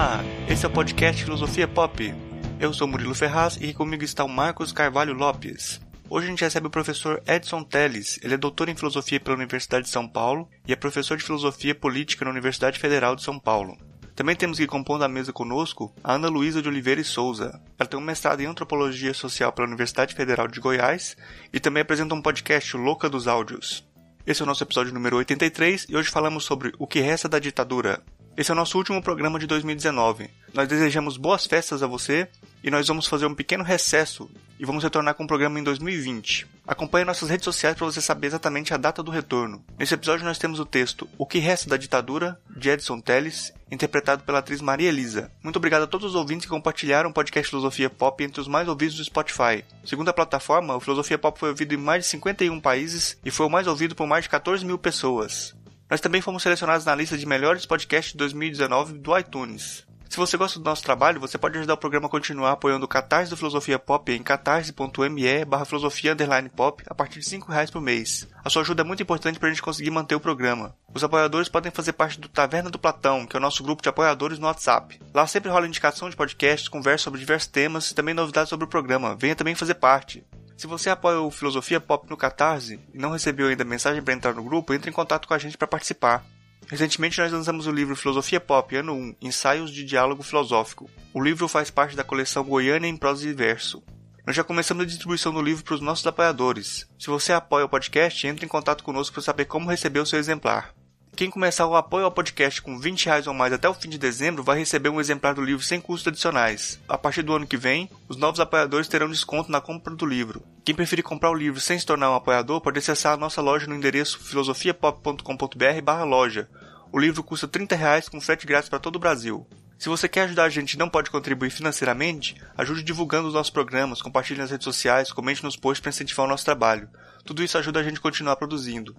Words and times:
Olá, 0.00 0.24
esse 0.48 0.64
é 0.64 0.68
o 0.68 0.72
podcast 0.72 1.22
Filosofia 1.22 1.68
Pop. 1.68 2.14
Eu 2.58 2.72
sou 2.72 2.88
Murilo 2.88 3.14
Ferraz 3.14 3.58
e 3.60 3.74
comigo 3.74 4.02
está 4.02 4.24
o 4.24 4.28
Marcos 4.30 4.72
Carvalho 4.72 5.12
Lopes. 5.12 5.78
Hoje 6.08 6.26
a 6.26 6.30
gente 6.30 6.42
recebe 6.42 6.68
o 6.68 6.70
professor 6.70 7.22
Edson 7.26 7.62
Teles. 7.62 8.18
Ele 8.22 8.32
é 8.32 8.38
doutor 8.38 8.70
em 8.70 8.74
filosofia 8.74 9.20
pela 9.20 9.36
Universidade 9.36 9.84
de 9.84 9.90
São 9.90 10.08
Paulo 10.08 10.48
e 10.66 10.72
é 10.72 10.76
professor 10.76 11.18
de 11.18 11.22
filosofia 11.22 11.74
política 11.74 12.24
na 12.24 12.30
Universidade 12.30 12.78
Federal 12.78 13.14
de 13.14 13.22
São 13.22 13.38
Paulo. 13.38 13.76
Também 14.16 14.34
temos 14.34 14.56
que 14.56 14.66
compondo 14.66 15.04
a 15.04 15.08
mesa 15.08 15.34
conosco 15.34 15.94
a 16.02 16.14
Ana 16.14 16.30
Luísa 16.30 16.62
de 16.62 16.68
Oliveira 16.70 17.02
e 17.02 17.04
Souza. 17.04 17.60
Ela 17.78 17.86
tem 17.86 18.00
um 18.00 18.02
mestrado 18.02 18.40
em 18.40 18.46
antropologia 18.46 19.12
social 19.12 19.52
pela 19.52 19.68
Universidade 19.68 20.14
Federal 20.14 20.48
de 20.48 20.60
Goiás 20.60 21.14
e 21.52 21.60
também 21.60 21.82
apresenta 21.82 22.14
um 22.14 22.22
podcast 22.22 22.74
Louca 22.74 23.06
dos 23.06 23.28
Áudios. 23.28 23.86
Esse 24.26 24.40
é 24.40 24.44
o 24.44 24.46
nosso 24.46 24.64
episódio 24.64 24.94
número 24.94 25.18
83 25.18 25.88
e 25.90 25.94
hoje 25.94 26.08
falamos 26.08 26.44
sobre 26.44 26.72
o 26.78 26.86
que 26.86 27.00
resta 27.00 27.28
da 27.28 27.38
ditadura. 27.38 28.02
Esse 28.40 28.50
é 28.50 28.54
o 28.54 28.56
nosso 28.56 28.78
último 28.78 29.02
programa 29.02 29.38
de 29.38 29.46
2019. 29.46 30.30
Nós 30.54 30.66
desejamos 30.66 31.18
boas 31.18 31.44
festas 31.44 31.82
a 31.82 31.86
você 31.86 32.26
e 32.64 32.70
nós 32.70 32.88
vamos 32.88 33.06
fazer 33.06 33.26
um 33.26 33.34
pequeno 33.34 33.62
recesso 33.62 34.30
e 34.58 34.64
vamos 34.64 34.82
retornar 34.82 35.14
com 35.14 35.24
o 35.24 35.26
programa 35.26 35.60
em 35.60 35.62
2020. 35.62 36.46
Acompanhe 36.66 37.04
nossas 37.04 37.28
redes 37.28 37.44
sociais 37.44 37.76
para 37.76 37.84
você 37.84 38.00
saber 38.00 38.28
exatamente 38.28 38.72
a 38.72 38.78
data 38.78 39.02
do 39.02 39.10
retorno. 39.10 39.62
Nesse 39.78 39.92
episódio 39.92 40.24
nós 40.24 40.38
temos 40.38 40.58
o 40.58 40.64
texto 40.64 41.06
O 41.18 41.26
que 41.26 41.38
resta 41.38 41.68
da 41.68 41.76
ditadura, 41.76 42.40
de 42.48 42.70
Edson 42.70 42.98
Teles, 42.98 43.52
interpretado 43.70 44.22
pela 44.24 44.38
atriz 44.38 44.62
Maria 44.62 44.88
Elisa. 44.88 45.30
Muito 45.42 45.56
obrigado 45.56 45.82
a 45.82 45.86
todos 45.86 46.08
os 46.08 46.14
ouvintes 46.14 46.46
que 46.46 46.50
compartilharam 46.50 47.10
o 47.10 47.12
podcast 47.12 47.50
Filosofia 47.50 47.90
Pop 47.90 48.24
entre 48.24 48.40
os 48.40 48.48
mais 48.48 48.66
ouvidos 48.66 48.96
do 48.96 49.04
Spotify. 49.04 49.62
Segundo 49.84 50.08
a 50.08 50.14
plataforma, 50.14 50.74
o 50.74 50.80
Filosofia 50.80 51.18
Pop 51.18 51.38
foi 51.38 51.50
ouvido 51.50 51.74
em 51.74 51.76
mais 51.76 52.04
de 52.04 52.10
51 52.12 52.58
países 52.58 53.18
e 53.22 53.30
foi 53.30 53.44
o 53.44 53.50
mais 53.50 53.66
ouvido 53.66 53.94
por 53.94 54.06
mais 54.06 54.24
de 54.24 54.30
14 54.30 54.64
mil 54.64 54.78
pessoas. 54.78 55.54
Nós 55.90 56.00
também 56.00 56.20
fomos 56.20 56.44
selecionados 56.44 56.86
na 56.86 56.94
lista 56.94 57.18
de 57.18 57.26
melhores 57.26 57.66
podcasts 57.66 58.12
de 58.12 58.18
2019 58.18 58.98
do 58.98 59.18
iTunes. 59.18 59.84
Se 60.08 60.16
você 60.16 60.36
gosta 60.36 60.58
do 60.58 60.64
nosso 60.64 60.82
trabalho, 60.82 61.20
você 61.20 61.36
pode 61.36 61.58
ajudar 61.58 61.74
o 61.74 61.78
programa 61.78 62.06
a 62.06 62.10
continuar 62.10 62.52
apoiando 62.52 62.84
o 62.84 62.88
Catarse 62.88 63.30
do 63.30 63.36
Filosofia 63.36 63.78
Pop 63.78 64.12
em 64.12 64.22
catarse.me 64.22 65.44
barra 65.44 65.64
filosofia 65.64 66.16
pop 66.54 66.82
a 66.86 66.94
partir 66.94 67.20
de 67.20 67.26
5 67.26 67.50
reais 67.50 67.70
por 67.70 67.80
mês. 67.80 68.28
A 68.44 68.50
sua 68.50 68.62
ajuda 68.62 68.82
é 68.82 68.84
muito 68.84 69.02
importante 69.02 69.38
para 69.38 69.48
a 69.48 69.52
gente 69.52 69.62
conseguir 69.62 69.90
manter 69.90 70.14
o 70.14 70.20
programa. 70.20 70.76
Os 70.94 71.02
apoiadores 71.02 71.48
podem 71.48 71.72
fazer 71.72 71.92
parte 71.92 72.20
do 72.20 72.28
Taverna 72.28 72.70
do 72.70 72.78
Platão, 72.78 73.26
que 73.26 73.36
é 73.36 73.38
o 73.38 73.42
nosso 73.42 73.62
grupo 73.62 73.82
de 73.82 73.88
apoiadores 73.88 74.38
no 74.38 74.46
WhatsApp. 74.46 75.00
Lá 75.14 75.26
sempre 75.26 75.50
rola 75.50 75.66
indicação 75.66 76.10
de 76.10 76.16
podcasts, 76.16 76.68
conversa 76.68 77.04
sobre 77.04 77.20
diversos 77.20 77.48
temas 77.48 77.90
e 77.90 77.94
também 77.94 78.14
novidades 78.14 78.48
sobre 78.48 78.64
o 78.64 78.68
programa. 78.68 79.16
Venha 79.16 79.36
também 79.36 79.54
fazer 79.54 79.74
parte. 79.74 80.24
Se 80.60 80.66
você 80.66 80.90
apoia 80.90 81.18
o 81.22 81.30
Filosofia 81.30 81.80
Pop 81.80 82.06
no 82.10 82.18
Catarse 82.18 82.78
e 82.92 82.98
não 82.98 83.12
recebeu 83.12 83.48
ainda 83.48 83.64
mensagem 83.64 84.02
para 84.02 84.12
entrar 84.12 84.34
no 84.34 84.44
grupo, 84.44 84.74
entre 84.74 84.90
em 84.90 84.92
contato 84.92 85.26
com 85.26 85.32
a 85.32 85.38
gente 85.38 85.56
para 85.56 85.66
participar. 85.66 86.22
Recentemente 86.68 87.18
nós 87.18 87.32
lançamos 87.32 87.66
o 87.66 87.72
livro 87.72 87.96
Filosofia 87.96 88.38
Pop, 88.38 88.76
ano 88.76 88.92
1, 88.92 89.16
Ensaios 89.22 89.70
de 89.70 89.82
Diálogo 89.82 90.22
Filosófico. 90.22 90.90
O 91.14 91.22
livro 91.22 91.48
faz 91.48 91.70
parte 91.70 91.96
da 91.96 92.04
coleção 92.04 92.44
Goiânia 92.44 92.86
em 92.86 92.94
Prosa 92.94 93.26
e 93.26 93.32
Verso. 93.32 93.82
Nós 94.26 94.36
já 94.36 94.44
começamos 94.44 94.84
a 94.84 94.86
distribuição 94.86 95.32
do 95.32 95.40
livro 95.40 95.64
para 95.64 95.76
os 95.76 95.80
nossos 95.80 96.06
apoiadores. 96.06 96.86
Se 96.98 97.06
você 97.06 97.32
apoia 97.32 97.64
o 97.64 97.68
podcast, 97.70 98.26
entre 98.26 98.44
em 98.44 98.48
contato 98.48 98.84
conosco 98.84 99.14
para 99.14 99.22
saber 99.22 99.46
como 99.46 99.70
receber 99.70 100.00
o 100.00 100.06
seu 100.06 100.18
exemplar. 100.18 100.74
Quem 101.20 101.28
começar 101.28 101.66
o 101.66 101.76
apoio 101.76 102.06
ao 102.06 102.10
podcast 102.10 102.62
com 102.62 102.78
20 102.78 103.04
reais 103.04 103.26
ou 103.26 103.34
mais 103.34 103.52
até 103.52 103.68
o 103.68 103.74
fim 103.74 103.90
de 103.90 103.98
dezembro 103.98 104.42
vai 104.42 104.58
receber 104.58 104.88
um 104.88 104.98
exemplar 104.98 105.34
do 105.34 105.44
livro 105.44 105.62
sem 105.62 105.78
custos 105.78 106.08
adicionais. 106.08 106.80
A 106.88 106.96
partir 106.96 107.20
do 107.20 107.34
ano 107.34 107.46
que 107.46 107.58
vem, 107.58 107.90
os 108.08 108.16
novos 108.16 108.40
apoiadores 108.40 108.88
terão 108.88 109.06
desconto 109.06 109.52
na 109.52 109.60
compra 109.60 109.94
do 109.94 110.06
livro. 110.06 110.42
Quem 110.64 110.74
preferir 110.74 111.04
comprar 111.04 111.30
o 111.30 111.34
livro 111.34 111.60
sem 111.60 111.78
se 111.78 111.84
tornar 111.84 112.10
um 112.10 112.14
apoiador 112.14 112.62
pode 112.62 112.78
acessar 112.78 113.12
a 113.12 113.16
nossa 113.18 113.42
loja 113.42 113.66
no 113.66 113.74
endereço 113.74 114.18
filosofiapop.com.br 114.18 116.04
loja. 116.06 116.48
O 116.90 116.98
livro 116.98 117.22
custa 117.22 117.46
30 117.46 117.76
reais 117.76 118.08
com 118.08 118.18
frete 118.18 118.46
grátis 118.46 118.70
para 118.70 118.78
todo 118.78 118.96
o 118.96 118.98
Brasil. 118.98 119.46
Se 119.78 119.90
você 119.90 120.08
quer 120.08 120.22
ajudar 120.22 120.44
a 120.44 120.48
gente 120.48 120.72
e 120.72 120.78
não 120.78 120.88
pode 120.88 121.10
contribuir 121.10 121.50
financeiramente, 121.50 122.34
ajude 122.56 122.82
divulgando 122.82 123.28
os 123.28 123.34
nossos 123.34 123.52
programas, 123.52 124.00
compartilhe 124.00 124.40
nas 124.40 124.50
redes 124.50 124.64
sociais, 124.64 125.12
comente 125.12 125.44
nos 125.44 125.54
posts 125.54 125.82
para 125.82 125.90
incentivar 125.90 126.24
o 126.24 126.30
nosso 126.30 126.46
trabalho. 126.46 126.88
Tudo 127.26 127.44
isso 127.44 127.58
ajuda 127.58 127.80
a 127.80 127.82
gente 127.82 127.98
a 127.98 128.00
continuar 128.00 128.36
produzindo 128.36 128.96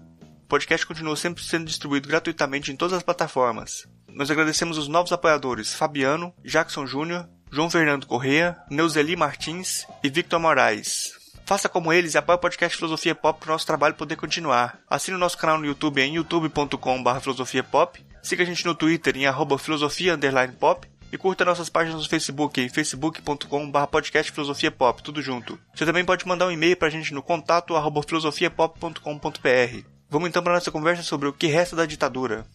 podcast 0.52 0.86
continua 0.86 1.16
sempre 1.16 1.42
sendo 1.42 1.64
distribuído 1.64 2.10
gratuitamente 2.10 2.74
em 2.74 2.76
todas 2.76 2.98
as 2.98 3.04
plataformas. 3.04 3.88
Nós 4.10 4.30
agradecemos 4.30 4.78
os 4.78 4.90
novos 4.90 5.14
apoiadores 5.14 5.74
Fabiano, 5.74 6.34
Jackson 6.44 6.86
Júnior, 6.86 7.26
João 7.50 7.70
Fernando 7.70 8.06
Correa, 8.06 8.58
Neuzeli 8.70 9.16
Martins 9.16 9.88
e 10.04 10.10
Victor 10.10 10.42
Moraes. 10.42 11.14
Faça 11.46 11.70
como 11.70 11.94
eles 11.94 12.16
e 12.16 12.18
apoie 12.18 12.36
o 12.36 12.40
podcast 12.40 12.76
Filosofia 12.78 13.16
Pop 13.16 13.40
para 13.40 13.48
o 13.48 13.54
nosso 13.54 13.66
trabalho 13.66 13.96
poder 13.96 14.18
continuar. 14.18 14.82
Assine 14.90 15.16
o 15.16 15.20
nosso 15.20 15.38
canal 15.38 15.58
no 15.58 15.66
YouTube 15.66 16.02
em 16.02 16.16
youtube.com.br 16.16 17.20
filosofiapop. 17.22 18.06
Siga 18.22 18.44
a 18.44 18.46
gente 18.46 18.66
no 18.66 18.76
Twitter 18.76 19.16
em 19.16 19.26
arroba 19.26 19.58
filosofia 19.58 20.20
pop 20.60 20.86
e 21.14 21.18
curta 21.18 21.46
nossas 21.46 21.70
páginas 21.70 22.04
no 22.04 22.10
Facebook 22.10 22.60
em 22.60 22.68
facebook.com.br 22.68 23.88
podcast 23.90 24.30
filosofia 24.34 24.70
pop, 24.70 25.02
tudo 25.02 25.22
junto. 25.22 25.58
Você 25.74 25.86
também 25.86 26.04
pode 26.04 26.28
mandar 26.28 26.48
um 26.48 26.52
e-mail 26.52 26.76
para 26.76 26.90
a 26.90 26.92
gente 26.92 27.14
no 27.14 27.24
contato 27.24 27.74
arroba 27.78 28.04
filosofiapop.com.br. 28.04 30.01
Vamos 30.12 30.28
então 30.28 30.44
para 30.44 30.56
nossa 30.56 30.70
conversa 30.70 31.04
sobre 31.04 31.30
o 31.30 31.32
que 31.32 31.48
resta 31.48 31.74
da 31.74 31.86
ditadura. 31.86 32.46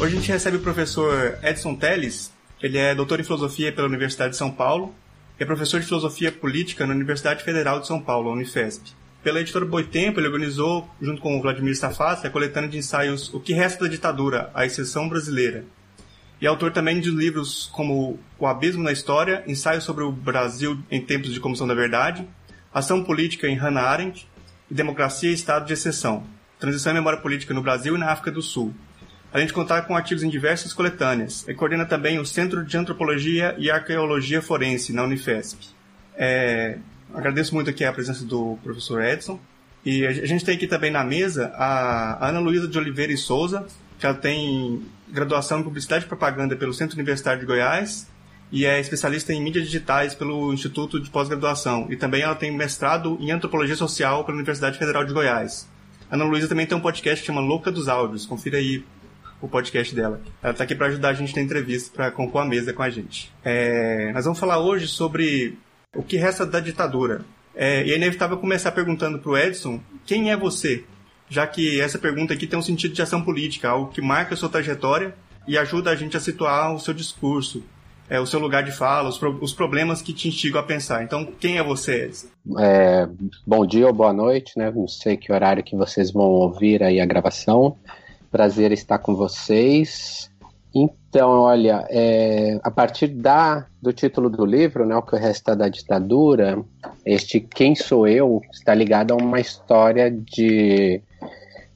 Hoje 0.00 0.16
a 0.16 0.18
gente 0.18 0.32
recebe 0.32 0.56
o 0.56 0.60
professor 0.60 1.38
Edson 1.40 1.76
Teles. 1.76 2.32
Ele 2.60 2.78
é 2.78 2.96
doutor 2.96 3.20
em 3.20 3.22
filosofia 3.22 3.72
pela 3.72 3.86
Universidade 3.86 4.32
de 4.32 4.36
São 4.36 4.50
Paulo 4.50 4.92
e 5.38 5.44
é 5.44 5.46
professor 5.46 5.78
de 5.78 5.86
filosofia 5.86 6.32
política 6.32 6.84
na 6.84 6.94
Universidade 6.94 7.44
Federal 7.44 7.78
de 7.78 7.86
São 7.86 8.00
Paulo, 8.00 8.32
Unifesp. 8.32 8.90
Pela 9.22 9.40
editora 9.40 9.64
Boitempo, 9.64 10.18
ele 10.18 10.26
organizou, 10.26 10.90
junto 11.00 11.22
com 11.22 11.38
o 11.38 11.40
Vladimir 11.40 11.74
Stafassi, 11.74 12.26
a 12.26 12.30
coletânea 12.30 12.68
de 12.68 12.78
ensaios 12.78 13.32
O 13.32 13.38
que 13.38 13.52
Resta 13.52 13.84
da 13.84 13.90
Ditadura, 13.90 14.50
a 14.52 14.66
Exceção 14.66 15.08
Brasileira, 15.08 15.64
e 16.40 16.46
autor 16.46 16.72
também 16.72 17.00
de 17.00 17.10
livros 17.10 17.68
como 17.72 18.18
O 18.38 18.46
Abismo 18.46 18.82
na 18.82 18.92
História, 18.92 19.42
Ensaio 19.46 19.80
sobre 19.80 20.04
o 20.04 20.12
Brasil 20.12 20.78
em 20.90 21.00
Tempos 21.00 21.32
de 21.32 21.40
Comissão 21.40 21.66
da 21.66 21.74
Verdade, 21.74 22.26
Ação 22.72 23.02
Política 23.02 23.48
em 23.48 23.56
Hannah 23.56 23.82
Arendt 23.82 24.28
e 24.70 24.74
Democracia 24.74 25.30
e 25.30 25.34
Estado 25.34 25.66
de 25.66 25.72
Exceção, 25.72 26.24
Transição 26.60 26.92
e 26.92 26.94
Memória 26.94 27.18
Política 27.18 27.52
no 27.52 27.62
Brasil 27.62 27.96
e 27.96 27.98
na 27.98 28.10
África 28.12 28.30
do 28.30 28.42
Sul. 28.42 28.72
Além 29.32 29.46
de 29.46 29.52
contar 29.52 29.82
com 29.82 29.96
artigos 29.96 30.22
em 30.22 30.28
diversas 30.28 30.72
coletâneas, 30.72 31.46
e 31.46 31.52
coordena 31.52 31.84
também 31.84 32.18
o 32.18 32.24
Centro 32.24 32.64
de 32.64 32.76
Antropologia 32.78 33.54
e 33.58 33.70
Arqueologia 33.70 34.40
Forense 34.40 34.92
na 34.92 35.04
Unifesp. 35.04 35.58
É, 36.16 36.78
agradeço 37.12 37.54
muito 37.54 37.68
aqui 37.68 37.84
a 37.84 37.92
presença 37.92 38.24
do 38.24 38.58
professor 38.62 39.02
Edson. 39.02 39.38
E 39.84 40.06
a 40.06 40.26
gente 40.26 40.44
tem 40.44 40.56
aqui 40.56 40.66
também 40.66 40.90
na 40.90 41.04
mesa 41.04 41.52
a 41.54 42.28
Ana 42.28 42.40
Luísa 42.40 42.66
de 42.66 42.76
Oliveira 42.78 43.12
e 43.12 43.16
Souza, 43.16 43.66
que 43.98 44.06
ela 44.06 44.14
tem 44.14 44.82
graduação 45.08 45.60
em 45.60 45.62
Publicidade 45.62 46.04
e 46.04 46.08
Propaganda 46.08 46.54
pelo 46.56 46.72
Centro 46.72 46.96
Universitário 46.96 47.40
de 47.40 47.46
Goiás 47.46 48.06
e 48.50 48.64
é 48.64 48.80
especialista 48.80 49.32
em 49.32 49.42
mídias 49.42 49.66
digitais 49.66 50.14
pelo 50.14 50.52
Instituto 50.52 51.00
de 51.00 51.10
Pós-Graduação. 51.10 51.86
E 51.90 51.96
também 51.96 52.22
ela 52.22 52.34
tem 52.34 52.50
mestrado 52.50 53.18
em 53.20 53.30
Antropologia 53.30 53.76
Social 53.76 54.24
pela 54.24 54.36
Universidade 54.36 54.78
Federal 54.78 55.04
de 55.04 55.12
Goiás. 55.12 55.68
A 56.10 56.14
Ana 56.14 56.24
Luísa 56.24 56.48
também 56.48 56.66
tem 56.66 56.76
um 56.76 56.80
podcast 56.80 57.20
que 57.20 57.26
chama 57.26 57.40
Louca 57.40 57.70
dos 57.70 57.88
Áudios. 57.88 58.24
Confira 58.24 58.56
aí 58.56 58.82
o 59.40 59.48
podcast 59.48 59.94
dela. 59.94 60.20
Ela 60.42 60.52
está 60.52 60.64
aqui 60.64 60.74
para 60.74 60.86
ajudar 60.86 61.10
a 61.10 61.14
gente 61.14 61.36
na 61.36 61.42
entrevista, 61.42 61.90
para 61.94 62.10
compor 62.10 62.42
a 62.42 62.44
mesa 62.46 62.72
com 62.72 62.82
a 62.82 62.90
gente. 62.90 63.32
É, 63.44 64.10
nós 64.12 64.24
vamos 64.24 64.38
falar 64.38 64.58
hoje 64.58 64.88
sobre 64.88 65.58
o 65.94 66.02
que 66.02 66.16
resta 66.16 66.46
da 66.46 66.60
ditadura. 66.60 67.20
É, 67.54 67.84
e 67.84 67.92
é 67.92 67.96
inevitável 67.96 68.38
começar 68.38 68.72
perguntando 68.72 69.18
para 69.18 69.30
o 69.30 69.36
Edson 69.36 69.80
quem 70.06 70.30
é 70.30 70.36
você? 70.36 70.84
Já 71.28 71.46
que 71.46 71.80
essa 71.80 71.98
pergunta 71.98 72.32
aqui 72.34 72.46
tem 72.46 72.58
um 72.58 72.62
sentido 72.62 72.94
de 72.94 73.02
ação 73.02 73.22
política, 73.22 73.68
algo 73.68 73.90
que 73.90 74.00
marca 74.00 74.34
a 74.34 74.36
sua 74.36 74.48
trajetória 74.48 75.14
e 75.46 75.56
ajuda 75.56 75.90
a 75.90 75.96
gente 75.96 76.16
a 76.16 76.20
situar 76.20 76.74
o 76.74 76.78
seu 76.78 76.94
discurso, 76.94 77.62
é, 78.08 78.18
o 78.18 78.26
seu 78.26 78.40
lugar 78.40 78.62
de 78.62 78.72
fala, 78.72 79.08
os, 79.08 79.18
pro, 79.18 79.38
os 79.42 79.52
problemas 79.52 80.00
que 80.00 80.12
te 80.12 80.28
instigam 80.28 80.60
a 80.60 80.64
pensar. 80.64 81.02
Então, 81.02 81.26
quem 81.38 81.58
é 81.58 81.62
você? 81.62 82.10
É, 82.58 83.06
bom 83.46 83.66
dia 83.66 83.86
ou 83.86 83.92
boa 83.92 84.12
noite, 84.12 84.52
né? 84.56 84.70
Não 84.70 84.88
sei 84.88 85.16
que 85.16 85.32
horário 85.32 85.62
que 85.62 85.76
vocês 85.76 86.10
vão 86.10 86.24
ouvir 86.24 86.82
aí 86.82 87.00
a 87.00 87.06
gravação. 87.06 87.76
Prazer 88.30 88.72
estar 88.72 88.98
com 88.98 89.14
vocês. 89.14 90.30
Então, 90.74 91.40
olha, 91.40 91.86
é, 91.90 92.58
a 92.62 92.70
partir 92.70 93.08
da, 93.08 93.66
do 93.80 93.92
título 93.92 94.28
do 94.28 94.44
livro, 94.44 94.86
né, 94.86 94.94
o 94.94 95.02
que 95.02 95.16
resta 95.16 95.56
da 95.56 95.68
ditadura, 95.68 96.62
este 97.04 97.40
Quem 97.40 97.74
Sou 97.74 98.06
Eu 98.06 98.42
está 98.52 98.74
ligado 98.74 99.12
a 99.12 99.16
uma 99.16 99.40
história 99.40 100.10
de 100.10 101.02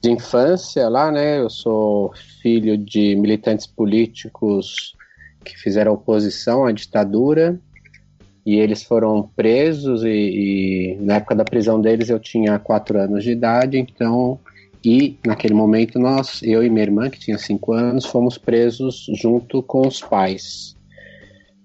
de 0.03 0.11
infância 0.11 0.89
lá, 0.89 1.09
né? 1.09 1.39
Eu 1.39 1.49
sou 1.49 2.13
filho 2.41 2.77
de 2.77 3.15
militantes 3.15 3.65
políticos 3.65 4.93
que 5.45 5.57
fizeram 5.57 5.93
oposição 5.93 6.65
à 6.65 6.73
ditadura 6.73 7.57
e 8.45 8.55
eles 8.55 8.83
foram 8.83 9.29
presos 9.33 10.03
e, 10.03 10.09
e, 10.09 10.97
na 10.99 11.15
época 11.15 11.35
da 11.35 11.45
prisão 11.45 11.79
deles 11.79 12.09
eu 12.09 12.19
tinha 12.19 12.59
quatro 12.59 12.99
anos 12.99 13.23
de 13.23 13.31
idade, 13.31 13.77
então 13.77 14.37
e 14.83 15.17
naquele 15.25 15.53
momento 15.53 15.97
nós, 15.97 16.41
eu 16.43 16.61
e 16.61 16.69
minha 16.69 16.83
irmã 16.83 17.09
que 17.09 17.19
tinha 17.19 17.37
cinco 17.37 17.71
anos, 17.71 18.05
fomos 18.05 18.37
presos 18.37 19.05
junto 19.13 19.63
com 19.63 19.87
os 19.87 20.01
pais 20.01 20.75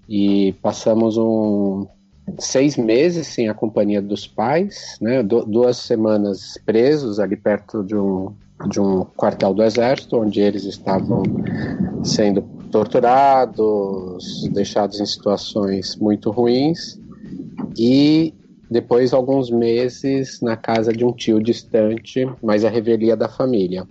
e 0.08 0.54
passamos 0.62 1.16
um 1.18 1.88
seis 2.38 2.76
meses 2.76 3.26
sem 3.26 3.48
a 3.48 3.54
companhia 3.54 4.02
dos 4.02 4.26
pais, 4.26 4.96
né, 5.00 5.22
duas 5.22 5.76
semanas 5.76 6.58
presos 6.64 7.18
ali 7.18 7.36
perto 7.36 7.82
de 7.82 7.96
um, 7.96 8.32
de 8.68 8.80
um 8.80 9.04
quartel 9.04 9.54
do 9.54 9.62
exército, 9.62 10.18
onde 10.18 10.40
eles 10.40 10.64
estavam 10.64 11.22
sendo 12.02 12.42
torturados, 12.70 14.48
deixados 14.52 15.00
em 15.00 15.06
situações 15.06 15.96
muito 15.96 16.30
ruins, 16.30 17.00
e 17.76 18.34
depois 18.70 19.12
alguns 19.12 19.50
meses 19.50 20.40
na 20.42 20.56
casa 20.56 20.92
de 20.92 21.04
um 21.04 21.12
tio 21.12 21.42
distante, 21.42 22.28
mas 22.42 22.64
a 22.64 22.68
revelia 22.68 23.16
da 23.16 23.28
família. 23.28 23.86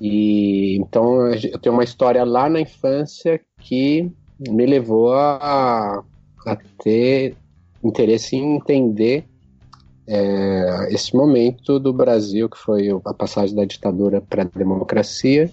E 0.00 0.76
então 0.76 1.26
eu 1.28 1.58
tenho 1.58 1.74
uma 1.74 1.84
história 1.84 2.24
lá 2.24 2.48
na 2.48 2.60
infância 2.60 3.40
que 3.60 4.10
me 4.48 4.64
levou 4.64 5.12
a, 5.12 6.02
a 6.46 6.56
ter 6.82 7.36
interesse 7.82 8.36
em 8.36 8.56
entender 8.56 9.24
é, 10.06 10.88
esse 10.90 11.14
momento 11.14 11.78
do 11.78 11.92
Brasil, 11.92 12.48
que 12.48 12.58
foi 12.58 12.88
a 13.04 13.14
passagem 13.14 13.54
da 13.54 13.64
ditadura 13.64 14.20
para 14.20 14.42
a 14.42 14.46
democracia, 14.46 15.50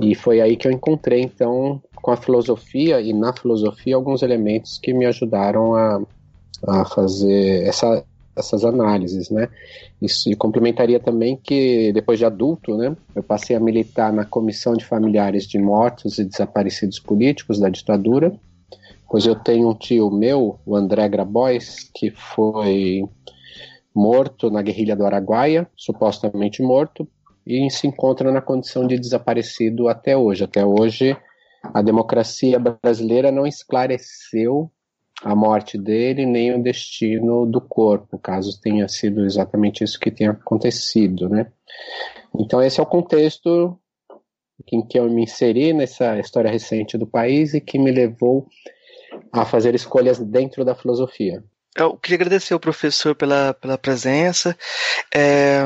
e 0.00 0.14
foi 0.14 0.40
aí 0.40 0.56
que 0.56 0.66
eu 0.66 0.72
encontrei, 0.72 1.22
então, 1.22 1.80
com 1.94 2.10
a 2.10 2.16
filosofia 2.16 3.00
e 3.00 3.12
na 3.12 3.32
filosofia, 3.32 3.94
alguns 3.94 4.22
elementos 4.22 4.78
que 4.78 4.92
me 4.92 5.06
ajudaram 5.06 5.74
a, 5.76 6.02
a 6.66 6.84
fazer 6.84 7.62
essa, 7.64 8.04
essas 8.34 8.64
análises, 8.64 9.30
né? 9.30 9.48
Isso 10.02 10.28
e 10.28 10.34
complementaria 10.34 10.98
também 10.98 11.36
que 11.36 11.92
depois 11.92 12.18
de 12.18 12.24
adulto, 12.24 12.76
né, 12.76 12.96
eu 13.14 13.22
passei 13.22 13.54
a 13.54 13.60
militar 13.60 14.12
na 14.12 14.24
comissão 14.24 14.74
de 14.74 14.84
familiares 14.84 15.46
de 15.46 15.58
mortos 15.58 16.18
e 16.18 16.24
desaparecidos 16.24 16.98
políticos 16.98 17.60
da 17.60 17.68
ditadura 17.68 18.34
Pois 19.14 19.26
eu 19.26 19.36
tenho 19.36 19.70
um 19.70 19.74
tio 19.76 20.10
meu, 20.10 20.58
o 20.66 20.74
André 20.74 21.08
Grabois, 21.08 21.88
que 21.94 22.10
foi 22.10 23.08
morto 23.94 24.50
na 24.50 24.60
guerrilha 24.60 24.96
do 24.96 25.06
Araguaia, 25.06 25.70
supostamente 25.76 26.60
morto, 26.60 27.06
e 27.46 27.70
se 27.70 27.86
encontra 27.86 28.32
na 28.32 28.40
condição 28.40 28.84
de 28.84 28.98
desaparecido 28.98 29.86
até 29.86 30.16
hoje. 30.16 30.42
Até 30.42 30.66
hoje, 30.66 31.16
a 31.62 31.80
democracia 31.80 32.58
brasileira 32.58 33.30
não 33.30 33.46
esclareceu 33.46 34.68
a 35.22 35.32
morte 35.32 35.78
dele 35.78 36.26
nem 36.26 36.52
o 36.52 36.60
destino 36.60 37.46
do 37.46 37.60
corpo, 37.60 38.18
caso 38.18 38.60
tenha 38.60 38.88
sido 38.88 39.24
exatamente 39.24 39.84
isso 39.84 40.00
que 40.00 40.10
tenha 40.10 40.32
acontecido, 40.32 41.28
né? 41.28 41.52
Então 42.36 42.60
esse 42.60 42.80
é 42.80 42.82
o 42.82 42.86
contexto 42.86 43.78
em 44.72 44.84
que 44.84 44.98
eu 44.98 45.08
me 45.08 45.22
inseri 45.22 45.72
nessa 45.72 46.18
história 46.18 46.50
recente 46.50 46.98
do 46.98 47.06
país 47.06 47.54
e 47.54 47.60
que 47.60 47.78
me 47.78 47.92
levou 47.92 48.48
a 49.40 49.44
fazer 49.44 49.74
escolhas 49.74 50.18
dentro 50.18 50.64
da 50.64 50.74
filosofia. 50.74 51.42
Eu 51.76 51.96
queria 51.96 52.14
agradecer 52.14 52.54
ao 52.54 52.60
professor 52.60 53.16
pela, 53.16 53.52
pela 53.54 53.76
presença. 53.76 54.56
É, 55.12 55.64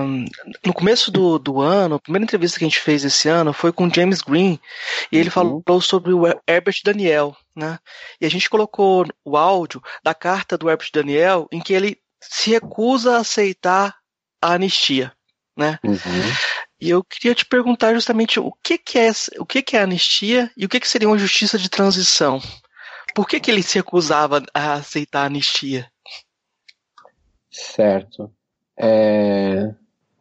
no 0.65 0.73
começo 0.73 1.11
do, 1.11 1.39
do 1.39 1.61
ano, 1.61 1.97
a 1.97 2.01
primeira 2.01 2.25
entrevista 2.25 2.59
que 2.59 2.65
a 2.65 2.69
gente 2.69 2.81
fez 2.81 3.05
esse 3.05 3.29
ano 3.29 3.53
foi 3.53 3.73
com 3.73 3.93
James 3.93 4.23
Green, 4.23 4.59
e 5.13 5.19
ele 5.19 5.29
uhum. 5.29 5.63
falou 5.65 5.81
sobre 5.83 6.15
o 6.15 6.27
Herbert 6.47 6.81
Daniel. 6.83 7.37
Né? 7.55 7.79
E 8.19 8.25
a 8.25 8.31
gente 8.31 8.49
colocou 8.49 9.05
o 9.23 9.37
áudio 9.37 9.83
da 10.03 10.15
carta 10.15 10.57
do 10.57 10.71
Herbert 10.71 10.89
Daniel 10.95 11.47
em 11.53 11.61
que 11.61 11.75
ele 11.75 11.99
se 12.23 12.51
recusa 12.51 13.17
a 13.17 13.21
aceitar 13.21 13.95
a 14.41 14.55
anistia. 14.55 15.13
Né? 15.55 15.79
Uhum. 15.85 15.99
E 16.81 16.89
eu 16.89 17.05
queria 17.05 17.35
te 17.35 17.45
perguntar 17.45 17.93
justamente 17.93 18.41
o 18.41 18.53
que, 18.63 18.79
que 18.79 18.99
é 18.99 19.11
o 19.39 19.45
que, 19.45 19.61
que 19.61 19.77
é 19.77 19.83
anistia 19.83 20.51
e 20.57 20.65
o 20.65 20.69
que, 20.69 20.81
que 20.81 20.89
seria 20.89 21.09
uma 21.09 21.19
justiça 21.19 21.59
de 21.59 21.69
transição. 21.69 22.41
Por 23.19 23.27
que, 23.27 23.41
que 23.41 23.51
ele 23.51 23.65
se 23.65 23.77
recusava 23.77 24.41
a 24.55 24.75
aceitar 24.75 25.23
a 25.23 25.27
anistia? 25.27 25.91
Certo. 27.51 28.33
É... 28.79 29.75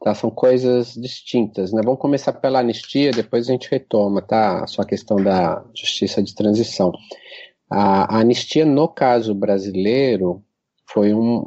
Tá, 0.04 0.16
são 0.16 0.32
coisas 0.32 0.96
distintas, 0.96 1.72
né? 1.72 1.84
Vamos 1.86 2.02
começar 2.02 2.34
pela 2.34 2.58
anistia, 2.58 3.12
depois 3.12 3.48
a 3.48 3.52
gente 3.52 3.70
retoma, 3.70 4.20
tá? 4.24 4.64
A 4.64 4.66
sua 4.66 4.84
questão 4.84 5.18
da 5.18 5.64
justiça 5.76 6.24
de 6.24 6.34
transição. 6.34 6.92
A, 7.70 8.16
a 8.16 8.20
anistia, 8.22 8.66
no 8.66 8.88
caso 8.88 9.36
brasileiro, 9.36 10.44
foi 10.90 11.14
um, 11.14 11.46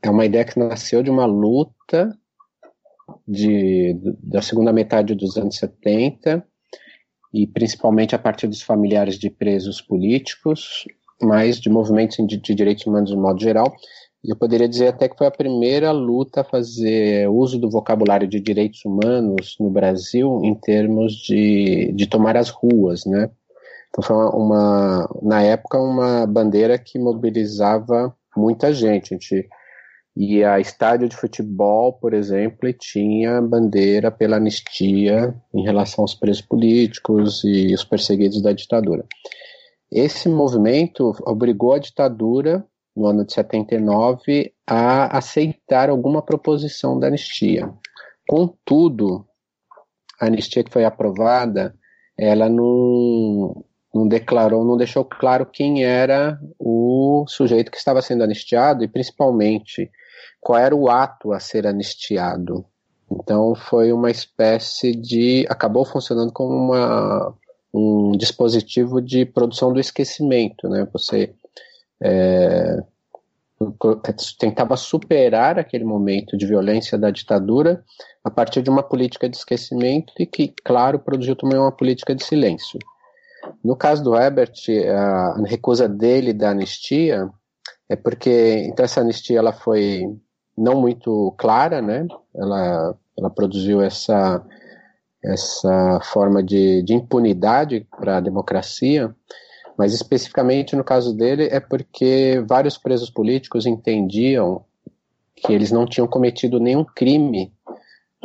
é 0.00 0.08
uma 0.08 0.26
ideia 0.26 0.44
que 0.44 0.60
nasceu 0.60 1.02
de 1.02 1.10
uma 1.10 1.26
luta 1.26 2.16
de, 3.26 3.96
da 4.22 4.40
segunda 4.40 4.72
metade 4.72 5.12
dos 5.16 5.36
anos 5.36 5.56
70 5.56 6.46
e 7.32 7.46
principalmente 7.46 8.14
a 8.14 8.18
partir 8.18 8.46
dos 8.46 8.62
familiares 8.62 9.18
de 9.18 9.30
presos 9.30 9.80
políticos, 9.80 10.84
mas 11.20 11.60
de 11.60 11.68
movimentos 11.68 12.16
de, 12.26 12.36
de 12.36 12.54
direitos 12.54 12.86
humanos 12.86 13.10
de 13.10 13.16
modo 13.16 13.40
geral. 13.40 13.72
Eu 14.24 14.36
poderia 14.36 14.68
dizer 14.68 14.88
até 14.88 15.08
que 15.08 15.16
foi 15.16 15.26
a 15.26 15.32
primeira 15.32 15.92
luta 15.92 16.40
a 16.40 16.44
fazer 16.44 17.28
uso 17.28 17.58
do 17.58 17.70
vocabulário 17.70 18.26
de 18.26 18.40
direitos 18.40 18.84
humanos 18.84 19.56
no 19.60 19.70
Brasil 19.70 20.40
em 20.42 20.54
termos 20.54 21.12
de, 21.12 21.92
de 21.92 22.06
tomar 22.06 22.36
as 22.36 22.48
ruas, 22.48 23.04
né? 23.06 23.30
Então 23.88 24.02
foi 24.02 24.16
uma, 24.16 24.30
uma 24.34 25.10
na 25.22 25.42
época 25.42 25.78
uma 25.78 26.26
bandeira 26.26 26.76
que 26.78 26.98
mobilizava 26.98 28.14
muita 28.36 28.72
gente. 28.72 29.14
A 29.14 29.16
gente 29.16 29.48
e 30.20 30.42
a 30.42 30.58
estádio 30.58 31.08
de 31.08 31.14
futebol, 31.14 31.92
por 31.92 32.12
exemplo, 32.12 32.72
tinha 32.72 33.40
bandeira 33.40 34.10
pela 34.10 34.36
anistia 34.36 35.32
em 35.54 35.62
relação 35.62 36.02
aos 36.02 36.12
presos 36.12 36.42
políticos 36.42 37.44
e 37.44 37.72
os 37.72 37.84
perseguidos 37.84 38.42
da 38.42 38.52
ditadura. 38.52 39.06
Esse 39.88 40.28
movimento 40.28 41.14
obrigou 41.24 41.72
a 41.72 41.78
ditadura, 41.78 42.66
no 42.96 43.06
ano 43.06 43.24
de 43.24 43.32
79, 43.32 44.52
a 44.66 45.16
aceitar 45.16 45.88
alguma 45.88 46.20
proposição 46.20 46.98
da 46.98 47.06
anistia. 47.06 47.72
Contudo, 48.28 49.24
a 50.20 50.26
anistia 50.26 50.64
que 50.64 50.72
foi 50.72 50.84
aprovada, 50.84 51.76
ela 52.18 52.48
não, 52.48 53.64
não 53.94 54.08
declarou, 54.08 54.64
não 54.64 54.76
deixou 54.76 55.04
claro 55.04 55.46
quem 55.46 55.84
era 55.84 56.40
o 56.58 57.24
sujeito 57.28 57.70
que 57.70 57.78
estava 57.78 58.02
sendo 58.02 58.24
anistiado 58.24 58.82
e, 58.82 58.88
principalmente, 58.88 59.88
qual 60.40 60.58
era 60.58 60.74
o 60.74 60.88
ato 60.88 61.32
a 61.32 61.40
ser 61.40 61.66
anistiado. 61.66 62.64
Então 63.10 63.54
foi 63.54 63.92
uma 63.92 64.10
espécie 64.10 64.92
de. 64.92 65.46
acabou 65.48 65.84
funcionando 65.84 66.32
como 66.32 66.54
uma, 66.54 67.34
um 67.72 68.12
dispositivo 68.12 69.00
de 69.00 69.24
produção 69.24 69.72
do 69.72 69.80
esquecimento. 69.80 70.68
Né? 70.68 70.86
Você 70.92 71.34
é, 72.02 72.78
tentava 74.38 74.76
superar 74.76 75.58
aquele 75.58 75.84
momento 75.84 76.36
de 76.36 76.46
violência 76.46 76.98
da 76.98 77.10
ditadura 77.10 77.82
a 78.22 78.30
partir 78.30 78.62
de 78.62 78.70
uma 78.70 78.82
política 78.82 79.28
de 79.28 79.36
esquecimento 79.36 80.12
e 80.18 80.26
que, 80.26 80.52
claro, 80.64 80.98
produziu 80.98 81.34
também 81.34 81.58
uma 81.58 81.72
política 81.72 82.14
de 82.14 82.22
silêncio. 82.22 82.78
No 83.64 83.74
caso 83.74 84.04
do 84.04 84.14
Herbert, 84.14 84.52
a 84.94 85.42
recusa 85.46 85.88
dele 85.88 86.32
da 86.32 86.50
anistia 86.50 87.30
é 87.88 87.96
porque 87.96 88.66
então 88.66 88.84
essa 88.84 89.00
anistia 89.00 89.38
ela 89.38 89.52
foi 89.52 90.02
não 90.56 90.80
muito 90.80 91.34
clara, 91.38 91.80
né? 91.80 92.06
Ela, 92.34 92.96
ela 93.16 93.30
produziu 93.30 93.80
essa, 93.80 94.44
essa 95.24 96.00
forma 96.02 96.42
de, 96.42 96.82
de 96.82 96.94
impunidade 96.94 97.86
para 97.98 98.18
a 98.18 98.20
democracia, 98.20 99.14
mas 99.76 99.94
especificamente 99.94 100.74
no 100.74 100.84
caso 100.84 101.16
dele 101.16 101.48
é 101.50 101.60
porque 101.60 102.44
vários 102.46 102.76
presos 102.76 103.08
políticos 103.08 103.64
entendiam 103.64 104.64
que 105.36 105.52
eles 105.52 105.70
não 105.70 105.86
tinham 105.86 106.08
cometido 106.08 106.58
nenhum 106.58 106.84
crime 106.84 107.52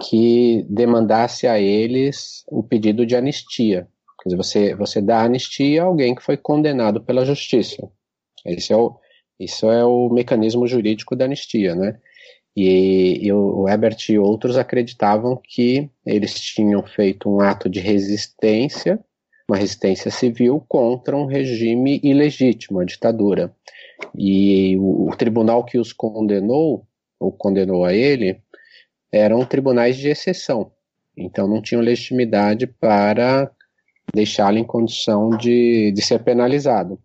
que 0.01 0.65
demandasse 0.67 1.45
a 1.45 1.59
eles 1.59 2.43
o 2.47 2.63
pedido 2.63 3.05
de 3.05 3.15
anistia. 3.15 3.87
Quer 4.21 4.29
dizer, 4.29 4.37
você, 4.37 4.75
você 4.75 5.01
dá 5.01 5.21
anistia 5.21 5.83
a 5.83 5.85
alguém 5.85 6.15
que 6.15 6.23
foi 6.23 6.35
condenado 6.35 7.01
pela 7.03 7.23
justiça. 7.23 7.87
Esse 8.45 8.73
é 8.73 8.75
o, 8.75 8.97
isso 9.43 9.69
é 9.69 9.83
o 9.83 10.09
mecanismo 10.09 10.67
jurídico 10.67 11.15
da 11.15 11.25
anistia, 11.25 11.75
né? 11.75 11.97
E, 12.55 13.25
e 13.25 13.33
o 13.33 13.67
Ebert 13.67 14.09
e 14.09 14.19
outros 14.19 14.57
acreditavam 14.57 15.39
que 15.43 15.89
eles 16.05 16.39
tinham 16.39 16.83
feito 16.83 17.27
um 17.27 17.41
ato 17.41 17.67
de 17.67 17.79
resistência, 17.79 18.99
uma 19.49 19.57
resistência 19.57 20.11
civil 20.11 20.63
contra 20.67 21.17
um 21.17 21.25
regime 21.25 21.99
ilegítimo, 22.03 22.79
a 22.79 22.85
ditadura. 22.85 23.53
E 24.15 24.77
o, 24.77 25.09
o 25.09 25.15
tribunal 25.15 25.63
que 25.63 25.79
os 25.79 25.91
condenou, 25.91 26.85
ou 27.19 27.31
condenou 27.31 27.85
a 27.85 27.93
ele, 27.93 28.39
eram 29.11 29.45
tribunais 29.45 29.97
de 29.97 30.09
exceção. 30.09 30.71
Então 31.17 31.47
não 31.47 31.61
tinham 31.61 31.81
legitimidade 31.81 32.67
para 32.67 33.49
deixá-lo 34.13 34.57
em 34.57 34.63
condição 34.63 35.29
de, 35.31 35.91
de 35.91 36.01
ser 36.01 36.19
penalizado. 36.19 36.99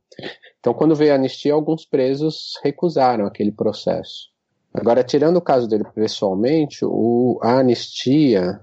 Então, 0.61 0.75
quando 0.75 0.95
veio 0.95 1.13
a 1.13 1.15
anistia, 1.15 1.55
alguns 1.55 1.85
presos 1.85 2.59
recusaram 2.63 3.27
aquele 3.27 3.53
processo. 3.53 4.29
Agora, 4.75 5.03
tirando 5.03 5.37
o 5.37 5.43
caso 5.43 5.69
dele 5.69 5.85
pessoalmente, 5.95 6.85
o, 6.85 7.39
a 7.43 7.59
anistia 7.59 8.61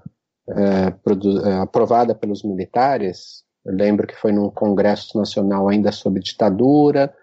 é, 0.48 0.92
produ, 0.92 1.46
é, 1.46 1.58
aprovada 1.60 2.14
pelos 2.14 2.44
militares, 2.44 3.44
eu 3.66 3.74
lembro 3.74 4.06
que 4.06 4.16
foi 4.16 4.32
num 4.32 4.50
congresso 4.50 5.18
nacional 5.18 5.68
ainda 5.68 5.92
sob 5.92 6.20
ditadura, 6.20 7.14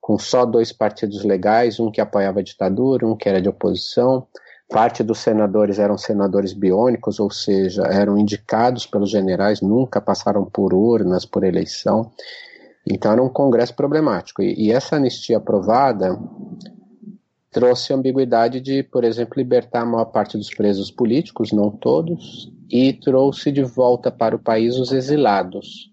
com 0.00 0.18
só 0.18 0.46
dois 0.46 0.72
partidos 0.72 1.24
legais, 1.24 1.78
um 1.78 1.90
que 1.90 2.00
apoiava 2.00 2.40
a 2.40 2.42
ditadura, 2.42 3.06
um 3.06 3.16
que 3.16 3.28
era 3.28 3.42
de 3.42 3.48
oposição. 3.48 4.26
Parte 4.68 5.02
dos 5.02 5.18
senadores 5.18 5.78
eram 5.78 5.98
senadores 5.98 6.52
biônicos, 6.52 7.20
ou 7.20 7.30
seja, 7.30 7.82
eram 7.82 8.16
indicados 8.16 8.86
pelos 8.86 9.10
generais, 9.10 9.60
nunca 9.60 10.00
passaram 10.00 10.44
por 10.44 10.72
urnas, 10.72 11.26
por 11.26 11.44
eleição. 11.44 12.10
Então 12.86 13.12
era 13.12 13.22
um 13.22 13.28
congresso 13.28 13.74
problemático. 13.74 14.42
E, 14.42 14.54
e 14.66 14.72
essa 14.72 14.96
anistia 14.96 15.38
aprovada 15.38 16.18
trouxe 17.50 17.92
ambiguidade 17.92 18.60
de, 18.60 18.82
por 18.82 19.04
exemplo, 19.04 19.34
libertar 19.36 19.82
a 19.82 19.86
maior 19.86 20.06
parte 20.06 20.36
dos 20.38 20.50
presos 20.50 20.90
políticos, 20.90 21.52
não 21.52 21.70
todos, 21.70 22.52
e 22.70 22.92
trouxe 22.92 23.50
de 23.50 23.62
volta 23.62 24.10
para 24.10 24.36
o 24.36 24.38
país 24.38 24.76
os 24.76 24.92
exilados. 24.92 25.90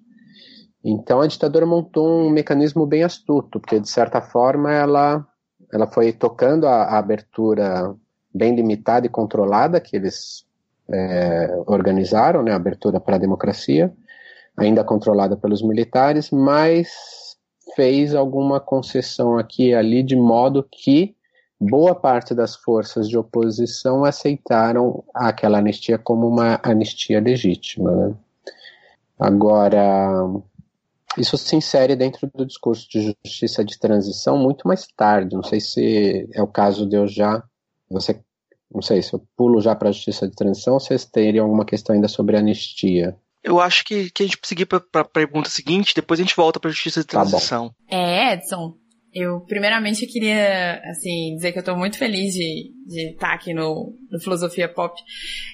Então 0.83 1.19
a 1.19 1.27
ditadura 1.27 1.65
montou 1.65 2.07
um 2.07 2.29
mecanismo 2.29 2.85
bem 2.85 3.03
astuto, 3.03 3.59
porque 3.59 3.79
de 3.79 3.89
certa 3.89 4.21
forma 4.21 4.71
ela, 4.71 5.25
ela 5.73 5.87
foi 5.87 6.13
tocando 6.13 6.67
a, 6.67 6.83
a 6.83 6.99
abertura 6.99 7.93
bem 8.33 8.55
limitada 8.55 9.05
e 9.05 9.09
controlada 9.09 9.81
que 9.81 9.95
eles 9.95 10.45
é, 10.89 11.63
organizaram, 11.65 12.43
né, 12.43 12.51
a 12.51 12.55
abertura 12.55 12.99
para 12.99 13.15
a 13.15 13.19
democracia, 13.19 13.91
ainda 14.57 14.83
controlada 14.83 15.37
pelos 15.37 15.61
militares, 15.61 16.31
mas 16.31 16.89
fez 17.75 18.15
alguma 18.15 18.59
concessão 18.59 19.37
aqui 19.37 19.69
e 19.69 19.75
ali 19.75 20.01
de 20.01 20.15
modo 20.15 20.67
que 20.69 21.15
boa 21.59 21.93
parte 21.93 22.33
das 22.33 22.55
forças 22.55 23.07
de 23.07 23.17
oposição 23.17 24.03
aceitaram 24.03 25.03
aquela 25.13 25.59
anistia 25.59 25.97
como 25.97 26.27
uma 26.27 26.59
anistia 26.63 27.19
legítima. 27.19 27.91
Né? 27.91 28.15
Agora, 29.19 30.11
isso 31.17 31.37
se 31.37 31.55
insere 31.55 31.95
dentro 31.95 32.29
do 32.33 32.45
discurso 32.45 32.87
de 32.89 33.15
justiça 33.25 33.65
de 33.65 33.77
transição 33.79 34.37
muito 34.37 34.67
mais 34.67 34.87
tarde. 34.87 35.35
Não 35.35 35.43
sei 35.43 35.59
se 35.59 36.29
é 36.33 36.41
o 36.41 36.47
caso 36.47 36.87
de 36.87 36.95
eu 36.95 37.07
já. 37.07 37.43
Você, 37.89 38.19
não 38.73 38.81
sei 38.81 39.01
se 39.01 39.13
eu 39.13 39.23
pulo 39.35 39.59
já 39.59 39.75
para 39.75 39.89
a 39.89 39.91
justiça 39.91 40.27
de 40.27 40.35
transição 40.35 40.75
ou 40.75 40.79
vocês 40.79 41.05
teriam 41.05 41.45
alguma 41.45 41.65
questão 41.65 41.95
ainda 41.95 42.07
sobre 42.07 42.37
anistia. 42.37 43.17
Eu 43.43 43.59
acho 43.59 43.83
que, 43.85 44.09
que 44.11 44.23
a 44.23 44.25
gente 44.25 44.39
seguir 44.43 44.65
para 44.65 44.81
a 44.93 45.05
pergunta 45.05 45.49
seguinte, 45.49 45.95
depois 45.95 46.19
a 46.19 46.23
gente 46.23 46.35
volta 46.35 46.59
para 46.59 46.69
a 46.69 46.73
justiça 46.73 47.01
de 47.01 47.07
transição. 47.07 47.69
Tá 47.69 47.95
é, 47.95 48.33
Edson, 48.33 48.73
eu, 49.13 49.41
primeiramente, 49.41 50.05
queria, 50.05 50.81
assim, 50.89 51.33
dizer 51.35 51.51
que 51.51 51.57
eu 51.57 51.61
estou 51.61 51.77
muito 51.77 51.97
feliz 51.97 52.33
de, 52.33 52.71
de 52.85 53.11
estar 53.13 53.33
aqui 53.33 53.53
no, 53.53 53.95
no 54.11 54.19
Filosofia 54.19 54.67
Pop, 54.67 54.93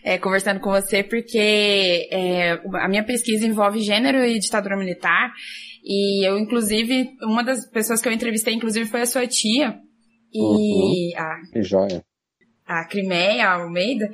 é, 0.04 0.18
conversando 0.18 0.60
com 0.60 0.72
você, 0.72 1.04
porque 1.04 2.10
é, 2.12 2.60
a 2.82 2.90
minha 2.90 3.06
pesquisa 3.06 3.46
envolve 3.46 3.80
gênero 3.80 4.24
e 4.26 4.40
ditadura 4.40 4.76
militar, 4.76 5.32
e 5.84 6.28
eu, 6.28 6.38
inclusive, 6.38 7.12
uma 7.22 7.44
das 7.44 7.70
pessoas 7.70 8.02
que 8.02 8.08
eu 8.08 8.14
entrevistei, 8.14 8.54
inclusive, 8.54 8.90
foi 8.90 9.02
a 9.02 9.06
sua 9.06 9.28
tia, 9.28 9.76
e 10.34 10.42
uhum. 10.42 11.22
a... 11.22 11.42
Que 11.54 11.62
joia 11.62 12.04
a 12.66 12.86
Crimeia 12.86 13.50
Almeida. 13.50 14.10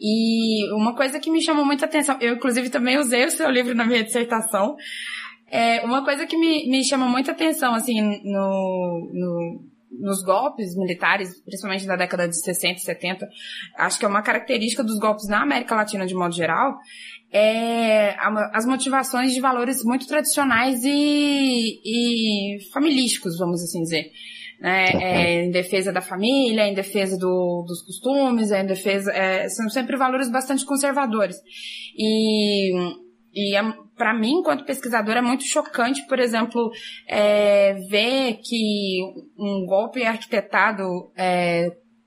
E 0.00 0.72
uma 0.74 0.94
coisa 0.94 1.18
que 1.18 1.30
me 1.30 1.42
chamou 1.42 1.64
muita 1.64 1.86
atenção, 1.86 2.18
eu 2.20 2.34
inclusive 2.34 2.70
também 2.70 2.98
usei 2.98 3.24
o 3.24 3.30
seu 3.30 3.50
livro 3.50 3.74
na 3.74 3.86
minha 3.86 4.04
dissertação, 4.04 4.76
é, 5.48 5.80
uma 5.84 6.04
coisa 6.04 6.26
que 6.26 6.36
me, 6.36 6.68
me 6.68 6.84
chama 6.84 7.08
muita 7.08 7.32
atenção, 7.32 7.74
assim, 7.74 8.00
no, 8.00 9.10
no, 9.12 9.64
nos 9.92 10.22
golpes 10.22 10.76
militares, 10.76 11.40
principalmente 11.42 11.86
da 11.86 11.96
década 11.96 12.28
de 12.28 12.36
60 12.36 12.80
e 12.80 12.80
70, 12.80 13.28
acho 13.78 13.98
que 13.98 14.04
é 14.04 14.08
uma 14.08 14.22
característica 14.22 14.82
dos 14.82 14.98
golpes 14.98 15.28
na 15.28 15.42
América 15.42 15.76
Latina 15.76 16.04
de 16.04 16.14
modo 16.14 16.34
geral, 16.34 16.76
é 17.32 18.16
as 18.52 18.66
motivações 18.66 19.32
de 19.32 19.40
valores 19.40 19.84
muito 19.84 20.06
tradicionais 20.06 20.82
e, 20.84 21.80
e 21.84 22.58
familísticos, 22.72 23.38
vamos 23.38 23.62
assim 23.62 23.82
dizer. 23.82 24.10
Né? 24.60 24.88
É, 24.88 25.44
em 25.44 25.50
defesa 25.50 25.92
da 25.92 26.00
família, 26.00 26.66
em 26.66 26.74
defesa 26.74 27.18
do, 27.18 27.64
dos 27.66 27.82
costumes, 27.82 28.50
é, 28.50 28.62
em 28.62 28.66
defesa, 28.66 29.12
é, 29.12 29.48
são 29.48 29.68
sempre 29.68 29.96
valores 29.96 30.30
bastante 30.30 30.64
conservadores. 30.64 31.36
E, 31.96 32.72
e 33.34 33.56
é, 33.56 33.62
para 33.96 34.14
mim, 34.14 34.38
enquanto 34.38 34.64
pesquisadora, 34.64 35.18
é 35.18 35.22
muito 35.22 35.44
chocante, 35.44 36.06
por 36.06 36.18
exemplo, 36.18 36.70
é, 37.08 37.74
ver 37.90 38.38
que 38.42 39.00
um 39.38 39.66
golpe 39.66 40.02
arquitetado 40.02 40.82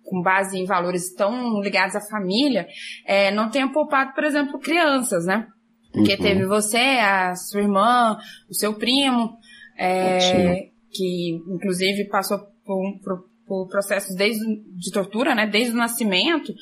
com 0.09 0.21
base 0.21 0.57
em 0.57 0.65
valores 0.65 1.13
tão 1.13 1.61
ligados 1.61 1.95
à 1.95 2.01
família 2.01 2.67
é, 3.05 3.31
não 3.31 3.49
tenha 3.49 3.71
poupado, 3.71 4.13
por 4.13 4.23
exemplo, 4.23 4.59
crianças, 4.59 5.25
né? 5.25 5.45
Porque 5.93 6.13
uhum. 6.13 6.21
teve 6.21 6.45
você, 6.45 6.77
a 6.77 7.35
sua 7.35 7.61
irmã, 7.61 8.17
o 8.49 8.53
seu 8.53 8.73
primo, 8.73 9.37
é, 9.77 10.69
que 10.91 11.41
inclusive 11.47 12.05
passou 12.05 12.39
por, 12.65 12.99
por, 13.03 13.29
por 13.45 13.67
processos 13.67 14.15
desde 14.15 14.45
de 14.75 14.91
tortura, 14.91 15.35
né? 15.35 15.47
Desde 15.47 15.73
o 15.73 15.77
nascimento. 15.77 16.53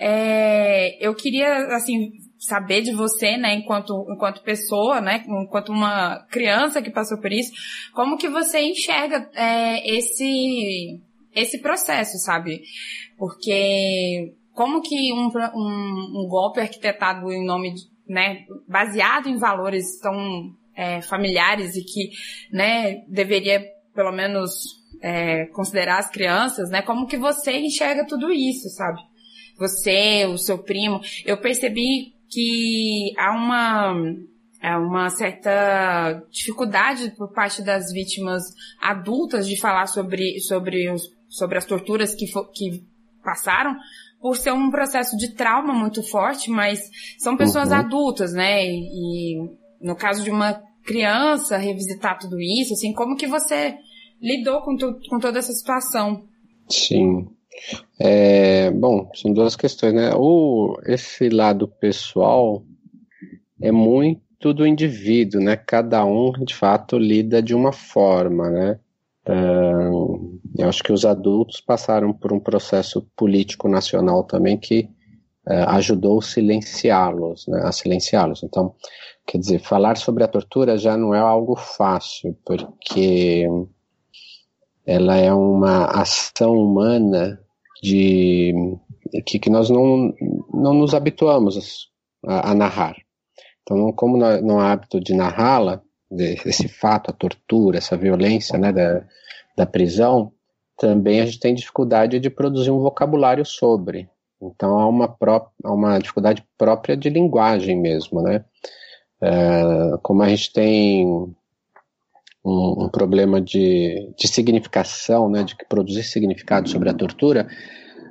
É, 0.00 0.96
eu 1.04 1.14
queria, 1.14 1.74
assim, 1.74 2.12
saber 2.38 2.82
de 2.82 2.92
você, 2.92 3.36
né, 3.36 3.54
enquanto, 3.54 4.06
enquanto 4.08 4.42
pessoa, 4.42 5.00
né, 5.00 5.24
enquanto 5.26 5.70
uma 5.70 6.24
criança 6.30 6.80
que 6.80 6.90
passou 6.90 7.20
por 7.20 7.32
isso, 7.32 7.52
como 7.92 8.16
que 8.16 8.28
você 8.28 8.60
enxerga 8.60 9.28
é, 9.34 9.96
esse, 9.96 11.00
esse 11.34 11.60
processo, 11.60 12.16
sabe? 12.18 12.62
Porque 13.18 14.34
como 14.52 14.80
que 14.80 15.12
um, 15.12 15.30
um, 15.54 16.22
um 16.22 16.28
golpe 16.28 16.60
arquitetado 16.60 17.32
em 17.32 17.44
nome, 17.44 17.74
de, 17.74 17.82
né, 18.08 18.44
baseado 18.68 19.28
em 19.28 19.36
valores 19.36 19.98
tão 20.00 20.54
é, 20.78 21.02
familiares 21.02 21.74
e 21.74 21.82
que, 21.82 22.10
né, 22.52 23.02
deveria 23.08 23.60
pelo 23.92 24.12
menos 24.12 24.78
é, 25.02 25.46
considerar 25.46 25.98
as 25.98 26.08
crianças, 26.08 26.70
né, 26.70 26.82
como 26.82 27.08
que 27.08 27.16
você 27.16 27.58
enxerga 27.58 28.06
tudo 28.06 28.30
isso, 28.30 28.68
sabe? 28.68 29.00
Você, 29.58 30.24
o 30.26 30.38
seu 30.38 30.56
primo, 30.56 31.00
eu 31.26 31.36
percebi 31.36 32.14
que 32.30 33.12
há 33.18 33.32
uma, 33.32 33.92
há 34.62 34.78
uma 34.78 35.10
certa 35.10 36.22
dificuldade 36.30 37.10
por 37.16 37.32
parte 37.32 37.60
das 37.60 37.92
vítimas 37.92 38.44
adultas 38.80 39.48
de 39.48 39.60
falar 39.60 39.88
sobre, 39.88 40.38
sobre, 40.38 40.88
os, 40.92 41.02
sobre 41.28 41.58
as 41.58 41.64
torturas 41.64 42.14
que, 42.14 42.26
que 42.54 42.86
passaram, 43.24 43.76
por 44.20 44.36
ser 44.36 44.52
um 44.52 44.70
processo 44.70 45.16
de 45.16 45.34
trauma 45.34 45.74
muito 45.74 46.04
forte, 46.04 46.50
mas 46.50 46.88
são 47.18 47.36
pessoas 47.36 47.70
uhum. 47.70 47.76
adultas, 47.76 48.32
né? 48.32 48.64
E, 48.64 48.78
e, 48.78 49.58
no 49.80 49.96
caso 49.96 50.22
de 50.22 50.30
uma 50.30 50.60
criança 50.88 51.58
revisitar 51.58 52.18
tudo 52.18 52.40
isso, 52.40 52.72
assim, 52.72 52.94
como 52.94 53.14
que 53.14 53.26
você 53.26 53.76
lidou 54.20 54.62
com, 54.62 54.74
tu, 54.74 54.98
com 55.10 55.18
toda 55.18 55.38
essa 55.38 55.52
situação? 55.52 56.24
Sim, 56.66 57.28
é, 58.00 58.70
bom, 58.70 59.10
são 59.14 59.32
duas 59.32 59.54
questões, 59.54 59.92
né? 59.92 60.12
O, 60.16 60.76
esse 60.86 61.28
lado 61.28 61.68
pessoal 61.68 62.64
é 63.60 63.70
muito 63.70 64.54
do 64.54 64.66
indivíduo, 64.66 65.42
né? 65.42 65.56
Cada 65.56 66.04
um, 66.06 66.32
de 66.32 66.54
fato, 66.54 66.98
lida 66.98 67.42
de 67.42 67.54
uma 67.54 67.72
forma, 67.72 68.48
né? 68.48 68.80
Uh, 69.28 70.40
eu 70.56 70.68
acho 70.68 70.82
que 70.82 70.92
os 70.92 71.04
adultos 71.04 71.60
passaram 71.60 72.14
por 72.14 72.32
um 72.32 72.40
processo 72.40 73.06
político 73.14 73.68
nacional 73.68 74.24
também 74.24 74.56
que 74.56 74.88
uh, 75.46 75.68
ajudou 75.68 76.22
silenciá-los, 76.22 77.46
né, 77.46 77.60
a 77.62 77.70
silenciá-los. 77.70 78.42
Então, 78.42 78.74
quer 79.28 79.38
dizer, 79.38 79.58
falar 79.58 79.98
sobre 79.98 80.24
a 80.24 80.28
tortura 80.28 80.78
já 80.78 80.96
não 80.96 81.14
é 81.14 81.18
algo 81.18 81.54
fácil, 81.54 82.34
porque 82.46 83.46
ela 84.86 85.16
é 85.16 85.30
uma 85.30 85.84
ação 85.84 86.54
humana 86.54 87.38
de 87.82 88.54
que, 89.26 89.38
que 89.38 89.50
nós 89.50 89.68
não, 89.68 90.14
não 90.52 90.72
nos 90.72 90.94
habituamos 90.94 91.90
a, 92.26 92.52
a 92.52 92.54
narrar. 92.54 92.96
Então, 93.62 93.92
como 93.92 94.16
não, 94.16 94.58
há 94.58 94.72
hábito 94.72 94.98
de 94.98 95.12
narrá-la, 95.12 95.82
esse 96.10 96.66
fato, 96.66 97.10
a 97.10 97.12
tortura, 97.12 97.76
essa 97.76 97.98
violência 97.98 98.58
né, 98.58 98.72
da, 98.72 99.04
da 99.54 99.66
prisão, 99.66 100.32
também 100.74 101.20
a 101.20 101.26
gente 101.26 101.38
tem 101.38 101.54
dificuldade 101.54 102.18
de 102.18 102.30
produzir 102.30 102.70
um 102.70 102.80
vocabulário 102.80 103.44
sobre. 103.44 104.08
Então 104.40 104.78
há 104.78 104.88
uma, 104.88 105.06
pró 105.06 105.50
uma 105.62 105.98
dificuldade 105.98 106.42
própria 106.56 106.96
de 106.96 107.10
linguagem 107.10 107.76
mesmo, 107.76 108.22
né? 108.22 108.44
É, 109.20 109.96
como 110.02 110.22
a 110.22 110.28
gente 110.28 110.52
tem 110.52 111.06
um, 112.44 112.84
um, 112.84 112.88
problema 112.88 113.40
de, 113.40 114.12
de 114.16 114.28
significação, 114.28 115.28
né, 115.28 115.42
de 115.42 115.56
produzir 115.68 116.04
significado 116.04 116.68
sobre 116.68 116.88
a 116.88 116.94
tortura, 116.94 117.48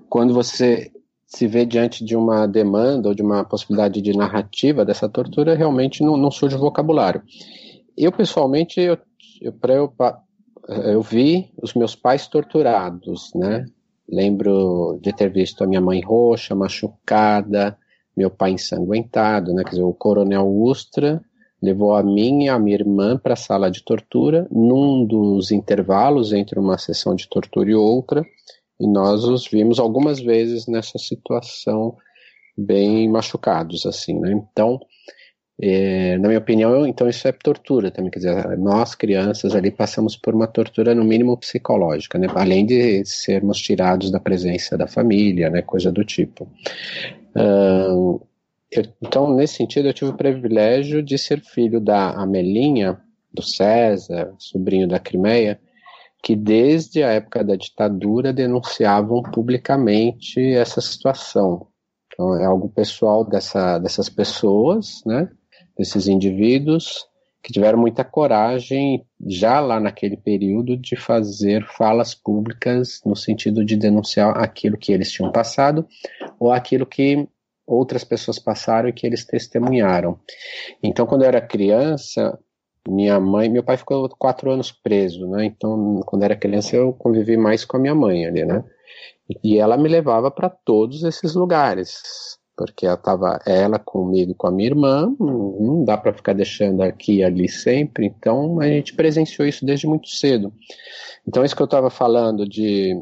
quando 0.10 0.34
você 0.34 0.92
se 1.26 1.46
vê 1.46 1.66
diante 1.66 2.06
de 2.06 2.16
uma 2.16 2.48
demanda 2.48 3.10
ou 3.10 3.16
de 3.16 3.22
uma 3.22 3.44
possibilidade 3.44 4.02
de 4.02 4.16
narrativa 4.16 4.86
dessa 4.86 5.10
tortura, 5.10 5.56
realmente 5.56 6.02
não, 6.02 6.16
não 6.16 6.32
surge 6.32 6.56
vocabulário. 6.56 7.22
Eu, 7.98 8.12
pessoalmente, 8.12 8.80
eu, 8.80 8.98
eu, 9.42 9.54
eu, 9.68 9.94
eu 10.70 11.02
vi 11.02 11.52
os 11.62 11.74
meus 11.74 11.96
pais 11.96 12.28
torturados, 12.28 13.32
né? 13.36 13.66
Lembro 14.10 14.98
de 15.02 15.12
ter 15.12 15.30
visto 15.30 15.64
a 15.64 15.68
minha 15.68 15.82
mãe 15.82 16.02
roxa, 16.02 16.56
machucada, 16.56 17.78
meu 18.18 18.32
pai 18.32 18.52
ensanguentado, 18.52 19.54
né? 19.54 19.64
Quer 19.64 19.70
dizer, 19.72 19.84
o 19.84 19.94
coronel 19.94 20.48
Ustra 20.50 21.22
levou 21.62 21.96
a 21.96 22.02
mim 22.02 22.46
e 22.46 22.50
a 22.50 22.58
minha 22.58 22.76
irmã 22.76 23.18
para 23.18 23.34
a 23.34 23.38
sala 23.38 23.70
de 23.70 23.84
tortura, 23.84 24.48
num 24.52 25.06
dos 25.06 25.52
intervalos 25.52 26.34
entre 26.34 26.60
uma 26.60 26.78
sessão 26.78 27.16
de 27.16 27.28
tortura 27.30 27.70
e 27.70 27.76
outra, 27.76 28.26
e 28.80 28.88
nós 28.88 29.24
os 29.24 29.48
vimos 29.48 29.80
algumas 29.80 30.20
vezes 30.20 30.68
nessa 30.68 30.98
situação 30.98 31.96
bem 32.58 33.08
machucados, 33.10 33.86
assim, 33.86 34.20
né? 34.20 34.32
Então, 34.32 34.80
é, 35.60 36.18
na 36.20 36.28
minha 36.28 36.40
opinião, 36.40 36.86
então 36.86 37.10
isso 37.10 37.28
é 37.28 37.32
tortura 37.32 37.90
também, 37.90 38.12
quer 38.12 38.20
dizer, 38.20 38.58
nós 38.60 38.94
crianças 38.94 39.56
ali 39.56 39.72
passamos 39.72 40.16
por 40.16 40.36
uma 40.36 40.46
tortura 40.46 40.94
no 40.94 41.04
mínimo 41.04 41.36
psicológica, 41.38 42.20
né? 42.20 42.28
Além 42.36 42.66
de 42.66 43.04
sermos 43.06 43.58
tirados 43.60 44.12
da 44.12 44.20
presença 44.20 44.78
da 44.78 44.88
família, 44.88 45.50
né? 45.50 45.64
Coisa 45.64 45.92
do 45.92 46.04
tipo. 46.06 46.48
Uh, 47.38 48.26
eu, 48.72 48.84
então, 49.02 49.34
nesse 49.34 49.56
sentido, 49.56 49.88
eu 49.88 49.94
tive 49.94 50.12
o 50.12 50.18
privilégio 50.18 51.04
de 51.04 51.18
ser 51.18 51.40
filho 51.42 51.80
da 51.80 52.12
Amelinha, 52.12 53.00
do 53.32 53.44
César, 53.44 54.34
sobrinho 54.40 54.88
da 54.88 55.00
Crimeia, 55.00 55.60
que 56.24 56.36
desde 56.36 57.04
a 57.04 57.12
época 57.12 57.44
da 57.44 57.56
ditadura 57.56 58.34
denunciavam 58.34 59.22
publicamente 59.22 60.42
essa 60.54 60.82
situação. 60.82 61.68
Então, 62.08 62.36
é 62.36 62.46
algo 62.46 62.70
pessoal 62.70 63.24
dessa, 63.24 63.78
dessas 63.78 64.10
pessoas, 64.10 65.02
né, 65.06 65.30
desses 65.78 66.08
indivíduos, 66.08 67.06
que 67.44 67.54
tiveram 67.54 67.80
muita 67.80 68.04
coragem, 68.04 69.06
já 69.26 69.60
lá 69.60 69.80
naquele 69.80 70.18
período, 70.18 70.76
de 70.76 70.96
fazer 70.96 71.66
falas 71.66 72.14
públicas 72.14 73.00
no 73.06 73.16
sentido 73.16 73.64
de 73.64 73.78
denunciar 73.78 74.38
aquilo 74.38 74.78
que 74.78 74.92
eles 74.92 75.12
tinham 75.12 75.32
passado 75.32 75.88
ou 76.40 76.52
aquilo 76.52 76.86
que 76.86 77.28
outras 77.66 78.04
pessoas 78.04 78.40
passaram 78.40 78.88
e 78.88 78.94
que 78.94 79.06
eles 79.06 79.26
testemunharam. 79.26 80.18
Então, 80.82 81.06
quando 81.06 81.24
eu 81.24 81.28
era 81.28 81.42
criança, 81.42 82.40
minha 82.88 83.20
mãe, 83.20 83.50
meu 83.50 83.64
pai 83.64 83.76
ficou 83.76 84.08
quatro 84.18 84.50
anos 84.50 84.72
preso, 84.72 85.28
né? 85.28 85.46
Então, 85.46 86.00
quando 86.06 86.24
era 86.24 86.36
criança, 86.36 86.76
eu 86.78 86.94
convivi 86.94 87.36
mais 87.36 87.66
com 87.66 87.76
a 87.76 87.80
minha 87.80 87.94
mãe 87.94 88.26
ali, 88.26 88.46
né? 88.46 88.64
E 89.44 89.58
ela 89.58 89.76
me 89.76 89.90
levava 89.90 90.32
para 90.32 90.50
todos 90.50 91.04
esses 91.04 91.36
lugares, 91.36 92.02
porque 92.56 92.86
ela 92.86 92.96
estava 92.96 93.40
ela 93.46 93.78
comigo 93.78 94.32
e 94.32 94.36
com 94.36 94.48
a 94.48 94.52
minha 94.52 94.70
irmã, 94.70 95.14
não 95.20 95.84
dá 95.84 95.98
para 95.98 96.14
ficar 96.14 96.32
deixando 96.32 96.82
aqui 96.82 97.18
e 97.18 97.24
ali 97.24 97.50
sempre, 97.50 98.06
então 98.06 98.62
a 98.62 98.68
gente 98.68 98.96
presenciou 98.96 99.46
isso 99.46 99.66
desde 99.66 99.86
muito 99.86 100.08
cedo. 100.08 100.54
Então, 101.28 101.44
isso 101.44 101.56
que 101.56 101.62
eu 101.62 101.66
estava 101.66 101.90
falando 101.90 102.48
de 102.48 102.96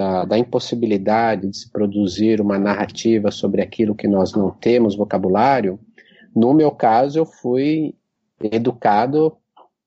da, 0.00 0.24
da, 0.24 0.38
impossibilidade 0.38 1.46
de 1.46 1.56
se 1.58 1.70
produzir 1.70 2.40
uma 2.40 2.58
narrativa 2.58 3.30
sobre 3.30 3.60
aquilo 3.60 3.94
que 3.94 4.08
nós 4.08 4.32
não 4.32 4.50
temos 4.50 4.96
vocabulário, 4.96 5.78
no 6.34 6.54
meu 6.54 6.70
caso, 6.70 7.18
eu 7.18 7.26
fui 7.26 7.94
educado 8.40 9.36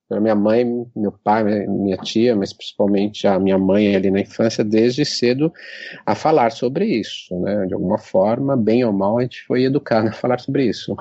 pela 0.07 0.21
minha 0.21 0.35
mãe, 0.35 0.85
meu 0.95 1.11
pai, 1.11 1.65
minha 1.65 1.97
tia, 1.97 2.35
mas 2.35 2.53
principalmente 2.53 3.25
a 3.25 3.39
minha 3.39 3.57
mãe 3.57 3.95
ali 3.95 4.11
na 4.11 4.19
infância, 4.19 4.63
desde 4.63 5.03
cedo, 5.03 5.51
a 6.05 6.13
falar 6.13 6.51
sobre 6.51 6.85
isso, 6.85 7.35
né? 7.39 7.65
De 7.65 7.73
alguma 7.73 7.97
forma, 7.97 8.55
bem 8.55 8.85
ou 8.85 8.93
mal, 8.93 9.17
a 9.17 9.23
gente 9.23 9.41
foi 9.47 9.63
educado 9.63 10.09
a 10.09 10.13
falar 10.13 10.39
sobre 10.39 10.65
isso. 10.65 10.95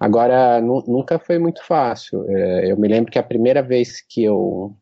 Agora, 0.00 0.58
nunca 0.62 1.18
foi 1.18 1.38
muito 1.38 1.62
fácil. 1.66 2.24
É, 2.30 2.72
eu 2.72 2.78
me 2.78 2.88
lembro 2.88 3.12
que 3.12 3.18
a 3.18 3.22
primeira 3.22 3.62
vez 3.62 4.00
que 4.00 4.24
eu 4.24 4.74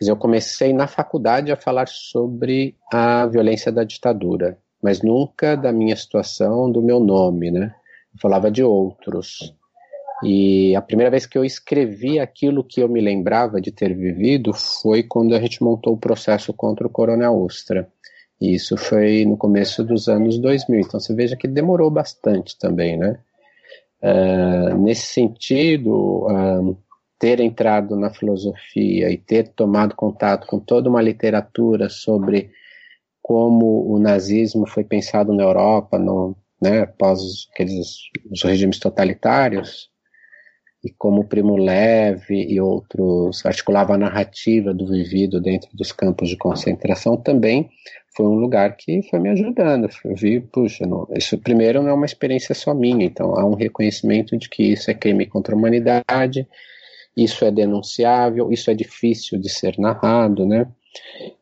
Quer 0.00 0.04
dizer, 0.04 0.12
eu 0.12 0.16
comecei 0.16 0.72
na 0.72 0.86
faculdade 0.86 1.52
a 1.52 1.56
falar 1.56 1.86
sobre 1.86 2.74
a 2.90 3.26
violência 3.26 3.70
da 3.70 3.84
ditadura, 3.84 4.56
mas 4.82 5.02
nunca 5.02 5.54
da 5.54 5.70
minha 5.74 5.94
situação, 5.94 6.72
do 6.72 6.80
meu 6.80 6.98
nome, 6.98 7.50
né? 7.50 7.74
Eu 8.14 8.18
falava 8.18 8.50
de 8.50 8.64
outros. 8.64 9.54
E 10.24 10.74
a 10.74 10.80
primeira 10.80 11.10
vez 11.10 11.26
que 11.26 11.36
eu 11.36 11.44
escrevi 11.44 12.18
aquilo 12.18 12.64
que 12.64 12.80
eu 12.80 12.88
me 12.88 12.98
lembrava 12.98 13.60
de 13.60 13.70
ter 13.70 13.94
vivido 13.94 14.54
foi 14.54 15.02
quando 15.02 15.34
a 15.34 15.38
gente 15.38 15.62
montou 15.62 15.92
o 15.92 16.00
processo 16.00 16.50
contra 16.54 16.86
o 16.86 16.90
Coronel 16.90 17.34
Ustra. 17.34 17.86
E 18.40 18.54
isso 18.54 18.78
foi 18.78 19.26
no 19.26 19.36
começo 19.36 19.84
dos 19.84 20.08
anos 20.08 20.38
2000. 20.38 20.80
Então 20.80 20.98
você 20.98 21.14
veja 21.14 21.36
que 21.36 21.46
demorou 21.46 21.90
bastante 21.90 22.58
também, 22.58 22.96
né? 22.96 23.18
Uh, 24.02 24.78
nesse 24.78 25.08
sentido, 25.08 26.26
uh, 26.26 26.78
ter 27.20 27.38
entrado 27.38 27.94
na 27.96 28.10
filosofia 28.10 29.10
e 29.10 29.18
ter 29.18 29.48
tomado 29.48 29.94
contato 29.94 30.46
com 30.46 30.58
toda 30.58 30.88
uma 30.88 31.02
literatura 31.02 31.90
sobre 31.90 32.50
como 33.22 33.86
o 33.92 33.98
nazismo 33.98 34.66
foi 34.66 34.82
pensado 34.82 35.30
na 35.34 35.42
Europa 35.42 35.98
no, 35.98 36.34
né, 36.60 36.80
após 36.80 37.20
aqueles 37.52 37.98
os 38.30 38.42
regimes 38.42 38.78
totalitários 38.78 39.90
e 40.82 40.90
como 40.90 41.28
Primo 41.28 41.56
Levi 41.56 42.50
e 42.50 42.58
outros 42.58 43.44
articulavam 43.44 43.96
a 43.96 43.98
narrativa 43.98 44.72
do 44.72 44.86
vivido 44.86 45.42
dentro 45.42 45.68
dos 45.74 45.92
campos 45.92 46.30
de 46.30 46.38
concentração 46.38 47.18
também 47.18 47.68
foi 48.16 48.26
um 48.26 48.36
lugar 48.36 48.76
que 48.76 49.02
foi 49.08 49.20
me 49.20 49.28
ajudando. 49.28 49.88
Eu 50.04 50.16
vi, 50.16 50.40
puxa, 50.40 50.86
não, 50.86 51.06
isso 51.14 51.38
primeiro 51.38 51.82
não 51.82 51.90
é 51.90 51.92
uma 51.92 52.06
experiência 52.06 52.54
só 52.54 52.74
minha, 52.74 53.04
então 53.04 53.34
há 53.38 53.44
um 53.44 53.54
reconhecimento 53.54 54.36
de 54.38 54.48
que 54.48 54.72
isso 54.72 54.90
é 54.90 54.94
crime 54.94 55.26
contra 55.26 55.54
a 55.54 55.58
humanidade, 55.58 56.48
isso 57.16 57.44
é 57.44 57.50
denunciável, 57.50 58.52
isso 58.52 58.70
é 58.70 58.74
difícil 58.74 59.38
de 59.38 59.48
ser 59.48 59.78
narrado, 59.78 60.46
né? 60.46 60.66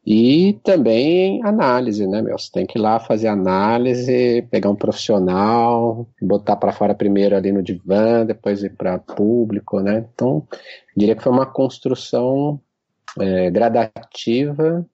E 0.05 0.59
também 0.63 1.43
análise, 1.45 2.07
né, 2.07 2.21
meu? 2.21 2.39
Você 2.39 2.51
tem 2.53 2.67
que 2.67 2.79
ir 2.79 2.83
lá 2.83 2.99
fazer 2.99 3.29
análise, 3.29 4.43
pegar 4.51 4.71
um 4.71 4.77
profissional, 4.77 6.07
botar 6.21 6.57
para 6.57 6.73
fora 6.73 6.95
primeiro 6.95 7.37
ali 7.37 7.53
no 7.53 7.63
divã, 7.63 8.25
depois 8.27 8.63
ir 8.63 8.75
para 8.77 8.99
público, 8.99 9.81
né? 9.81 10.07
Então, 10.15 10.47
diria 10.97 11.15
que 11.15 11.23
foi 11.23 11.33
uma 11.33 11.47
construção 11.47 12.61
é, 13.19 13.51
gradativa, 13.51 14.87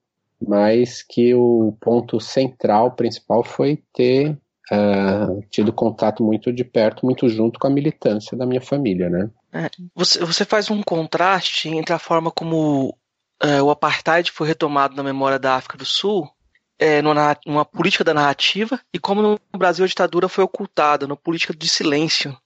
mas 0.45 1.01
que 1.01 1.33
o 1.33 1.73
ponto 1.79 2.19
central, 2.19 2.91
principal, 2.91 3.43
foi 3.43 3.81
ter 3.93 4.37
uh, 4.71 5.41
tido 5.49 5.71
contato 5.71 6.23
muito 6.23 6.51
de 6.51 6.63
perto, 6.63 7.05
muito 7.05 7.27
junto 7.29 7.59
com 7.59 7.67
a 7.67 7.69
militância 7.69 8.37
da 8.37 8.45
minha 8.45 8.61
família, 8.61 9.09
né? 9.09 9.29
É, 9.55 9.69
você, 9.95 10.19
você 10.19 10.43
faz 10.43 10.69
um 10.69 10.83
contraste 10.83 11.69
entre 11.69 11.93
a 11.93 11.99
forma 11.99 12.29
como 12.29 12.93
é, 13.41 13.61
o 13.61 13.69
apartheid 13.69 14.29
foi 14.29 14.47
retomado 14.47 14.95
na 14.95 15.01
memória 15.01 15.39
da 15.39 15.55
África 15.55 15.77
do 15.77 15.85
Sul, 15.85 16.29
é, 16.77 17.01
numa, 17.01 17.37
numa, 17.45 17.63
política 17.63 18.03
da 18.03 18.13
narrativa, 18.13 18.77
e 18.93 18.99
como 18.99 19.21
no 19.21 19.39
Brasil 19.57 19.85
a 19.85 19.87
ditadura 19.87 20.27
foi 20.27 20.43
ocultada, 20.43 21.07
numa 21.07 21.15
política 21.15 21.55
de 21.55 21.69
silêncio. 21.69 22.37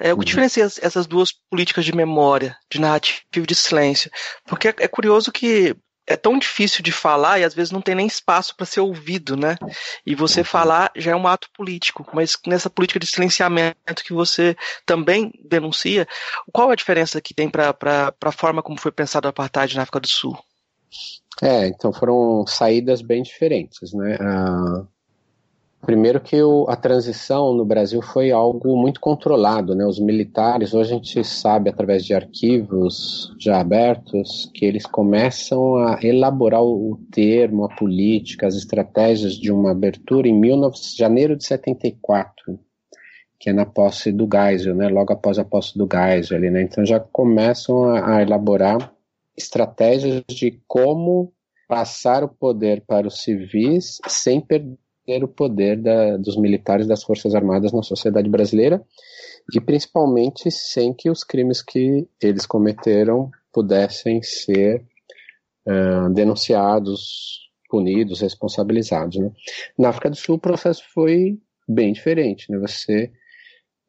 É, 0.00 0.14
o 0.14 0.16
que 0.16 0.20
uhum. 0.20 0.24
diferencia 0.24 0.64
essas 0.64 1.06
duas 1.06 1.30
políticas 1.50 1.84
de 1.84 1.94
memória, 1.94 2.56
de 2.70 2.80
narrativa 2.80 3.20
e 3.36 3.40
de 3.42 3.54
silêncio? 3.54 4.10
Porque 4.46 4.68
é, 4.68 4.74
é 4.80 4.88
curioso 4.88 5.30
que 5.30 5.76
é 6.06 6.16
tão 6.16 6.38
difícil 6.38 6.82
de 6.82 6.92
falar 6.92 7.40
e 7.40 7.44
às 7.44 7.54
vezes 7.54 7.72
não 7.72 7.80
tem 7.80 7.94
nem 7.94 8.06
espaço 8.06 8.54
para 8.56 8.64
ser 8.64 8.80
ouvido, 8.80 9.36
né? 9.36 9.56
E 10.04 10.14
você 10.14 10.40
uhum. 10.40 10.46
falar 10.46 10.90
já 10.94 11.12
é 11.12 11.16
um 11.16 11.26
ato 11.26 11.50
político, 11.50 12.06
mas 12.12 12.36
nessa 12.46 12.70
política 12.70 13.00
de 13.00 13.06
silenciamento 13.06 14.04
que 14.04 14.12
você 14.12 14.56
também 14.84 15.32
denuncia, 15.44 16.06
qual 16.52 16.70
a 16.70 16.76
diferença 16.76 17.20
que 17.20 17.34
tem 17.34 17.50
para 17.50 17.74
a 18.22 18.32
forma 18.32 18.62
como 18.62 18.80
foi 18.80 18.92
pensado 18.92 19.26
o 19.26 19.30
apartheid 19.30 19.74
na 19.74 19.82
África 19.82 20.00
do 20.00 20.08
Sul? 20.08 20.38
É, 21.42 21.66
então 21.66 21.92
foram 21.92 22.46
saídas 22.46 23.02
bem 23.02 23.22
diferentes, 23.22 23.92
né? 23.92 24.16
Ah, 24.20 24.86
Primeiro 25.86 26.20
que 26.20 26.42
o, 26.42 26.66
a 26.68 26.74
transição 26.74 27.54
no 27.54 27.64
Brasil 27.64 28.02
foi 28.02 28.32
algo 28.32 28.76
muito 28.76 28.98
controlado, 29.00 29.72
né? 29.72 29.86
Os 29.86 30.00
militares, 30.00 30.74
hoje 30.74 30.90
a 30.90 30.94
gente 30.96 31.22
sabe 31.22 31.70
através 31.70 32.04
de 32.04 32.12
arquivos 32.12 33.32
já 33.38 33.60
abertos 33.60 34.50
que 34.52 34.64
eles 34.64 34.84
começam 34.84 35.76
a 35.76 36.00
elaborar 36.02 36.60
o 36.60 36.98
termo, 37.12 37.64
a 37.64 37.68
política, 37.68 38.48
as 38.48 38.56
estratégias 38.56 39.34
de 39.34 39.52
uma 39.52 39.70
abertura 39.70 40.26
em 40.26 40.40
19, 40.40 40.76
janeiro 40.96 41.36
de 41.36 41.46
74, 41.46 42.58
que 43.38 43.50
é 43.50 43.52
na 43.52 43.64
posse 43.64 44.10
do 44.10 44.28
Geisel, 44.28 44.74
né? 44.74 44.88
Logo 44.88 45.12
após 45.12 45.38
a 45.38 45.44
posse 45.44 45.78
do 45.78 45.88
Geisel 45.88 46.36
ali, 46.36 46.50
né? 46.50 46.62
Então 46.62 46.84
já 46.84 46.98
começam 46.98 47.84
a, 47.84 48.16
a 48.16 48.22
elaborar 48.22 48.92
estratégias 49.36 50.24
de 50.28 50.60
como 50.66 51.32
passar 51.68 52.24
o 52.24 52.28
poder 52.28 52.82
para 52.84 53.06
os 53.06 53.22
civis 53.22 53.98
sem 54.08 54.40
perder 54.40 54.76
o 55.24 55.28
poder 55.28 55.76
da, 55.76 56.16
dos 56.16 56.36
militares 56.36 56.86
das 56.86 57.02
Forças 57.02 57.34
Armadas 57.34 57.72
na 57.72 57.82
sociedade 57.82 58.28
brasileira 58.28 58.82
e 59.54 59.60
principalmente 59.60 60.50
sem 60.50 60.92
que 60.92 61.08
os 61.08 61.22
crimes 61.22 61.62
que 61.62 62.08
eles 62.20 62.46
cometeram 62.46 63.30
pudessem 63.52 64.22
ser 64.22 64.84
uh, 65.66 66.12
denunciados, 66.12 67.48
punidos, 67.68 68.20
responsabilizados. 68.20 69.18
Né? 69.18 69.30
Na 69.78 69.90
África 69.90 70.10
do 70.10 70.16
Sul 70.16 70.36
o 70.36 70.40
processo 70.40 70.82
foi 70.92 71.38
bem 71.68 71.92
diferente. 71.92 72.50
Né? 72.50 72.58
Você 72.58 73.10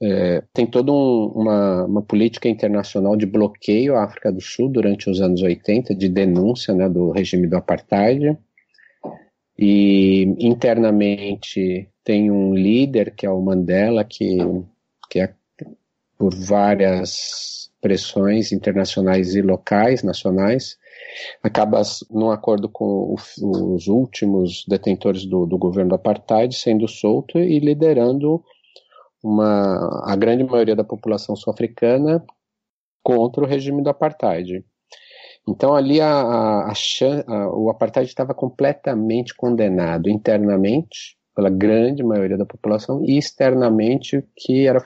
é, 0.02 0.44
tem 0.54 0.68
toda 0.68 0.92
um, 0.92 1.32
uma, 1.36 1.86
uma, 1.86 2.02
política 2.04 2.48
internacional 2.48 3.16
de 3.16 3.26
bloqueio 3.26 3.96
à 3.96 4.04
África 4.04 4.32
do 4.32 4.40
Sul 4.40 4.70
durante 4.70 5.10
os 5.10 5.22
anos 5.22 5.42
80, 5.42 5.96
de 5.96 6.08
denúncia 6.08 6.74
né, 6.74 6.88
do 6.88 7.12
regime 7.12 7.48
do 7.48 7.58
apartheid. 7.58 8.38
E 9.58 10.24
internamente 10.40 11.90
tem 12.04 12.30
um 12.30 12.54
líder, 12.54 13.16
que 13.16 13.26
é 13.26 13.30
o 13.30 13.42
Mandela, 13.42 14.04
que, 14.04 14.38
que 15.10 15.20
é 15.20 15.34
por 16.18 16.34
várias 16.36 17.72
pressões 17.82 18.52
internacionais 18.52 19.36
e 19.36 19.42
locais, 19.42 20.04
nacionais, 20.04 20.78
acaba 21.42 21.82
num 22.10 22.32
acordo 22.32 22.68
com 22.70 23.14
os 23.14 23.88
últimos 23.88 24.66
detentores 24.68 25.26
do, 25.26 25.46
do 25.46 25.58
governo 25.58 25.90
do 25.90 25.96
apartheid 25.96 26.56
sendo 26.56 26.88
solto 26.88 27.38
e 27.38 27.60
liderando 27.60 28.44
uma, 29.24 30.04
a 30.06 30.16
grande 30.16 30.44
maioria 30.44 30.76
da 30.76 30.84
população 30.84 31.36
sul-africana 31.36 32.24
contra 33.04 33.44
o 33.44 33.48
regime 33.48 33.82
do 33.82 33.90
apartheid. 33.90 34.66
Então 35.48 35.74
ali 35.74 36.02
a, 36.02 36.12
a, 36.12 36.72
a, 36.72 37.50
o 37.56 37.70
apartheid 37.70 38.08
estava 38.08 38.34
completamente 38.34 39.34
condenado 39.34 40.10
internamente 40.10 41.18
pela 41.34 41.50
grande 41.50 42.04
maioria 42.04 42.38
da 42.38 42.46
população 42.46 43.06
e 43.06 43.18
externamente 43.18 44.28
que 44.36 44.66
era 44.68 44.84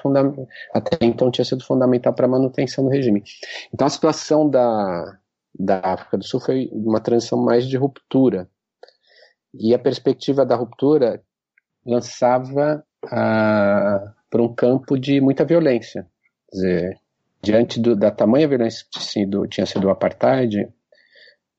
até 0.74 0.98
então 1.02 1.32
tinha 1.32 1.46
sido 1.46 1.64
fundamental 1.64 2.14
para 2.14 2.26
a 2.26 2.30
manutenção 2.30 2.84
do 2.84 2.90
regime. 2.90 3.24
Então 3.74 3.88
a 3.88 3.90
situação 3.90 4.50
da, 4.50 5.18
da 5.58 5.80
África 5.80 6.18
do 6.18 6.26
Sul 6.26 6.42
foi 6.42 6.70
uma 6.74 7.00
transição 7.00 7.42
mais 7.42 7.66
de 7.66 7.78
ruptura 7.78 8.50
e 9.54 9.74
a 9.74 9.80
perspectiva 9.80 10.46
da 10.46 10.56
ruptura 10.56 11.24
lançava 11.86 12.84
ah, 13.06 14.14
para 14.30 14.42
um 14.42 14.54
campo 14.54 15.00
de 15.00 15.20
muita 15.20 15.44
violência. 15.46 16.06
Quer 16.50 16.56
dizer, 16.56 17.00
diante 17.42 17.80
do, 17.80 17.96
da 17.96 18.12
tamanha 18.12 18.48
violência 18.48 18.86
que 18.90 19.04
sido, 19.04 19.48
tinha 19.48 19.66
sido 19.66 19.88
o 19.88 19.90
apartheid, 19.90 20.68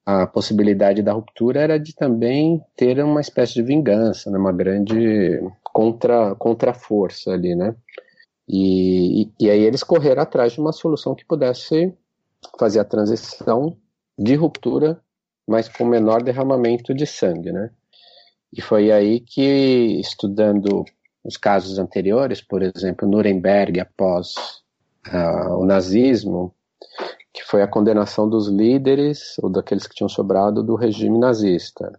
a 0.04 0.26
possibilidade 0.26 1.02
da 1.02 1.12
ruptura 1.12 1.60
era 1.60 1.78
de 1.78 1.94
também 1.94 2.62
ter 2.76 3.02
uma 3.04 3.20
espécie 3.20 3.54
de 3.54 3.62
vingança, 3.62 4.30
né, 4.30 4.38
uma 4.38 4.52
grande 4.52 5.40
contra, 5.62 6.34
contra-força 6.34 7.30
ali, 7.30 7.54
né? 7.54 7.74
E, 8.48 9.22
e, 9.22 9.32
e, 9.40 9.50
aí 9.50 9.60
eles 9.60 9.84
correram 9.84 10.22
atrás 10.22 10.52
de 10.52 10.60
uma 10.60 10.72
solução 10.72 11.14
que 11.14 11.24
pudesse 11.24 11.94
fazer 12.58 12.80
a 12.80 12.84
transição 12.84 13.76
de 14.18 14.34
ruptura, 14.34 15.00
mas 15.46 15.68
com 15.68 15.84
menor 15.84 16.22
derramamento 16.22 16.92
de 16.92 17.06
sangue, 17.06 17.52
né? 17.52 17.70
E 18.52 18.60
foi 18.60 18.90
aí 18.90 19.20
que, 19.20 20.00
estudando 20.00 20.84
os 21.24 21.36
casos 21.36 21.78
anteriores, 21.78 22.42
por 22.42 22.62
exemplo, 22.62 23.08
Nuremberg 23.08 23.80
após 23.80 24.61
uh, 25.08 25.56
o 25.58 25.64
nazismo, 25.64 26.54
que 27.32 27.42
foi 27.44 27.62
a 27.62 27.68
condenação 27.68 28.28
dos 28.28 28.48
líderes 28.48 29.38
ou 29.42 29.48
daqueles 29.50 29.86
que 29.86 29.94
tinham 29.94 30.08
sobrado 30.08 30.62
do 30.62 30.74
regime 30.74 31.18
nazista. 31.18 31.92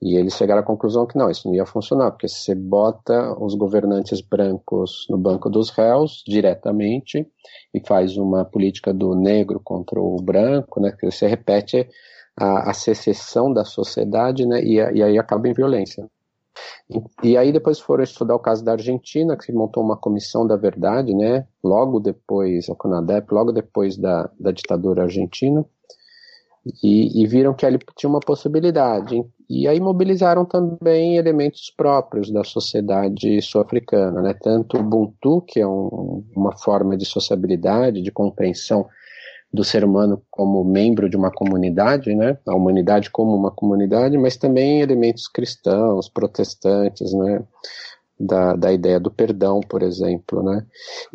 E 0.00 0.16
eles 0.16 0.34
chegaram 0.34 0.60
à 0.60 0.64
conclusão 0.64 1.06
que 1.06 1.18
não, 1.18 1.28
isso 1.28 1.48
não 1.48 1.54
ia 1.54 1.66
funcionar, 1.66 2.12
porque 2.12 2.28
se 2.28 2.36
você 2.36 2.54
bota 2.54 3.36
os 3.42 3.54
governantes 3.56 4.20
brancos 4.20 5.06
no 5.10 5.18
banco 5.18 5.50
dos 5.50 5.70
réus 5.70 6.22
diretamente 6.26 7.26
e 7.74 7.80
faz 7.84 8.16
uma 8.16 8.44
política 8.44 8.94
do 8.94 9.16
negro 9.16 9.60
contra 9.62 10.00
o 10.00 10.16
branco, 10.22 10.80
né, 10.80 10.92
que 10.92 11.10
você 11.10 11.26
repete 11.26 11.88
a, 12.36 12.70
a 12.70 12.74
secessão 12.74 13.52
da 13.52 13.64
sociedade, 13.64 14.46
né, 14.46 14.62
e, 14.62 14.74
e 14.76 15.02
aí 15.02 15.18
acaba 15.18 15.48
em 15.48 15.52
violência. 15.52 16.08
E, 17.22 17.36
aí 17.36 17.52
depois 17.52 17.78
foram 17.78 18.02
estudar 18.02 18.34
o 18.34 18.40
caso 18.40 18.64
da 18.64 18.72
Argentina, 18.72 19.36
que 19.36 19.52
montou 19.52 19.82
uma 19.82 19.96
comissão 19.96 20.46
da 20.46 20.56
verdade, 20.56 21.14
né? 21.14 21.46
Logo 21.62 22.00
depois, 22.00 22.68
a 22.70 22.74
CONADEP, 22.74 23.32
logo 23.32 23.52
depois 23.52 23.96
da, 23.96 24.30
da 24.40 24.50
ditadura 24.50 25.02
argentina, 25.02 25.64
e, 26.82 27.22
e, 27.22 27.26
viram 27.26 27.54
que 27.54 27.64
ali 27.64 27.78
tinha 27.96 28.10
uma 28.10 28.20
possibilidade. 28.20 29.24
E 29.48 29.66
aí 29.66 29.80
mobilizaram 29.80 30.44
também 30.44 31.16
elementos 31.16 31.72
próprios 31.74 32.30
da 32.30 32.44
sociedade 32.44 33.40
sul-africana, 33.40 34.20
né? 34.20 34.34
Tanto 34.34 34.76
o 34.76 34.80
Ubuntu, 34.80 35.42
que 35.42 35.60
é 35.60 35.66
um, 35.66 36.24
uma 36.34 36.56
forma 36.56 36.96
de 36.96 37.04
sociabilidade, 37.04 38.02
de 38.02 38.10
compreensão 38.10 38.86
do 39.52 39.64
ser 39.64 39.84
humano 39.84 40.22
como 40.30 40.62
membro 40.62 41.08
de 41.08 41.16
uma 41.16 41.30
comunidade, 41.30 42.14
né? 42.14 42.38
A 42.46 42.54
humanidade 42.54 43.10
como 43.10 43.34
uma 43.34 43.50
comunidade, 43.50 44.18
mas 44.18 44.36
também 44.36 44.80
elementos 44.80 45.26
cristãos, 45.26 46.08
protestantes, 46.08 47.12
né? 47.12 47.42
Da, 48.20 48.54
da 48.54 48.72
ideia 48.72 48.98
do 48.98 49.12
perdão, 49.12 49.60
por 49.60 49.80
exemplo, 49.82 50.42
né? 50.42 50.66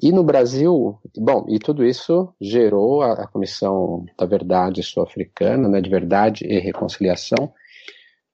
E 0.01 0.11
no 0.11 0.23
Brasil, 0.23 0.97
bom, 1.17 1.45
e 1.49 1.59
tudo 1.59 1.83
isso 1.83 2.33
gerou 2.39 3.01
a, 3.01 3.23
a 3.23 3.27
Comissão 3.27 4.05
da 4.17 4.25
Verdade 4.25 4.81
Sul-Africana, 4.81 5.67
né? 5.67 5.81
De 5.81 5.89
Verdade 5.89 6.45
e 6.45 6.59
Reconciliação, 6.59 7.51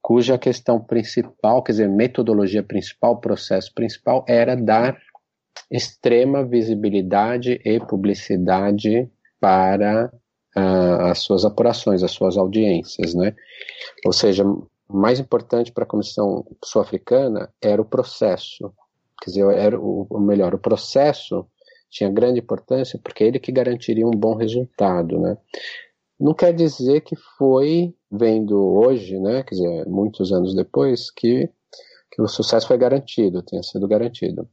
cuja 0.01 0.37
questão 0.37 0.79
principal, 0.79 1.61
quer 1.63 1.73
dizer, 1.73 1.89
metodologia 1.89 2.63
principal, 2.63 3.19
processo 3.19 3.73
principal, 3.73 4.23
era 4.27 4.55
dar 4.55 4.97
extrema 5.69 6.45
visibilidade 6.45 7.59
e 7.65 7.79
publicidade 7.79 9.09
para 9.39 10.11
uh, 10.55 11.05
as 11.09 11.19
suas 11.19 11.45
apurações, 11.45 12.03
as 12.03 12.11
suas 12.11 12.37
audiências, 12.37 13.13
né? 13.13 13.35
Ou 14.05 14.13
seja, 14.13 14.43
mais 14.87 15.19
importante 15.19 15.71
para 15.71 15.83
a 15.83 15.87
Comissão 15.87 16.45
Sul-Africana 16.63 17.51
era 17.61 17.81
o 17.81 17.85
processo, 17.85 18.73
quer 19.21 19.31
dizer, 19.31 19.45
era 19.55 19.79
o, 19.79 20.07
o 20.09 20.19
melhor, 20.19 20.53
o 20.53 20.59
processo 20.59 21.45
tinha 21.89 22.09
grande 22.09 22.39
importância 22.39 22.99
porque 23.03 23.23
é 23.23 23.27
ele 23.27 23.39
que 23.39 23.51
garantiria 23.51 24.05
um 24.05 24.11
bom 24.11 24.35
resultado, 24.35 25.19
né? 25.19 25.37
Não 26.19 26.33
quer 26.33 26.53
dizer 26.53 27.01
que 27.01 27.15
foi 27.37 27.95
vendo 28.11 28.59
hoje, 28.59 29.17
né, 29.19 29.43
quer 29.43 29.55
dizer, 29.55 29.85
muitos 29.87 30.33
anos 30.33 30.53
depois, 30.53 31.09
que, 31.11 31.49
que 32.11 32.21
o 32.21 32.27
sucesso 32.27 32.67
foi 32.67 32.77
garantido, 32.77 33.41
tenha 33.41 33.63
sido 33.63 33.87
garantido. 33.87 34.49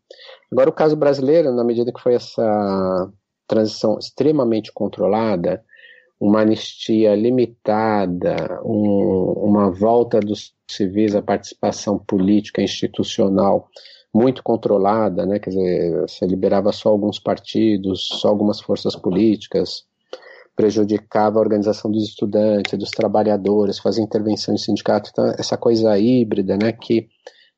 Agora, 0.52 0.70
o 0.70 0.72
caso 0.72 0.94
brasileiro, 0.94 1.52
na 1.52 1.64
medida 1.64 1.92
que 1.92 2.00
foi 2.00 2.14
essa 2.14 3.10
transição 3.46 3.98
extremamente 3.98 4.72
controlada, 4.72 5.62
uma 6.18 6.40
anistia 6.40 7.14
limitada, 7.14 8.60
um, 8.64 9.32
uma 9.36 9.70
volta 9.70 10.18
dos 10.18 10.54
civis 10.68 11.14
à 11.14 11.22
participação 11.22 11.98
política 11.98 12.62
institucional 12.62 13.68
muito 14.12 14.42
controlada, 14.42 15.26
né? 15.26 15.38
Quer 15.38 15.50
dizer, 15.50 16.00
você 16.00 16.26
liberava 16.26 16.72
só 16.72 16.88
alguns 16.88 17.18
partidos, 17.18 18.08
só 18.08 18.28
algumas 18.28 18.60
forças 18.60 18.96
políticas, 18.96 19.84
prejudicava 20.56 21.38
a 21.38 21.42
organização 21.42 21.90
dos 21.90 22.04
estudantes, 22.08 22.78
dos 22.78 22.90
trabalhadores, 22.90 23.78
fazia 23.78 24.02
intervenção 24.02 24.54
em 24.54 24.58
sindicato, 24.58 25.10
então 25.12 25.26
essa 25.38 25.58
coisa 25.58 25.98
híbrida, 25.98 26.56
né? 26.56 26.72
Que 26.72 27.08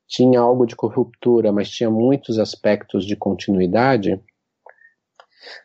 tinha 0.09 0.40
algo 0.40 0.66
de 0.66 0.74
corruptura, 0.74 1.53
mas 1.53 1.70
tinha 1.70 1.90
muitos 1.90 2.38
aspectos 2.38 3.07
de 3.07 3.14
continuidade 3.14 4.20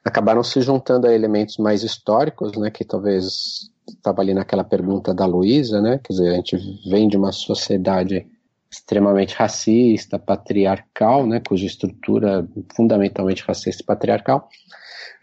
acabaram 0.04 0.44
se 0.44 0.62
juntando 0.62 1.08
a 1.08 1.14
elementos 1.14 1.58
mais 1.58 1.84
históricos, 1.84 2.58
né, 2.58 2.70
que 2.70 2.84
talvez 2.84 3.72
estava 3.88 4.22
ali 4.22 4.34
naquela 4.34 4.64
pergunta 4.64 5.14
da 5.14 5.26
Luísa, 5.26 5.82
né, 5.82 6.00
quer 6.04 6.14
dizer, 6.14 6.30
a 6.30 6.36
gente 6.36 6.58
vem 6.90 7.08
de 7.08 7.18
uma 7.18 7.32
sociedade 7.32 8.26
extremamente 8.72 9.36
racista, 9.36 10.18
patriarcal, 10.18 11.28
né, 11.28 11.42
cuja 11.48 11.66
estrutura 11.66 12.48
fundamentalmente 12.76 13.44
racista 13.44 13.84
e 13.84 13.86
patriarcal. 13.86 14.50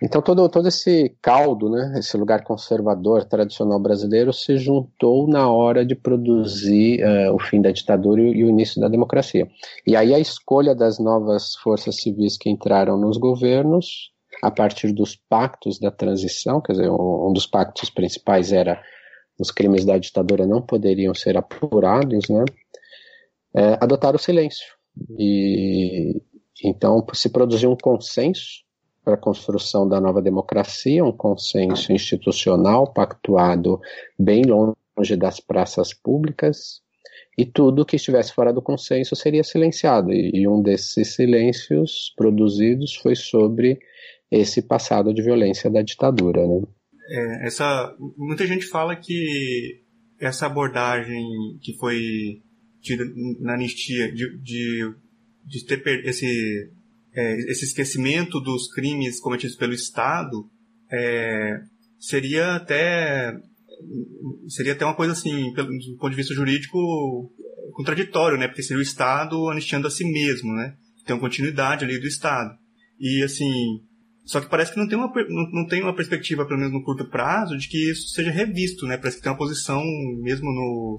Então 0.03 0.23
todo, 0.23 0.49
todo 0.49 0.69
esse 0.69 1.15
caldo, 1.21 1.69
né, 1.69 1.99
esse 1.99 2.17
lugar 2.17 2.43
conservador, 2.43 3.25
tradicional 3.25 3.79
brasileiro 3.79 4.33
se 4.33 4.57
juntou 4.57 5.29
na 5.29 5.51
hora 5.51 5.85
de 5.85 5.95
produzir 5.95 7.05
uh, 7.05 7.35
o 7.35 7.39
fim 7.39 7.61
da 7.61 7.71
ditadura 7.71 8.23
e, 8.23 8.39
e 8.39 8.45
o 8.45 8.49
início 8.49 8.81
da 8.81 8.89
democracia. 8.89 9.47
E 9.87 9.95
aí 9.95 10.15
a 10.15 10.19
escolha 10.19 10.75
das 10.75 10.99
novas 10.99 11.55
forças 11.57 11.97
civis 11.97 12.39
que 12.39 12.49
entraram 12.49 12.97
nos 12.97 13.19
governos 13.19 14.11
a 14.43 14.51
partir 14.51 14.93
dos 14.93 15.17
pactos 15.17 15.79
da 15.79 15.91
transição, 15.91 16.61
quer 16.61 16.73
dizer, 16.73 16.91
um 16.91 17.33
dos 17.33 17.47
pactos 17.47 17.91
principais 17.91 18.53
era 18.53 18.83
os 19.39 19.51
crimes 19.51 19.85
da 19.85 19.97
ditadura 19.99 20.47
não 20.47 20.61
poderiam 20.61 21.15
ser 21.15 21.37
apurados, 21.37 22.29
né? 22.29 22.45
É, 23.55 23.79
adotar 23.81 24.15
o 24.15 24.19
silêncio. 24.19 24.67
E 25.19 26.21
então 26.63 27.05
se 27.15 27.31
produziu 27.31 27.71
um 27.71 27.77
consenso 27.77 28.65
para 29.03 29.15
a 29.15 29.19
construção 29.19 29.89
da 29.89 30.01
nova 30.01 30.21
democracia, 30.21 31.05
um 31.05 31.13
consenso 31.13 31.93
institucional 31.93 32.93
pactuado 32.93 33.81
bem 34.19 34.43
longe 34.43 35.17
das 35.17 35.41
praças 35.41 35.95
públicas, 35.95 36.83
e 37.37 37.47
tudo 37.47 37.87
que 37.87 37.97
estivesse 37.97 38.35
fora 38.35 38.53
do 38.53 38.61
consenso 38.61 39.17
seria 39.17 39.43
silenciado. 39.43 40.13
E, 40.13 40.31
e 40.35 40.49
um 40.49 40.61
desses 40.61 41.15
silêncios 41.15 42.13
produzidos 42.15 42.95
foi 42.97 43.17
sobre 43.17 43.81
esse 44.31 44.63
passado 44.63 45.13
de 45.13 45.23
violência 45.23 45.71
da 45.71 45.83
ditadura, 45.83 46.47
né? 46.47 46.63
É, 47.09 47.47
essa, 47.47 47.95
muita 48.17 48.47
gente 48.47 48.67
fala 48.67 48.95
que 48.95 49.83
essa 50.19 50.47
abordagem 50.47 51.25
que 51.61 51.77
foi 51.77 52.43
tida 52.81 53.05
na 53.41 53.55
anistia 53.55 54.13
de, 54.13 54.39
de, 54.39 54.95
de 55.45 55.67
ter 55.67 55.83
esse, 56.05 56.71
é, 57.13 57.51
esse 57.51 57.65
esquecimento 57.65 58.41
dos 58.41 58.73
crimes 58.73 59.21
cometidos 59.21 59.57
pelo 59.57 59.73
Estado 59.73 60.49
é, 60.91 61.61
seria 61.99 62.55
até 62.55 63.35
seria 64.49 64.73
até 64.73 64.85
uma 64.85 64.95
coisa 64.95 65.13
assim, 65.13 65.53
pelo, 65.53 65.69
do 65.69 65.97
ponto 65.97 66.11
de 66.11 66.17
vista 66.17 66.35
jurídico, 66.35 66.79
contraditório, 67.73 68.39
né? 68.39 68.47
Porque 68.47 68.63
seria 68.63 68.79
o 68.79 68.83
Estado 68.83 69.49
anistiando 69.49 69.87
a 69.87 69.91
si 69.91 70.05
mesmo, 70.05 70.53
né? 70.53 70.77
Tem 71.07 71.15
uma 71.15 71.21
continuidade 71.21 71.85
ali 71.85 71.99
do 71.99 72.07
Estado. 72.07 72.51
E 72.99 73.23
assim, 73.23 73.81
Só 74.25 74.41
que 74.41 74.49
parece 74.49 74.73
que 74.73 74.79
não 74.79 74.87
tem 74.87 74.99
uma, 74.99 75.13
não, 75.53 75.67
tem 75.67 75.83
uma 75.83 75.95
perspectiva, 75.95 76.47
pelo 76.47 76.59
menos 76.59 76.73
no 76.73 76.85
curto 76.85 77.09
prazo, 77.09 77.57
de 77.57 77.69
que 77.69 77.91
isso 77.91 78.09
seja 78.09 78.31
revisto, 78.31 78.87
né? 78.87 78.97
Parece 78.97 79.17
que 79.17 79.23
tem 79.23 79.33
uma 79.33 79.39
posição 79.39 79.83
mesmo 80.23 80.47
no, 80.47 80.99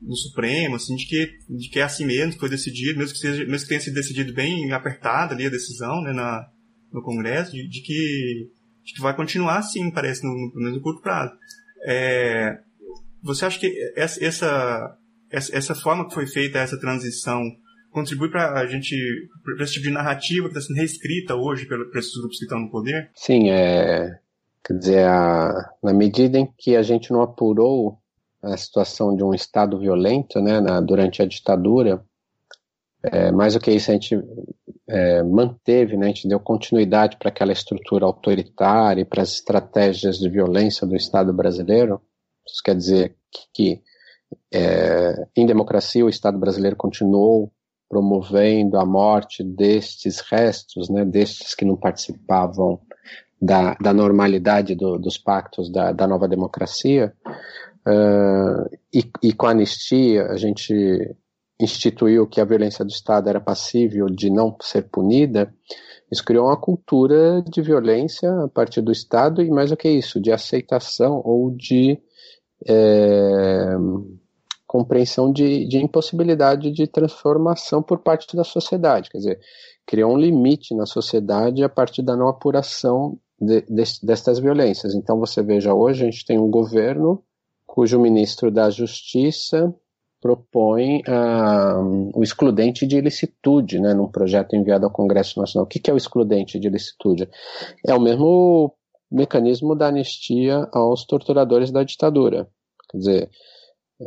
no 0.00 0.16
Supremo, 0.16 0.76
assim, 0.76 0.96
de 0.96 1.06
que, 1.06 1.30
de 1.48 1.68
que 1.68 1.78
é 1.78 1.82
assim 1.82 2.06
mesmo, 2.06 2.32
que 2.32 2.38
foi 2.38 2.48
decidido, 2.48 2.98
mesmo 2.98 3.12
que, 3.12 3.20
seja, 3.20 3.44
mesmo 3.44 3.62
que 3.62 3.68
tenha 3.68 3.80
sido 3.80 3.94
decidido 3.94 4.32
bem 4.32 4.72
apertada 4.72 5.34
ali 5.34 5.46
a 5.46 5.50
decisão, 5.50 6.00
né, 6.02 6.12
na, 6.12 6.48
no 6.92 7.02
Congresso, 7.02 7.52
de, 7.52 7.68
de 7.68 7.82
que, 7.82 8.50
de 8.84 8.94
que 8.94 9.00
vai 9.00 9.14
continuar 9.14 9.58
assim, 9.58 9.90
parece, 9.90 10.24
no, 10.24 10.50
pelo 10.50 10.62
menos 10.62 10.76
no 10.76 10.82
curto 10.82 11.02
prazo. 11.02 11.32
É, 11.84 12.60
você 13.22 13.44
acha 13.44 13.58
que 13.58 13.72
essa, 13.96 14.96
essa, 15.30 15.56
essa 15.56 15.74
forma 15.74 16.08
que 16.08 16.14
foi 16.14 16.26
feita, 16.26 16.58
essa 16.58 16.78
transição, 16.78 17.42
contribui 17.90 18.30
para 18.30 18.60
a 18.60 18.66
gente, 18.66 18.96
para 19.42 19.64
esse 19.64 19.74
tipo 19.74 19.86
de 19.86 19.92
narrativa 19.92 20.48
que 20.48 20.56
está 20.56 20.66
sendo 20.66 20.76
reescrita 20.76 21.34
hoje 21.34 21.66
por 21.66 21.96
esses 21.96 22.16
grupos 22.16 22.38
que 22.38 22.44
estão 22.44 22.60
no 22.60 22.70
poder? 22.70 23.10
Sim, 23.14 23.50
é, 23.50 24.18
quer 24.64 24.78
dizer, 24.78 25.06
a, 25.06 25.70
na 25.82 25.92
medida 25.92 26.38
em 26.38 26.48
que 26.56 26.76
a 26.76 26.82
gente 26.82 27.12
não 27.12 27.22
apurou 27.22 27.98
a 28.42 28.56
situação 28.56 29.14
de 29.14 29.22
um 29.22 29.34
Estado 29.34 29.78
violento 29.78 30.40
né, 30.40 30.60
na, 30.60 30.80
durante 30.80 31.20
a 31.20 31.26
ditadura, 31.26 32.02
é, 33.02 33.30
mais 33.32 33.54
do 33.54 33.60
que 33.60 33.70
isso, 33.70 33.90
a 33.90 33.94
gente 33.94 34.18
é, 34.88 35.22
manteve, 35.22 35.96
né, 35.96 36.06
a 36.06 36.08
gente 36.08 36.28
deu 36.28 36.40
continuidade 36.40 37.16
para 37.16 37.28
aquela 37.28 37.52
estrutura 37.52 38.04
autoritária 38.04 39.02
e 39.02 39.04
para 39.04 39.22
as 39.22 39.32
estratégias 39.32 40.18
de 40.18 40.28
violência 40.28 40.86
do 40.86 40.96
Estado 40.96 41.32
brasileiro. 41.32 42.00
Isso 42.46 42.62
quer 42.62 42.74
dizer 42.74 43.16
que, 43.30 43.42
que 43.52 43.82
é, 44.52 45.26
em 45.36 45.46
democracia 45.46 46.04
o 46.04 46.08
Estado 46.08 46.38
brasileiro 46.38 46.76
continuou 46.76 47.52
promovendo 47.90 48.78
a 48.78 48.86
morte 48.86 49.42
destes 49.42 50.20
restos, 50.20 50.88
né, 50.88 51.04
destes 51.04 51.56
que 51.56 51.64
não 51.64 51.76
participavam 51.76 52.80
da, 53.42 53.74
da 53.74 53.92
normalidade 53.92 54.76
do, 54.76 54.96
dos 54.96 55.18
pactos 55.18 55.70
da, 55.72 55.90
da 55.90 56.06
nova 56.06 56.28
democracia. 56.28 57.12
Uh, 57.86 58.78
e, 58.94 59.10
e, 59.22 59.32
com 59.32 59.46
a 59.46 59.50
anistia, 59.50 60.26
a 60.26 60.36
gente 60.36 61.16
instituiu 61.60 62.28
que 62.28 62.40
a 62.40 62.44
violência 62.44 62.84
do 62.84 62.90
Estado 62.90 63.28
era 63.28 63.40
passível 63.40 64.06
de 64.06 64.30
não 64.30 64.56
ser 64.62 64.82
punida. 64.82 65.52
Isso 66.12 66.24
criou 66.24 66.46
uma 66.46 66.56
cultura 66.56 67.42
de 67.42 67.60
violência 67.60 68.30
a 68.44 68.48
partir 68.48 68.82
do 68.82 68.92
Estado 68.92 69.42
e, 69.42 69.50
mais 69.50 69.70
do 69.70 69.76
que 69.76 69.88
isso, 69.88 70.20
de 70.20 70.30
aceitação 70.30 71.20
ou 71.24 71.50
de 71.50 71.98
é, 72.68 73.74
compreensão 74.70 75.32
de, 75.32 75.66
de 75.66 75.78
impossibilidade 75.78 76.70
de 76.70 76.86
transformação 76.86 77.82
por 77.82 77.98
parte 77.98 78.36
da 78.36 78.44
sociedade. 78.44 79.10
Quer 79.10 79.18
dizer, 79.18 79.40
criou 79.84 80.12
um 80.12 80.16
limite 80.16 80.76
na 80.76 80.86
sociedade 80.86 81.64
a 81.64 81.68
partir 81.68 82.02
da 82.02 82.16
não 82.16 82.28
apuração 82.28 83.18
de, 83.36 83.62
de, 83.62 83.82
destas 84.00 84.38
violências. 84.38 84.94
Então, 84.94 85.18
você 85.18 85.42
veja, 85.42 85.74
hoje 85.74 86.04
a 86.04 86.04
gente 86.08 86.24
tem 86.24 86.38
um 86.38 86.48
governo 86.48 87.20
cujo 87.66 87.98
ministro 87.98 88.48
da 88.48 88.70
Justiça 88.70 89.74
propõe 90.20 90.98
uh, 90.98 92.10
o 92.14 92.22
excludente 92.22 92.86
de 92.86 92.96
ilicitude, 92.96 93.80
né, 93.80 93.92
num 93.92 94.06
projeto 94.06 94.54
enviado 94.54 94.84
ao 94.84 94.92
Congresso 94.92 95.40
Nacional. 95.40 95.64
O 95.64 95.68
que, 95.68 95.80
que 95.80 95.90
é 95.90 95.94
o 95.94 95.96
excludente 95.96 96.60
de 96.60 96.68
ilicitude? 96.68 97.28
É 97.84 97.92
o 97.92 98.00
mesmo 98.00 98.72
mecanismo 99.10 99.74
da 99.74 99.88
anistia 99.88 100.68
aos 100.72 101.04
torturadores 101.04 101.72
da 101.72 101.82
ditadura. 101.82 102.46
Quer 102.88 102.98
dizer, 102.98 103.30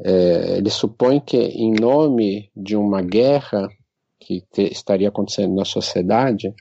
é, 0.04 0.58
ele 0.58 0.70
supõe 0.70 1.20
que, 1.20 1.38
em 1.38 1.74
nome 1.74 2.50
de 2.56 2.76
uma 2.76 3.02
guerra 3.02 3.68
que 4.20 4.42
te, 4.52 4.64
estaria 4.64 5.10
acontecendo 5.10 5.54
na 5.54 5.66
sociedade 5.66 6.54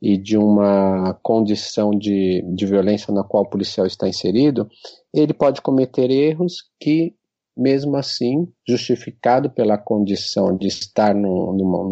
e 0.00 0.16
de 0.16 0.36
uma 0.38 1.14
condição 1.22 1.90
de, 1.90 2.42
de 2.54 2.66
violência 2.66 3.12
na 3.12 3.22
qual 3.24 3.44
o 3.44 3.48
policial 3.48 3.86
está 3.86 4.08
inserido, 4.08 4.68
ele 5.12 5.34
pode 5.34 5.60
cometer 5.60 6.10
erros 6.10 6.70
que, 6.80 7.14
mesmo 7.56 7.96
assim, 7.96 8.48
justificado 8.66 9.50
pela 9.50 9.76
condição 9.76 10.56
de 10.56 10.66
estar 10.68 11.14
no, 11.14 11.52
numa, 11.52 11.84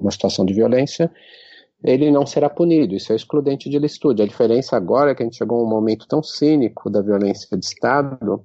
numa 0.00 0.10
situação 0.10 0.44
de 0.44 0.54
violência, 0.54 1.10
ele 1.84 2.10
não 2.10 2.26
será 2.26 2.48
punido. 2.48 2.94
Isso 2.94 3.12
é 3.12 3.16
excludente 3.16 3.68
de 3.68 3.78
licitude. 3.78 4.22
A 4.22 4.26
diferença 4.26 4.76
agora 4.76 5.10
é 5.10 5.14
que 5.14 5.22
a 5.22 5.26
gente 5.26 5.36
chegou 5.36 5.60
a 5.60 5.64
um 5.64 5.68
momento 5.68 6.06
tão 6.08 6.22
cínico 6.22 6.90
da 6.90 7.02
violência 7.02 7.56
de 7.56 7.64
Estado 7.64 8.44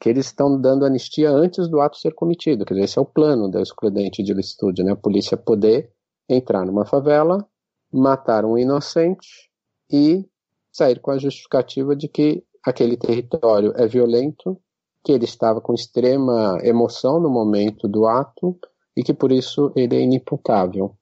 que 0.00 0.08
eles 0.08 0.26
estão 0.26 0.60
dando 0.60 0.84
anistia 0.84 1.30
antes 1.30 1.68
do 1.68 1.80
ato 1.80 1.96
ser 1.96 2.14
cometido. 2.14 2.64
Quer 2.64 2.74
dizer, 2.74 2.84
esse 2.84 2.98
é 2.98 3.02
o 3.02 3.06
plano 3.06 3.50
da 3.50 3.62
excludente 3.62 4.22
de 4.22 4.34
licitude, 4.34 4.82
né? 4.82 4.92
A 4.92 4.96
polícia 4.96 5.36
poder 5.36 5.90
entrar 6.28 6.64
numa 6.64 6.84
favela, 6.84 7.46
matar 7.92 8.44
um 8.44 8.58
inocente 8.58 9.50
e 9.90 10.26
sair 10.72 11.00
com 11.00 11.10
a 11.10 11.18
justificativa 11.18 11.94
de 11.94 12.08
que 12.08 12.44
aquele 12.64 12.96
território 12.96 13.72
é 13.76 13.86
violento, 13.86 14.58
que 15.04 15.12
ele 15.12 15.24
estava 15.24 15.60
com 15.60 15.74
extrema 15.74 16.58
emoção 16.62 17.20
no 17.20 17.30
momento 17.30 17.86
do 17.86 18.06
ato 18.06 18.58
e 18.96 19.02
que 19.02 19.12
por 19.12 19.30
isso 19.30 19.72
ele 19.76 19.96
é 19.96 20.00
inimputável. 20.00 20.96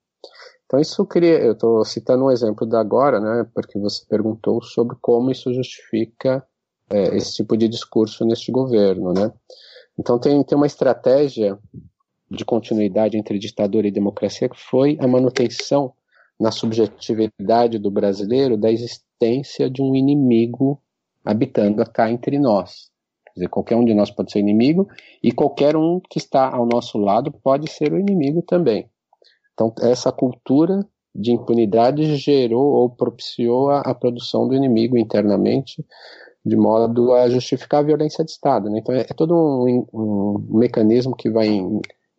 Então 0.65 0.79
isso 0.79 1.05
cria, 1.05 1.39
eu 1.39 1.53
estou 1.53 1.85
citando 1.85 2.25
um 2.25 2.31
exemplo 2.31 2.67
da 2.67 2.79
agora, 2.79 3.19
né, 3.19 3.47
porque 3.53 3.79
você 3.79 4.05
perguntou 4.07 4.61
sobre 4.61 4.97
como 4.99 5.31
isso 5.31 5.53
justifica 5.53 6.45
é, 6.89 7.15
esse 7.15 7.35
tipo 7.35 7.57
de 7.57 7.67
discurso 7.67 8.25
neste 8.25 8.51
governo, 8.51 9.13
né? 9.13 9.31
Então 9.97 10.19
tem, 10.19 10.43
tem 10.43 10.57
uma 10.57 10.67
estratégia 10.67 11.57
de 12.29 12.43
continuidade 12.43 13.17
entre 13.17 13.37
ditadura 13.37 13.87
e 13.87 13.91
democracia 13.91 14.49
que 14.49 14.59
foi 14.59 14.97
a 14.99 15.07
manutenção 15.07 15.93
na 16.39 16.51
subjetividade 16.51 17.77
do 17.77 17.91
brasileiro 17.91 18.57
da 18.57 18.71
existência 18.71 19.69
de 19.69 19.81
um 19.81 19.95
inimigo 19.95 20.81
habitando 21.23 21.83
cá 21.91 22.11
entre 22.11 22.39
nós. 22.39 22.91
Quer 23.25 23.33
dizer, 23.35 23.49
qualquer 23.49 23.75
um 23.75 23.85
de 23.85 23.93
nós 23.93 24.11
pode 24.11 24.31
ser 24.31 24.39
inimigo 24.39 24.87
e 25.21 25.31
qualquer 25.31 25.75
um 25.75 26.01
que 26.09 26.17
está 26.17 26.53
ao 26.53 26.65
nosso 26.65 26.97
lado 26.97 27.31
pode 27.31 27.69
ser 27.69 27.93
o 27.93 27.99
inimigo 27.99 28.41
também. 28.41 28.89
Então, 29.53 29.73
essa 29.81 30.11
cultura 30.11 30.85
de 31.15 31.31
impunidade 31.31 32.15
gerou 32.15 32.73
ou 32.73 32.89
propiciou 32.89 33.69
a, 33.69 33.81
a 33.81 33.93
produção 33.93 34.47
do 34.47 34.55
inimigo 34.55 34.97
internamente, 34.97 35.85
de 36.45 36.55
modo 36.55 37.13
a 37.13 37.29
justificar 37.29 37.79
a 37.79 37.85
violência 37.85 38.23
de 38.23 38.31
Estado. 38.31 38.69
Né? 38.69 38.79
Então 38.79 38.93
é, 38.93 39.01
é 39.01 39.13
todo 39.13 39.33
um, 39.33 39.87
um, 39.93 40.57
mecanismo 40.57 41.15
que 41.15 41.29
vai 41.29 41.47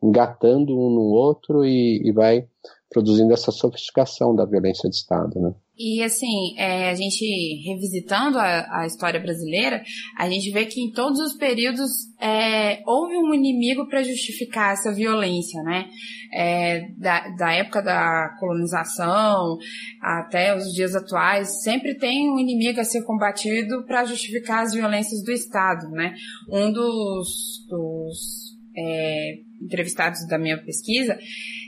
engatando 0.02 0.78
um 0.78 0.90
no 0.90 1.02
outro 1.02 1.64
e, 1.64 2.00
e, 2.04 2.12
vai 2.12 2.46
produzindo 2.90 3.32
essa 3.32 3.50
sofisticação 3.50 4.34
da 4.34 4.44
violência 4.44 4.88
de 4.88 4.96
Estado. 4.96 5.38
Né? 5.40 5.54
E 5.76 6.02
assim, 6.04 6.56
é, 6.56 6.90
a 6.90 6.94
gente 6.94 7.24
revisitando 7.66 8.38
a, 8.38 8.82
a, 8.82 8.86
história 8.86 9.18
brasileira, 9.18 9.82
a 10.16 10.30
gente 10.30 10.52
vê 10.52 10.66
que 10.66 10.80
em 10.80 10.92
todos 10.92 11.18
os 11.18 11.36
períodos 11.36 11.90
é, 12.20 12.80
houve 12.86 13.16
um 13.16 13.34
inimigo 13.34 13.88
para 13.88 14.04
justificar 14.04 14.74
essa 14.74 14.92
violência, 14.92 15.60
né? 15.64 15.88
É, 16.32 16.88
da, 16.96 17.28
da 17.30 17.52
época 17.52 17.82
da 17.82 18.36
colonização 18.38 19.56
até 20.00 20.56
os 20.56 20.72
dias 20.72 20.94
atuais, 20.94 21.62
sempre 21.62 21.98
tem 21.98 22.30
um 22.30 22.38
inimigo 22.38 22.80
a 22.80 22.84
ser 22.84 23.02
combatido 23.02 23.84
para 23.84 24.04
justificar 24.04 24.62
as 24.62 24.74
violências 24.74 25.24
do 25.24 25.32
Estado, 25.32 25.88
né? 25.90 26.14
Um 26.50 26.70
dos, 26.70 27.66
dos 27.68 28.43
é, 28.76 29.34
entrevistados 29.62 30.26
da 30.28 30.38
minha 30.38 30.58
pesquisa 30.58 31.18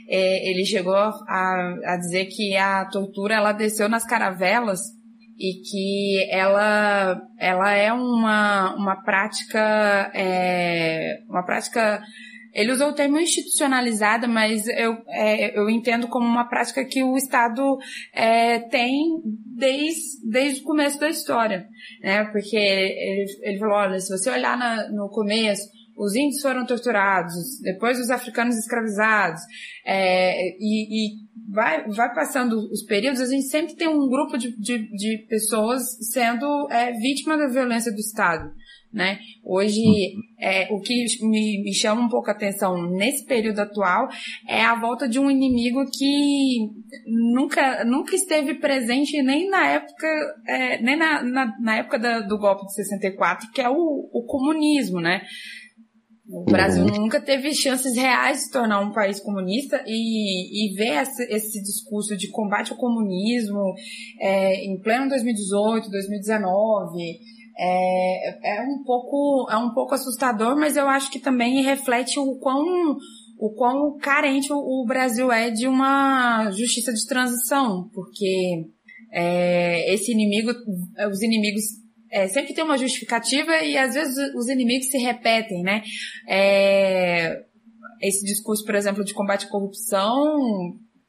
é, 0.07 0.49
ele 0.49 0.65
chegou 0.65 0.95
a, 0.95 1.75
a 1.85 1.97
dizer 1.97 2.25
que 2.25 2.55
a 2.55 2.85
tortura 2.85 3.35
ela 3.35 3.51
desceu 3.51 3.89
nas 3.89 4.05
caravelas 4.05 4.79
e 5.37 5.61
que 5.61 6.29
ela, 6.31 7.21
ela 7.37 7.71
é 7.73 7.91
uma, 7.91 8.73
uma 8.75 9.03
prática, 9.03 10.11
é, 10.15 11.19
uma 11.29 11.43
prática, 11.43 12.01
ele 12.53 12.71
usou 12.71 12.89
o 12.89 12.95
termo 12.95 13.19
institucionalizada, 13.19 14.27
mas 14.27 14.65
eu, 14.67 14.97
é, 15.09 15.59
eu 15.59 15.69
entendo 15.69 16.07
como 16.07 16.25
uma 16.25 16.47
prática 16.47 16.83
que 16.85 17.03
o 17.03 17.15
Estado 17.17 17.77
é, 18.13 18.59
tem 18.59 19.21
desde, 19.45 20.27
desde 20.27 20.61
o 20.61 20.63
começo 20.63 20.99
da 20.99 21.09
história, 21.09 21.67
né? 22.01 22.23
Porque 22.31 22.57
ele, 22.57 23.25
ele 23.43 23.59
falou, 23.59 23.75
olha, 23.75 23.99
se 23.99 24.17
você 24.17 24.31
olhar 24.31 24.57
na, 24.57 24.89
no 24.89 25.07
começo, 25.09 25.69
os 25.97 26.15
índios 26.15 26.41
foram 26.41 26.65
torturados, 26.65 27.59
depois 27.61 27.99
os 27.99 28.09
africanos 28.09 28.55
escravizados, 28.55 29.41
é, 29.85 30.49
e, 30.59 31.15
e 31.15 31.27
vai, 31.49 31.87
vai 31.87 32.13
passando 32.13 32.69
os 32.71 32.83
períodos, 32.83 33.21
a 33.21 33.25
gente 33.25 33.47
sempre 33.47 33.75
tem 33.75 33.87
um 33.87 34.07
grupo 34.07 34.37
de, 34.37 34.55
de, 34.57 34.77
de 34.91 35.25
pessoas 35.27 35.81
sendo 36.11 36.67
é, 36.69 36.91
vítima 36.93 37.37
da 37.37 37.47
violência 37.47 37.91
do 37.91 37.99
Estado. 37.99 38.51
Né? 38.93 39.19
Hoje, 39.43 39.81
é, 40.39 40.73
o 40.73 40.79
que 40.79 41.05
me, 41.21 41.61
me, 41.61 41.73
chama 41.73 42.01
um 42.01 42.07
pouco 42.07 42.29
a 42.29 42.33
atenção 42.33 42.89
nesse 42.89 43.25
período 43.25 43.59
atual 43.59 44.07
é 44.47 44.63
a 44.63 44.79
volta 44.79 45.09
de 45.09 45.19
um 45.19 45.29
inimigo 45.29 45.83
que 45.91 46.57
nunca, 47.05 47.83
nunca 47.83 48.15
esteve 48.15 48.55
presente 48.55 49.21
nem 49.21 49.49
na 49.49 49.67
época, 49.67 50.07
é, 50.47 50.81
nem 50.81 50.95
na, 50.95 51.21
na, 51.21 51.59
na 51.59 51.75
época 51.75 51.99
da, 51.99 52.21
do 52.21 52.39
golpe 52.39 52.65
de 52.65 52.75
64, 52.75 53.51
que 53.51 53.61
é 53.61 53.69
o, 53.69 54.09
o 54.11 54.25
comunismo, 54.25 55.01
né? 55.01 55.21
O 56.29 56.43
Brasil 56.43 56.83
uhum. 56.83 57.03
nunca 57.03 57.21
teve 57.21 57.53
chances 57.53 57.95
reais 57.95 58.37
de 58.37 58.43
se 58.43 58.51
tornar 58.51 58.81
um 58.81 58.91
país 58.91 59.19
comunista 59.19 59.81
e, 59.87 60.71
e 60.71 60.75
ver 60.75 61.01
esse, 61.01 61.23
esse 61.33 61.61
discurso 61.61 62.17
de 62.17 62.27
combate 62.29 62.71
ao 62.71 62.77
comunismo 62.77 63.73
é, 64.19 64.65
em 64.65 64.77
pleno 64.81 65.07
2018, 65.07 65.89
2019 65.89 67.19
é, 67.57 68.57
é 68.57 68.61
um 68.61 68.83
pouco 68.83 69.47
é 69.49 69.57
um 69.57 69.73
pouco 69.73 69.95
assustador, 69.95 70.55
mas 70.57 70.75
eu 70.75 70.87
acho 70.87 71.09
que 71.09 71.19
também 71.19 71.63
reflete 71.63 72.19
o 72.19 72.35
quão 72.35 72.97
o 73.39 73.53
quão 73.53 73.97
carente 73.97 74.51
o 74.51 74.85
Brasil 74.85 75.31
é 75.31 75.49
de 75.49 75.67
uma 75.67 76.51
justiça 76.51 76.91
de 76.91 77.05
transição, 77.07 77.89
porque 77.93 78.65
é, 79.11 79.93
esse 79.93 80.11
inimigo, 80.11 80.51
os 81.09 81.21
inimigos 81.21 81.63
é, 82.11 82.27
sempre 82.27 82.53
tem 82.53 82.63
uma 82.63 82.77
justificativa 82.77 83.63
e 83.63 83.77
às 83.77 83.93
vezes 83.93 84.15
os 84.35 84.47
inimigos 84.47 84.87
se 84.87 84.97
repetem, 84.97 85.61
né? 85.61 85.83
É, 86.27 87.43
esse 88.01 88.25
discurso, 88.25 88.63
por 88.65 88.75
exemplo, 88.75 89.03
de 89.03 89.13
combate 89.13 89.45
à 89.45 89.49
corrupção, 89.49 90.15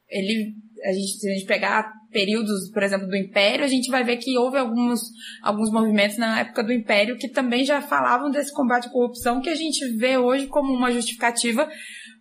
ele, 0.09 0.55
a 0.85 0.93
gente, 0.93 1.19
se 1.19 1.31
a 1.31 1.35
gente 1.35 1.47
pegar 1.47 1.93
períodos, 2.11 2.71
por 2.73 2.83
exemplo, 2.83 3.07
do 3.07 3.17
Império, 3.17 3.65
a 3.65 3.69
gente 3.69 3.91
vai 3.91 4.03
ver 4.03 4.17
que 4.17 4.37
houve 4.39 4.57
alguns, 4.57 5.01
alguns 5.43 5.71
movimentos 5.71 6.17
na 6.17 6.41
época 6.41 6.65
do 6.65 6.73
Império 6.73 7.19
que 7.19 7.29
também 7.29 7.65
já 7.65 7.83
falavam 7.83 8.31
desse 8.31 8.53
combate 8.53 8.89
à 8.89 8.91
corrupção 8.91 9.41
que 9.41 9.51
a 9.51 9.55
gente 9.55 9.87
vê 9.97 10.17
hoje 10.17 10.47
como 10.47 10.73
uma 10.73 10.91
justificativa 10.91 11.69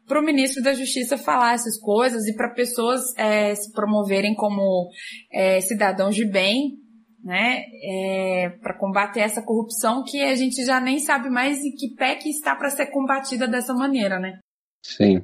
para 0.06 0.22
o 0.22 0.26
ministro 0.26 0.64
da 0.64 0.74
Justiça 0.74 1.18
falar 1.18 1.54
essas 1.54 1.78
coisas 1.80 2.26
e 2.28 2.36
para 2.36 2.54
pessoas 2.54 3.02
é, 3.18 3.54
se 3.56 3.72
promoverem 3.74 4.34
como 4.36 4.90
é, 5.32 5.60
cidadãos 5.60 6.16
de 6.16 6.26
bem, 6.26 6.78
né, 7.24 7.64
é, 7.84 8.50
para 8.62 8.78
combater 8.78 9.22
essa 9.22 9.42
corrupção 9.42 10.04
que 10.04 10.22
a 10.22 10.36
gente 10.36 10.64
já 10.66 10.80
nem 10.80 11.00
sabe 11.00 11.30
mais 11.30 11.64
em 11.64 11.72
que 11.72 11.96
pé 11.96 12.16
que 12.16 12.30
está 12.30 12.56
para 12.56 12.70
ser 12.70 12.88
combatida 12.88 13.48
dessa 13.48 13.74
maneira, 13.74 14.20
né? 14.20 14.40
Sim. 14.84 15.22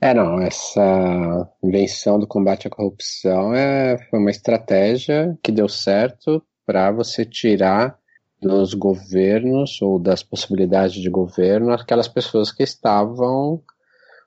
É, 0.00 0.12
não, 0.12 0.40
essa 0.40 1.50
invenção 1.62 2.18
do 2.18 2.26
combate 2.26 2.66
à 2.66 2.70
corrupção 2.70 3.54
é, 3.54 3.96
foi 4.10 4.18
uma 4.18 4.30
estratégia 4.30 5.36
que 5.42 5.52
deu 5.52 5.68
certo 5.68 6.42
para 6.66 6.90
você 6.90 7.24
tirar 7.24 7.98
dos 8.40 8.74
governos 8.74 9.80
ou 9.80 9.98
das 9.98 10.22
possibilidades 10.22 11.00
de 11.00 11.08
governo 11.08 11.72
aquelas 11.72 12.08
pessoas 12.08 12.52
que 12.52 12.62
estavam 12.62 13.62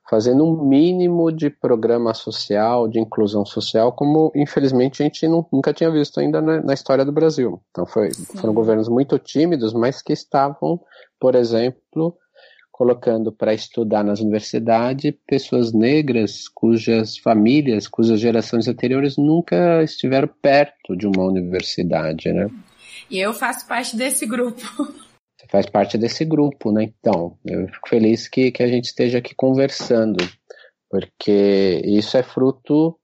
fazendo 0.08 0.44
um 0.44 0.64
mínimo 0.64 1.30
de 1.30 1.50
programa 1.50 2.14
social, 2.14 2.88
de 2.88 2.98
inclusão 2.98 3.44
social, 3.44 3.92
como 3.92 4.32
infelizmente 4.34 5.02
a 5.02 5.04
gente 5.04 5.28
não, 5.28 5.46
nunca 5.52 5.72
tinha 5.72 5.90
visto 5.90 6.18
ainda 6.18 6.40
na, 6.40 6.62
na 6.62 6.74
história 6.74 7.04
do 7.04 7.12
Brasil. 7.12 7.60
Então 7.70 7.84
foi, 7.84 8.10
foram 8.40 8.54
governos 8.54 8.88
muito 8.88 9.18
tímidos, 9.18 9.74
mas 9.74 10.00
que 10.00 10.12
estavam, 10.12 10.80
por 11.20 11.34
exemplo, 11.34 12.16
colocando 12.72 13.32
para 13.32 13.52
estudar 13.52 14.04
nas 14.04 14.20
universidades 14.20 15.12
pessoas 15.26 15.72
negras 15.72 16.48
cujas 16.48 17.18
famílias, 17.18 17.88
cujas 17.88 18.20
gerações 18.20 18.68
anteriores 18.68 19.16
nunca 19.16 19.82
estiveram 19.82 20.28
perto 20.40 20.96
de 20.96 21.06
uma 21.06 21.24
universidade, 21.24 22.32
né? 22.32 22.48
E 23.10 23.18
eu 23.18 23.34
faço 23.34 23.66
parte 23.66 23.96
desse 23.96 24.24
grupo. 24.26 24.62
faz 25.50 25.66
parte 25.66 25.96
desse 25.96 26.24
grupo, 26.24 26.70
né? 26.72 26.84
Então, 26.84 27.36
eu 27.44 27.66
fico 27.68 27.88
feliz 27.88 28.28
que, 28.28 28.50
que 28.50 28.62
a 28.62 28.68
gente 28.68 28.86
esteja 28.86 29.18
aqui 29.18 29.34
conversando, 29.34 30.18
porque 30.90 31.82
isso 31.84 32.16
é 32.16 32.22
fruto 32.22 32.98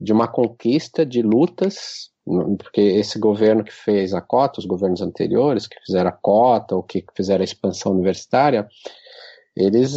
de 0.00 0.12
uma 0.12 0.28
conquista 0.28 1.06
de 1.06 1.22
lutas, 1.22 2.10
porque 2.58 2.80
esse 2.80 3.18
governo 3.18 3.64
que 3.64 3.72
fez 3.72 4.12
a 4.12 4.20
cota, 4.20 4.60
os 4.60 4.66
governos 4.66 5.00
anteriores 5.00 5.66
que 5.66 5.80
fizeram 5.84 6.10
a 6.10 6.12
cota 6.12 6.74
ou 6.74 6.82
que 6.82 7.04
fizeram 7.16 7.42
a 7.42 7.44
expansão 7.44 7.92
universitária, 7.92 8.68
eles 9.56 9.92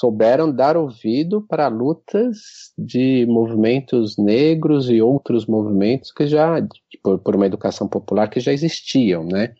souberam 0.00 0.50
dar 0.50 0.76
ouvido 0.76 1.42
para 1.42 1.68
lutas 1.68 2.72
de 2.76 3.24
movimentos 3.26 4.16
negros 4.16 4.90
e 4.90 5.00
outros 5.00 5.46
movimentos 5.46 6.10
que 6.10 6.26
já, 6.26 6.56
por, 7.02 7.18
por 7.20 7.36
uma 7.36 7.46
educação 7.46 7.86
popular 7.86 8.28
que 8.28 8.40
já 8.40 8.52
existiam, 8.52 9.24
né? 9.24 9.54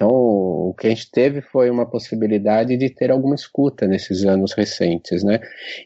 Então, 0.00 0.10
o 0.10 0.74
que 0.74 0.86
a 0.86 0.90
gente 0.90 1.10
teve 1.10 1.42
foi 1.42 1.68
uma 1.68 1.84
possibilidade 1.84 2.74
de 2.74 2.88
ter 2.88 3.10
alguma 3.10 3.34
escuta 3.34 3.86
nesses 3.86 4.24
anos 4.24 4.54
recentes, 4.54 5.22
né? 5.22 5.40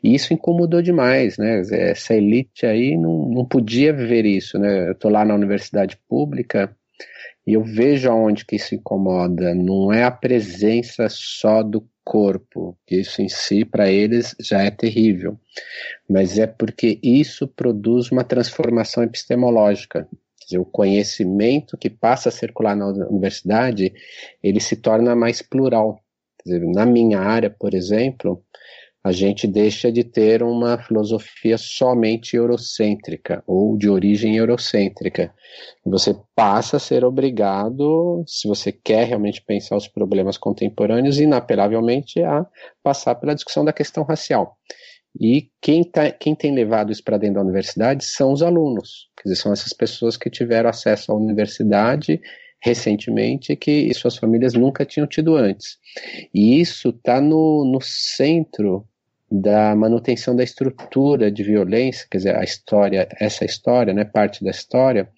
E 0.05 0.15
isso 0.15 0.33
incomodou 0.33 0.81
demais, 0.81 1.37
né? 1.37 1.63
Essa 1.73 2.15
elite 2.15 2.65
aí 2.65 2.97
não, 2.97 3.29
não 3.29 3.45
podia 3.45 3.93
viver 3.93 4.25
isso, 4.25 4.57
né? 4.57 4.87
Eu 4.87 4.93
estou 4.93 5.11
lá 5.11 5.25
na 5.25 5.35
universidade 5.35 5.99
pública 6.09 6.73
e 7.45 7.55
eu 7.55 7.65
vejo 7.65 8.09
aonde 8.09 8.45
que 8.45 8.55
isso 8.55 8.77
incomoda. 8.77 9.53
Não 9.53 9.93
é 9.93 10.05
a 10.05 10.13
presença 10.13 11.09
só 11.09 11.65
do 11.65 11.85
corpo, 12.05 12.79
que 12.87 13.01
isso 13.01 13.21
em 13.21 13.29
si 13.29 13.65
para 13.65 13.91
eles 13.91 14.37
já 14.39 14.63
é 14.63 14.71
terrível, 14.71 15.37
mas 16.09 16.39
é 16.39 16.47
porque 16.47 17.01
isso 17.03 17.49
produz 17.49 18.13
uma 18.13 18.23
transformação 18.23 19.03
epistemológica 19.03 20.07
dizer, 20.45 20.59
o 20.59 20.65
conhecimento 20.65 21.77
que 21.77 21.91
passa 21.91 22.29
a 22.29 22.33
circular 22.33 22.77
na 22.77 22.87
universidade, 22.87 23.93
ele 24.43 24.61
se 24.61 24.77
torna 24.77 25.15
mais 25.15 25.43
plural. 25.43 25.99
Dizer, 26.45 26.61
na 26.61 26.85
minha 26.85 27.21
área, 27.21 27.51
por 27.51 27.75
exemplo, 27.75 28.43
a 29.05 29.13
gente 29.13 29.47
deixa 29.47 29.93
de 29.93 30.03
ter 30.03 30.43
uma 30.43 30.79
filosofia 30.79 31.59
somente 31.59 32.37
eurocêntrica 32.37 33.45
ou 33.47 33.77
de 33.77 33.87
origem 33.87 34.35
eurocêntrica. 34.37 35.31
Você 35.85 36.17
passa 36.35 36.79
a 36.79 36.81
ser 36.81 37.05
obrigado, 37.05 38.25
se 38.27 38.49
você 38.49 38.73
quer 38.73 39.07
realmente 39.07 39.43
pensar 39.43 39.77
os 39.77 39.87
problemas 39.87 40.39
contemporâneos, 40.39 41.21
inapelavelmente 41.21 42.23
a 42.23 42.47
passar 42.83 43.15
pela 43.17 43.35
discussão 43.35 43.63
da 43.63 43.75
questão 43.75 44.05
racial. 44.05 44.57
E 45.19 45.49
quem, 45.61 45.85
tá, 45.85 46.11
quem 46.11 46.35
tem 46.35 46.55
levado 46.55 46.91
isso 46.91 47.05
para 47.05 47.19
dentro 47.19 47.37
da 47.37 47.43
universidade 47.43 48.05
são 48.05 48.33
os 48.33 48.43
alunos. 48.43 49.09
Quer 49.17 49.29
dizer, 49.29 49.43
são 49.43 49.53
essas 49.53 49.73
pessoas 49.73 50.17
que 50.17 50.29
tiveram 50.29 50.69
acesso 50.69 51.13
à 51.13 51.15
universidade 51.15 52.21
recentemente 52.61 53.55
que 53.55 53.93
suas 53.93 54.17
famílias 54.17 54.55
nunca 54.55 54.87
tinham 54.87 55.07
tido 55.07 55.37
antes. 55.37 55.79
E 56.33 56.59
isso 56.61 56.89
está 56.89 57.21
no, 57.21 57.65
no 57.65 57.81
centro 57.83 58.89
da 59.31 59.75
manutenção 59.77 60.35
da 60.35 60.43
estrutura 60.43 61.31
de 61.31 61.43
violência, 61.43 62.07
quer 62.11 62.19
dizer, 62.19 62.37
a 62.37 62.43
história, 62.43 63.09
essa 63.21 63.45
história, 63.45 63.93
né, 63.93 64.05
parte 64.05 64.43
da 64.43 64.51
história, 64.51 65.09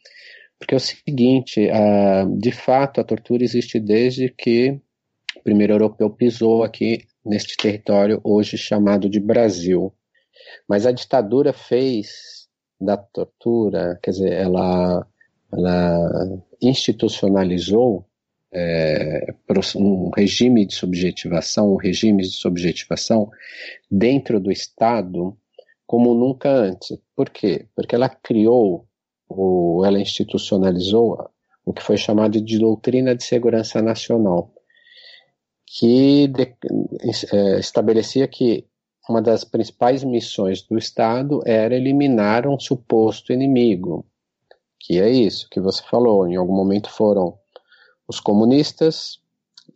porque 0.58 0.74
é 0.74 0.76
o 0.76 0.80
seguinte, 0.80 1.68
uh, 1.68 2.38
de 2.38 2.50
fato 2.50 3.00
a 3.00 3.04
tortura 3.04 3.44
existe 3.44 3.78
desde 3.78 4.28
que 4.30 4.80
o 5.36 5.42
primeiro 5.42 5.74
europeu 5.74 6.10
pisou 6.10 6.64
aqui 6.64 7.04
neste 7.26 7.56
território 7.56 8.20
hoje 8.22 8.56
chamado 8.56 9.08
de 9.08 9.20
Brasil. 9.20 9.92
Mas 10.68 10.86
a 10.86 10.92
ditadura 10.92 11.52
fez 11.52 12.46
da 12.80 12.96
tortura, 12.96 13.98
quer 14.02 14.10
dizer, 14.12 14.32
ela, 14.32 15.06
ela 15.52 16.42
institucionalizou 16.62 18.06
é, 18.52 19.34
um 19.76 20.10
regime 20.10 20.64
de 20.64 20.74
subjetivação, 20.74 21.72
um 21.72 21.76
regime 21.76 22.22
de 22.22 22.30
subjetivação 22.30 23.28
dentro 23.90 24.38
do 24.38 24.50
Estado 24.50 25.36
como 25.86 26.14
nunca 26.14 26.50
antes. 26.50 26.98
Por 27.14 27.30
quê? 27.30 27.66
Porque 27.74 27.94
ela 27.94 28.08
criou, 28.08 28.86
ou 29.28 29.84
ela 29.84 29.98
institucionalizou 29.98 31.30
o 31.64 31.72
que 31.72 31.82
foi 31.82 31.96
chamado 31.96 32.40
de 32.40 32.58
doutrina 32.58 33.14
de 33.14 33.24
segurança 33.24 33.82
nacional 33.82 34.52
que 35.66 36.28
de, 36.28 36.54
é, 37.32 37.58
estabelecia 37.58 38.28
que 38.28 38.66
uma 39.08 39.20
das 39.20 39.44
principais 39.44 40.02
missões 40.02 40.62
do 40.62 40.78
Estado 40.78 41.40
era 41.44 41.74
eliminar 41.74 42.46
um 42.46 42.58
suposto 42.58 43.32
inimigo, 43.32 44.04
que 44.80 45.00
é 45.00 45.10
isso 45.10 45.48
que 45.50 45.60
você 45.60 45.82
falou. 45.82 46.26
Em 46.26 46.36
algum 46.36 46.54
momento 46.54 46.90
foram 46.90 47.38
os 48.08 48.20
comunistas 48.20 49.20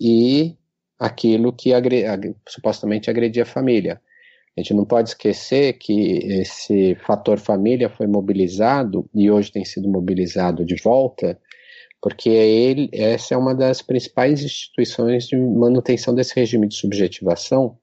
e 0.00 0.57
aquilo 0.98 1.53
que 1.53 1.72
agre, 1.72 2.07
ag, 2.07 2.35
supostamente 2.48 3.09
agredia 3.09 3.42
a 3.44 3.46
família. 3.46 4.00
A 4.57 4.61
gente 4.61 4.74
não 4.74 4.85
pode 4.85 5.11
esquecer 5.11 5.74
que 5.74 6.18
esse 6.40 6.96
fator 7.07 7.38
família 7.38 7.88
foi 7.88 8.06
mobilizado 8.06 9.08
e 9.14 9.31
hoje 9.31 9.52
tem 9.52 9.64
sido 9.64 9.88
mobilizado 9.88 10.64
de 10.64 10.77
volta 10.83 11.38
porque 12.03 12.31
ele, 12.31 12.88
essa 12.92 13.35
é 13.35 13.37
uma 13.37 13.55
das 13.55 13.83
principais 13.83 14.42
instituições 14.42 15.27
de 15.27 15.37
manutenção 15.37 16.15
desse 16.15 16.35
regime 16.35 16.67
de 16.67 16.77
subjetivação 16.77 17.77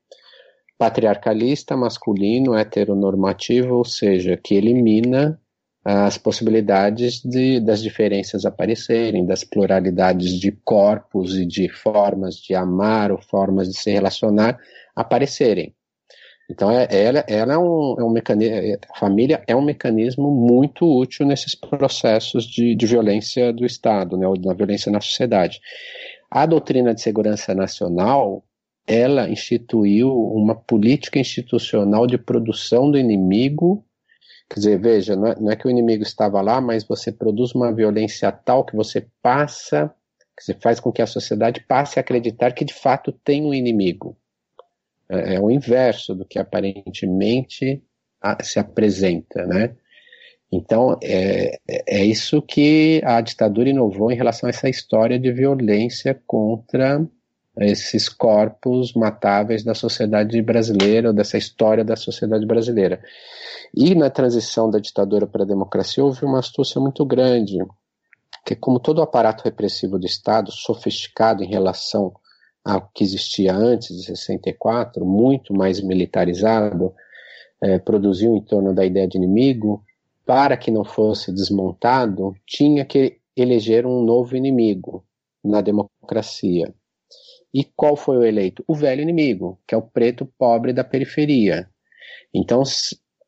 patriarcalista, 0.77 1.75
masculino, 1.75 2.53
heteronormativo, 2.53 3.75
ou 3.75 3.85
seja, 3.85 4.37
que 4.37 4.53
elimina 4.55 5.41
as 5.83 6.17
possibilidades 6.17 7.21
de, 7.21 7.61
das 7.61 7.81
diferenças 7.81 8.45
aparecerem, 8.45 9.25
das 9.25 9.43
pluralidades 9.43 10.33
de 10.33 10.51
corpos 10.51 11.37
e 11.37 11.45
de 11.45 11.69
formas 11.69 12.35
de 12.35 12.53
amar 12.53 13.11
ou 13.11 13.21
formas 13.21 13.69
de 13.69 13.77
se 13.77 13.89
relacionar 13.89 14.59
aparecerem. 14.93 15.73
Então, 16.49 16.71
é, 16.71 16.87
ela, 16.89 17.25
ela 17.27 17.53
é, 17.53 17.57
um, 17.57 17.95
é 17.99 18.03
um 18.03 18.09
mecanismo, 18.09 18.55
é, 18.55 18.79
a 18.89 18.97
família 18.97 19.43
é 19.47 19.55
um 19.55 19.61
mecanismo 19.61 20.31
muito 20.31 20.85
útil 20.85 21.25
nesses 21.25 21.53
processos 21.53 22.45
de, 22.45 22.73
de 22.73 22.85
violência 22.85 23.51
do 23.51 23.65
Estado, 23.65 24.17
né, 24.17 24.25
ou 24.27 24.37
da 24.37 24.53
violência 24.53 24.91
na 24.91 25.01
sociedade. 25.01 25.59
A 26.31 26.45
doutrina 26.45 26.93
de 26.93 27.01
segurança 27.01 27.53
nacional, 27.53 28.45
ela 28.85 29.29
instituiu 29.29 30.09
uma 30.09 30.55
política 30.55 31.19
institucional 31.19 32.07
de 32.07 32.17
produção 32.17 32.89
do 32.89 32.97
inimigo. 32.97 33.83
Quer 34.49 34.55
dizer, 34.55 34.79
veja, 34.79 35.15
não 35.17 35.27
é, 35.27 35.35
não 35.39 35.51
é 35.51 35.55
que 35.57 35.67
o 35.67 35.69
inimigo 35.69 36.03
estava 36.03 36.41
lá, 36.41 36.61
mas 36.61 36.85
você 36.85 37.11
produz 37.11 37.53
uma 37.53 37.73
violência 37.73 38.31
tal 38.31 38.65
que 38.65 38.75
você 38.75 39.05
passa, 39.21 39.93
que 40.37 40.43
você 40.45 40.53
faz 40.53 40.79
com 40.79 40.93
que 40.93 41.01
a 41.01 41.07
sociedade 41.07 41.65
passe 41.67 41.99
a 41.99 42.01
acreditar 42.01 42.53
que 42.53 42.63
de 42.63 42.73
fato 42.73 43.11
tem 43.11 43.43
um 43.43 43.53
inimigo. 43.53 44.17
É, 45.09 45.35
é 45.35 45.39
o 45.39 45.49
inverso 45.49 46.13
do 46.13 46.25
que 46.25 46.39
aparentemente 46.39 47.81
se 48.41 48.59
apresenta, 48.59 49.45
né? 49.45 49.75
Então, 50.51 50.97
é, 51.03 51.59
é 51.67 52.05
isso 52.05 52.41
que 52.41 53.01
a 53.03 53.19
ditadura 53.19 53.69
inovou 53.69 54.11
em 54.11 54.15
relação 54.15 54.47
a 54.47 54.49
essa 54.49 54.69
história 54.69 55.19
de 55.19 55.31
violência 55.31 56.19
contra 56.25 57.05
esses 57.59 58.07
corpos 58.07 58.93
matáveis 58.93 59.63
da 59.63 59.73
sociedade 59.73 60.41
brasileira, 60.41 61.09
ou 61.09 61.13
dessa 61.13 61.37
história 61.37 61.83
da 61.83 61.95
sociedade 61.95 62.45
brasileira. 62.45 63.01
E 63.75 63.95
na 63.95 64.09
transição 64.09 64.69
da 64.69 64.79
ditadura 64.79 65.27
para 65.27 65.43
a 65.43 65.47
democracia 65.47 66.03
houve 66.03 66.23
uma 66.23 66.39
astúcia 66.39 66.79
muito 66.79 67.05
grande, 67.05 67.57
que 68.45 68.55
como 68.55 68.79
todo 68.79 69.01
aparato 69.01 69.43
repressivo 69.43 69.97
do 69.99 70.05
Estado, 70.05 70.51
sofisticado 70.51 71.43
em 71.43 71.49
relação 71.49 72.13
ao 72.67 72.89
que 72.93 73.01
existia 73.01 73.55
antes 73.55 73.95
de 73.95 74.03
64, 74.05 75.05
muito 75.05 75.53
mais 75.53 75.79
militarizado, 75.79 76.93
é, 77.61 77.79
produziu 77.79 78.35
em 78.35 78.41
torno 78.41 78.73
da 78.73 78.85
ideia 78.85 79.07
de 79.07 79.17
inimigo, 79.17 79.81
para 80.25 80.57
que 80.57 80.69
não 80.69 80.83
fosse 80.83 81.31
desmontado, 81.31 82.35
tinha 82.45 82.83
que 82.83 83.19
eleger 83.37 83.85
um 83.85 84.03
novo 84.03 84.35
inimigo 84.35 85.05
na 85.41 85.61
democracia. 85.61 86.73
E 87.53 87.63
qual 87.63 87.95
foi 87.95 88.17
o 88.17 88.25
eleito? 88.25 88.61
O 88.67 88.75
velho 88.75 89.01
inimigo, 89.01 89.57
que 89.65 89.73
é 89.73 89.77
o 89.77 89.81
preto 89.81 90.25
pobre 90.37 90.73
da 90.73 90.83
periferia. 90.83 91.69
Então, 92.33 92.63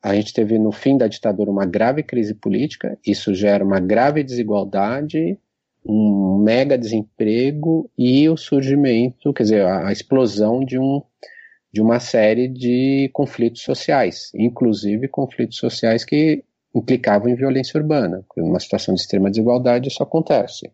a 0.03 0.13
gente 0.15 0.33
teve 0.33 0.59
no 0.59 0.73
fim 0.73 0.97
da 0.97 1.07
ditadura 1.07 1.49
uma 1.49 1.65
grave 1.65 2.03
crise 2.03 2.33
política, 2.33 2.99
isso 3.07 3.33
gera 3.33 3.63
uma 3.63 3.79
grave 3.79 4.21
desigualdade, 4.21 5.39
um 5.85 6.37
mega 6.43 6.77
desemprego 6.77 7.89
e 7.97 8.29
o 8.29 8.37
surgimento, 8.37 9.33
quer 9.33 9.43
dizer, 9.43 9.65
a, 9.65 9.87
a 9.87 9.91
explosão 9.91 10.63
de 10.63 10.77
um 10.77 11.01
de 11.71 11.81
uma 11.81 11.99
série 11.99 12.47
de 12.47 13.11
conflitos 13.13 13.61
sociais, 13.61 14.31
inclusive 14.33 15.07
conflitos 15.07 15.57
sociais 15.57 16.03
que 16.03 16.43
implicavam 16.73 17.29
em 17.29 17.35
violência 17.35 17.79
urbana. 17.79 18.25
Numa 18.35 18.59
situação 18.59 18.93
de 18.93 19.01
extrema 19.01 19.29
desigualdade, 19.29 19.87
isso 19.87 20.01
acontece. 20.01 20.71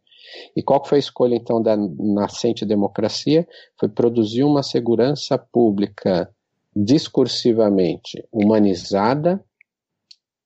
E 0.55 0.63
qual 0.63 0.83
foi 0.85 0.97
a 0.97 0.99
escolha, 0.99 1.35
então, 1.35 1.61
da 1.61 1.75
nascente 1.77 2.65
democracia? 2.65 3.47
Foi 3.79 3.89
produzir 3.89 4.43
uma 4.43 4.63
segurança 4.63 5.37
pública 5.37 6.29
discursivamente 6.75 8.23
humanizada, 8.31 9.43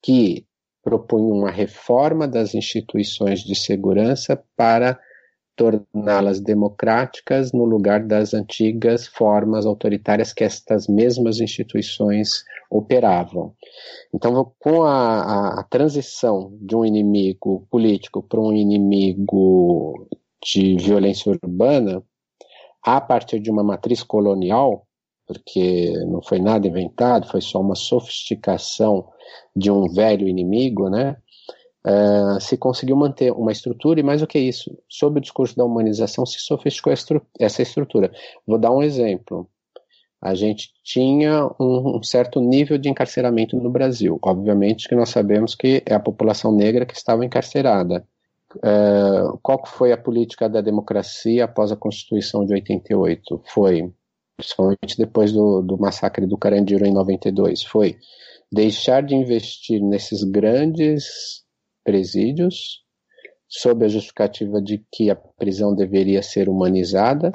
que 0.01 0.45
propunha 0.89 1.31
uma 1.31 1.51
reforma 1.51 2.27
das 2.27 2.55
instituições 2.55 3.41
de 3.41 3.53
segurança 3.53 4.43
para 4.57 4.99
torná-las 5.55 6.39
democráticas 6.39 7.51
no 7.51 7.63
lugar 7.63 8.03
das 8.03 8.33
antigas 8.33 9.05
formas 9.05 9.67
autoritárias 9.67 10.33
que 10.33 10.43
estas 10.43 10.87
mesmas 10.87 11.39
instituições 11.39 12.43
operavam. 12.71 13.53
Então, 14.11 14.51
com 14.57 14.83
a, 14.83 15.21
a, 15.21 15.59
a 15.59 15.63
transição 15.63 16.57
de 16.59 16.75
um 16.75 16.83
inimigo 16.83 17.67
político 17.69 18.23
para 18.23 18.39
um 18.39 18.51
inimigo 18.51 20.07
de 20.43 20.75
violência 20.77 21.31
urbana, 21.31 22.01
a 22.81 22.99
partir 22.99 23.39
de 23.39 23.51
uma 23.51 23.63
matriz 23.63 24.01
colonial, 24.01 24.87
porque 25.29 25.93
não 26.07 26.23
foi 26.23 26.39
nada 26.39 26.67
inventado, 26.67 27.27
foi 27.27 27.39
só 27.39 27.61
uma 27.61 27.75
sofisticação 27.75 29.07
de 29.55 29.69
um 29.69 29.87
velho 29.87 30.27
inimigo, 30.27 30.89
né? 30.89 31.17
Uh, 31.85 32.41
se 32.41 32.57
conseguiu 32.57 32.95
manter 32.95 33.31
uma 33.31 33.51
estrutura, 33.51 33.99
e 33.99 34.03
mais 34.03 34.21
do 34.21 34.27
que 34.27 34.39
isso, 34.39 34.75
sob 34.89 35.19
o 35.19 35.21
discurso 35.21 35.55
da 35.55 35.63
humanização, 35.63 36.25
se 36.25 36.39
sofisticou 36.39 36.91
estru 36.91 37.21
essa 37.39 37.61
estrutura. 37.61 38.11
Vou 38.45 38.57
dar 38.57 38.71
um 38.71 38.81
exemplo. 38.81 39.47
A 40.19 40.33
gente 40.33 40.71
tinha 40.83 41.45
um, 41.59 41.97
um, 41.97 42.03
certo 42.03 42.41
nível 42.41 42.79
de 42.79 42.89
encarceramento 42.89 43.55
no 43.55 43.69
Brasil. 43.69 44.17
Obviamente 44.23 44.89
que 44.89 44.95
nós 44.95 45.09
sabemos 45.09 45.53
que 45.53 45.83
é 45.85 45.93
a 45.93 45.99
população 45.99 46.51
negra 46.51 46.87
que 46.87 46.95
estava 46.95 47.23
encarcerada. 47.23 48.03
Uh, 48.55 49.37
qual 49.43 49.63
foi 49.63 49.91
a 49.91 49.97
política 49.97 50.49
da 50.49 50.59
democracia 50.59 51.45
após 51.45 51.71
a 51.71 51.75
Constituição 51.75 52.43
de 52.45 52.53
88? 52.53 53.43
Foi, 53.45 53.93
principalmente 54.39 54.97
depois 54.97 55.33
do, 55.33 55.61
do 55.61 55.77
massacre 55.77 56.25
do 56.25 56.37
Carandiru 56.37 56.85
em 56.85 56.93
92, 56.93 57.61
foi 57.63 57.97
deixar 58.49 59.03
de 59.03 59.13
investir 59.13 59.81
nesses 59.83 60.23
grandes 60.23 61.43
presídios, 61.83 62.79
sob 63.49 63.83
a 63.83 63.89
justificativa 63.89 64.61
de 64.61 64.81
que 64.91 65.09
a 65.09 65.15
prisão 65.15 65.75
deveria 65.75 66.23
ser 66.23 66.47
humanizada, 66.47 67.33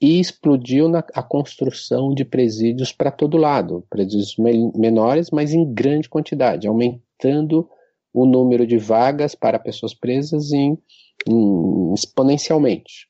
e 0.00 0.18
explodiu 0.18 0.88
na, 0.88 1.04
a 1.14 1.22
construção 1.22 2.14
de 2.14 2.24
presídios 2.24 2.90
para 2.90 3.10
todo 3.10 3.36
lado, 3.36 3.84
presídios 3.90 4.36
me, 4.38 4.70
menores, 4.74 5.30
mas 5.30 5.52
em 5.52 5.72
grande 5.72 6.08
quantidade, 6.08 6.66
aumentando 6.66 7.68
o 8.14 8.24
número 8.24 8.66
de 8.66 8.78
vagas 8.78 9.34
para 9.34 9.58
pessoas 9.58 9.92
presas 9.92 10.52
em, 10.52 10.78
em, 11.26 11.92
exponencialmente. 11.94 13.08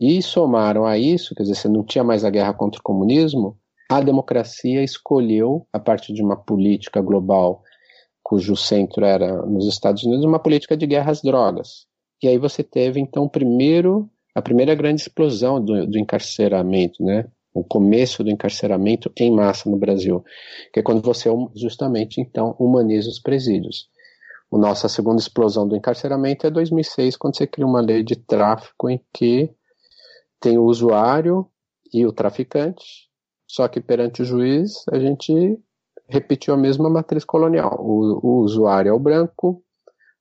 E 0.00 0.22
somaram 0.22 0.86
a 0.86 0.96
isso, 0.96 1.34
quer 1.34 1.42
dizer, 1.42 1.56
você 1.56 1.68
não 1.68 1.84
tinha 1.84 2.02
mais 2.02 2.24
a 2.24 2.30
guerra 2.30 2.54
contra 2.54 2.80
o 2.80 2.82
comunismo, 2.82 3.58
a 3.90 4.00
democracia 4.00 4.82
escolheu, 4.82 5.66
a 5.72 5.78
partir 5.78 6.14
de 6.14 6.22
uma 6.22 6.36
política 6.36 7.02
global 7.02 7.62
cujo 8.22 8.56
centro 8.56 9.04
era 9.04 9.44
nos 9.44 9.66
Estados 9.66 10.04
Unidos, 10.04 10.24
uma 10.24 10.38
política 10.38 10.76
de 10.76 10.86
guerra 10.86 11.10
às 11.10 11.20
drogas. 11.20 11.86
E 12.22 12.28
aí 12.28 12.38
você 12.38 12.62
teve, 12.62 12.98
então, 12.98 13.28
primeiro, 13.28 14.08
a 14.34 14.40
primeira 14.40 14.74
grande 14.74 15.02
explosão 15.02 15.62
do, 15.62 15.86
do 15.86 15.98
encarceramento, 15.98 17.02
né? 17.02 17.26
o 17.52 17.64
começo 17.64 18.22
do 18.22 18.30
encarceramento 18.30 19.12
em 19.16 19.30
massa 19.30 19.68
no 19.68 19.76
Brasil, 19.76 20.24
que 20.72 20.80
é 20.80 20.82
quando 20.82 21.02
você 21.02 21.28
justamente 21.54 22.20
então 22.20 22.54
humaniza 22.58 23.08
os 23.08 23.18
presídios. 23.18 23.88
A 24.52 24.58
nossa 24.58 24.88
segunda 24.88 25.20
explosão 25.20 25.66
do 25.66 25.76
encarceramento 25.76 26.46
é 26.46 26.50
2006, 26.50 27.16
quando 27.16 27.36
você 27.36 27.46
cria 27.46 27.66
uma 27.66 27.80
lei 27.80 28.02
de 28.02 28.16
tráfico 28.16 28.88
em 28.88 29.00
que 29.12 29.50
tem 30.40 30.58
o 30.58 30.64
usuário 30.64 31.46
e 31.92 32.06
o 32.06 32.12
traficante, 32.12 33.08
só 33.46 33.68
que 33.68 33.80
perante 33.80 34.22
o 34.22 34.24
juiz 34.24 34.84
a 34.90 34.98
gente 34.98 35.58
repetiu 36.08 36.54
a 36.54 36.56
mesma 36.56 36.88
matriz 36.88 37.24
colonial. 37.24 37.78
O, 37.80 38.26
o 38.26 38.40
usuário 38.42 38.90
é 38.90 38.92
o 38.92 38.98
branco 38.98 39.62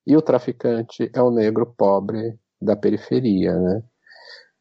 e 0.06 0.16
o 0.16 0.22
traficante 0.22 1.10
é 1.14 1.22
o 1.22 1.32
negro 1.32 1.66
pobre 1.78 2.38
da 2.62 2.76
periferia, 2.76 3.58
né? 3.58 3.84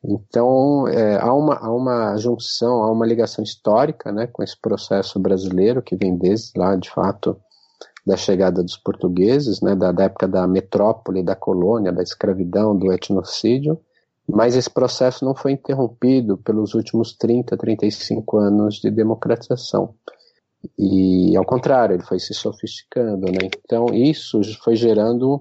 Então, 0.04 0.86
é, 0.86 1.20
há, 1.20 1.34
uma, 1.34 1.56
há 1.56 1.74
uma 1.74 2.16
junção, 2.16 2.82
há 2.82 2.90
uma 2.90 3.04
ligação 3.04 3.42
histórica 3.42 4.12
né, 4.12 4.28
com 4.28 4.44
esse 4.44 4.58
processo 4.60 5.18
brasileiro 5.18 5.82
que 5.82 5.96
vem 5.96 6.16
desde 6.16 6.52
lá, 6.56 6.76
de 6.76 6.88
fato, 6.88 7.36
da 8.06 8.16
chegada 8.16 8.62
dos 8.62 8.76
portugueses, 8.76 9.60
né, 9.60 9.74
da, 9.74 9.90
da 9.90 10.04
época 10.04 10.28
da 10.28 10.46
metrópole, 10.46 11.22
da 11.22 11.34
colônia, 11.34 11.92
da 11.92 12.02
escravidão, 12.02 12.76
do 12.78 12.92
etnocídio, 12.92 13.78
mas 14.28 14.54
esse 14.54 14.68
processo 14.68 15.24
não 15.24 15.34
foi 15.34 15.52
interrompido 15.52 16.36
pelos 16.36 16.74
últimos 16.74 17.14
30, 17.16 17.56
35 17.56 18.36
anos 18.36 18.74
de 18.76 18.90
democratização. 18.90 19.94
E 20.78 21.36
ao 21.36 21.44
contrário, 21.44 21.94
ele 21.94 22.02
foi 22.02 22.18
se 22.18 22.34
sofisticando, 22.34 23.26
né? 23.26 23.48
Então 23.64 23.86
isso 23.94 24.40
foi 24.62 24.76
gerando, 24.76 25.40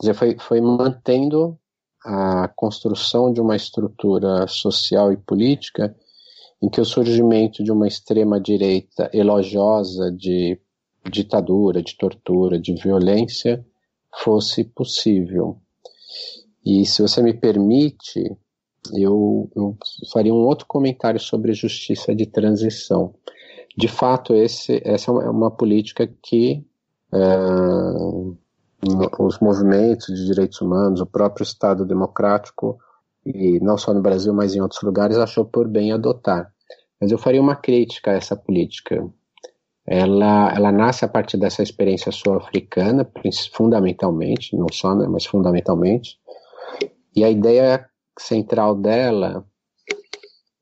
dizer, 0.00 0.14
foi, 0.14 0.36
foi 0.38 0.60
mantendo 0.60 1.58
a 2.04 2.48
construção 2.48 3.32
de 3.32 3.40
uma 3.40 3.56
estrutura 3.56 4.46
social 4.46 5.12
e 5.12 5.16
política 5.16 5.94
em 6.62 6.68
que 6.68 6.80
o 6.80 6.84
surgimento 6.84 7.64
de 7.64 7.72
uma 7.72 7.88
extrema 7.88 8.40
direita 8.40 9.10
elogiosa 9.12 10.12
de 10.12 10.60
ditadura, 11.10 11.82
de 11.82 11.96
tortura, 11.96 12.58
de 12.58 12.74
violência 12.74 13.64
fosse 14.22 14.64
possível. 14.64 15.58
E 16.64 16.84
se 16.84 17.02
você 17.02 17.22
me 17.22 17.34
permite, 17.34 18.24
eu, 18.94 19.50
eu 19.56 19.76
faria 20.12 20.34
um 20.34 20.44
outro 20.44 20.66
comentário 20.66 21.20
sobre 21.20 21.52
justiça 21.52 22.14
de 22.14 22.26
transição 22.26 23.14
de 23.76 23.88
fato, 23.88 24.34
esse, 24.34 24.82
essa 24.84 25.10
é 25.10 25.30
uma 25.30 25.50
política 25.50 26.06
que 26.22 26.64
é, 27.12 27.36
os 29.18 29.38
movimentos 29.40 30.06
de 30.06 30.26
direitos 30.26 30.60
humanos, 30.60 31.00
o 31.00 31.06
próprio 31.06 31.44
Estado 31.44 31.86
democrático, 31.86 32.78
e 33.24 33.60
não 33.60 33.76
só 33.76 33.92
no 33.94 34.02
Brasil, 34.02 34.32
mas 34.32 34.54
em 34.54 34.60
outros 34.60 34.82
lugares, 34.82 35.16
achou 35.16 35.44
por 35.44 35.68
bem 35.68 35.92
adotar. 35.92 36.52
Mas 37.00 37.10
eu 37.10 37.18
faria 37.18 37.40
uma 37.40 37.56
crítica 37.56 38.10
a 38.10 38.14
essa 38.14 38.36
política. 38.36 39.02
Ela, 39.86 40.52
ela 40.54 40.72
nasce 40.72 41.04
a 41.04 41.08
partir 41.08 41.36
dessa 41.36 41.62
experiência 41.62 42.12
sul-africana, 42.12 43.10
fundamentalmente, 43.52 44.56
não 44.56 44.66
só, 44.72 44.94
né, 44.94 45.06
mas 45.08 45.24
fundamentalmente, 45.24 46.18
e 47.14 47.24
a 47.24 47.30
ideia 47.30 47.88
central 48.18 48.74
dela 48.74 49.44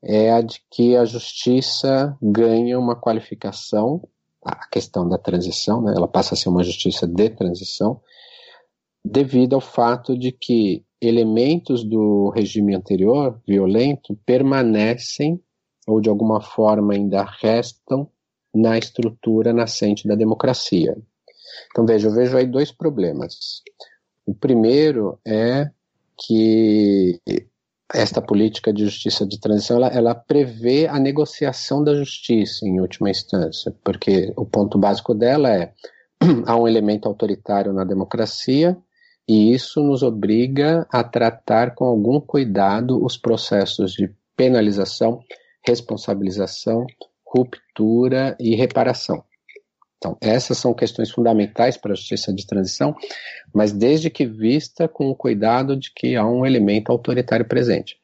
é 0.03 0.31
a 0.31 0.41
de 0.41 0.61
que 0.71 0.95
a 0.95 1.05
justiça 1.05 2.17
ganha 2.21 2.79
uma 2.79 2.95
qualificação, 2.95 4.07
a 4.43 4.67
questão 4.67 5.07
da 5.07 5.17
transição, 5.17 5.81
né, 5.81 5.93
ela 5.95 6.07
passa 6.07 6.33
a 6.33 6.37
ser 6.37 6.49
uma 6.49 6.63
justiça 6.63 7.05
de 7.05 7.29
transição, 7.29 8.01
devido 9.03 9.55
ao 9.55 9.61
fato 9.61 10.17
de 10.17 10.31
que 10.31 10.85
elementos 11.01 11.83
do 11.83 12.29
regime 12.29 12.75
anterior, 12.75 13.41
violento, 13.47 14.17
permanecem 14.25 15.41
ou 15.87 16.01
de 16.01 16.09
alguma 16.09 16.41
forma 16.41 16.93
ainda 16.93 17.23
restam 17.41 18.09
na 18.53 18.77
estrutura 18.77 19.53
nascente 19.53 20.07
da 20.07 20.15
democracia. 20.15 20.97
Então 21.71 21.85
veja, 21.85 22.07
eu 22.07 22.13
vejo 22.13 22.35
aí 22.35 22.45
dois 22.45 22.71
problemas. 22.71 23.61
O 24.25 24.33
primeiro 24.33 25.19
é 25.25 25.69
que 26.25 27.19
esta 27.93 28.21
política 28.21 28.71
de 28.71 28.85
justiça 28.85 29.25
de 29.25 29.39
transição 29.39 29.77
ela, 29.77 29.87
ela, 29.87 30.15
prevê 30.15 30.87
a 30.87 30.99
negociação 30.99 31.83
da 31.83 31.95
justiça 31.95 32.67
em 32.67 32.79
última 32.79 33.09
instância, 33.09 33.73
porque 33.83 34.31
o 34.35 34.45
ponto 34.45 34.77
básico 34.77 35.13
dela 35.15 35.49
é 35.49 35.73
há 36.45 36.55
um 36.55 36.67
elemento 36.67 37.07
autoritário 37.07 37.73
na 37.73 37.83
democracia 37.83 38.77
e 39.27 39.53
isso 39.53 39.81
nos 39.81 40.03
obriga 40.03 40.87
a 40.91 41.03
tratar 41.03 41.73
com 41.75 41.85
algum 41.85 42.19
cuidado 42.19 43.03
os 43.03 43.17
processos 43.17 43.93
de 43.93 44.13
penalização, 44.35 45.19
responsabilização, 45.65 46.85
ruptura 47.25 48.35
e 48.39 48.55
reparação. 48.55 49.23
Então, 49.99 50.17
essas 50.21 50.57
são 50.57 50.73
questões 50.73 51.11
fundamentais 51.11 51.75
para 51.75 51.91
a 51.91 51.95
justiça 51.95 52.33
de 52.33 52.47
transição, 52.47 52.95
mas 53.53 53.73
desde 53.73 54.09
que 54.09 54.25
vista 54.25 54.87
com 54.87 55.09
o 55.09 55.15
cuidado 55.15 55.75
de 55.75 55.91
que 55.93 56.15
há 56.15 56.25
um 56.25 56.45
elemento 56.45 56.89
autoritário 56.89 57.45
presente. 57.45 57.97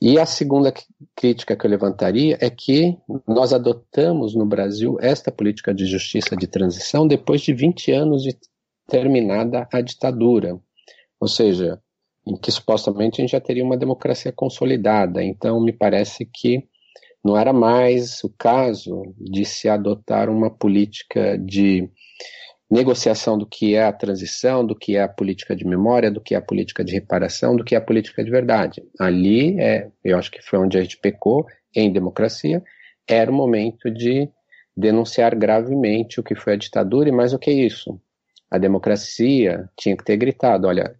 E 0.00 0.18
a 0.18 0.26
segunda 0.26 0.72
crítica 1.16 1.56
que 1.56 1.66
eu 1.66 1.70
levantaria 1.70 2.36
é 2.38 2.50
que 2.50 2.98
nós 3.26 3.54
adotamos 3.54 4.34
no 4.34 4.44
Brasil 4.44 4.98
esta 5.00 5.32
política 5.32 5.72
de 5.72 5.86
justiça 5.86 6.36
de 6.36 6.46
transição 6.46 7.08
depois 7.08 7.40
de 7.40 7.54
20 7.54 7.90
anos 7.90 8.22
de 8.22 8.36
terminada 8.86 9.66
a 9.72 9.80
ditadura. 9.80 10.60
Ou 11.18 11.28
seja, 11.28 11.80
em 12.26 12.36
que 12.36 12.50
supostamente 12.52 13.20
a 13.20 13.22
gente 13.22 13.32
já 13.32 13.40
teria 13.40 13.64
uma 13.64 13.78
democracia 13.78 14.30
consolidada. 14.30 15.22
Então, 15.22 15.58
me 15.58 15.72
parece 15.72 16.26
que 16.26 16.68
não 17.24 17.38
era 17.38 17.52
mais 17.52 18.22
o 18.22 18.28
caso 18.28 19.14
de 19.18 19.44
se 19.44 19.68
adotar 19.68 20.28
uma 20.28 20.50
política 20.50 21.38
de 21.38 21.88
negociação 22.70 23.38
do 23.38 23.46
que 23.46 23.74
é 23.74 23.84
a 23.84 23.92
transição, 23.92 24.66
do 24.66 24.74
que 24.74 24.96
é 24.96 25.02
a 25.02 25.08
política 25.08 25.56
de 25.56 25.66
memória, 25.66 26.10
do 26.10 26.20
que 26.20 26.34
é 26.34 26.38
a 26.38 26.42
política 26.42 26.84
de 26.84 26.92
reparação, 26.92 27.56
do 27.56 27.64
que 27.64 27.74
é 27.74 27.78
a 27.78 27.80
política 27.80 28.22
de 28.22 28.30
verdade. 28.30 28.82
Ali, 28.98 29.58
é, 29.60 29.90
eu 30.02 30.18
acho 30.18 30.30
que 30.30 30.42
foi 30.42 30.58
onde 30.58 30.76
a 30.76 30.82
gente 30.82 30.98
pecou 30.98 31.46
em 31.74 31.92
democracia, 31.92 32.62
era 33.08 33.30
o 33.30 33.34
momento 33.34 33.90
de 33.90 34.28
denunciar 34.76 35.34
gravemente 35.34 36.20
o 36.20 36.22
que 36.22 36.34
foi 36.34 36.54
a 36.54 36.56
ditadura 36.56 37.08
e 37.08 37.12
mais 37.12 37.32
o 37.32 37.38
que 37.38 37.50
isso. 37.50 38.00
A 38.50 38.58
democracia 38.58 39.68
tinha 39.76 39.96
que 39.96 40.04
ter 40.04 40.16
gritado, 40.16 40.66
olha, 40.66 40.94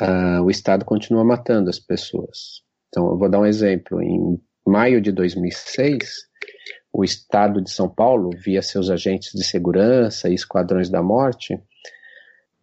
uh, 0.00 0.42
o 0.42 0.50
Estado 0.50 0.84
continua 0.84 1.24
matando 1.24 1.70
as 1.70 1.78
pessoas. 1.78 2.62
Então, 2.88 3.08
eu 3.08 3.18
vou 3.18 3.28
dar 3.28 3.38
um 3.38 3.46
exemplo. 3.46 4.02
Em 4.02 4.40
maio 4.70 5.00
de 5.00 5.10
2006, 5.10 6.28
o 6.92 7.02
Estado 7.02 7.60
de 7.60 7.70
São 7.70 7.88
Paulo, 7.88 8.30
via 8.36 8.62
seus 8.62 8.88
agentes 8.88 9.32
de 9.34 9.44
segurança 9.44 10.28
e 10.28 10.34
esquadrões 10.34 10.88
da 10.88 11.02
morte, 11.02 11.60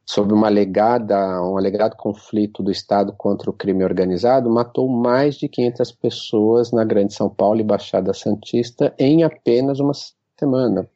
sob 0.05 0.33
uma 0.33 0.47
um 0.47 1.57
alegado 1.57 1.97
conflito 1.97 2.63
do 2.63 2.71
Estado 2.71 3.11
contra 3.11 3.49
o 3.49 3.53
crime 3.53 3.83
organizado, 3.83 4.49
matou 4.49 4.87
mais 4.87 5.35
de 5.35 5.49
500 5.49 5.91
pessoas 5.91 6.71
na 6.71 6.85
Grande 6.85 7.13
São 7.13 7.29
Paulo 7.29 7.59
e 7.59 7.63
Baixada 7.63 8.13
Santista 8.13 8.95
em 8.97 9.23
apenas 9.23 9.81
uma 9.81 9.91
semana. 10.39 10.89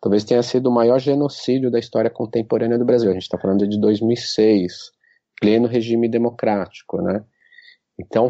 Talvez 0.00 0.24
tenha 0.24 0.42
sido 0.42 0.66
o 0.66 0.72
maior 0.72 0.98
genocídio 0.98 1.70
da 1.70 1.78
história 1.78 2.10
contemporânea 2.10 2.76
do 2.76 2.84
Brasil. 2.84 3.10
A 3.10 3.12
gente 3.12 3.22
está 3.22 3.38
falando 3.38 3.68
de 3.68 3.78
2006, 3.80 4.90
pleno 5.40 5.68
regime 5.68 6.08
democrático, 6.08 7.00
né? 7.00 7.24
Então, 7.96 8.28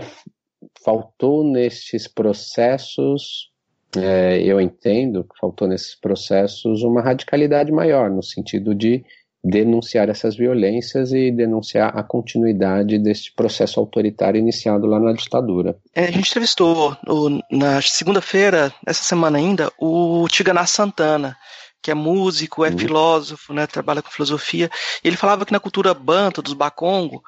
faltou 0.84 1.44
nesses 1.44 2.06
processos, 2.06 3.50
é, 3.96 4.40
eu 4.42 4.60
entendo 4.60 5.24
que 5.24 5.38
faltou 5.38 5.68
nesses 5.68 5.94
processos 5.94 6.82
uma 6.82 7.02
radicalidade 7.02 7.70
maior, 7.70 8.10
no 8.10 8.22
sentido 8.22 8.74
de 8.74 9.04
denunciar 9.44 10.08
essas 10.08 10.36
violências 10.36 11.12
e 11.12 11.32
denunciar 11.32 11.98
a 11.98 12.02
continuidade 12.02 12.98
desse 12.98 13.34
processo 13.34 13.80
autoritário 13.80 14.38
iniciado 14.38 14.86
lá 14.86 15.00
na 15.00 15.12
ditadura. 15.12 15.76
É, 15.94 16.04
a 16.04 16.10
gente 16.10 16.30
entrevistou 16.30 16.96
no, 17.04 17.42
na 17.50 17.82
segunda-feira, 17.82 18.72
essa 18.86 19.02
semana 19.02 19.38
ainda, 19.38 19.72
o 19.78 20.26
Tiganá 20.28 20.64
Santana, 20.64 21.36
que 21.82 21.90
é 21.90 21.94
músico, 21.94 22.64
é 22.64 22.70
uhum. 22.70 22.78
filósofo, 22.78 23.52
né, 23.52 23.66
trabalha 23.66 24.00
com 24.00 24.10
filosofia. 24.10 24.70
Ele 25.02 25.16
falava 25.16 25.44
que 25.44 25.52
na 25.52 25.58
cultura 25.58 25.92
banta 25.92 26.40
dos 26.40 26.54
Bakongo, 26.54 27.22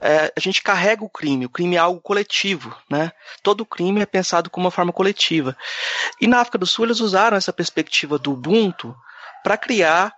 é, 0.00 0.30
a 0.36 0.40
gente 0.40 0.62
carrega 0.62 1.02
o 1.02 1.08
crime. 1.08 1.46
O 1.46 1.50
crime 1.50 1.76
é 1.76 1.78
algo 1.78 2.00
coletivo, 2.00 2.76
né? 2.90 3.10
Todo 3.42 3.64
crime 3.64 4.02
é 4.02 4.06
pensado 4.06 4.50
como 4.50 4.66
uma 4.66 4.70
forma 4.70 4.92
coletiva. 4.92 5.56
E 6.20 6.26
na 6.26 6.40
África 6.40 6.58
do 6.58 6.66
Sul 6.66 6.84
eles 6.84 7.00
usaram 7.00 7.36
essa 7.36 7.52
perspectiva 7.52 8.18
do 8.18 8.32
Ubuntu 8.32 8.94
para 9.42 9.56
criar 9.56 10.12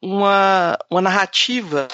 uma, 0.00 0.76
uma 0.90 1.00
narrativa 1.00 1.88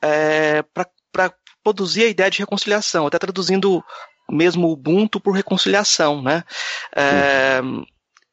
é, 0.00 0.62
para 0.72 1.32
produzir 1.62 2.04
a 2.04 2.08
ideia 2.08 2.30
de 2.30 2.40
reconciliação, 2.40 3.06
até 3.06 3.18
traduzindo 3.18 3.84
mesmo 4.28 4.70
Ubuntu 4.70 5.20
por 5.20 5.32
reconciliação, 5.32 6.22
né? 6.22 6.42
É, 6.96 7.60
uhum. 7.62 7.84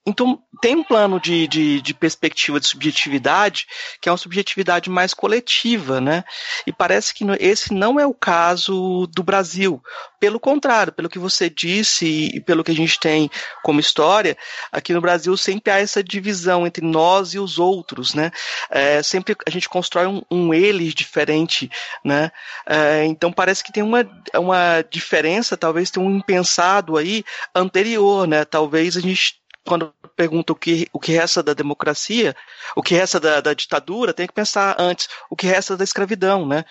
Então, 0.09 0.41
tem 0.59 0.75
um 0.75 0.83
plano 0.83 1.19
de, 1.19 1.47
de, 1.47 1.81
de, 1.81 1.93
perspectiva 1.93 2.59
de 2.59 2.67
subjetividade 2.67 3.67
que 4.01 4.09
é 4.09 4.11
uma 4.11 4.17
subjetividade 4.17 4.89
mais 4.89 5.13
coletiva, 5.13 6.01
né? 6.01 6.23
E 6.65 6.73
parece 6.73 7.13
que 7.13 7.23
esse 7.39 7.73
não 7.73 7.99
é 7.99 8.07
o 8.07 8.13
caso 8.13 9.07
do 9.15 9.21
Brasil. 9.21 9.81
Pelo 10.19 10.39
contrário, 10.39 10.91
pelo 10.91 11.09
que 11.09 11.19
você 11.19 11.47
disse 11.47 12.31
e 12.33 12.41
pelo 12.41 12.63
que 12.63 12.71
a 12.71 12.75
gente 12.75 12.99
tem 12.99 13.29
como 13.63 13.79
história, 13.79 14.35
aqui 14.71 14.93
no 14.93 14.99
Brasil 14.99 15.37
sempre 15.37 15.71
há 15.71 15.79
essa 15.79 16.03
divisão 16.03 16.65
entre 16.65 16.83
nós 16.83 17.35
e 17.35 17.39
os 17.39 17.59
outros, 17.59 18.15
né? 18.15 18.31
É, 18.69 19.03
sempre 19.03 19.35
a 19.45 19.49
gente 19.51 19.69
constrói 19.69 20.07
um, 20.07 20.23
um 20.29 20.53
eles 20.53 20.95
diferente, 20.95 21.69
né? 22.03 22.31
É, 22.67 23.05
então 23.05 23.31
parece 23.31 23.63
que 23.63 23.71
tem 23.71 23.83
uma, 23.83 24.03
uma 24.35 24.81
diferença, 24.89 25.55
talvez 25.55 25.91
tenha 25.91 26.05
um 26.05 26.17
impensado 26.17 26.97
aí 26.97 27.23
anterior, 27.55 28.27
né? 28.27 28.43
Talvez 28.43 28.97
a 28.97 28.99
gente 28.99 29.38
quando 29.65 29.93
pergunta 30.15 30.53
o 30.53 30.55
que, 30.55 30.87
o 30.93 30.99
que 30.99 31.11
resta 31.11 31.43
da 31.43 31.53
democracia, 31.53 32.35
o 32.75 32.81
que 32.81 32.95
resta 32.95 33.19
da, 33.19 33.41
da 33.41 33.53
ditadura, 33.53 34.13
tem 34.13 34.27
que 34.27 34.33
pensar 34.33 34.75
antes 34.79 35.07
o 35.29 35.35
que 35.35 35.47
resta 35.47 35.77
da 35.77 35.83
escravidão, 35.83 36.45
né? 36.45 36.63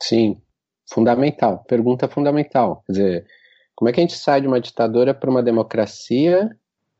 Sim, 0.00 0.40
fundamental. 0.88 1.64
Pergunta 1.68 2.08
fundamental. 2.08 2.82
Quer 2.86 2.92
dizer, 2.92 3.26
como 3.74 3.88
é 3.88 3.92
que 3.92 4.00
a 4.00 4.02
gente 4.02 4.16
sai 4.16 4.40
de 4.40 4.46
uma 4.46 4.60
ditadura 4.60 5.14
para 5.14 5.30
uma 5.30 5.42
democracia 5.42 6.50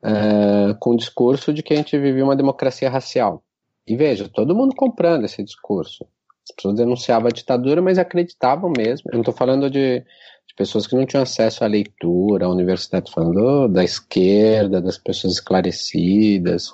uh, 0.03 0.75
com 0.79 0.91
o 0.91 0.97
discurso 0.97 1.53
de 1.53 1.63
que 1.63 1.73
a 1.73 1.77
gente 1.77 1.99
vivia 1.99 2.25
uma 2.25 2.37
democracia 2.37 2.91
racial? 2.91 3.43
E 3.87 3.97
veja, 3.97 4.29
todo 4.29 4.55
mundo 4.55 4.75
comprando 4.75 5.25
esse 5.25 5.43
discurso. 5.43 6.07
As 6.49 6.55
pessoas 6.55 6.77
denunciavam 6.77 7.29
a 7.29 7.33
ditadura, 7.33 7.81
mas 7.81 7.99
acreditavam 7.99 8.73
mesmo. 8.77 9.11
Eu 9.11 9.15
não 9.15 9.21
estou 9.21 9.35
falando 9.35 9.71
de 9.71 10.05
pessoas 10.57 10.87
que 10.87 10.97
não 10.97 11.05
tinham 11.05 11.23
acesso 11.23 11.63
à 11.63 11.67
leitura, 11.67 12.47
à 12.47 12.49
universidade, 12.49 13.13
falando 13.13 13.69
da 13.69 13.85
esquerda, 13.85 14.81
das 14.81 14.97
pessoas 14.97 15.35
esclarecidas, 15.35 16.73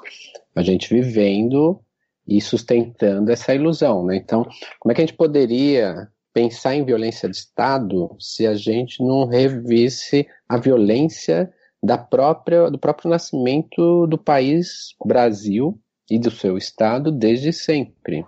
a 0.55 0.63
gente 0.63 0.89
vivendo 0.95 1.81
e 2.27 2.41
sustentando 2.41 3.31
essa 3.33 3.55
ilusão, 3.55 4.07
né? 4.07 4.17
Então, 4.17 4.45
como 4.79 4.93
é 4.93 4.95
que 4.95 5.03
a 5.03 5.05
gente 5.05 5.17
poderia 5.17 6.09
pensar 6.33 6.75
em 6.75 6.85
violência 6.85 7.29
de 7.29 7.37
Estado 7.37 8.15
se 8.19 8.47
a 8.47 8.55
gente 8.55 9.03
não 9.03 9.27
revisse 9.27 10.27
a 10.49 10.57
violência 10.57 11.53
da 11.83 11.99
própria, 11.99 12.71
do 12.71 12.79
próprio 12.79 13.11
nascimento 13.11 14.07
do 14.07 14.17
país 14.17 14.95
Brasil 15.05 15.79
e 16.09 16.19
do 16.19 16.31
seu 16.31 16.57
Estado 16.57 17.11
desde 17.11 17.53
sempre? 17.53 18.25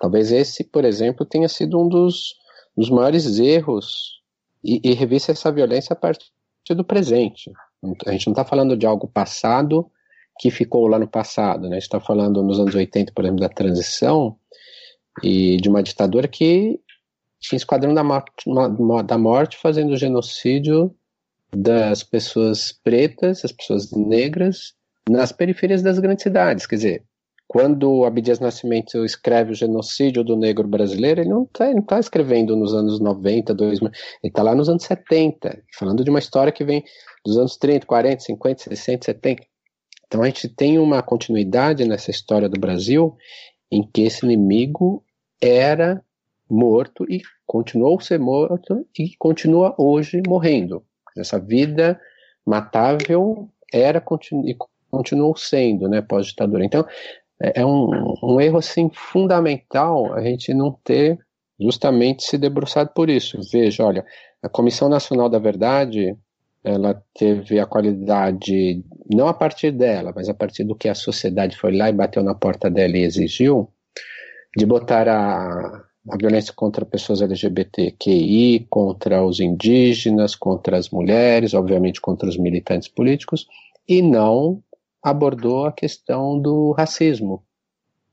Talvez 0.00 0.32
esse, 0.32 0.64
por 0.64 0.84
exemplo, 0.84 1.26
tenha 1.26 1.48
sido 1.48 1.80
um 1.80 1.88
dos, 1.88 2.34
dos 2.76 2.90
maiores 2.90 3.38
erros 3.38 4.16
e, 4.66 4.80
e 4.82 4.94
revisse 4.94 5.30
essa 5.30 5.52
violência 5.52 5.92
a 5.92 5.96
partir 5.96 6.30
do 6.70 6.84
presente. 6.84 7.52
A 8.06 8.12
gente 8.12 8.26
não 8.26 8.32
está 8.32 8.44
falando 8.44 8.76
de 8.76 8.84
algo 8.84 9.06
passado 9.06 9.90
que 10.38 10.50
ficou 10.50 10.86
lá 10.88 10.98
no 10.98 11.08
passado, 11.08 11.62
né? 11.68 11.76
A 11.76 11.80
gente 11.80 11.84
está 11.84 12.00
falando 12.00 12.42
nos 12.42 12.58
anos 12.58 12.74
80, 12.74 13.12
por 13.12 13.24
exemplo, 13.24 13.40
da 13.40 13.48
transição 13.48 14.36
e 15.22 15.56
de 15.58 15.68
uma 15.68 15.82
ditadura 15.82 16.26
que 16.28 16.78
tinha 17.40 17.56
esquadrão 17.56 17.94
da 17.94 18.02
morte, 18.02 18.44
da 19.06 19.16
morte 19.16 19.56
fazendo 19.56 19.96
genocídio 19.96 20.94
das 21.54 22.02
pessoas 22.02 22.72
pretas, 22.72 23.42
das 23.42 23.52
pessoas 23.52 23.92
negras, 23.92 24.74
nas 25.08 25.32
periferias 25.32 25.82
das 25.82 25.98
grandes 25.98 26.24
cidades. 26.24 26.66
Quer 26.66 26.76
dizer, 26.76 27.04
Quando 27.48 28.04
Abdias 28.04 28.40
Nascimento 28.40 29.04
escreve 29.04 29.52
o 29.52 29.54
genocídio 29.54 30.24
do 30.24 30.36
negro 30.36 30.66
brasileiro, 30.66 31.20
ele 31.20 31.30
não 31.30 31.44
está 31.44 31.72
tá 31.82 32.00
escrevendo 32.00 32.56
nos 32.56 32.74
anos 32.74 32.98
90, 32.98 33.54
2000, 33.54 33.88
ele 33.88 34.30
está 34.30 34.42
lá 34.42 34.54
nos 34.54 34.68
anos 34.68 34.82
70, 34.82 35.62
falando 35.78 36.02
de 36.02 36.10
uma 36.10 36.18
história 36.18 36.52
que 36.52 36.64
vem 36.64 36.84
dos 37.24 37.38
anos 37.38 37.56
30, 37.56 37.86
40, 37.86 38.20
50, 38.20 38.62
60, 38.64 39.04
70. 39.06 39.42
Então 40.06 40.22
a 40.22 40.26
gente 40.26 40.48
tem 40.48 40.78
uma 40.78 41.02
continuidade 41.02 41.84
nessa 41.84 42.10
história 42.10 42.48
do 42.48 42.60
Brasil 42.60 43.16
em 43.70 43.82
que 43.82 44.02
esse 44.02 44.24
inimigo 44.24 45.04
era 45.40 46.02
morto 46.48 47.04
e 47.08 47.22
continuou 47.46 48.00
ser 48.00 48.18
morto 48.18 48.86
e 48.98 49.10
continua 49.18 49.74
hoje 49.78 50.22
morrendo. 50.26 50.84
Essa 51.16 51.38
vida 51.38 52.00
matável 52.44 53.48
era 53.72 54.02
e 54.44 54.56
continuou 54.90 55.36
sendo, 55.36 55.88
né, 55.88 56.00
pós-ditadura. 56.00 56.64
Então, 56.64 56.86
é, 57.40 57.60
é 57.60 57.66
um, 57.66 58.14
um 58.22 58.40
erro 58.40 58.58
assim 58.58 58.90
fundamental 58.92 60.14
a 60.14 60.22
gente 60.22 60.52
não 60.54 60.72
ter 60.84 61.18
justamente 61.58 62.24
se 62.24 62.36
debruçado 62.36 62.90
por 62.94 63.08
isso. 63.08 63.38
Veja, 63.50 63.84
olha, 63.84 64.04
a 64.42 64.48
Comissão 64.48 64.88
Nacional 64.88 65.28
da 65.28 65.38
Verdade, 65.38 66.16
ela 66.62 67.02
teve 67.14 67.58
a 67.58 67.66
qualidade, 67.66 68.84
não 69.12 69.28
a 69.28 69.34
partir 69.34 69.70
dela, 69.70 70.12
mas 70.14 70.28
a 70.28 70.34
partir 70.34 70.64
do 70.64 70.74
que 70.74 70.88
a 70.88 70.94
sociedade 70.94 71.56
foi 71.56 71.76
lá 71.76 71.88
e 71.88 71.92
bateu 71.92 72.22
na 72.22 72.34
porta 72.34 72.70
dela 72.70 72.96
e 72.96 73.02
exigiu, 73.02 73.70
de 74.56 74.66
botar 74.66 75.08
a, 75.08 75.84
a 76.10 76.16
violência 76.16 76.52
contra 76.54 76.84
pessoas 76.84 77.22
LGBTQI, 77.22 78.66
contra 78.68 79.24
os 79.24 79.40
indígenas, 79.40 80.34
contra 80.34 80.76
as 80.76 80.90
mulheres, 80.90 81.54
obviamente 81.54 82.00
contra 82.00 82.28
os 82.28 82.36
militantes 82.36 82.88
políticos, 82.88 83.46
e 83.88 84.02
não 84.02 84.62
abordou 85.06 85.66
a 85.66 85.72
questão 85.72 86.36
do 86.36 86.72
racismo. 86.72 87.44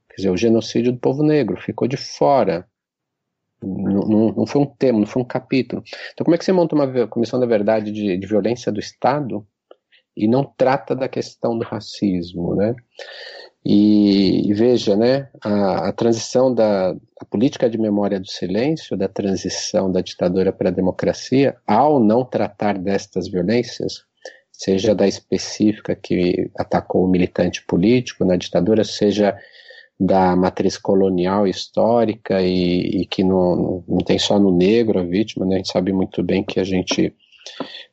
Quer 0.10 0.18
dizer, 0.18 0.30
o 0.30 0.38
genocídio 0.38 0.94
do 0.94 1.00
povo 1.00 1.24
negro 1.24 1.60
ficou 1.60 1.88
de 1.88 1.98
fora. 1.98 2.68
Não, 3.60 4.02
não, 4.08 4.32
não 4.34 4.46
foi 4.46 4.62
um 4.62 4.66
tema, 4.66 5.00
não 5.00 5.08
foi 5.08 5.24
um 5.24 5.26
capítulo. 5.26 5.82
Então, 6.14 6.24
como 6.24 6.36
é 6.36 6.38
que 6.38 6.46
você 6.46 6.52
monta 6.52 6.76
uma 6.76 7.08
comissão 7.08 7.40
da 7.40 7.48
verdade 7.48 7.92
de, 7.92 8.16
de 8.16 8.28
violência 8.28 8.72
do 8.72 8.80
Estado 8.80 9.44
e 10.16 10.28
não 10.28 10.44
trata 10.44 10.96
da 10.96 11.10
questão 11.10 11.58
do 11.58 11.66
racismo, 11.66 12.54
né? 12.54 12.76
E, 13.66 14.48
e 14.48 14.54
veja, 14.54 14.96
né, 14.96 15.32
a, 15.44 15.88
a 15.88 15.94
transição 15.94 16.54
da 16.54 16.92
a 17.20 17.26
política 17.26 17.68
de 17.68 17.80
memória 17.80 18.20
do 18.20 18.28
silêncio, 18.28 18.96
da 18.96 19.08
transição 19.08 19.92
da 19.92 20.02
ditadura 20.02 20.52
para 20.52 20.70
a 20.70 20.74
democracia, 20.74 21.58
ao 21.66 22.00
não 22.00 22.24
tratar 22.24 22.78
destas 22.78 23.28
violências, 23.28 24.06
seja 24.54 24.94
da 24.94 25.08
específica 25.08 25.96
que 25.96 26.50
atacou 26.58 27.04
o 27.04 27.10
militante 27.10 27.66
político 27.66 28.24
na 28.24 28.38
ditadura, 28.38 28.84
seja 28.84 29.36
da 30.00 30.36
matriz 30.36 30.78
colonial 30.78 31.48
histórica 31.48 32.42
e, 32.42 33.02
e 33.02 33.06
que 33.06 33.24
não, 33.24 33.84
não 33.88 34.00
tem 34.00 34.18
só 34.18 34.40
no 34.40 34.56
negro 34.56 35.00
a 35.00 35.04
vítima, 35.04 35.46
né? 35.46 35.56
a 35.56 35.58
gente 35.58 35.72
sabe 35.72 35.92
muito 35.92 36.22
bem 36.24 36.44
que 36.44 36.60
a 36.60 36.64
gente 36.64 37.14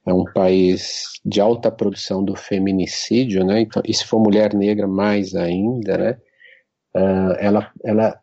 é 0.06 0.12
um 0.12 0.24
país 0.24 1.04
de 1.24 1.40
alta 1.40 1.70
produção 1.70 2.24
do 2.24 2.36
feminicídio, 2.36 3.44
né? 3.44 3.60
Então, 3.60 3.82
e 3.84 3.92
se 3.92 4.04
for 4.04 4.20
mulher 4.20 4.54
negra, 4.54 4.86
mais 4.86 5.34
ainda, 5.34 5.98
né? 5.98 6.18
Uh, 6.96 7.34
ela, 7.38 7.72
ela, 7.84 8.20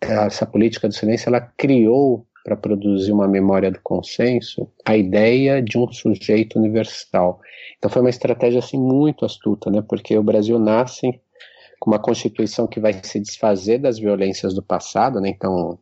essa 0.00 0.46
política 0.46 0.88
do 0.88 0.94
silêncio, 0.94 1.28
ela 1.28 1.40
criou 1.56 2.26
para 2.44 2.56
produzir 2.56 3.12
uma 3.12 3.28
memória 3.28 3.70
do 3.70 3.80
consenso 3.82 4.70
a 4.84 4.96
ideia 4.96 5.62
de 5.62 5.76
um 5.76 5.90
sujeito 5.92 6.58
universal. 6.58 7.40
Então 7.76 7.90
foi 7.90 8.00
uma 8.00 8.10
estratégia 8.10 8.58
assim 8.60 8.78
muito 8.78 9.24
astuta, 9.24 9.70
né? 9.70 9.82
Porque 9.86 10.16
o 10.16 10.22
Brasil 10.22 10.58
nasce 10.58 11.20
com 11.78 11.90
uma 11.90 11.98
constituição 11.98 12.66
que 12.66 12.80
vai 12.80 12.92
se 13.02 13.20
desfazer 13.20 13.78
das 13.78 13.98
violências 13.98 14.54
do 14.54 14.62
passado, 14.62 15.20
né? 15.20 15.28
Então 15.28 15.78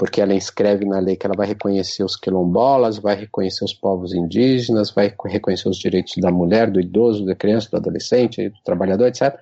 porque 0.00 0.22
ela 0.22 0.34
escreve 0.34 0.86
na 0.86 0.98
lei 0.98 1.14
que 1.14 1.26
ela 1.26 1.36
vai 1.36 1.46
reconhecer 1.46 2.02
os 2.02 2.16
quilombolas, 2.16 2.96
vai 2.96 3.14
reconhecer 3.14 3.66
os 3.66 3.74
povos 3.74 4.14
indígenas, 4.14 4.90
vai 4.90 5.14
reconhecer 5.26 5.68
os 5.68 5.76
direitos 5.76 6.14
da 6.16 6.30
mulher, 6.30 6.70
do 6.70 6.80
idoso, 6.80 7.26
da 7.26 7.34
criança, 7.34 7.68
do 7.70 7.76
adolescente, 7.76 8.48
do 8.48 8.62
trabalhador, 8.64 9.08
etc. 9.08 9.38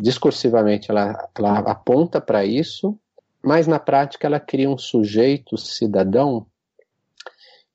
Discursivamente 0.00 0.90
ela, 0.90 1.28
ela 1.38 1.58
aponta 1.60 2.20
para 2.20 2.44
isso, 2.44 2.98
mas 3.42 3.66
na 3.66 3.78
prática 3.78 4.26
ela 4.26 4.40
cria 4.40 4.68
um 4.68 4.78
sujeito 4.78 5.56
cidadão 5.56 6.46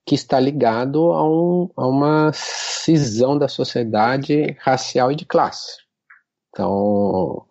que 0.06 0.14
está 0.14 0.40
ligado 0.40 1.12
a, 1.12 1.28
um, 1.28 1.70
a 1.76 1.88
uma 1.88 2.32
cisão 2.34 3.38
da 3.38 3.48
sociedade 3.48 4.56
racial 4.60 5.12
e 5.12 5.16
de 5.16 5.26
classe. 5.26 5.78
Então, 6.50 7.44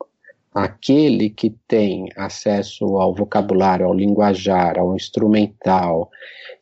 aquele 0.55 1.29
que 1.29 1.51
tem 1.67 2.09
acesso 2.17 2.85
ao 2.97 3.13
vocabulário, 3.13 3.87
ao 3.87 3.93
linguajar, 3.93 4.79
ao 4.79 4.95
instrumental 4.95 6.09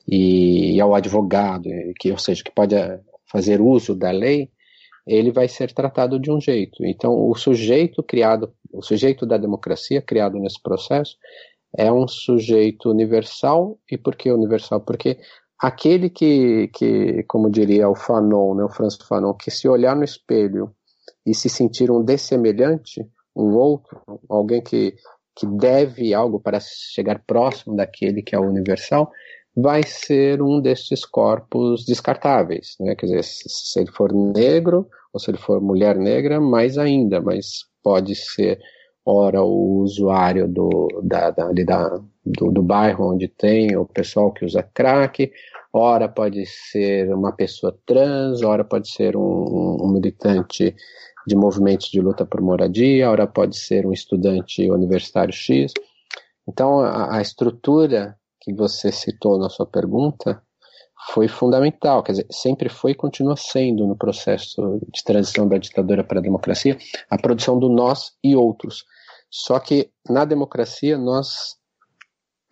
e, 0.09 0.81
ao 0.81 0.95
advogado, 0.95 1.69
que, 2.01 2.11
ou 2.11 2.19
seja, 2.19 2.43
que 2.43 2.51
pode 2.51 2.75
eh, 2.75 2.99
fazer 3.31 3.61
uso 3.61 3.95
da 3.95 4.11
lei, 4.11 4.51
ele 5.07 5.33
vai 5.33 5.49
ser 5.49 5.73
tratado 5.73 6.19
de 6.19 6.31
um 6.31 6.41
jeito. 6.41 6.85
Então, 6.85 7.29
o 7.29 7.35
sujeito 7.35 8.03
criado, 8.03 8.53
o 8.73 8.83
sujeito 8.83 9.27
da 9.27 9.37
democracia 9.37 10.01
criado 10.01 10.39
nesse 10.39 10.61
processo 10.63 11.17
é 11.77 11.93
um 11.93 12.07
sujeito 12.07 12.91
universal. 12.91 13.79
E 13.91 13.99
por 13.99 14.15
que 14.15 14.31
universal? 14.31 14.81
Porque 14.81 15.19
aquele 15.59 16.09
que, 16.09 16.69
que 16.69 17.25
como 17.25 17.51
diria 17.51 17.89
o 17.89 17.95
Fanon, 17.95 18.55
né, 18.55 18.65
o 18.65 18.69
François 18.69 19.07
Fanon, 19.09 19.35
que 19.35 19.51
se 19.51 19.69
olhar 19.69 19.97
no 19.97 20.05
espelho 20.05 20.75
e 21.27 21.35
se 21.35 21.49
sentir 21.49 21.91
um 21.91 22.03
dessemelhante, 22.03 23.05
um 23.35 23.55
outro, 23.55 24.01
alguém 24.29 24.61
que, 24.61 24.95
que 25.35 25.47
deve 25.47 26.13
algo 26.15 26.39
para 26.39 26.61
chegar 26.61 27.23
próximo 27.27 27.75
daquele 27.75 28.23
que 28.23 28.35
é 28.35 28.39
o 28.39 28.49
universal, 28.49 29.11
vai 29.57 29.83
ser 29.83 30.41
um 30.43 30.61
destes 30.61 31.05
corpos 31.05 31.85
descartáveis, 31.85 32.77
né? 32.81 32.95
Quer 32.95 33.07
dizer, 33.07 33.25
se 33.25 33.81
ele 33.81 33.91
for 33.91 34.13
negro 34.13 34.89
ou 35.13 35.21
se 35.21 35.31
ele 35.31 35.39
for 35.39 35.61
mulher 35.61 35.97
negra, 35.97 36.41
mais 36.41 36.79
ainda, 36.79 37.21
mas 37.21 37.65
pode 37.83 38.15
ser 38.15 38.59
ora 39.05 39.43
o 39.43 39.81
usuário 39.81 40.49
do, 40.49 40.89
da, 41.03 41.31
da, 41.31 41.53
da 41.53 42.01
do, 42.25 42.53
do, 42.53 42.63
bairro 42.63 43.13
onde 43.13 43.27
tem 43.27 43.77
o 43.77 43.85
pessoal 43.85 44.33
que 44.33 44.45
usa 44.45 44.63
crack, 44.63 45.31
ora 45.73 46.09
pode 46.09 46.47
ser 46.47 47.13
uma 47.13 47.33
pessoa 47.33 47.77
trans, 47.85 48.43
ora 48.43 48.65
pode 48.65 48.89
ser 48.89 49.17
um, 49.17 49.77
um 49.83 49.89
militante 49.93 50.75
de 51.27 51.37
movimentos 51.37 51.91
de 51.91 52.01
luta 52.01 52.25
por 52.25 52.41
moradia, 52.41 53.11
ora 53.11 53.27
pode 53.27 53.57
ser 53.57 53.87
um 53.87 53.93
estudante 53.93 54.71
universitário 54.71 55.33
X. 55.33 55.73
Então, 56.49 56.81
a, 56.81 57.17
a 57.17 57.21
estrutura 57.21 58.17
que 58.43 58.53
você 58.53 58.91
citou 58.91 59.39
na 59.39 59.49
sua 59.49 59.67
pergunta 59.67 60.43
foi 61.13 61.29
fundamental, 61.29 62.03
quer 62.03 62.13
dizer, 62.13 62.27
sempre 62.31 62.69
foi 62.69 62.93
e 62.93 62.97
continua 62.97 63.37
sendo 63.37 63.87
no 63.87 63.97
processo 63.97 64.79
de 64.93 65.03
transição 65.05 65.49
da 65.49 65.59
ditadura 65.59 66.05
para 66.05 66.19
a 66.19 66.23
democracia, 66.23 66.77
a 67.11 67.19
produção 67.19 67.59
do 67.59 67.69
nós 67.69 68.13
e 68.23 68.37
outros. 68.37 68.85
Só 69.31 69.59
que 69.59 69.91
na 70.09 70.25
democracia 70.25 70.99
nós 70.99 71.57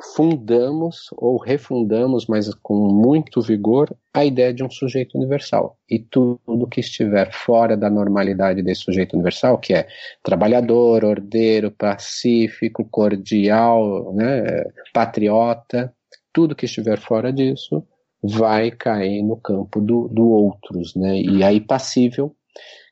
fundamos 0.02 1.08
ou 1.16 1.36
refundamos, 1.36 2.26
mas 2.26 2.52
com 2.54 2.74
muito 2.74 3.40
vigor, 3.40 3.94
a 4.12 4.24
ideia 4.24 4.52
de 4.52 4.64
um 4.64 4.70
sujeito 4.70 5.16
universal. 5.16 5.76
E 5.88 5.98
tudo 5.98 6.66
que 6.68 6.80
estiver 6.80 7.32
fora 7.32 7.76
da 7.76 7.90
normalidade 7.90 8.62
desse 8.62 8.82
sujeito 8.82 9.14
universal, 9.14 9.58
que 9.58 9.74
é 9.74 9.86
trabalhador, 10.22 11.04
ordeiro, 11.04 11.70
pacífico, 11.70 12.84
cordial, 12.84 14.12
né, 14.14 14.64
patriota, 14.92 15.92
tudo 16.32 16.54
que 16.54 16.66
estiver 16.66 16.98
fora 16.98 17.32
disso 17.32 17.84
vai 18.22 18.70
cair 18.70 19.22
no 19.22 19.36
campo 19.36 19.80
do, 19.80 20.08
do 20.08 20.28
outros, 20.28 20.94
né? 20.94 21.20
E 21.20 21.42
aí 21.42 21.60
passível, 21.60 22.34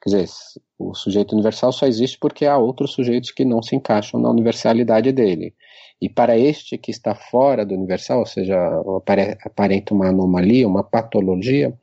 quer 0.02 0.10
dizer, 0.10 0.28
o 0.78 0.94
sujeito 0.94 1.34
universal 1.34 1.72
só 1.72 1.86
existe 1.86 2.18
porque 2.18 2.46
há 2.46 2.56
outros 2.56 2.92
sujeitos 2.92 3.30
que 3.30 3.44
não 3.44 3.62
se 3.62 3.76
encaixam 3.76 4.20
na 4.20 4.30
universalidade 4.30 5.12
dele. 5.12 5.54
E 6.00 6.08
para 6.08 6.38
este 6.38 6.78
que 6.78 6.90
está 6.90 7.14
fora 7.14 7.66
do 7.66 7.74
universal, 7.74 8.20
ou 8.20 8.26
seja, 8.26 8.56
aparenta 9.44 9.92
uma 9.92 10.08
anomalia, 10.08 10.68
uma 10.68 10.84
patologia, 10.84 11.74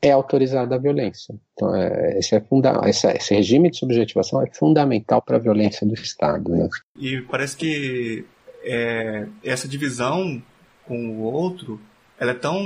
é 0.00 0.12
autorizada 0.12 0.76
a 0.76 0.78
violência. 0.78 1.34
Então, 1.52 1.74
é, 1.74 2.18
esse, 2.18 2.34
é 2.34 2.40
funda 2.40 2.80
esse, 2.86 3.06
esse, 3.08 3.34
regime 3.34 3.70
de 3.70 3.78
subjetivação 3.78 4.42
é 4.42 4.46
fundamental 4.52 5.20
para 5.20 5.36
a 5.36 5.40
violência 5.40 5.86
do 5.86 5.94
Estado. 5.94 6.50
Né? 6.50 6.68
E 6.96 7.20
parece 7.22 7.56
que 7.56 8.24
é, 8.62 9.26
essa 9.42 9.66
divisão 9.66 10.40
com 10.86 11.10
o 11.10 11.22
outro, 11.22 11.80
ela 12.18 12.30
é 12.30 12.34
tão 12.34 12.62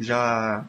já 0.00 0.66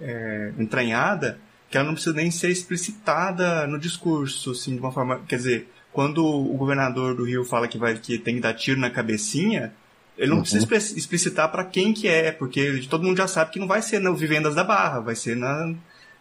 é, 0.00 0.52
entranhada 0.58 1.38
que 1.68 1.76
ela 1.76 1.86
não 1.86 1.94
precisa 1.94 2.14
nem 2.14 2.30
ser 2.30 2.50
explicitada 2.50 3.66
no 3.66 3.78
discurso, 3.78 4.52
assim, 4.52 4.74
de 4.74 4.80
uma 4.80 4.92
forma, 4.92 5.20
quer 5.26 5.36
dizer, 5.36 5.68
quando 5.96 6.22
o 6.22 6.58
governador 6.58 7.16
do 7.16 7.24
Rio 7.24 7.42
fala 7.42 7.66
que 7.66 7.78
vai 7.78 7.96
que 7.96 8.18
tem 8.18 8.34
que 8.34 8.42
dar 8.42 8.52
tiro 8.52 8.78
na 8.78 8.90
cabecinha, 8.90 9.72
ele 10.18 10.28
não 10.28 10.36
uhum. 10.36 10.42
precisa 10.42 10.98
explicitar 10.98 11.50
para 11.50 11.64
quem 11.64 11.94
que 11.94 12.06
é, 12.06 12.30
porque 12.30 12.86
todo 12.90 13.02
mundo 13.02 13.16
já 13.16 13.26
sabe 13.26 13.50
que 13.50 13.58
não 13.58 13.66
vai 13.66 13.80
ser 13.80 13.98
nas 13.98 14.20
vivendas 14.20 14.54
da 14.54 14.62
Barra, 14.62 15.00
vai 15.00 15.16
ser 15.16 15.34
na, 15.34 15.74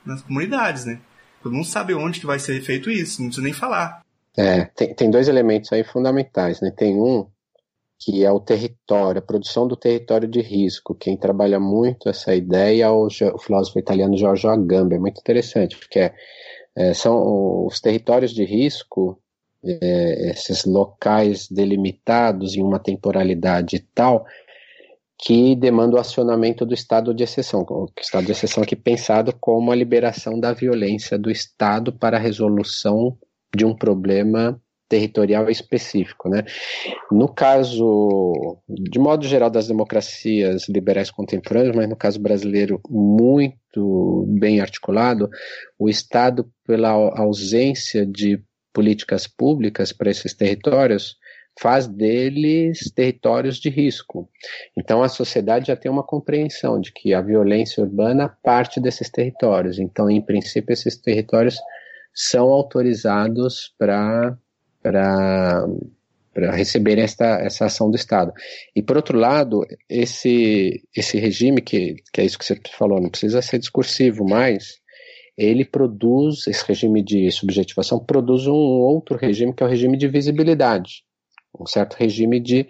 nas 0.06 0.22
comunidades, 0.22 0.86
né? 0.86 1.02
Todo 1.44 1.52
mundo 1.52 1.66
sabe 1.66 1.94
onde 1.94 2.22
que 2.22 2.26
vai 2.26 2.40
ser 2.40 2.62
feito 2.62 2.90
isso, 2.90 3.20
não 3.20 3.28
precisa 3.28 3.44
nem 3.44 3.52
falar. 3.52 4.02
É, 4.38 4.64
tem, 4.64 4.96
tem 4.96 5.12
dois 5.12 5.28
elementos 5.28 5.74
aí 5.74 5.84
fundamentais, 5.84 6.62
né? 6.62 6.72
Tem 6.72 6.96
um 6.96 7.28
que 8.00 8.24
é 8.24 8.32
o 8.32 8.40
território, 8.40 9.20
a 9.20 9.26
produção 9.26 9.68
do 9.68 9.76
território 9.76 10.28
de 10.28 10.40
risco. 10.40 10.96
Quem 10.96 11.18
trabalha 11.18 11.60
muito 11.60 12.08
essa 12.08 12.34
ideia 12.34 12.86
é 12.86 12.90
o, 12.90 13.08
o 13.08 13.40
filósofo 13.40 13.78
italiano 13.78 14.16
Giorgio 14.16 14.50
Agamben, 14.50 14.98
é 14.98 15.02
muito 15.02 15.20
interessante, 15.20 15.78
porque 15.78 16.00
é, 16.00 16.14
é, 16.78 16.94
são 16.94 17.66
os 17.66 17.82
territórios 17.82 18.34
de 18.34 18.46
risco, 18.46 19.20
é, 19.66 20.30
esses 20.30 20.66
locais 20.66 21.48
delimitados 21.50 22.56
em 22.56 22.62
uma 22.62 22.80
temporalidade 22.80 23.86
tal, 23.94 24.26
que 25.18 25.56
demanda 25.56 25.96
o 25.96 26.00
acionamento 26.00 26.66
do 26.66 26.74
estado 26.74 27.14
de 27.14 27.24
exceção. 27.24 27.66
O 27.68 27.90
estado 28.00 28.26
de 28.26 28.32
exceção 28.32 28.64
aqui 28.64 28.76
pensado 28.76 29.34
como 29.40 29.72
a 29.72 29.76
liberação 29.76 30.40
da 30.40 30.54
violência 30.54 31.18
do 31.18 31.32
Estado 31.32 31.92
para 31.94 32.18
a 32.18 32.20
resolução 32.20 33.18
de 33.56 33.66
um 33.66 33.74
problema 33.74 34.60
territorial 34.88 35.50
específico, 35.50 36.30
né? 36.30 36.44
No 37.12 37.28
caso, 37.28 38.62
de 38.70 39.00
modo 39.00 39.26
geral, 39.26 39.50
das 39.50 39.68
democracias 39.68 40.70
liberais 40.70 41.10
contemporâneas, 41.10 41.76
mas 41.76 41.90
no 41.90 41.96
caso 41.96 42.20
brasileiro 42.20 42.80
muito 42.88 44.26
bem 44.28 44.62
articulado, 44.62 45.30
o 45.80 45.90
Estado, 45.90 46.48
pela 46.68 46.92
ausência 46.92 48.06
de 48.06 48.44
políticas 48.76 49.26
públicas 49.26 49.94
para 49.94 50.12
esses 50.12 50.34
territórios, 50.34 51.18
faz 51.58 51.88
deles 51.88 52.92
territórios 52.94 53.58
de 53.58 53.70
risco. 53.70 54.30
Então 54.78 55.02
a 55.02 55.08
sociedade 55.08 55.68
já 55.68 55.76
tem 55.78 55.90
uma 55.90 56.04
compreensão 56.04 56.82
de 56.82 56.92
que 56.92 57.14
a 57.14 57.22
violência 57.22 57.82
urbana 57.82 58.28
parte 58.44 58.82
desses 58.82 59.10
territórios. 59.10 59.80
Então, 59.80 60.10
em 60.10 60.22
princípio, 60.22 60.74
esses 60.74 60.98
territórios 60.98 61.58
são 62.14 62.50
autorizados 62.50 63.74
para 63.78 64.38
para 66.36 66.52
receber 66.52 67.00
esta, 67.00 67.40
essa 67.40 67.66
ação 67.66 67.90
do 67.90 67.96
Estado. 67.96 68.34
E, 68.76 68.82
por 68.84 68.98
outro 68.98 69.18
lado, 69.18 69.66
esse, 69.90 70.84
esse 70.94 71.18
regime, 71.18 71.62
que, 71.62 71.96
que 72.12 72.20
é 72.20 72.26
isso 72.26 72.38
que 72.38 72.44
você 72.44 72.60
falou, 72.78 73.02
não 73.02 73.10
precisa 73.10 73.42
ser 73.42 73.58
discursivo 73.58 74.26
mais, 74.28 74.80
ele 75.38 75.66
produz, 75.66 76.48
esse 76.48 76.66
regime 76.66 77.02
de 77.02 77.30
subjetivação, 77.32 78.00
produz 78.00 78.48
um 78.48 78.54
outro 78.54 79.18
regime, 79.18 79.54
que 79.54 79.64
é 79.64 79.66
o 79.66 79.70
regime 79.70 79.98
de 79.98 80.08
visibilidade, 80.08 81.04
um 81.60 81.66
certo 81.66 81.96
regime 81.96 82.40
de 82.40 82.68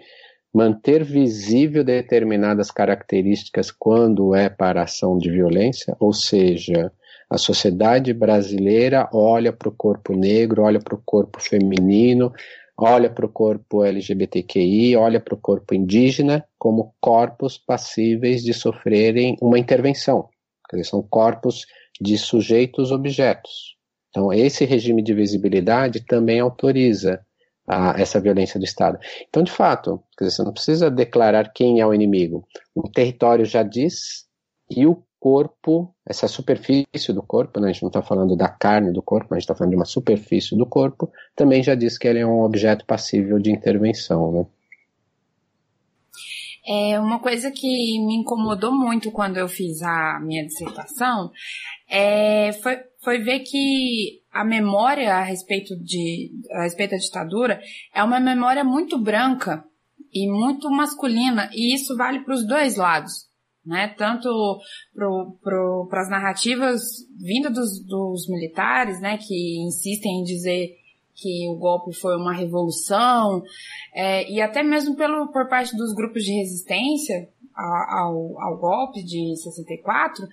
manter 0.52 1.04
visível 1.04 1.84
determinadas 1.84 2.70
características 2.70 3.70
quando 3.70 4.34
é 4.34 4.48
para 4.48 4.82
ação 4.82 5.18
de 5.18 5.30
violência, 5.30 5.94
ou 6.00 6.12
seja, 6.12 6.90
a 7.28 7.36
sociedade 7.36 8.14
brasileira 8.14 9.08
olha 9.12 9.52
para 9.52 9.68
o 9.68 9.72
corpo 9.72 10.14
negro, 10.14 10.62
olha 10.62 10.80
para 10.80 10.94
o 10.94 11.02
corpo 11.04 11.42
feminino, 11.42 12.32
olha 12.76 13.10
para 13.10 13.26
o 13.26 13.28
corpo 13.28 13.84
LGBTQI, 13.84 14.96
olha 14.96 15.20
para 15.20 15.34
o 15.34 15.38
corpo 15.38 15.74
indígena 15.74 16.44
como 16.58 16.94
corpos 17.00 17.58
passíveis 17.58 18.42
de 18.42 18.54
sofrerem 18.54 19.36
uma 19.40 19.58
intervenção. 19.58 20.28
Quer 20.70 20.76
dizer, 20.76 20.90
são 20.90 21.02
corpos 21.02 21.66
de 22.00 22.18
sujeitos 22.18 22.90
objetos. 22.90 23.76
Então, 24.10 24.32
esse 24.32 24.64
regime 24.64 25.02
de 25.02 25.12
visibilidade 25.12 26.00
também 26.00 26.40
autoriza 26.40 27.20
a, 27.68 28.00
essa 28.00 28.20
violência 28.20 28.58
do 28.58 28.64
Estado. 28.64 28.98
Então, 29.28 29.42
de 29.42 29.50
fato, 29.50 30.02
dizer, 30.18 30.30
você 30.30 30.42
não 30.42 30.52
precisa 30.52 30.90
declarar 30.90 31.52
quem 31.52 31.80
é 31.80 31.86
o 31.86 31.92
inimigo. 31.92 32.46
O 32.74 32.88
território 32.88 33.44
já 33.44 33.62
diz 33.62 34.26
e 34.70 34.86
o 34.86 35.02
corpo, 35.18 35.94
essa 36.06 36.28
superfície 36.28 37.12
do 37.12 37.22
corpo, 37.22 37.58
né, 37.58 37.68
a 37.68 37.72
gente 37.72 37.82
não 37.82 37.88
está 37.88 38.02
falando 38.02 38.36
da 38.36 38.48
carne 38.48 38.92
do 38.92 39.02
corpo, 39.02 39.34
a 39.34 39.36
gente 39.36 39.42
está 39.42 39.54
falando 39.54 39.70
de 39.70 39.76
uma 39.76 39.84
superfície 39.84 40.56
do 40.56 40.64
corpo, 40.64 41.10
também 41.34 41.62
já 41.62 41.74
diz 41.74 41.98
que 41.98 42.06
ele 42.06 42.20
é 42.20 42.26
um 42.26 42.42
objeto 42.42 42.84
passível 42.86 43.38
de 43.38 43.50
intervenção. 43.50 44.32
Né? 44.32 44.46
É 46.68 46.98
uma 46.98 47.20
coisa 47.20 47.50
que 47.50 47.66
me 47.66 48.16
incomodou 48.16 48.72
muito 48.72 49.12
quando 49.12 49.36
eu 49.36 49.48
fiz 49.48 49.82
a 49.82 50.18
minha 50.20 50.44
dissertação 50.44 51.30
é, 51.88 52.52
foi, 52.54 52.78
foi 53.02 53.18
ver 53.18 53.40
que 53.40 54.20
a 54.32 54.44
memória 54.44 55.14
a 55.14 55.22
respeito, 55.22 55.76
de, 55.76 56.32
a 56.52 56.62
respeito 56.64 56.90
da 56.90 56.96
ditadura 56.96 57.60
é 57.94 58.02
uma 58.02 58.18
memória 58.18 58.64
muito 58.64 58.98
branca 58.98 59.64
e 60.12 60.30
muito 60.30 60.70
masculina, 60.70 61.50
e 61.52 61.74
isso 61.74 61.96
vale 61.96 62.20
para 62.20 62.34
os 62.34 62.46
dois 62.46 62.76
lados 62.76 63.26
né? 63.66 63.88
Tanto 63.98 64.28
para 65.90 66.00
as 66.00 66.08
narrativas 66.08 66.82
vindas 67.18 67.52
dos, 67.52 67.84
dos 67.84 68.28
militares, 68.28 69.00
né? 69.00 69.18
Que 69.18 69.66
insistem 69.66 70.20
em 70.20 70.22
dizer 70.22 70.70
que 71.16 71.48
o 71.48 71.56
golpe 71.56 71.94
foi 71.94 72.16
uma 72.16 72.34
revolução, 72.34 73.42
é, 73.94 74.30
e 74.30 74.40
até 74.40 74.62
mesmo 74.62 74.94
pelo, 74.94 75.28
por 75.32 75.48
parte 75.48 75.74
dos 75.76 75.94
grupos 75.94 76.22
de 76.22 76.32
resistência 76.32 77.28
ao, 77.56 78.40
ao 78.40 78.58
golpe 78.58 79.02
de 79.02 79.34
64, 79.36 80.26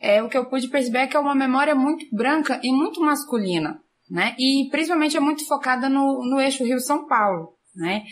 é, 0.00 0.22
o 0.22 0.28
que 0.28 0.38
eu 0.38 0.46
pude 0.46 0.68
perceber 0.68 1.00
é 1.00 1.06
que 1.06 1.16
é 1.16 1.20
uma 1.20 1.34
memória 1.34 1.74
muito 1.74 2.06
branca 2.14 2.58
e 2.62 2.72
muito 2.72 3.00
masculina, 3.00 3.80
né? 4.10 4.34
E 4.38 4.68
principalmente 4.70 5.16
é 5.16 5.20
muito 5.20 5.46
focada 5.46 5.88
no, 5.88 6.24
no 6.24 6.40
eixo 6.40 6.64
Rio-São 6.64 7.06
Paulo, 7.06 7.54
né? 7.76 8.02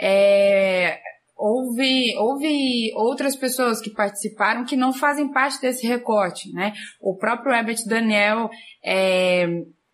É, 0.00 0.98
houve, 1.36 2.16
houve 2.16 2.92
outras 2.96 3.36
pessoas 3.36 3.80
que 3.80 3.90
participaram 3.90 4.64
que 4.64 4.76
não 4.76 4.92
fazem 4.92 5.30
parte 5.30 5.60
desse 5.60 5.86
recorte, 5.86 6.52
né? 6.52 6.74
O 7.00 7.16
próprio 7.16 7.54
Herbert 7.54 7.78
Daniel, 7.86 8.50
é, 8.84 9.46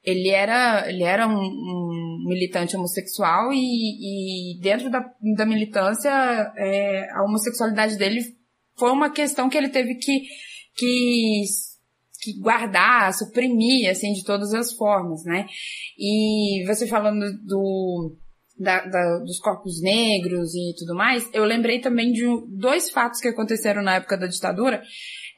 ele 0.05 0.29
era, 0.29 0.89
ele 0.89 1.03
era 1.03 1.27
um, 1.27 1.41
um 1.41 2.25
militante 2.29 2.77
homossexual 2.77 3.53
e, 3.53 4.53
e, 4.57 4.61
dentro 4.61 4.91
da, 4.91 5.01
da 5.37 5.47
militância, 5.47 6.11
é, 6.57 7.11
a 7.13 7.25
homossexualidade 7.25 7.97
dele 7.97 8.21
foi 8.77 8.91
uma 8.91 9.11
questão 9.11 9.49
que 9.49 9.57
ele 9.57 9.71
teve 9.71 9.95
que, 9.95 10.23
que, 10.77 11.45
que 12.21 12.39
guardar, 12.39 13.15
suprimir, 13.15 13.91
assim, 13.91 14.13
de 14.13 14.25
todas 14.25 14.53
as 14.53 14.75
formas, 14.75 15.25
né? 15.25 15.47
E 15.99 16.65
você 16.67 16.87
falando 16.87 17.25
do, 17.43 18.15
da, 18.59 18.85
da, 18.85 19.19
dos 19.21 19.39
corpos 19.39 19.81
negros 19.81 20.55
e 20.55 20.75
tudo 20.79 20.95
mais, 20.95 21.29
eu 21.33 21.45
lembrei 21.45 21.81
também 21.81 22.13
de 22.13 22.25
dois 22.49 22.91
fatos 22.91 23.21
que 23.21 23.29
aconteceram 23.29 23.83
na 23.83 23.97
época 23.97 24.19
da 24.19 24.27
ditadura, 24.27 24.83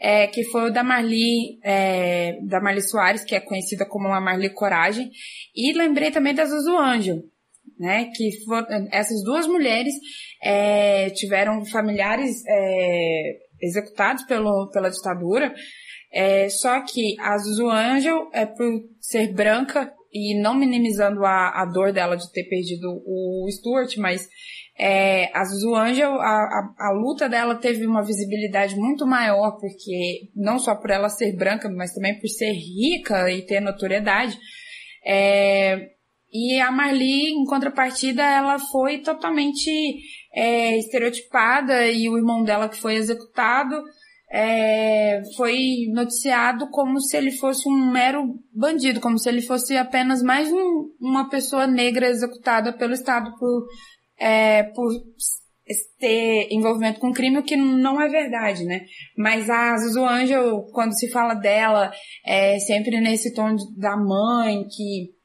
é, 0.00 0.26
que 0.26 0.44
foi 0.44 0.68
o 0.68 0.72
da 0.72 0.82
Marli, 0.82 1.58
é, 1.62 2.38
da 2.42 2.60
Marli 2.60 2.82
Soares, 2.82 3.24
que 3.24 3.34
é 3.34 3.40
conhecida 3.40 3.86
como 3.86 4.08
a 4.08 4.20
Marli 4.20 4.50
Coragem, 4.50 5.10
e 5.54 5.72
lembrei 5.72 6.10
também 6.10 6.34
da 6.34 6.44
Zuzu 6.44 6.76
Anjo, 6.76 7.22
né, 7.78 8.10
que 8.14 8.30
foram, 8.44 8.88
essas 8.90 9.22
duas 9.24 9.46
mulheres 9.46 9.94
é, 10.42 11.10
tiveram 11.10 11.64
familiares 11.66 12.42
é, 12.46 13.36
executados 13.60 14.24
pelo, 14.24 14.70
pela 14.72 14.90
ditadura, 14.90 15.54
é, 16.12 16.48
só 16.48 16.80
que 16.82 17.16
a 17.20 17.36
Zuzu 17.38 17.68
Angel, 17.68 18.30
é, 18.32 18.46
por 18.46 18.82
ser 19.00 19.32
branca, 19.32 19.92
e 20.12 20.40
não 20.40 20.54
minimizando 20.54 21.26
a, 21.26 21.60
a 21.60 21.66
dor 21.66 21.92
dela 21.92 22.16
de 22.16 22.32
ter 22.32 22.44
perdido 22.44 23.02
o 23.04 23.46
Stuart, 23.50 23.96
mas 23.98 24.26
é, 24.78 25.30
a 25.34 25.42
Zuzu 25.44 25.74
Angel, 25.74 26.20
a, 26.20 26.26
a, 26.26 26.74
a, 26.88 26.90
luta 26.92 27.28
dela 27.28 27.54
teve 27.54 27.86
uma 27.86 28.04
visibilidade 28.04 28.76
muito 28.76 29.06
maior, 29.06 29.58
porque 29.58 30.30
não 30.34 30.58
só 30.58 30.74
por 30.74 30.90
ela 30.90 31.08
ser 31.08 31.34
branca, 31.34 31.70
mas 31.70 31.94
também 31.94 32.18
por 32.18 32.28
ser 32.28 32.52
rica 32.52 33.30
e 33.30 33.42
ter 33.42 33.60
notoriedade. 33.60 34.38
É, 35.04 35.90
e 36.30 36.60
a 36.60 36.70
Marli, 36.70 37.30
em 37.30 37.44
contrapartida, 37.46 38.22
ela 38.22 38.58
foi 38.58 38.98
totalmente 38.98 39.70
é, 40.34 40.76
estereotipada 40.76 41.86
e 41.88 42.08
o 42.10 42.18
irmão 42.18 42.42
dela 42.42 42.68
que 42.68 42.76
foi 42.76 42.96
executado 42.96 43.82
é, 44.30 45.22
foi 45.36 45.86
noticiado 45.92 46.68
como 46.70 47.00
se 47.00 47.16
ele 47.16 47.30
fosse 47.30 47.68
um 47.68 47.92
mero 47.92 48.38
bandido, 48.52 49.00
como 49.00 49.18
se 49.18 49.28
ele 49.28 49.40
fosse 49.40 49.76
apenas 49.76 50.22
mais 50.22 50.50
um, 50.52 50.90
uma 51.00 51.28
pessoa 51.28 51.66
negra 51.66 52.08
executada 52.08 52.72
pelo 52.72 52.92
Estado 52.92 53.30
por, 53.38 53.66
é, 54.18 54.62
por 54.62 54.90
ter 55.98 56.48
envolvimento 56.50 57.00
com 57.00 57.12
crime, 57.12 57.38
o 57.38 57.42
que 57.42 57.56
não 57.56 58.00
é 58.00 58.08
verdade, 58.08 58.64
né? 58.64 58.86
Mas 59.16 59.50
a 59.50 59.76
Zuzu 59.76 60.04
Angel, 60.04 60.62
quando 60.72 60.96
se 60.96 61.10
fala 61.10 61.34
dela, 61.34 61.92
é 62.24 62.58
sempre 62.60 63.00
nesse 63.00 63.34
tom 63.34 63.56
da 63.76 63.96
mãe, 63.96 64.64
que 64.64 65.16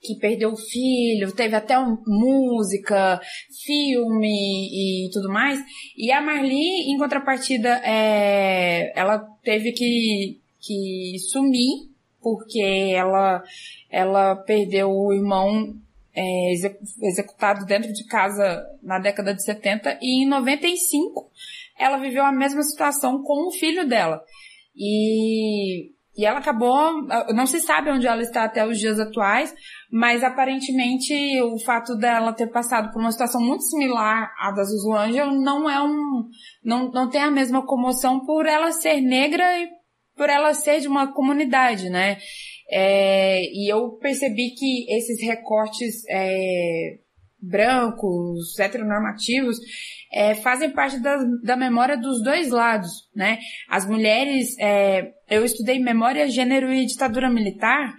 que 0.00 0.14
perdeu 0.16 0.52
o 0.52 0.56
filho, 0.56 1.34
teve 1.34 1.56
até 1.56 1.78
um, 1.78 1.98
música, 2.06 3.20
filme 3.64 5.06
e 5.06 5.10
tudo 5.10 5.28
mais. 5.28 5.60
E 5.96 6.12
a 6.12 6.20
Marli, 6.20 6.92
em 6.92 6.96
contrapartida, 6.96 7.80
é, 7.84 8.92
ela 8.96 9.18
teve 9.42 9.72
que, 9.72 10.38
que 10.60 11.18
sumir 11.30 11.88
porque 12.22 12.92
ela, 12.94 13.42
ela 13.90 14.36
perdeu 14.36 14.90
o 14.90 15.12
irmão 15.12 15.74
é, 16.18 16.52
executado 17.02 17.64
dentro 17.64 17.92
de 17.92 18.04
casa 18.06 18.66
na 18.82 18.98
década 18.98 19.32
de 19.32 19.44
70 19.44 19.98
e 20.02 20.24
em 20.24 20.28
95 20.28 21.30
ela 21.78 21.98
viveu 21.98 22.24
a 22.24 22.32
mesma 22.32 22.62
situação 22.62 23.22
com 23.22 23.46
o 23.48 23.52
filho 23.52 23.86
dela. 23.86 24.20
E 24.76 25.96
e 26.18 26.26
ela 26.26 26.40
acabou, 26.40 27.00
não 27.32 27.46
se 27.46 27.60
sabe 27.60 27.92
onde 27.92 28.04
ela 28.04 28.20
está 28.20 28.42
até 28.42 28.66
os 28.66 28.76
dias 28.76 28.98
atuais, 28.98 29.54
mas 29.88 30.24
aparentemente 30.24 31.14
o 31.42 31.60
fato 31.60 31.94
dela 31.94 32.32
ter 32.32 32.48
passado 32.48 32.92
por 32.92 33.00
uma 33.00 33.12
situação 33.12 33.40
muito 33.40 33.62
similar 33.62 34.34
à 34.36 34.50
da 34.50 34.64
Zuzu 34.64 34.96
Angel 34.96 35.30
não 35.30 35.70
é 35.70 35.80
um, 35.80 36.28
não, 36.64 36.90
não 36.90 37.08
tem 37.08 37.22
a 37.22 37.30
mesma 37.30 37.64
comoção 37.64 38.18
por 38.26 38.46
ela 38.46 38.72
ser 38.72 39.00
negra 39.00 39.44
e 39.60 39.68
por 40.16 40.28
ela 40.28 40.52
ser 40.54 40.80
de 40.80 40.88
uma 40.88 41.12
comunidade, 41.12 41.88
né? 41.88 42.18
É, 42.70 43.42
e 43.44 43.72
eu 43.72 43.92
percebi 43.92 44.50
que 44.50 44.86
esses 44.94 45.22
recortes 45.22 46.02
é, 46.08 46.98
brancos, 47.40 48.58
heteronormativos, 48.58 49.56
é, 50.12 50.34
fazem 50.34 50.70
parte 50.70 50.98
da, 51.00 51.16
da 51.42 51.56
memória 51.56 51.96
dos 51.96 52.22
dois 52.22 52.50
lados, 52.50 52.90
né? 53.14 53.38
As 53.68 53.86
mulheres, 53.86 54.56
é, 54.58 55.12
eu 55.30 55.44
estudei 55.44 55.78
memória, 55.78 56.28
gênero 56.28 56.72
e 56.72 56.86
ditadura 56.86 57.30
militar, 57.30 57.94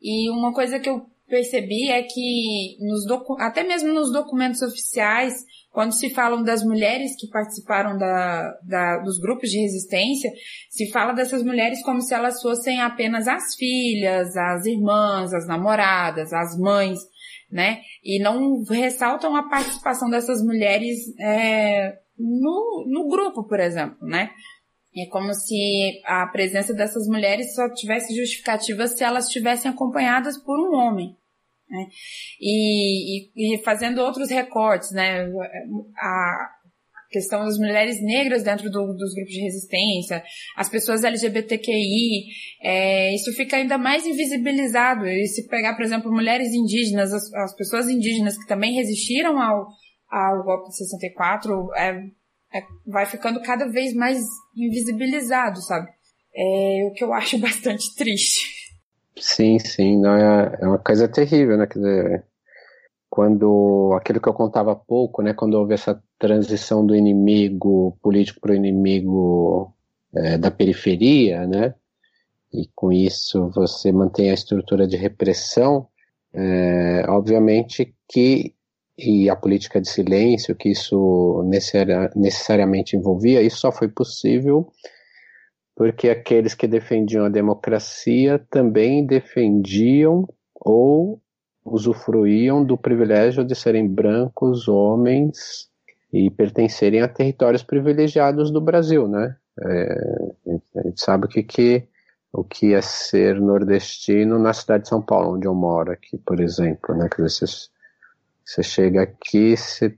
e 0.00 0.30
uma 0.30 0.52
coisa 0.52 0.78
que 0.78 0.88
eu 0.88 1.06
percebi 1.28 1.90
é 1.90 2.02
que 2.02 2.76
nos 2.80 3.04
até 3.40 3.62
mesmo 3.62 3.92
nos 3.92 4.12
documentos 4.12 4.62
oficiais, 4.62 5.34
quando 5.70 5.92
se 5.92 6.10
falam 6.10 6.42
das 6.42 6.62
mulheres 6.62 7.12
que 7.18 7.28
participaram 7.28 7.96
da, 7.96 8.52
da, 8.62 8.98
dos 8.98 9.18
grupos 9.20 9.50
de 9.50 9.60
resistência, 9.60 10.30
se 10.70 10.90
fala 10.90 11.12
dessas 11.12 11.42
mulheres 11.42 11.82
como 11.82 12.00
se 12.00 12.14
elas 12.14 12.40
fossem 12.42 12.80
apenas 12.80 13.28
as 13.28 13.54
filhas, 13.54 14.36
as 14.36 14.66
irmãs, 14.66 15.32
as 15.32 15.46
namoradas, 15.46 16.32
as 16.32 16.58
mães 16.58 16.98
né? 17.50 17.80
E 18.04 18.20
não 18.22 18.62
ressaltam 18.64 19.34
a 19.34 19.48
participação 19.48 20.10
dessas 20.10 20.42
mulheres 20.42 20.98
é, 21.18 21.98
no, 22.18 22.84
no 22.86 23.08
grupo, 23.08 23.44
por 23.44 23.58
exemplo, 23.58 24.06
né? 24.06 24.30
É 24.96 25.06
como 25.10 25.32
se 25.32 26.00
a 26.04 26.26
presença 26.26 26.74
dessas 26.74 27.06
mulheres 27.06 27.54
só 27.54 27.72
tivesse 27.72 28.14
justificativa 28.14 28.86
se 28.86 29.04
elas 29.04 29.26
estivessem 29.26 29.70
acompanhadas 29.70 30.36
por 30.42 30.58
um 30.58 30.74
homem. 30.74 31.16
Né? 31.70 31.86
E, 32.40 33.28
e, 33.34 33.54
e, 33.54 33.62
fazendo 33.62 34.00
outros 34.00 34.30
recortes, 34.30 34.90
né? 34.92 35.26
A, 35.96 36.50
questão 37.10 37.44
das 37.44 37.56
mulheres 37.58 38.02
negras 38.02 38.42
dentro 38.42 38.70
do, 38.70 38.92
dos 38.94 39.14
grupos 39.14 39.32
de 39.32 39.40
resistência, 39.40 40.22
as 40.56 40.68
pessoas 40.68 41.04
LGBTQI, 41.04 42.26
é, 42.62 43.14
isso 43.14 43.32
fica 43.32 43.56
ainda 43.56 43.78
mais 43.78 44.06
invisibilizado. 44.06 45.06
E 45.06 45.26
se 45.26 45.48
pegar, 45.48 45.74
por 45.74 45.84
exemplo, 45.84 46.12
mulheres 46.12 46.52
indígenas, 46.52 47.12
as, 47.12 47.32
as 47.34 47.56
pessoas 47.56 47.88
indígenas 47.88 48.36
que 48.36 48.46
também 48.46 48.74
resistiram 48.74 49.40
ao, 49.40 49.68
ao 50.10 50.44
golpe 50.44 50.68
de 50.68 50.76
64, 50.76 51.74
é, 51.76 51.90
é, 52.54 52.62
vai 52.86 53.06
ficando 53.06 53.40
cada 53.42 53.66
vez 53.68 53.94
mais 53.94 54.18
invisibilizado, 54.56 55.62
sabe? 55.62 55.88
É 56.34 56.88
o 56.90 56.92
que 56.92 57.04
eu 57.04 57.12
acho 57.12 57.38
bastante 57.40 57.94
triste. 57.94 58.57
Sim, 59.20 59.58
sim, 59.58 59.98
não 59.98 60.14
é, 60.14 60.58
é 60.60 60.66
uma 60.66 60.78
coisa 60.78 61.08
terrível, 61.08 61.56
né? 61.56 61.66
Quer 61.66 61.78
dizer, 61.78 62.24
quando 63.10 63.94
aquilo 63.96 64.20
que 64.20 64.28
eu 64.28 64.34
contava 64.34 64.72
há 64.72 64.76
pouco, 64.76 65.22
né, 65.22 65.32
quando 65.34 65.54
houve 65.54 65.74
essa 65.74 66.02
transição 66.18 66.84
do 66.86 66.94
inimigo 66.94 67.98
político 68.02 68.40
para 68.40 68.52
o 68.52 68.54
inimigo 68.54 69.74
é, 70.14 70.38
da 70.38 70.50
periferia, 70.50 71.46
né, 71.46 71.74
e 72.52 72.68
com 72.74 72.92
isso 72.92 73.50
você 73.54 73.92
mantém 73.92 74.30
a 74.30 74.34
estrutura 74.34 74.86
de 74.86 74.96
repressão, 74.96 75.88
é, 76.32 77.04
obviamente 77.08 77.94
que 78.08 78.54
e 78.98 79.30
a 79.30 79.36
política 79.36 79.80
de 79.80 79.88
silêncio 79.88 80.56
que 80.56 80.70
isso 80.70 81.44
necessariamente 82.16 82.96
envolvia, 82.96 83.40
isso 83.40 83.58
só 83.58 83.70
foi 83.70 83.88
possível 83.88 84.72
porque 85.78 86.08
aqueles 86.08 86.56
que 86.56 86.66
defendiam 86.66 87.26
a 87.26 87.28
democracia 87.28 88.44
também 88.50 89.06
defendiam 89.06 90.28
ou 90.52 91.22
usufruíam 91.64 92.64
do 92.64 92.76
privilégio 92.76 93.44
de 93.44 93.54
serem 93.54 93.86
brancos, 93.86 94.66
homens 94.66 95.70
e 96.12 96.30
pertencerem 96.30 97.00
a 97.00 97.06
territórios 97.06 97.62
privilegiados 97.62 98.50
do 98.50 98.60
Brasil, 98.60 99.06
né? 99.06 99.36
É, 99.60 100.28
a 100.78 100.82
gente 100.82 101.00
sabe 101.00 101.26
o 101.26 101.28
que, 101.28 101.44
que, 101.44 101.86
o 102.32 102.42
que 102.42 102.74
é 102.74 102.82
ser 102.82 103.40
nordestino 103.40 104.36
na 104.36 104.52
cidade 104.52 104.82
de 104.82 104.88
São 104.88 105.00
Paulo, 105.00 105.36
onde 105.36 105.46
eu 105.46 105.54
moro 105.54 105.92
aqui, 105.92 106.18
por 106.18 106.40
exemplo, 106.40 106.92
né? 106.96 107.08
Quer 107.08 107.22
você, 107.22 107.44
você 108.44 108.64
chega 108.64 109.02
aqui, 109.02 109.56
você, 109.56 109.96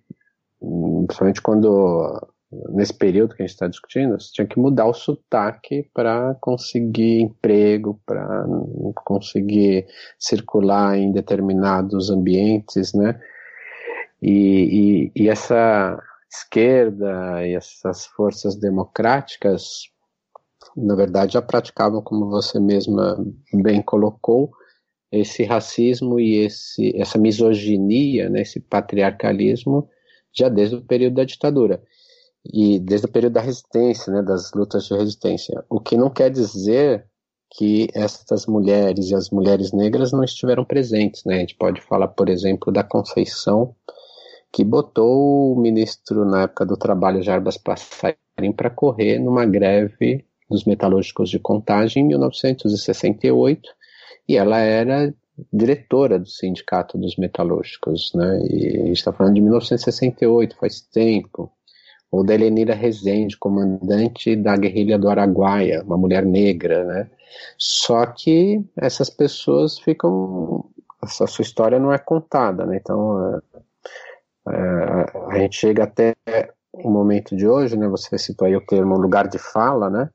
principalmente 1.07 1.41
quando 1.41 2.21
nesse 2.53 2.93
período 2.93 3.35
que 3.35 3.43
a 3.43 3.47
gente 3.47 3.55
está 3.55 3.69
discutindo, 3.69 4.19
você 4.19 4.33
tinha 4.33 4.47
que 4.47 4.59
mudar 4.59 4.87
o 4.87 4.95
sotaque 4.95 5.89
para 5.95 6.35
conseguir 6.41 7.21
emprego, 7.21 8.01
para 8.05 8.45
conseguir 9.05 9.87
circular 10.19 10.99
em 10.99 11.13
determinados 11.13 12.11
ambientes, 12.11 12.93
né? 12.93 13.21
E, 14.21 15.11
e, 15.15 15.23
e, 15.23 15.29
essa 15.29 15.99
esquerda 16.31 17.47
e 17.47 17.55
essas 17.55 18.07
forças 18.07 18.57
democráticas, 18.57 19.85
na 20.77 20.95
verdade, 20.95 21.35
já 21.35 21.43
praticavam, 21.43 22.03
como 22.03 22.29
você 22.29 22.61
mesma 22.61 23.17
bem 23.55 23.81
colocou, 23.81 24.51
esse 25.11 25.45
racismo 25.45 26.21
e 26.21 26.45
esse, 26.45 26.95
essa 27.01 27.19
misoginia, 27.19 28.29
né, 28.29 28.43
esse 28.43 28.61
patriarcalismo, 28.61 29.89
já 30.33 30.49
desde 30.49 30.77
o 30.77 30.83
período 30.83 31.15
da 31.15 31.25
ditadura 31.25 31.83
e 32.45 32.79
desde 32.79 33.07
o 33.07 33.11
período 33.11 33.35
da 33.35 33.41
resistência, 33.41 34.13
né, 34.13 34.23
das 34.23 34.53
lutas 34.53 34.85
de 34.85 34.95
resistência. 34.95 35.65
O 35.69 35.81
que 35.81 35.97
não 35.97 36.11
quer 36.11 36.31
dizer 36.31 37.07
que 37.53 37.89
essas 37.95 38.47
mulheres 38.47 39.11
e 39.11 39.15
as 39.15 39.31
mulheres 39.31 39.73
negras 39.73 40.13
não 40.13 40.23
estiveram 40.23 40.65
presentes, 40.65 41.25
né? 41.25 41.37
A 41.37 41.41
gente 41.41 41.57
pode 41.57 41.81
falar, 41.81 42.09
por 42.09 42.29
exemplo, 42.29 42.73
da 42.73 42.85
Conceição, 42.85 43.75
que 44.53 44.65
botou 44.65 45.53
o 45.53 45.61
ministro 45.61 46.25
na 46.25 46.43
época 46.43 46.65
do 46.65 46.77
trabalho 46.77 47.23
Jarbas 47.23 47.57
Passarim 47.57 48.53
para 48.57 48.71
correr 48.71 49.19
numa 49.19 49.45
greve 49.45 50.25
dos 50.49 50.65
metalúrgicos 50.65 51.29
de 51.29 51.39
Contagem 51.39 52.05
em 52.05 52.07
1968, 52.09 53.69
e 54.29 54.37
ela 54.37 54.59
era 54.59 55.13
diretora 55.53 56.19
do 56.19 56.29
sindicato 56.29 56.99
dos 56.99 57.17
metalúrgicos, 57.17 58.13
né? 58.15 58.41
E 58.49 58.67
a 58.77 58.87
gente 58.87 58.99
está 58.99 59.13
falando 59.13 59.35
de 59.35 59.41
1968, 59.41 60.57
faz 60.57 60.81
tempo 60.81 61.51
ou 62.11 62.25
da 62.25 62.35
Helenira 62.35 62.75
Rezende, 62.75 63.39
comandante 63.39 64.35
da 64.35 64.57
guerrilha 64.57 64.99
do 64.99 65.09
Araguaia, 65.09 65.83
uma 65.85 65.97
mulher 65.97 66.25
negra, 66.25 66.85
né? 66.85 67.11
Só 67.57 68.05
que 68.07 68.65
essas 68.77 69.09
pessoas 69.09 69.79
ficam, 69.79 70.65
a 71.01 71.07
sua 71.07 71.43
história 71.43 71.79
não 71.79 71.93
é 71.93 71.99
contada, 71.99 72.67
né? 72.67 72.79
Então 72.81 73.41
é, 74.49 74.53
é, 74.53 75.07
a 75.29 75.39
gente 75.39 75.57
chega 75.57 75.85
até 75.85 76.15
o 76.73 76.91
momento 76.91 77.37
de 77.37 77.47
hoje, 77.47 77.77
né? 77.77 77.87
Você 77.89 78.19
citou 78.19 78.47
aí 78.47 78.57
o 78.57 78.67
termo 78.67 78.97
lugar 78.99 79.29
de 79.29 79.39
fala, 79.39 79.89
né? 79.89 80.11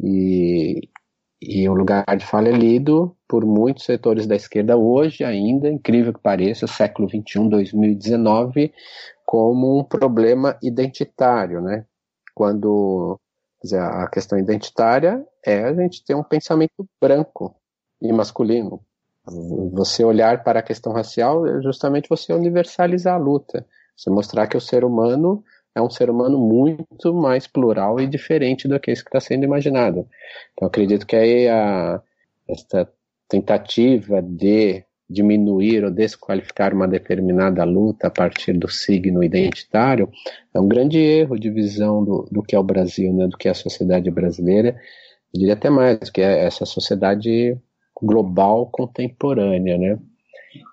E, 0.00 0.88
e 1.40 1.68
o 1.68 1.74
lugar 1.74 2.04
de 2.16 2.26
fala 2.26 2.48
é 2.48 2.52
lido 2.52 3.16
por 3.26 3.44
muitos 3.44 3.84
setores 3.84 4.26
da 4.26 4.36
esquerda 4.36 4.76
hoje 4.76 5.24
ainda, 5.24 5.70
incrível 5.70 6.12
que 6.12 6.20
pareça, 6.20 6.66
século 6.66 7.08
XXI, 7.08 7.48
2019, 7.48 8.72
como 9.28 9.78
um 9.78 9.84
problema 9.84 10.58
identitário, 10.62 11.60
né? 11.60 11.84
Quando 12.34 13.20
dizer, 13.62 13.78
a 13.78 14.08
questão 14.08 14.38
identitária 14.38 15.22
é 15.44 15.64
a 15.64 15.74
gente 15.74 16.02
ter 16.02 16.14
um 16.14 16.22
pensamento 16.22 16.88
branco 16.98 17.54
e 18.00 18.10
masculino. 18.10 18.80
Você 19.74 20.02
olhar 20.02 20.42
para 20.42 20.60
a 20.60 20.62
questão 20.62 20.94
racial 20.94 21.46
é 21.46 21.60
justamente 21.60 22.08
você 22.08 22.32
universalizar 22.32 23.16
a 23.16 23.18
luta. 23.18 23.66
Você 23.94 24.08
mostrar 24.08 24.46
que 24.46 24.56
o 24.56 24.62
ser 24.62 24.82
humano 24.82 25.44
é 25.74 25.82
um 25.82 25.90
ser 25.90 26.08
humano 26.08 26.38
muito 26.38 27.12
mais 27.12 27.46
plural 27.46 28.00
e 28.00 28.06
diferente 28.06 28.66
do 28.66 28.80
que 28.80 28.90
isso 28.90 29.04
que 29.04 29.10
está 29.10 29.20
sendo 29.20 29.44
imaginado. 29.44 30.08
Então, 30.54 30.68
acredito 30.68 31.06
que 31.06 31.14
aí 31.14 31.46
a, 31.48 32.00
esta 32.48 32.90
tentativa 33.28 34.22
de 34.22 34.82
diminuir 35.08 35.84
ou 35.84 35.90
desqualificar 35.90 36.74
uma 36.74 36.86
determinada 36.86 37.64
luta 37.64 38.08
a 38.08 38.10
partir 38.10 38.52
do 38.52 38.68
signo 38.68 39.24
identitário 39.24 40.10
é 40.54 40.60
um 40.60 40.68
grande 40.68 40.98
erro 40.98 41.38
de 41.38 41.50
visão 41.50 42.04
do, 42.04 42.28
do 42.30 42.42
que 42.42 42.54
é 42.54 42.58
o 42.58 42.62
Brasil, 42.62 43.12
né, 43.12 43.26
do 43.26 43.36
que 43.36 43.48
é 43.48 43.52
a 43.52 43.54
sociedade 43.54 44.10
brasileira, 44.10 44.78
eu 45.32 45.40
diria 45.40 45.54
até 45.54 45.70
mais, 45.70 46.10
que 46.10 46.20
é 46.20 46.44
essa 46.44 46.66
sociedade 46.66 47.56
global 48.00 48.66
contemporânea, 48.66 49.78
né, 49.78 49.98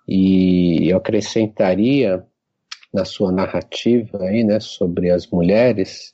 e 0.08 0.90
eu 0.90 0.98
acrescentaria 0.98 2.24
na 2.94 3.06
sua 3.06 3.32
narrativa 3.32 4.24
aí, 4.24 4.44
né, 4.44 4.60
sobre 4.60 5.12
as 5.12 5.28
mulheres, 5.28 6.14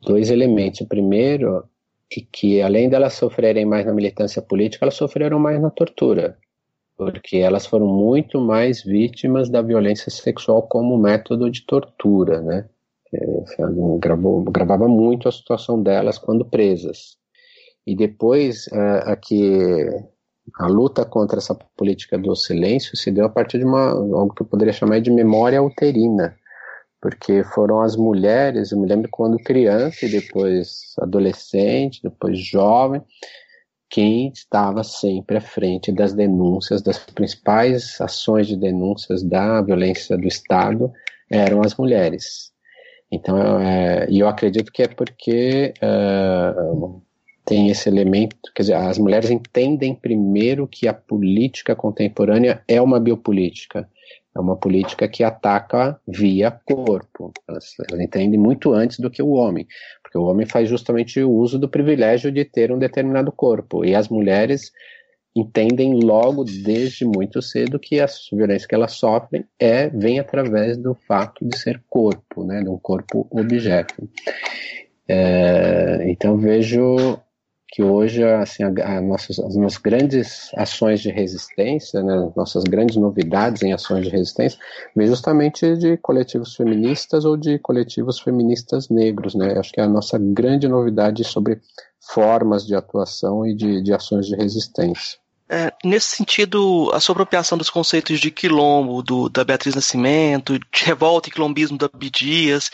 dois 0.00 0.30
elementos. 0.30 0.80
O 0.80 0.86
primeiro 0.86 1.64
é 2.12 2.20
que, 2.32 2.60
além 2.60 2.88
delas 2.88 3.14
sofrerem 3.14 3.64
mais 3.64 3.86
na 3.86 3.92
militância 3.92 4.42
política, 4.42 4.84
elas 4.84 4.94
sofreram 4.94 5.38
mais 5.38 5.60
na 5.60 5.70
tortura 5.70 6.36
porque 6.98 7.36
elas 7.36 7.64
foram 7.64 7.86
muito 7.86 8.40
mais 8.40 8.82
vítimas 8.82 9.48
da 9.48 9.62
violência 9.62 10.10
sexual 10.10 10.62
como 10.62 10.98
método 10.98 11.48
de 11.48 11.64
tortura, 11.64 12.40
né? 12.40 12.68
Gravou, 14.00 14.42
gravava 14.42 14.88
muito 14.88 15.28
a 15.28 15.32
situação 15.32 15.80
delas 15.80 16.18
quando 16.18 16.44
presas. 16.44 17.16
E 17.86 17.94
depois, 17.94 18.66
uh, 18.66 19.06
aqui, 19.06 19.86
a 20.58 20.66
luta 20.66 21.04
contra 21.04 21.38
essa 21.38 21.54
política 21.76 22.18
do 22.18 22.34
silêncio 22.34 22.96
se 22.96 23.12
deu 23.12 23.26
a 23.26 23.30
partir 23.30 23.58
de 23.58 23.64
uma, 23.64 23.90
algo 23.92 24.34
que 24.34 24.42
eu 24.42 24.46
poderia 24.46 24.72
chamar 24.72 25.00
de 25.00 25.10
memória 25.10 25.62
uterina, 25.62 26.36
porque 27.00 27.44
foram 27.44 27.80
as 27.80 27.96
mulheres, 27.96 28.72
eu 28.72 28.78
me 28.78 28.88
lembro 28.88 29.08
quando 29.08 29.38
criança 29.38 30.04
e 30.04 30.10
depois 30.10 30.94
adolescente, 30.98 32.02
depois 32.02 32.38
jovem, 32.40 33.00
quem 33.90 34.28
estava 34.28 34.84
sempre 34.84 35.38
à 35.38 35.40
frente 35.40 35.90
das 35.90 36.12
denúncias, 36.12 36.82
das 36.82 36.98
principais 36.98 38.00
ações 38.00 38.46
de 38.46 38.56
denúncias 38.56 39.22
da 39.22 39.62
violência 39.62 40.16
do 40.16 40.26
Estado 40.26 40.92
eram 41.30 41.62
as 41.62 41.74
mulheres. 41.76 42.52
Então, 43.10 43.58
é, 43.60 44.06
e 44.10 44.18
eu 44.20 44.28
acredito 44.28 44.70
que 44.70 44.82
é 44.82 44.88
porque 44.88 45.72
uh, 45.82 47.02
tem 47.44 47.70
esse 47.70 47.88
elemento, 47.88 48.36
quer 48.54 48.62
dizer, 48.62 48.74
as 48.74 48.98
mulheres 48.98 49.30
entendem 49.30 49.94
primeiro 49.94 50.68
que 50.68 50.86
a 50.86 50.92
política 50.92 51.74
contemporânea 51.74 52.62
é 52.68 52.80
uma 52.80 53.00
biopolítica, 53.00 53.88
é 54.36 54.38
uma 54.38 54.54
política 54.54 55.08
que 55.08 55.24
ataca 55.24 55.98
via 56.06 56.50
corpo. 56.50 57.32
Elas, 57.48 57.72
elas 57.90 58.00
entendem 58.00 58.38
muito 58.38 58.72
antes 58.74 58.98
do 58.98 59.10
que 59.10 59.22
o 59.22 59.30
homem, 59.30 59.66
porque 60.08 60.16
o 60.16 60.22
homem 60.22 60.46
faz 60.46 60.70
justamente 60.70 61.22
o 61.22 61.30
uso 61.30 61.58
do 61.58 61.68
privilégio 61.68 62.32
de 62.32 62.42
ter 62.42 62.72
um 62.72 62.78
determinado 62.78 63.30
corpo, 63.30 63.84
e 63.84 63.94
as 63.94 64.08
mulheres 64.08 64.72
entendem 65.36 66.00
logo 66.02 66.42
desde 66.44 67.04
muito 67.04 67.42
cedo 67.42 67.78
que 67.78 68.00
a 68.00 68.06
violência 68.32 68.66
que 68.66 68.74
elas 68.74 68.92
sofrem 68.92 69.44
é 69.58 69.88
vem 69.90 70.18
através 70.18 70.78
do 70.78 70.94
fato 70.94 71.44
de 71.46 71.56
ser 71.58 71.82
corpo, 71.90 72.42
né, 72.42 72.62
de 72.62 72.70
um 72.70 72.78
corpo 72.78 73.26
objeto. 73.30 74.08
É, 75.06 76.10
então 76.10 76.38
vejo 76.38 77.20
que 77.70 77.82
hoje 77.82 78.24
assim, 78.24 78.62
a, 78.62 78.96
a 78.96 79.00
nossas, 79.00 79.38
as 79.38 79.54
nossas 79.54 79.78
grandes 79.78 80.50
ações 80.56 81.00
de 81.00 81.10
resistência, 81.10 82.02
né, 82.02 82.32
nossas 82.34 82.64
grandes 82.64 82.96
novidades 82.96 83.62
em 83.62 83.72
ações 83.72 84.04
de 84.04 84.10
resistência, 84.10 84.58
vem 84.96 85.06
justamente 85.06 85.76
de 85.76 85.96
coletivos 85.98 86.56
feministas 86.56 87.24
ou 87.24 87.36
de 87.36 87.58
coletivos 87.58 88.18
feministas 88.20 88.88
negros. 88.88 89.34
Né? 89.34 89.58
Acho 89.58 89.72
que 89.72 89.80
é 89.80 89.84
a 89.84 89.88
nossa 89.88 90.18
grande 90.18 90.66
novidade 90.66 91.22
sobre 91.24 91.60
formas 92.00 92.66
de 92.66 92.74
atuação 92.74 93.46
e 93.46 93.54
de, 93.54 93.82
de 93.82 93.92
ações 93.92 94.26
de 94.26 94.34
resistência. 94.34 95.18
É, 95.50 95.72
nesse 95.82 96.16
sentido, 96.16 96.90
a 96.92 97.00
sua 97.00 97.14
apropriação 97.14 97.56
dos 97.56 97.70
conceitos 97.70 98.20
de 98.20 98.30
quilombo, 98.30 99.02
do, 99.02 99.28
da 99.28 99.44
Beatriz 99.44 99.74
Nascimento, 99.74 100.58
de 100.58 100.84
revolta 100.84 101.28
e 101.28 101.32
quilombismo 101.32 101.78
da 101.78 101.86
Abdias, 101.86 102.70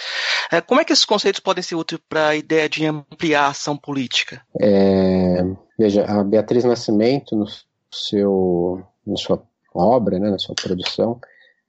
é, 0.51 0.61
como 0.61 0.81
é 0.81 0.85
que 0.85 0.93
esses 0.93 1.05
conceitos 1.05 1.41
podem 1.41 1.63
ser 1.63 1.77
úteis 1.77 2.01
para 2.09 2.29
a 2.29 2.37
ideia 2.37 2.69
de 2.69 2.85
ampliar 2.85 3.45
a 3.45 3.49
ação 3.49 3.77
política? 3.77 4.43
É, 4.61 5.45
veja, 5.79 6.05
a 6.05 6.25
Beatriz 6.25 6.65
Nascimento, 6.65 7.37
no 7.37 7.47
seu, 7.93 8.83
na 9.07 9.17
sua 9.17 9.41
obra, 9.73 10.19
né, 10.19 10.31
na 10.31 10.39
sua 10.39 10.55
produção, 10.55 11.21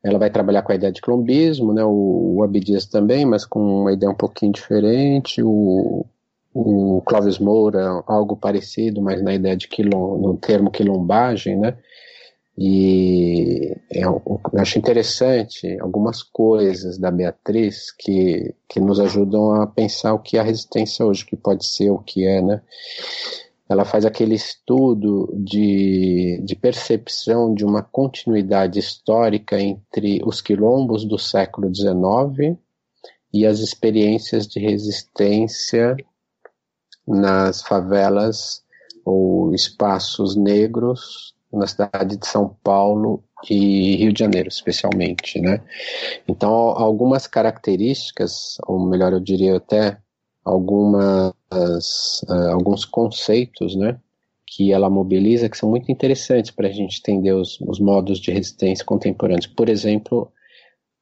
ela 0.04 0.20
vai 0.20 0.30
trabalhar 0.30 0.62
com 0.62 0.72
a 0.72 0.76
ideia 0.76 0.92
de 0.92 1.02
quilombismo, 1.02 1.74
né, 1.74 1.84
o, 1.84 2.36
o 2.38 2.44
Abdias 2.44 2.86
também, 2.86 3.26
mas 3.26 3.46
com 3.46 3.82
uma 3.82 3.94
ideia 3.94 4.12
um 4.12 4.16
pouquinho 4.16 4.52
diferente, 4.52 5.42
o, 5.44 6.06
o 6.58 7.02
Clóvis 7.02 7.38
Moura, 7.38 8.02
algo 8.08 8.38
parecido, 8.38 9.02
mas 9.02 9.22
na 9.22 9.34
ideia 9.34 9.58
de 9.58 9.68
quilom, 9.68 10.18
no 10.18 10.38
termo 10.38 10.72
quilombagem, 10.72 11.58
né? 11.58 11.78
E 12.58 13.76
é 13.92 14.06
eu 14.06 14.22
acho 14.58 14.80
interessante 14.80 15.78
algumas 15.82 16.24
coisas 16.24 16.98
da 16.98 17.12
Beatriz 17.12 17.92
que, 17.92 18.56
que 18.70 18.80
nos 18.80 19.02
ajudam 19.02 19.62
a 19.62 19.68
pensar 19.68 20.14
o 20.14 20.20
que 20.20 20.38
é 20.38 20.40
a 20.40 20.44
resistência 20.44 21.06
hoje, 21.06 21.26
que 21.26 21.36
pode 21.36 21.66
ser 21.66 21.90
o 21.90 22.00
que 22.00 22.26
é, 22.26 22.42
né? 22.42 22.62
Ela 23.68 23.84
faz 23.84 24.06
aquele 24.06 24.36
estudo 24.36 25.30
de, 25.36 26.40
de 26.42 26.56
percepção 26.56 27.54
de 27.54 27.66
uma 27.66 27.84
continuidade 27.84 28.80
histórica 28.80 29.60
entre 29.60 30.22
os 30.24 30.40
quilombos 30.40 31.04
do 31.04 31.18
século 31.18 31.70
XIX 31.76 32.58
e 33.34 33.46
as 33.46 33.60
experiências 33.60 34.48
de 34.48 34.62
resistência 34.62 35.98
nas 37.08 37.62
favelas 37.62 38.64
ou 39.04 39.54
espaços 39.54 40.36
negros 40.36 41.36
na 41.56 41.68
cidade 41.68 42.18
de 42.18 42.28
São 42.28 42.56
Paulo 42.64 43.24
e 43.50 43.96
Rio 43.96 44.12
de 44.12 44.20
Janeiro, 44.20 44.50
especialmente, 44.50 45.40
né? 45.40 45.62
Então, 46.28 46.52
algumas 46.52 47.28
características, 47.28 48.58
ou 48.68 48.80
melhor, 48.80 49.14
eu 49.14 49.20
diria 49.20 49.56
até 49.56 49.98
algumas, 50.44 51.34
uh, 52.28 52.52
alguns 52.52 52.84
conceitos, 52.86 53.76
né? 53.76 53.98
Que 54.46 54.72
ela 54.72 54.90
mobiliza 54.90 55.50
que 55.50 55.58
são 55.58 55.70
muito 55.70 55.92
interessantes 55.92 56.52
para 56.52 56.68
a 56.68 56.72
gente 56.72 57.00
entender 57.00 57.34
os, 57.34 57.60
os, 57.62 57.80
modos 57.80 58.20
de 58.20 58.32
resistência 58.32 58.86
contemporâneos. 58.86 59.48
Por 59.48 59.70
exemplo, 59.70 60.32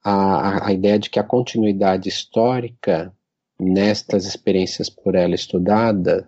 a, 0.03 0.67
a 0.67 0.73
ideia 0.73 0.99
de 0.99 1.09
que 1.09 1.19
a 1.19 1.23
continuidade 1.23 2.07
histórica 2.09 3.13
nestas 3.59 4.25
experiências 4.25 4.89
por 4.89 5.15
ela 5.15 5.35
estudada, 5.35 6.27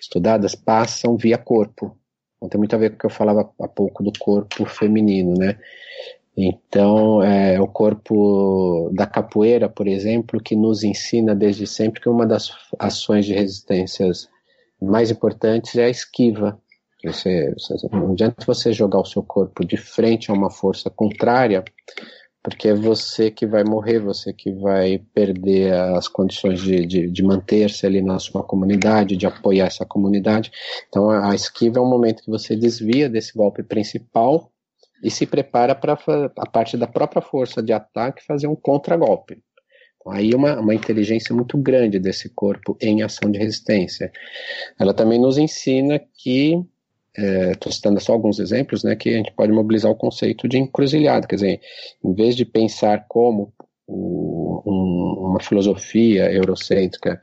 estudadas 0.00 0.54
passam 0.54 1.16
via 1.16 1.38
corpo. 1.38 1.96
Então, 2.36 2.48
tem 2.48 2.58
muito 2.58 2.74
a 2.74 2.78
ver 2.78 2.90
com 2.90 2.96
o 2.96 2.98
que 2.98 3.06
eu 3.06 3.10
falava 3.10 3.50
há 3.60 3.68
pouco 3.68 4.02
do 4.02 4.12
corpo 4.18 4.64
feminino, 4.66 5.34
né? 5.36 5.58
Então, 6.36 7.22
é 7.22 7.58
o 7.58 7.66
corpo 7.66 8.90
da 8.92 9.06
capoeira, 9.06 9.70
por 9.70 9.88
exemplo, 9.88 10.38
que 10.38 10.54
nos 10.54 10.84
ensina 10.84 11.34
desde 11.34 11.66
sempre 11.66 12.00
que 12.00 12.10
uma 12.10 12.26
das 12.26 12.52
ações 12.78 13.24
de 13.24 13.32
resistências 13.32 14.28
mais 14.80 15.10
importantes 15.10 15.74
é 15.76 15.86
a 15.86 15.90
esquiva. 15.90 16.60
Você, 17.02 17.54
não 17.90 18.12
adianta 18.12 18.44
você 18.44 18.72
jogar 18.72 19.00
o 19.00 19.04
seu 19.04 19.22
corpo 19.22 19.64
de 19.64 19.76
frente 19.76 20.30
a 20.30 20.34
uma 20.34 20.50
força 20.50 20.90
contrária, 20.90 21.64
porque 22.46 22.68
é 22.68 22.74
você 22.74 23.28
que 23.28 23.44
vai 23.44 23.64
morrer, 23.64 23.98
você 23.98 24.32
que 24.32 24.52
vai 24.52 25.02
perder 25.12 25.72
as 25.72 26.06
condições 26.06 26.60
de, 26.60 26.86
de, 26.86 27.10
de 27.10 27.22
manter-se 27.24 27.84
ali 27.84 28.00
na 28.00 28.20
sua 28.20 28.44
comunidade, 28.44 29.16
de 29.16 29.26
apoiar 29.26 29.66
essa 29.66 29.84
comunidade. 29.84 30.52
Então, 30.88 31.10
a, 31.10 31.32
a 31.32 31.34
esquiva 31.34 31.80
é 31.80 31.82
um 31.82 31.90
momento 31.90 32.22
que 32.22 32.30
você 32.30 32.54
desvia 32.54 33.10
desse 33.10 33.36
golpe 33.36 33.64
principal 33.64 34.52
e 35.02 35.10
se 35.10 35.26
prepara 35.26 35.74
para, 35.74 35.98
a 36.38 36.46
parte 36.48 36.76
da 36.76 36.86
própria 36.86 37.20
força 37.20 37.60
de 37.60 37.72
ataque, 37.72 38.24
fazer 38.24 38.46
um 38.46 38.54
contragolpe. 38.54 39.42
Então, 39.96 40.12
aí 40.12 40.32
uma, 40.32 40.60
uma 40.60 40.72
inteligência 40.72 41.34
muito 41.34 41.58
grande 41.58 41.98
desse 41.98 42.28
corpo 42.28 42.78
em 42.80 43.02
ação 43.02 43.28
de 43.28 43.40
resistência. 43.40 44.12
Ela 44.78 44.94
também 44.94 45.20
nos 45.20 45.36
ensina 45.36 46.00
que 46.16 46.64
estou 47.16 47.70
é, 47.70 47.74
citando 47.74 48.00
só 48.00 48.12
alguns 48.12 48.38
exemplos, 48.38 48.84
né, 48.84 48.94
que 48.96 49.08
a 49.08 49.16
gente 49.16 49.32
pode 49.32 49.52
mobilizar 49.52 49.90
o 49.90 49.96
conceito 49.96 50.48
de 50.48 50.58
encruzilhada, 50.58 51.26
quer 51.26 51.36
dizer, 51.36 51.60
em 52.04 52.14
vez 52.14 52.36
de 52.36 52.44
pensar 52.44 53.06
como 53.08 53.52
o, 53.86 54.62
um, 54.66 55.30
uma 55.30 55.40
filosofia 55.40 56.30
eurocêntrica 56.32 57.20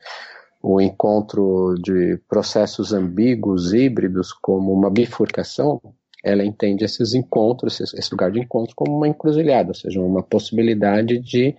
o 0.63 0.79
encontro 0.79 1.75
de 1.83 2.17
processos 2.29 2.93
ambíguos, 2.93 3.73
híbridos, 3.73 4.31
como 4.31 4.71
uma 4.71 4.89
bifurcação, 4.89 5.81
ela 6.23 6.45
entende 6.45 6.85
esses 6.85 7.13
encontros, 7.13 7.81
esse 7.81 8.09
lugar 8.11 8.31
de 8.31 8.39
encontro, 8.39 8.73
como 8.73 8.95
uma 8.95 9.09
encruzilhada, 9.09 9.71
ou 9.71 9.75
seja, 9.75 9.99
uma 9.99 10.23
possibilidade 10.23 11.19
de 11.19 11.53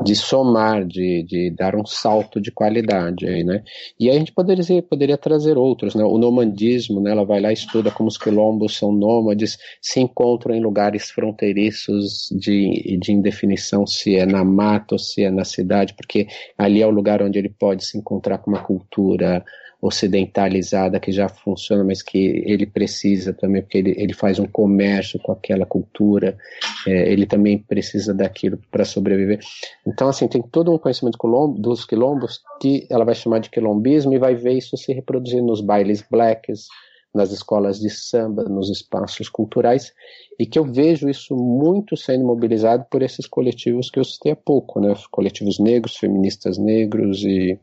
de 0.00 0.16
somar, 0.16 0.86
de, 0.86 1.22
de 1.24 1.50
dar 1.50 1.76
um 1.76 1.84
salto 1.84 2.40
de 2.40 2.50
qualidade 2.50 3.26
aí, 3.28 3.44
né? 3.44 3.62
E 4.00 4.08
aí 4.08 4.16
a 4.16 4.18
gente 4.18 4.32
poderia, 4.32 4.82
poderia 4.82 5.18
trazer 5.18 5.58
outros, 5.58 5.94
né? 5.94 6.02
O 6.02 6.16
nomandismo, 6.16 7.00
né? 7.00 7.10
Ela 7.10 7.24
vai 7.24 7.40
lá 7.40 7.50
e 7.50 7.54
estuda 7.54 7.90
como 7.90 8.08
os 8.08 8.16
quilombos 8.16 8.76
são 8.76 8.90
nômades, 8.90 9.58
se 9.82 10.00
encontram 10.00 10.54
em 10.54 10.62
lugares 10.62 11.10
fronteiriços 11.10 12.28
de, 12.32 12.98
de 12.98 13.12
indefinição, 13.12 13.86
se 13.86 14.16
é 14.16 14.24
na 14.24 14.42
mata 14.42 14.94
ou 14.94 14.98
se 14.98 15.24
é 15.24 15.30
na 15.30 15.44
cidade, 15.44 15.94
porque 15.94 16.26
ali 16.56 16.80
é 16.80 16.86
o 16.86 16.90
lugar 16.90 17.22
onde 17.22 17.38
ele 17.38 17.50
pode 17.50 17.84
se 17.84 17.98
encontrar 17.98 18.38
com 18.38 18.50
uma 18.50 18.62
cultura 18.62 19.44
ocidentalizada 19.82 21.00
que 21.00 21.10
já 21.10 21.28
funciona, 21.28 21.82
mas 21.82 22.00
que 22.02 22.44
ele 22.46 22.64
precisa 22.64 23.32
também, 23.32 23.62
porque 23.62 23.78
ele, 23.78 23.94
ele 23.98 24.14
faz 24.14 24.38
um 24.38 24.46
comércio 24.46 25.18
com 25.18 25.32
aquela 25.32 25.66
cultura, 25.66 26.38
é, 26.86 27.12
ele 27.12 27.26
também 27.26 27.58
precisa 27.58 28.14
daquilo 28.14 28.60
para 28.70 28.84
sobreviver. 28.84 29.40
Então, 29.84 30.08
assim, 30.08 30.28
tem 30.28 30.40
todo 30.40 30.72
um 30.72 30.78
conhecimento 30.78 31.18
dos 31.58 31.84
quilombos 31.84 32.40
que 32.60 32.86
ela 32.88 33.04
vai 33.04 33.16
chamar 33.16 33.40
de 33.40 33.50
quilombismo 33.50 34.14
e 34.14 34.20
vai 34.20 34.36
ver 34.36 34.52
isso 34.52 34.76
se 34.76 34.92
reproduzir 34.92 35.42
nos 35.42 35.60
bailes 35.60 36.00
blacks, 36.08 36.68
nas 37.12 37.32
escolas 37.32 37.80
de 37.80 37.90
samba, 37.90 38.44
nos 38.44 38.70
espaços 38.70 39.28
culturais, 39.28 39.92
e 40.38 40.46
que 40.46 40.58
eu 40.58 40.64
vejo 40.64 41.10
isso 41.10 41.36
muito 41.36 41.96
sendo 41.96 42.24
mobilizado 42.24 42.86
por 42.90 43.02
esses 43.02 43.26
coletivos 43.26 43.90
que 43.90 43.98
eu 43.98 44.04
citei 44.04 44.32
há 44.32 44.36
pouco, 44.36 44.80
né? 44.80 44.94
Coletivos 45.10 45.58
negros, 45.58 45.96
feministas 45.96 46.56
negros 46.56 47.22
e 47.24 47.58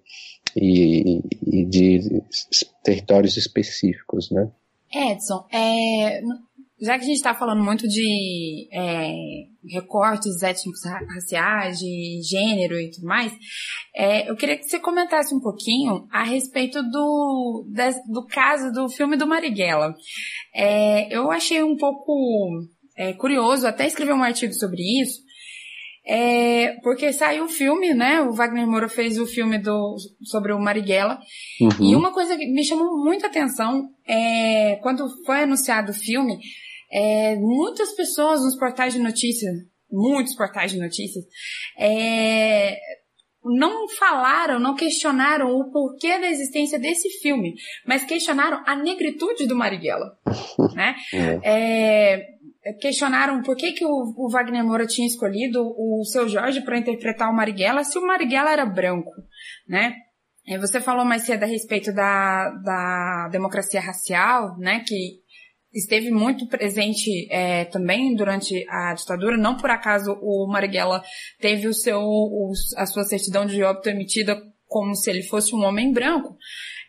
e, 0.55 1.21
e 1.45 1.65
de 1.65 2.21
territórios 2.83 3.37
específicos, 3.37 4.31
né? 4.31 4.51
Edson, 4.91 5.45
é, 5.51 6.21
já 6.81 6.97
que 6.97 7.03
a 7.03 7.07
gente 7.07 7.17
está 7.17 7.35
falando 7.35 7.63
muito 7.63 7.87
de 7.87 8.69
é, 8.71 9.13
recortes 9.67 10.41
étnicos 10.41 10.81
raciais, 10.85 11.77
de 11.77 12.21
gênero 12.23 12.79
e 12.79 12.89
tudo 12.89 13.05
mais, 13.05 13.33
é, 13.95 14.29
eu 14.29 14.35
queria 14.35 14.57
que 14.57 14.63
você 14.63 14.79
comentasse 14.79 15.35
um 15.35 15.41
pouquinho 15.41 16.07
a 16.11 16.23
respeito 16.23 16.81
do, 16.81 17.65
do 18.07 18.25
caso 18.27 18.71
do 18.71 18.87
filme 18.89 19.17
do 19.17 19.27
Marighella. 19.27 19.93
É, 20.55 21.13
eu 21.13 21.29
achei 21.29 21.61
um 21.61 21.75
pouco 21.75 22.61
é, 22.97 23.13
curioso, 23.13 23.67
até 23.67 23.85
escrever 23.85 24.13
um 24.13 24.23
artigo 24.23 24.53
sobre 24.53 24.81
isso, 25.01 25.21
é, 26.11 26.75
porque 26.81 27.13
saiu 27.13 27.43
o 27.43 27.49
filme, 27.49 27.93
né? 27.93 28.19
O 28.21 28.33
Wagner 28.33 28.65
Moura 28.65 28.89
fez 28.89 29.19
o 29.19 29.27
filme 29.27 29.59
do, 29.59 29.95
sobre 30.23 30.51
o 30.51 30.59
Marighella. 30.59 31.19
Uhum. 31.61 31.91
E 31.91 31.95
uma 31.95 32.11
coisa 32.11 32.35
que 32.35 32.47
me 32.47 32.65
chamou 32.65 32.97
muita 32.97 33.27
atenção 33.27 33.91
é 34.07 34.77
quando 34.77 35.07
foi 35.23 35.43
anunciado 35.43 35.91
o 35.91 35.95
filme, 35.95 36.39
é, 36.91 37.35
muitas 37.35 37.95
pessoas 37.95 38.41
nos 38.41 38.57
portais 38.57 38.93
de 38.93 38.99
notícias, 38.99 39.53
muitos 39.91 40.35
portais 40.35 40.71
de 40.71 40.79
notícias, 40.79 41.23
é, 41.77 42.75
não 43.45 43.87
falaram, 43.89 44.59
não 44.59 44.75
questionaram 44.75 45.51
o 45.51 45.71
porquê 45.71 46.17
da 46.17 46.27
existência 46.27 46.79
desse 46.79 47.07
filme, 47.19 47.53
mas 47.85 48.03
questionaram 48.03 48.63
a 48.65 48.75
negritude 48.75 49.45
do 49.45 49.55
Marighella, 49.55 50.17
né? 50.73 50.95
É. 51.13 51.39
é 51.43 51.89
é, 52.11 52.25
questionaram 52.79 53.41
por 53.41 53.55
que, 53.55 53.71
que 53.71 53.85
o, 53.85 54.13
o 54.17 54.29
Wagner 54.29 54.63
Moura 54.63 54.85
tinha 54.85 55.07
escolhido 55.07 55.61
o 55.61 56.03
seu 56.05 56.27
Jorge 56.27 56.61
para 56.61 56.77
interpretar 56.77 57.29
o 57.29 57.35
Marighella 57.35 57.83
se 57.83 57.97
o 57.97 58.05
Marighella 58.05 58.51
era 58.51 58.65
branco, 58.65 59.11
né? 59.67 59.95
Você 60.59 60.81
falou 60.81 61.05
mais 61.05 61.23
cedo 61.23 61.43
a 61.43 61.45
respeito 61.45 61.93
da, 61.93 62.49
da 62.63 63.29
democracia 63.31 63.79
racial, 63.79 64.57
né? 64.57 64.83
Que 64.87 65.19
esteve 65.71 66.09
muito 66.09 66.47
presente 66.47 67.27
é, 67.31 67.65
também 67.65 68.15
durante 68.15 68.65
a 68.67 68.93
ditadura. 68.93 69.37
Não 69.37 69.57
por 69.57 69.69
acaso 69.69 70.17
o 70.21 70.47
Marighella 70.51 71.03
teve 71.39 71.67
o 71.67 71.73
seu, 71.73 71.99
o, 71.99 72.51
a 72.77 72.85
sua 72.87 73.03
certidão 73.03 73.45
de 73.45 73.61
óbito 73.61 73.89
emitida 73.89 74.41
como 74.65 74.95
se 74.95 75.09
ele 75.09 75.23
fosse 75.23 75.53
um 75.55 75.63
homem 75.63 75.91
branco. 75.91 76.35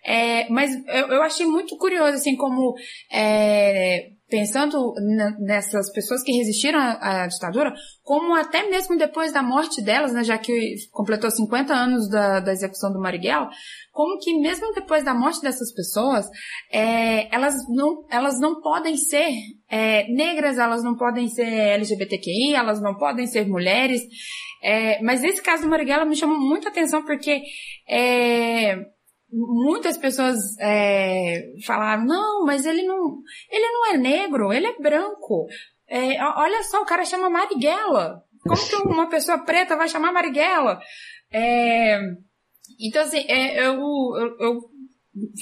É, 0.04 0.48
mas 0.48 0.70
eu, 0.86 1.08
eu, 1.08 1.22
achei 1.22 1.44
muito 1.44 1.76
curioso, 1.76 2.14
assim, 2.14 2.34
como 2.34 2.74
é, 3.12 4.12
pensando 4.30 4.94
nessas 5.40 5.92
pessoas 5.92 6.22
que 6.22 6.32
resistiram 6.32 6.78
à, 6.78 7.26
ditadura, 7.26 7.74
como 8.02 8.34
até 8.34 8.68
mesmo 8.70 8.96
depois 8.96 9.32
da 9.32 9.42
morte 9.42 9.82
delas, 9.82 10.12
né, 10.12 10.24
já 10.24 10.38
que 10.38 10.76
completou 10.92 11.30
50 11.30 11.74
anos 11.74 12.08
da, 12.08 12.40
da 12.40 12.52
execução 12.52 12.92
do 12.92 13.00
Marighella, 13.00 13.50
como 13.92 14.18
que 14.18 14.32
mesmo 14.38 14.72
depois 14.72 15.04
da 15.04 15.12
morte 15.12 15.42
dessas 15.42 15.74
pessoas, 15.74 16.26
é, 16.72 17.34
elas, 17.34 17.54
não, 17.68 18.06
elas 18.10 18.38
não 18.40 18.60
podem 18.60 18.96
ser 18.96 19.30
é, 19.68 20.06
negras, 20.12 20.56
elas 20.56 20.82
não 20.82 20.96
podem 20.96 21.28
ser 21.28 21.46
LGBTQI, 21.46 22.54
elas 22.54 22.80
não 22.80 22.96
podem 22.96 23.26
ser 23.26 23.46
mulheres, 23.46 24.00
é, 24.62 25.02
mas 25.02 25.24
esse 25.24 25.42
caso 25.42 25.64
do 25.64 25.68
Marighella 25.68 26.04
me 26.04 26.16
chamou 26.16 26.38
muita 26.38 26.68
atenção 26.68 27.04
porque 27.04 27.42
é, 27.88 28.76
muitas 29.32 29.96
pessoas 29.96 30.38
é, 30.58 31.52
falaram, 31.66 32.04
não, 32.04 32.44
mas 32.44 32.66
ele 32.66 32.82
não, 32.82 33.18
ele 33.50 33.72
não 33.72 33.94
é 33.94 33.98
negro, 33.98 34.52
ele 34.52 34.66
é 34.66 34.78
branco. 34.78 35.46
É, 35.88 36.22
olha 36.36 36.62
só, 36.64 36.82
o 36.82 36.86
cara 36.86 37.04
chama 37.04 37.30
Marighella. 37.30 38.22
Como 38.42 38.68
que 38.68 38.76
uma 38.88 39.08
pessoa 39.08 39.44
preta 39.44 39.76
vai 39.76 39.88
chamar 39.88 40.12
Marighella? 40.12 40.80
É, 41.32 42.00
então, 42.80 43.02
assim, 43.02 43.24
é, 43.28 43.66
eu, 43.66 43.74
eu, 43.74 44.36
eu, 44.40 44.60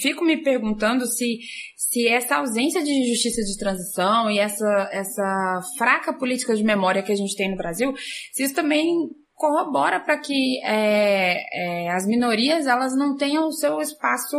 fico 0.01 0.25
me 0.25 0.43
perguntando 0.43 1.05
se, 1.05 1.39
se 1.77 2.07
essa 2.07 2.37
ausência 2.37 2.83
de 2.83 3.09
justiça 3.09 3.41
de 3.41 3.57
transição 3.57 4.29
e 4.29 4.39
essa, 4.39 4.89
essa 4.91 5.59
fraca 5.77 6.11
política 6.13 6.55
de 6.55 6.63
memória 6.63 7.03
que 7.03 7.11
a 7.11 7.15
gente 7.15 7.35
tem 7.35 7.51
no 7.51 7.57
Brasil, 7.57 7.93
se 8.33 8.43
isso 8.43 8.53
também 8.53 9.09
corrobora 9.39 10.01
para 10.01 10.19
que 10.19 10.59
é, 10.65 11.37
é, 11.53 11.89
as 11.91 12.05
minorias 12.05 12.67
elas 12.67 12.93
não 12.93 13.15
tenham 13.15 13.47
o 13.47 13.53
seu 13.53 13.79
espaço 13.79 14.37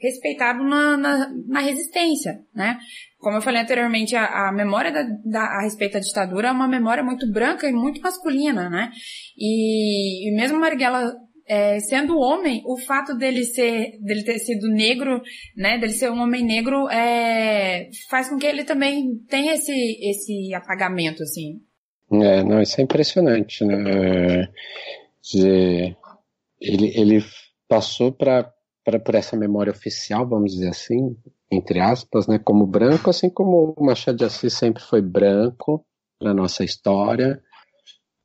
respeitado 0.00 0.62
na, 0.62 0.96
na, 0.96 1.28
na 1.48 1.60
resistência, 1.60 2.38
né? 2.54 2.78
Como 3.18 3.36
eu 3.36 3.42
falei 3.42 3.60
anteriormente, 3.60 4.14
a, 4.14 4.48
a 4.48 4.52
memória 4.52 4.92
da, 4.92 5.02
da, 5.24 5.40
a 5.40 5.62
respeito 5.62 5.94
da 5.94 5.98
ditadura 5.98 6.48
é 6.48 6.52
uma 6.52 6.68
memória 6.68 7.02
muito 7.02 7.28
branca 7.32 7.68
e 7.68 7.72
muito 7.72 8.00
masculina, 8.00 8.70
né? 8.70 8.92
E, 9.36 10.28
e 10.28 10.36
mesmo 10.36 10.60
Marighella 10.60 11.16
é, 11.44 11.80
sendo 11.80 12.16
homem, 12.16 12.62
o 12.64 12.78
fato 12.78 13.16
dele 13.16 13.42
ser, 13.42 13.98
dele 14.00 14.22
ter 14.22 14.38
sido 14.38 14.68
negro, 14.68 15.20
né, 15.56 15.78
dele 15.78 15.94
ser 15.94 16.12
um 16.12 16.20
homem 16.20 16.44
negro, 16.44 16.88
é, 16.90 17.90
faz 18.08 18.28
com 18.28 18.36
que 18.36 18.46
ele 18.46 18.62
também 18.62 19.18
tenha 19.28 19.54
esse, 19.54 19.72
esse 19.72 20.54
apagamento, 20.54 21.24
assim. 21.24 21.60
É, 22.10 22.42
não, 22.42 22.60
isso 22.62 22.80
é 22.80 22.84
impressionante, 22.84 23.64
né? 23.64 24.48
De, 25.22 25.96
ele, 26.60 26.92
ele 26.98 27.24
passou 27.68 28.10
para 28.12 28.52
por 29.04 29.14
essa 29.14 29.36
memória 29.36 29.70
oficial, 29.70 30.26
vamos 30.26 30.52
dizer 30.52 30.68
assim, 30.68 31.14
entre 31.50 31.78
aspas, 31.78 32.26
né, 32.26 32.38
como 32.38 32.66
branco, 32.66 33.10
assim 33.10 33.28
como 33.28 33.74
o 33.76 33.84
Machado 33.84 34.16
de 34.16 34.24
Assis 34.24 34.54
sempre 34.54 34.82
foi 34.82 35.02
branco 35.02 35.84
na 36.22 36.32
nossa 36.32 36.64
história. 36.64 37.42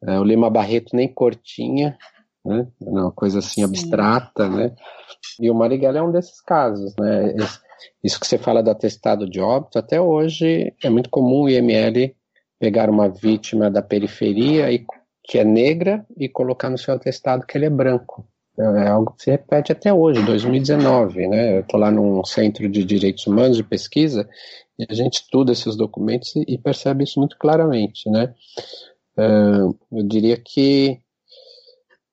É, 0.02 0.18
o 0.18 0.24
Lima 0.24 0.50
Barreto 0.50 0.96
nem 0.96 1.14
cortinha, 1.14 1.98
né, 2.46 2.66
uma 2.80 3.12
coisa 3.12 3.40
assim 3.40 3.62
Sim. 3.62 3.64
abstrata, 3.64 4.48
né. 4.48 4.74
E 5.38 5.50
o 5.50 5.54
Marighella 5.54 6.00
é 6.00 6.02
um 6.02 6.14
desses 6.14 6.40
casos, 6.40 6.96
né. 6.98 7.36
Isso 8.02 8.18
que 8.18 8.26
você 8.26 8.38
fala 8.38 8.64
do 8.64 8.72
atestado 8.72 9.30
de 9.30 9.42
óbito, 9.42 9.78
até 9.78 10.00
hoje 10.00 10.74
é 10.82 10.90
muito 10.90 11.10
comum 11.10 11.42
o 11.42 11.50
IML 11.50 12.16
pegar 12.64 12.90
uma 12.90 13.10
vítima 13.10 13.70
da 13.70 13.82
periferia 13.82 14.72
e, 14.72 14.86
que 15.22 15.38
é 15.38 15.44
negra 15.44 16.06
e 16.16 16.30
colocar 16.30 16.70
no 16.70 16.78
seu 16.78 16.94
atestado 16.94 17.46
que 17.46 17.58
ele 17.58 17.66
é 17.66 17.70
branco. 17.70 18.26
É 18.58 18.88
algo 18.88 19.12
que 19.12 19.24
se 19.24 19.32
repete 19.32 19.74
até 19.74 19.94
hoje, 19.94 20.24
2019, 20.26 21.28
né? 21.28 21.58
Eu 21.58 21.60
estou 21.60 21.78
lá 21.78 21.92
num 21.92 22.24
centro 22.24 22.70
de 22.70 22.86
direitos 22.86 23.28
humanos 23.28 23.58
de 23.58 23.66
pesquisa 23.66 24.30
e 24.80 24.86
a 24.90 24.94
gente 24.94 25.16
estuda 25.16 25.52
esses 25.52 25.76
documentos 25.76 26.34
e, 26.38 26.58
percebe 26.58 27.04
isso 27.04 27.20
muito 27.20 27.38
claramente, 27.38 28.10
né? 28.10 28.34
Uh, 29.18 29.78
eu 29.92 30.04
diria 30.08 30.38
que 30.38 31.00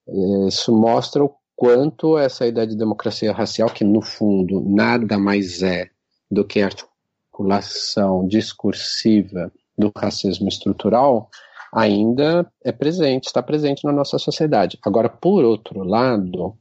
uh, 0.08 0.48
isso 0.48 0.74
mostra 0.74 1.22
o 1.22 1.32
quanto 1.54 2.18
essa 2.18 2.44
ideia 2.44 2.66
de 2.66 2.76
democracia 2.76 3.32
racial, 3.32 3.70
que 3.70 3.84
no 3.84 4.02
fundo 4.02 4.60
nada 4.60 5.16
mais 5.16 5.62
é 5.62 5.90
do 6.28 6.44
que 6.44 6.60
articulação 6.60 8.26
discursiva 8.26 9.52
do 9.80 9.92
racismo 9.96 10.48
estrutural 10.48 11.28
ainda 11.72 12.50
é 12.64 12.72
presente, 12.72 13.26
está 13.26 13.42
presente 13.42 13.84
na 13.84 13.92
nossa 13.92 14.18
sociedade. 14.18 14.78
Agora, 14.84 15.08
por 15.08 15.44
outro 15.44 15.82
lado, 15.82 16.56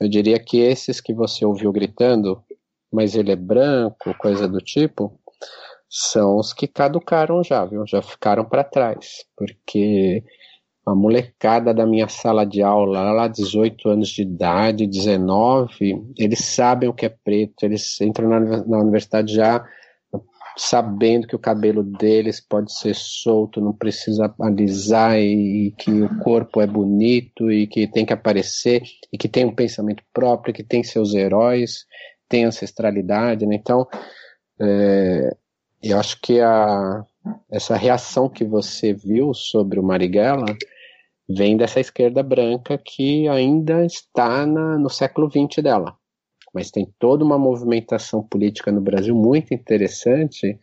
eu 0.00 0.08
diria 0.08 0.38
que 0.38 0.58
esses 0.58 1.00
que 1.00 1.14
você 1.14 1.44
ouviu 1.44 1.72
gritando, 1.72 2.42
mas 2.92 3.14
ele 3.14 3.32
é 3.32 3.36
branco, 3.36 4.14
coisa 4.18 4.48
do 4.48 4.58
tipo, 4.58 5.18
são 5.88 6.38
os 6.38 6.52
que 6.52 6.66
caducaram 6.66 7.42
já, 7.44 7.64
viu? 7.64 7.86
Já 7.86 8.02
ficaram 8.02 8.44
para 8.44 8.64
trás, 8.64 9.24
porque 9.36 10.24
a 10.84 10.94
molecada 10.94 11.72
da 11.72 11.86
minha 11.86 12.08
sala 12.08 12.44
de 12.44 12.62
aula, 12.62 13.12
lá 13.12 13.28
18 13.28 13.88
anos 13.88 14.08
de 14.08 14.22
idade, 14.22 14.86
19, 14.86 16.12
eles 16.18 16.40
sabem 16.44 16.88
o 16.88 16.94
que 16.94 17.06
é 17.06 17.08
preto, 17.08 17.64
eles 17.64 18.00
entram 18.00 18.28
na, 18.28 18.40
na 18.64 18.78
universidade 18.78 19.32
já 19.32 19.64
sabendo 20.56 21.26
que 21.26 21.36
o 21.36 21.38
cabelo 21.38 21.82
deles 21.82 22.40
pode 22.40 22.72
ser 22.72 22.94
solto, 22.94 23.60
não 23.60 23.72
precisa 23.72 24.32
alisar 24.40 25.18
e, 25.18 25.74
que 25.78 25.90
o 25.90 26.18
corpo 26.18 26.60
é 26.60 26.66
bonito 26.66 27.50
e 27.50 27.66
que 27.66 27.86
tem 27.86 28.04
que 28.04 28.12
aparecer 28.12 28.82
e 29.12 29.18
que 29.18 29.28
tem 29.28 29.44
um 29.44 29.54
pensamento 29.54 30.02
próprio, 30.12 30.54
que 30.54 30.62
tem 30.62 30.82
seus 30.82 31.14
heróis, 31.14 31.86
tem 32.28 32.44
ancestralidade, 32.44 33.46
né? 33.46 33.54
Então, 33.54 33.86
é, 34.60 35.36
eu 35.82 35.98
acho 35.98 36.20
que 36.20 36.40
a, 36.40 37.04
essa 37.50 37.76
reação 37.76 38.28
que 38.28 38.44
você 38.44 38.92
viu 38.92 39.34
sobre 39.34 39.80
o 39.80 39.82
Marighella 39.82 40.56
vem 41.28 41.56
dessa 41.56 41.80
esquerda 41.80 42.22
branca 42.22 42.78
que 42.78 43.28
ainda 43.28 43.84
está 43.84 44.44
na, 44.46 44.78
no 44.78 44.90
século 44.90 45.30
XX 45.30 45.62
dela 45.62 45.96
mas 46.52 46.70
tem 46.70 46.86
toda 46.98 47.24
uma 47.24 47.38
movimentação 47.38 48.22
política 48.22 48.70
no 48.70 48.80
Brasil 48.80 49.14
muito 49.14 49.54
interessante 49.54 50.58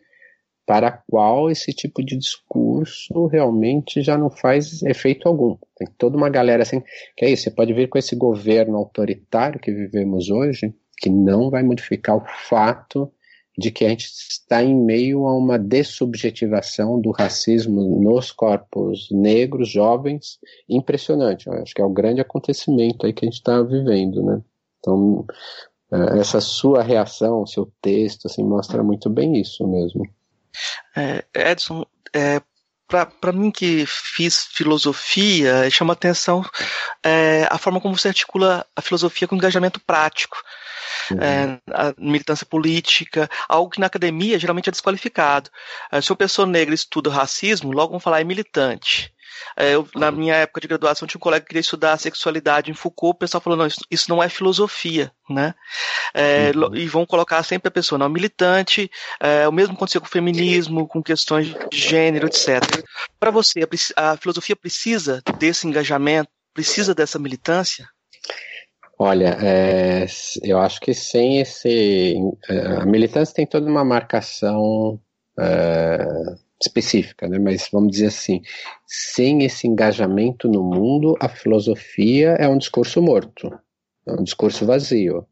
para 0.66 0.90
a 0.90 0.92
qual 0.92 1.50
esse 1.50 1.74
tipo 1.74 2.04
de 2.06 2.16
discurso 2.16 3.26
realmente 3.26 4.04
já 4.04 4.16
não 4.16 4.30
faz 4.30 4.84
efeito 4.84 5.28
algum. 5.28 5.58
Tem 5.76 5.88
toda 5.98 6.16
uma 6.16 6.30
galera 6.30 6.62
assim, 6.62 6.84
que 7.18 7.26
é 7.26 7.32
isso, 7.32 7.44
você 7.44 7.52
pode 7.52 7.74
vir 7.74 7.90
com 7.90 7.98
esse 7.98 8.16
governo 8.16 8.78
autoritário 8.78 9.60
que 9.60 9.72
vivemos 9.72 10.30
hoje, 10.30 10.72
que 11.00 11.10
não 11.10 11.50
vai 11.50 11.64
modificar 11.64 12.18
o 12.18 12.24
fato 12.48 13.12
de 13.58 13.72
que 13.72 13.84
a 13.84 13.90
gente 13.90 14.06
está 14.06 14.64
em 14.64 14.76
meio 14.76 15.28
a 15.28 15.36
uma 15.36 15.60
dessubjetivação 15.60 17.02
do 17.02 17.12
racismo 17.12 18.00
nos 18.02 18.32
corpos 18.32 19.10
negros, 19.12 19.70
jovens, 19.70 20.40
impressionante. 20.70 21.48
Eu 21.48 21.54
acho 21.54 21.74
que 21.74 21.82
é 21.82 21.86
o 21.86 21.90
grande 21.90 22.22
acontecimento 22.22 23.06
aí 23.06 23.12
que 23.12 23.26
a 23.26 23.28
gente 23.28 23.40
está 23.40 23.62
vivendo, 23.62 24.24
né? 24.24 24.42
Então, 24.80 25.26
essa 26.20 26.40
sua 26.40 26.84
reação, 26.84 27.46
seu 27.48 27.72
texto, 27.82 28.28
assim, 28.28 28.44
mostra 28.44 28.84
muito 28.84 29.10
bem 29.10 29.40
isso 29.40 29.68
mesmo. 29.68 30.04
É, 30.96 31.24
Edson, 31.34 31.86
é, 32.14 32.42
para 32.88 33.32
mim 33.32 33.52
que 33.52 33.86
fiz 33.86 34.46
filosofia, 34.52 35.70
chama 35.70 35.94
atenção 35.94 36.44
é, 37.04 37.48
a 37.50 37.58
forma 37.58 37.80
como 37.80 37.96
você 37.98 38.08
articula 38.08 38.66
a 38.76 38.82
filosofia 38.82 39.28
com 39.28 39.36
engajamento 39.36 39.80
prático. 39.80 40.38
Uhum. 41.12 41.18
É, 41.22 41.60
a 41.72 41.94
militância 41.98 42.46
política, 42.46 43.30
algo 43.48 43.72
que 43.72 43.80
na 43.80 43.86
academia 43.88 44.40
geralmente 44.40 44.70
é 44.70 44.72
desqualificado. 44.72 45.50
É, 45.92 46.02
se 46.02 46.12
uma 46.12 46.18
pessoa 46.18 46.48
negra 46.48 46.74
estuda 46.74 47.12
racismo, 47.12 47.72
logo 47.72 47.92
vão 47.92 48.00
falar 48.00 48.22
é 48.22 48.24
militante. 48.24 49.14
É, 49.58 49.76
eu, 49.76 49.88
na 49.96 50.12
minha 50.12 50.36
época 50.36 50.62
de 50.62 50.68
graduação, 50.68 51.08
tinha 51.08 51.18
um 51.18 51.22
colega 51.22 51.42
que 51.42 51.48
queria 51.48 51.62
estudar 51.62 51.98
sexualidade 51.98 52.72
em 52.72 52.74
Foucault, 52.74 53.16
o 53.16 53.20
pessoal 53.20 53.42
falou, 53.42 53.58
não, 53.58 53.68
isso, 53.68 53.80
isso 53.90 54.10
não 54.10 54.22
é 54.22 54.30
filosofia, 54.30 55.12
né? 55.30 55.54
É, 56.14 56.52
uhum. 56.56 56.76
E 56.76 56.88
vão 56.88 57.06
colocar 57.06 57.42
sempre 57.44 57.68
a 57.68 57.72
pessoa, 57.72 58.00
não, 58.00 58.10
militante, 58.10 58.90
é, 59.20 59.48
o 59.48 59.52
mesmo 59.52 59.74
aconteceu 59.76 60.02
com 60.02 60.08
o 60.08 60.12
feminismo, 60.12 60.88
com 60.88 61.02
questões 61.02 61.48
de 61.72 61.78
gênero, 61.78 62.28
etc. 62.28 62.62
Para 63.20 63.32
você, 63.32 63.62
a, 63.96 64.12
a 64.12 64.18
filosofia 64.18 64.56
precisa 64.56 65.22
desse 65.38 65.68
engajamento, 65.68 66.30
precisa 66.54 66.94
dessa 66.94 67.20
militância? 67.20 67.88
Olha, 69.02 69.38
é, 69.42 70.06
eu 70.44 70.60
acho 70.60 70.82
que 70.82 70.94
sem 70.94 71.40
esse. 71.40 72.16
É, 72.50 72.82
a 72.82 72.86
militância 72.86 73.34
tem 73.34 73.48
toda 73.48 73.66
uma 73.66 73.86
marcação 73.86 75.00
é, 75.40 76.06
específica, 76.62 77.28
né? 77.28 77.40
mas 77.40 77.70
vamos 77.72 77.92
dizer 77.92 78.08
assim, 78.08 78.42
sem 78.86 79.44
esse 79.44 79.68
engajamento 79.68 80.48
no 80.48 80.64
mundo, 80.64 81.16
a 81.20 81.30
filosofia 81.30 82.32
é 82.32 82.48
um 82.48 82.58
discurso 82.58 83.02
morto, 83.02 83.58
é 84.06 84.12
um 84.12 84.24
discurso 84.24 84.66
vazio. 84.66 85.26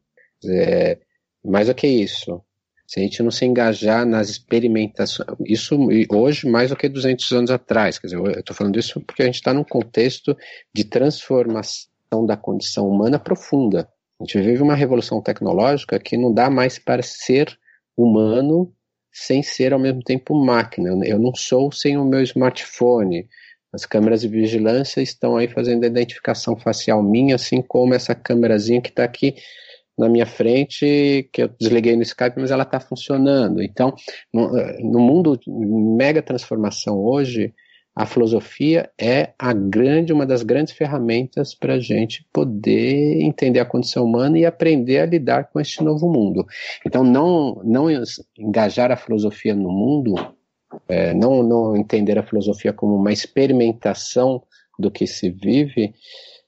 É, 0.44 0.98
mais 1.44 1.66
do 1.66 1.74
que 1.74 1.86
isso, 1.86 2.42
se 2.86 3.00
a 3.00 3.02
gente 3.02 3.22
não 3.22 3.30
se 3.30 3.44
engajar 3.44 4.06
nas 4.06 4.30
experimentações, 4.30 5.28
isso 5.44 5.78
hoje 6.10 6.48
mais 6.48 6.70
do 6.70 6.76
que 6.76 6.88
200 6.88 7.32
anos 7.32 7.50
atrás, 7.50 7.98
quer 7.98 8.06
dizer, 8.06 8.18
eu 8.18 8.30
estou 8.30 8.56
falando 8.56 8.78
isso 8.78 8.98
porque 9.02 9.22
a 9.22 9.26
gente 9.26 9.34
está 9.34 9.52
num 9.52 9.64
contexto 9.64 10.34
de 10.74 10.84
transformação 10.84 12.24
da 12.26 12.36
condição 12.36 12.88
humana 12.88 13.18
profunda. 13.18 13.88
A 14.18 14.24
gente 14.24 14.40
vive 14.40 14.62
uma 14.62 14.74
revolução 14.74 15.20
tecnológica 15.20 15.98
que 15.98 16.16
não 16.16 16.32
dá 16.32 16.48
mais 16.48 16.78
para 16.78 17.02
ser 17.02 17.58
humano 17.94 18.72
sem 19.18 19.42
ser 19.42 19.72
ao 19.72 19.78
mesmo 19.78 20.02
tempo 20.02 20.34
máquina. 20.34 20.90
Eu 21.04 21.18
não 21.18 21.34
sou 21.34 21.72
sem 21.72 21.96
o 21.96 22.04
meu 22.04 22.22
smartphone. 22.22 23.28
As 23.72 23.84
câmeras 23.84 24.22
de 24.22 24.28
vigilância 24.28 25.00
estão 25.00 25.36
aí 25.36 25.48
fazendo 25.48 25.84
a 25.84 25.88
identificação 25.88 26.56
facial 26.56 27.02
minha, 27.02 27.34
assim 27.34 27.60
como 27.60 27.94
essa 27.94 28.14
câmerazinha 28.14 28.80
que 28.80 28.88
está 28.88 29.04
aqui 29.04 29.34
na 29.98 30.08
minha 30.08 30.24
frente, 30.24 31.28
que 31.32 31.42
eu 31.42 31.48
desliguei 31.48 31.96
no 31.96 32.02
Skype, 32.02 32.38
mas 32.38 32.52
ela 32.52 32.62
está 32.62 32.78
funcionando. 32.78 33.60
Então, 33.60 33.92
no, 34.32 34.48
no 34.78 35.00
mundo 35.00 35.38
mega 35.46 36.22
transformação 36.22 36.98
hoje, 36.98 37.52
a 37.98 38.06
filosofia 38.06 38.88
é 38.96 39.32
a 39.36 39.52
grande, 39.52 40.12
uma 40.12 40.24
das 40.24 40.44
grandes 40.44 40.72
ferramentas 40.72 41.52
para 41.52 41.74
a 41.74 41.80
gente 41.80 42.24
poder 42.32 43.20
entender 43.20 43.58
a 43.58 43.64
condição 43.64 44.04
humana 44.04 44.38
e 44.38 44.46
aprender 44.46 45.00
a 45.00 45.06
lidar 45.06 45.50
com 45.50 45.58
este 45.58 45.82
novo 45.82 46.08
mundo. 46.08 46.46
Então, 46.86 47.02
não, 47.02 47.60
não 47.64 47.88
engajar 48.38 48.92
a 48.92 48.96
filosofia 48.96 49.52
no 49.52 49.72
mundo, 49.72 50.14
é, 50.88 51.12
não, 51.12 51.42
não 51.42 51.76
entender 51.76 52.16
a 52.16 52.22
filosofia 52.22 52.72
como 52.72 52.94
uma 52.94 53.12
experimentação 53.12 54.44
do 54.78 54.92
que 54.92 55.04
se 55.04 55.28
vive, 55.28 55.92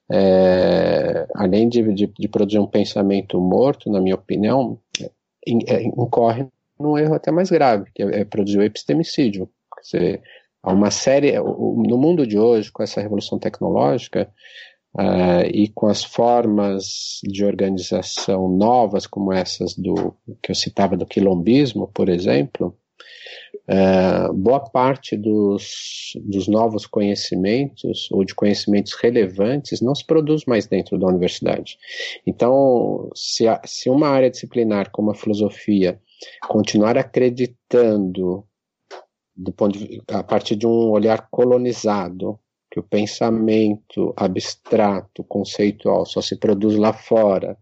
é, 0.08 1.26
além 1.34 1.68
de, 1.68 1.82
de, 1.92 2.06
de, 2.16 2.28
produzir 2.28 2.60
um 2.60 2.66
pensamento 2.66 3.40
morto, 3.40 3.90
na 3.90 4.00
minha 4.00 4.14
opinião, 4.14 4.78
é, 5.66 5.82
incorre 5.82 6.46
num 6.78 6.96
erro 6.96 7.14
até 7.14 7.32
mais 7.32 7.50
grave, 7.50 7.90
que 7.92 8.04
é, 8.04 8.20
é 8.20 8.24
produzir 8.24 8.58
o 8.58 8.62
epistemicídio. 8.62 9.50
Dizer, 9.82 10.22
Há 10.62 10.72
uma 10.72 10.90
série, 10.90 11.38
no 11.38 11.96
mundo 11.96 12.26
de 12.26 12.38
hoje, 12.38 12.70
com 12.70 12.82
essa 12.82 13.00
revolução 13.00 13.38
tecnológica 13.38 14.30
uh, 14.94 15.46
e 15.52 15.68
com 15.68 15.86
as 15.86 16.04
formas 16.04 17.20
de 17.24 17.44
organização 17.44 18.48
novas, 18.48 19.06
como 19.06 19.32
essas 19.32 19.74
do 19.74 20.14
que 20.42 20.50
eu 20.50 20.54
citava 20.54 20.98
do 20.98 21.06
quilombismo, 21.06 21.88
por 21.88 22.10
exemplo, 22.10 22.76
uh, 23.68 24.34
boa 24.34 24.60
parte 24.60 25.16
dos, 25.16 26.12
dos 26.16 26.46
novos 26.46 26.84
conhecimentos 26.84 28.08
ou 28.12 28.22
de 28.22 28.34
conhecimentos 28.34 28.92
relevantes 28.94 29.80
não 29.80 29.94
se 29.94 30.04
produz 30.04 30.44
mais 30.44 30.66
dentro 30.66 30.98
da 30.98 31.06
universidade. 31.06 31.78
Então, 32.26 33.08
se, 33.14 33.48
a, 33.48 33.62
se 33.64 33.88
uma 33.88 34.08
área 34.08 34.30
disciplinar 34.30 34.90
como 34.90 35.10
a 35.10 35.14
filosofia 35.14 35.98
continuar 36.48 36.98
acreditando 36.98 38.44
do 39.40 39.52
ponto 39.52 39.78
de, 39.78 40.02
a 40.08 40.22
partir 40.22 40.54
de 40.54 40.66
um 40.66 40.90
olhar 40.90 41.28
colonizado, 41.30 42.38
que 42.70 42.78
o 42.78 42.82
pensamento 42.82 44.12
abstrato, 44.16 45.24
conceitual, 45.24 46.04
só 46.04 46.20
se 46.20 46.36
produz 46.36 46.76
lá 46.76 46.92
fora 46.92 47.56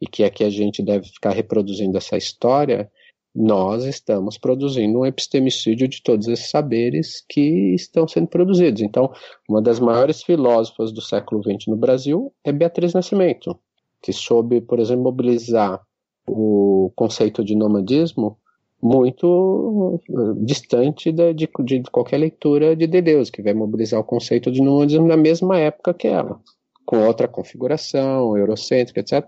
e 0.00 0.06
que 0.06 0.24
aqui 0.24 0.44
a 0.44 0.50
gente 0.50 0.82
deve 0.82 1.06
ficar 1.06 1.30
reproduzindo 1.30 1.96
essa 1.96 2.16
história, 2.16 2.90
nós 3.34 3.84
estamos 3.84 4.36
produzindo 4.36 4.98
um 4.98 5.06
epistemicídio 5.06 5.86
de 5.86 6.02
todos 6.02 6.26
esses 6.26 6.50
saberes 6.50 7.24
que 7.28 7.74
estão 7.74 8.08
sendo 8.08 8.26
produzidos. 8.26 8.82
Então, 8.82 9.12
uma 9.48 9.62
das 9.62 9.78
maiores 9.78 10.22
filósofas 10.22 10.92
do 10.92 11.00
século 11.00 11.42
XX 11.42 11.68
no 11.68 11.76
Brasil 11.76 12.32
é 12.44 12.50
Beatriz 12.50 12.92
Nascimento, 12.92 13.56
que 14.02 14.12
soube, 14.12 14.60
por 14.60 14.80
exemplo, 14.80 15.04
mobilizar 15.04 15.80
o 16.28 16.92
conceito 16.96 17.44
de 17.44 17.54
nomadismo 17.54 18.36
muito 18.82 20.00
eh, 20.08 20.44
distante 20.44 21.12
de, 21.12 21.34
de, 21.34 21.48
de, 21.64 21.82
qualquer 21.90 22.18
leitura 22.18 22.74
de 22.74 22.86
Deleuze, 22.86 23.30
que 23.30 23.42
vai 23.42 23.52
mobilizar 23.52 24.00
o 24.00 24.04
conceito 24.04 24.50
de 24.50 24.62
nomadismo 24.62 25.06
na 25.06 25.16
mesma 25.16 25.58
época 25.58 25.92
que 25.92 26.08
ela, 26.08 26.40
com 26.86 27.04
outra 27.06 27.28
configuração, 27.28 28.36
eurocêntrica, 28.36 29.00
etc. 29.00 29.26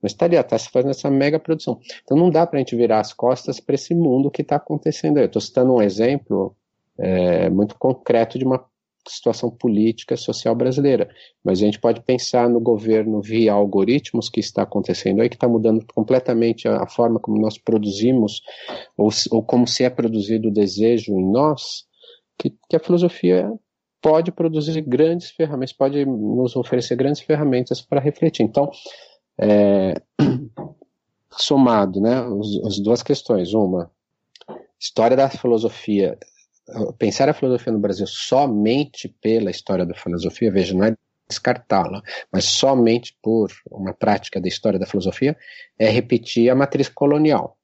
Mas 0.00 0.12
está 0.12 0.26
ali, 0.26 0.36
está 0.36 0.58
se 0.58 0.70
fazendo 0.70 0.90
essa 0.90 1.10
mega 1.10 1.38
produção. 1.38 1.78
Então 2.02 2.16
não 2.16 2.30
dá 2.30 2.46
para 2.46 2.58
a 2.58 2.60
gente 2.60 2.76
virar 2.76 3.00
as 3.00 3.12
costas 3.12 3.60
para 3.60 3.74
esse 3.74 3.94
mundo 3.94 4.30
que 4.30 4.42
está 4.42 4.56
acontecendo 4.56 5.18
aí. 5.18 5.24
Estou 5.24 5.40
citando 5.40 5.74
um 5.74 5.82
exemplo 5.82 6.56
é, 6.98 7.48
muito 7.50 7.76
concreto 7.78 8.38
de 8.38 8.44
uma 8.44 8.64
situação 9.08 9.50
política 9.50 10.16
social 10.16 10.54
brasileira. 10.54 11.08
Mas 11.44 11.58
a 11.58 11.64
gente 11.64 11.78
pode 11.78 12.00
pensar 12.02 12.48
no 12.48 12.60
governo 12.60 13.20
via 13.20 13.52
algoritmos 13.52 14.28
que 14.28 14.40
está 14.40 14.62
acontecendo 14.62 15.20
aí, 15.20 15.28
que 15.28 15.36
está 15.36 15.48
mudando 15.48 15.84
completamente 15.94 16.68
a, 16.68 16.86
forma 16.86 17.20
como 17.20 17.40
nós 17.40 17.58
produzimos, 17.58 18.42
ou, 18.96 19.10
ou, 19.30 19.42
como 19.42 19.66
se 19.66 19.84
é 19.84 19.90
produzido 19.90 20.48
o 20.48 20.52
desejo 20.52 21.12
em 21.12 21.30
nós, 21.30 21.84
que, 22.38 22.50
que 22.68 22.76
a 22.76 22.80
filosofia 22.80 23.52
pode 24.00 24.30
produzir 24.32 24.80
grandes 24.82 25.30
ferramentas, 25.30 25.72
pode 25.72 26.04
nos 26.04 26.56
oferecer 26.56 26.96
grandes 26.96 27.22
ferramentas 27.22 27.80
para 27.80 28.00
refletir. 28.00 28.42
Então, 28.42 28.70
é, 29.40 29.94
somado, 31.30 32.00
né, 32.00 32.22
as 32.66 32.78
duas 32.80 33.02
questões. 33.02 33.54
Uma, 33.54 33.90
história 34.84 35.16
da 35.16 35.30
filosofia 35.30 36.18
pensar 36.98 37.28
a 37.28 37.34
filosofia 37.34 37.72
no 37.72 37.78
Brasil 37.78 38.06
somente 38.06 39.08
pela 39.20 39.50
história 39.50 39.84
da 39.84 39.94
filosofia, 39.94 40.50
veja, 40.50 40.74
não 40.74 40.84
é 40.84 40.96
descartá-la, 41.28 42.02
mas 42.32 42.44
somente 42.44 43.16
por 43.22 43.50
uma 43.70 43.94
prática 43.94 44.40
da 44.40 44.48
história 44.48 44.78
da 44.78 44.86
filosofia, 44.86 45.36
é 45.78 45.88
repetir 45.88 46.50
a 46.50 46.54
matriz 46.54 46.88
colonial. 46.88 47.56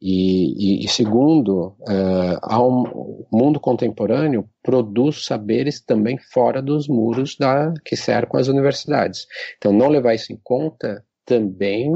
E, 0.00 0.82
e, 0.82 0.84
e 0.84 0.88
segundo, 0.88 1.76
uh, 1.80 2.56
o 2.60 3.26
mundo 3.32 3.58
contemporâneo 3.58 4.48
produz 4.62 5.24
saberes 5.24 5.80
também 5.80 6.16
fora 6.18 6.62
dos 6.62 6.86
muros 6.86 7.36
da, 7.36 7.74
que 7.84 7.96
cercam 7.96 8.38
as 8.38 8.46
universidades. 8.46 9.26
Então, 9.56 9.72
não 9.72 9.88
levar 9.88 10.14
isso 10.14 10.32
em 10.32 10.38
conta 10.42 11.04
também 11.24 11.90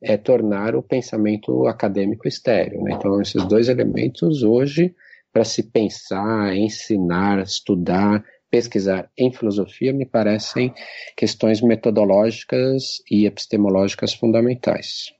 é 0.00 0.16
tornar 0.16 0.74
o 0.74 0.82
pensamento 0.82 1.66
acadêmico 1.66 2.26
estéreo. 2.26 2.82
Né? 2.82 2.94
Então, 2.94 3.20
esses 3.20 3.44
dois 3.46 3.68
elementos 3.68 4.42
hoje 4.42 4.94
para 5.32 5.44
se 5.44 5.62
pensar, 5.62 6.54
ensinar, 6.54 7.40
estudar, 7.40 8.22
pesquisar 8.50 9.10
em 9.16 9.32
filosofia 9.32 9.92
me 9.92 10.04
parecem 10.04 10.74
questões 11.16 11.62
metodológicas 11.62 13.02
e 13.10 13.24
epistemológicas 13.24 14.12
fundamentais. 14.12 15.10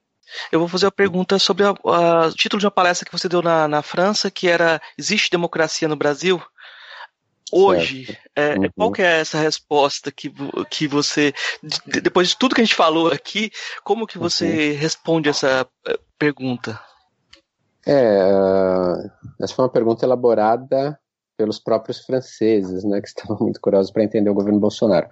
Eu 0.51 0.59
vou 0.59 0.69
fazer 0.69 0.87
uma 0.87 0.93
pergunta 0.93 1.39
sobre 1.39 1.65
o 1.65 2.33
título 2.37 2.61
de 2.61 2.67
uma 2.67 2.71
palestra 2.71 3.07
que 3.07 3.13
você 3.13 3.29
deu 3.29 3.43
na, 3.43 3.67
na 3.67 3.83
França, 3.83 4.31
que 4.31 4.49
era 4.49 4.81
Existe 4.99 5.31
democracia 5.31 5.89
no 5.89 5.97
Brasil? 5.97 6.43
Hoje, 7.55 8.19
é, 8.35 8.55
uhum. 8.55 8.71
qual 8.75 8.93
que 8.93 9.03
é 9.03 9.21
essa 9.21 9.39
resposta 9.39 10.11
que, 10.11 10.33
que 10.71 10.89
você, 10.89 11.35
depois 12.03 12.29
de 12.29 12.39
tudo 12.39 12.55
que 12.55 12.63
a 12.63 12.65
gente 12.65 12.75
falou 12.75 13.09
aqui, 13.09 13.51
como 13.85 14.07
que 14.07 14.17
você 14.17 14.71
uhum. 14.71 14.79
responde 14.79 15.29
essa 15.29 15.69
eh, 15.87 15.99
pergunta? 16.19 16.81
É, 17.87 18.31
essa 19.41 19.55
foi 19.55 19.65
uma 19.65 19.73
pergunta 19.73 20.05
elaborada 20.05 20.99
pelos 21.37 21.59
próprios 21.59 22.01
franceses, 22.01 22.85
né, 22.85 23.01
que 23.01 23.09
estavam 23.09 23.39
muito 23.41 23.61
curiosos 23.61 23.91
para 23.91 24.05
entender 24.05 24.31
o 24.31 24.35
governo 24.35 24.61
Bolsonaro. 24.61 25.09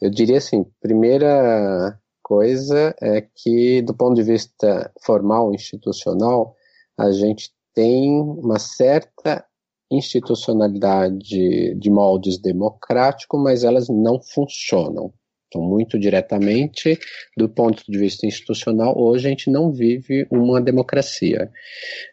Eu 0.00 0.10
diria 0.10 0.38
assim, 0.38 0.64
primeira 0.80 1.98
coisa 2.22 2.94
é 3.00 3.22
que, 3.22 3.82
do 3.82 3.94
ponto 3.94 4.14
de 4.14 4.22
vista 4.22 4.92
formal, 5.04 5.54
institucional, 5.54 6.54
a 6.96 7.10
gente 7.12 7.50
têm 7.74 8.20
uma 8.20 8.58
certa 8.58 9.44
institucionalidade 9.90 11.74
de 11.74 11.90
moldes 11.90 12.38
democráticos, 12.38 13.40
mas 13.40 13.64
elas 13.64 13.88
não 13.88 14.20
funcionam. 14.20 15.12
Então, 15.48 15.62
muito 15.62 15.98
diretamente, 15.98 16.98
do 17.36 17.48
ponto 17.48 17.82
de 17.88 17.98
vista 17.98 18.26
institucional, 18.26 18.94
hoje 18.98 19.26
a 19.26 19.30
gente 19.30 19.50
não 19.50 19.72
vive 19.72 20.26
uma 20.30 20.60
democracia. 20.60 21.50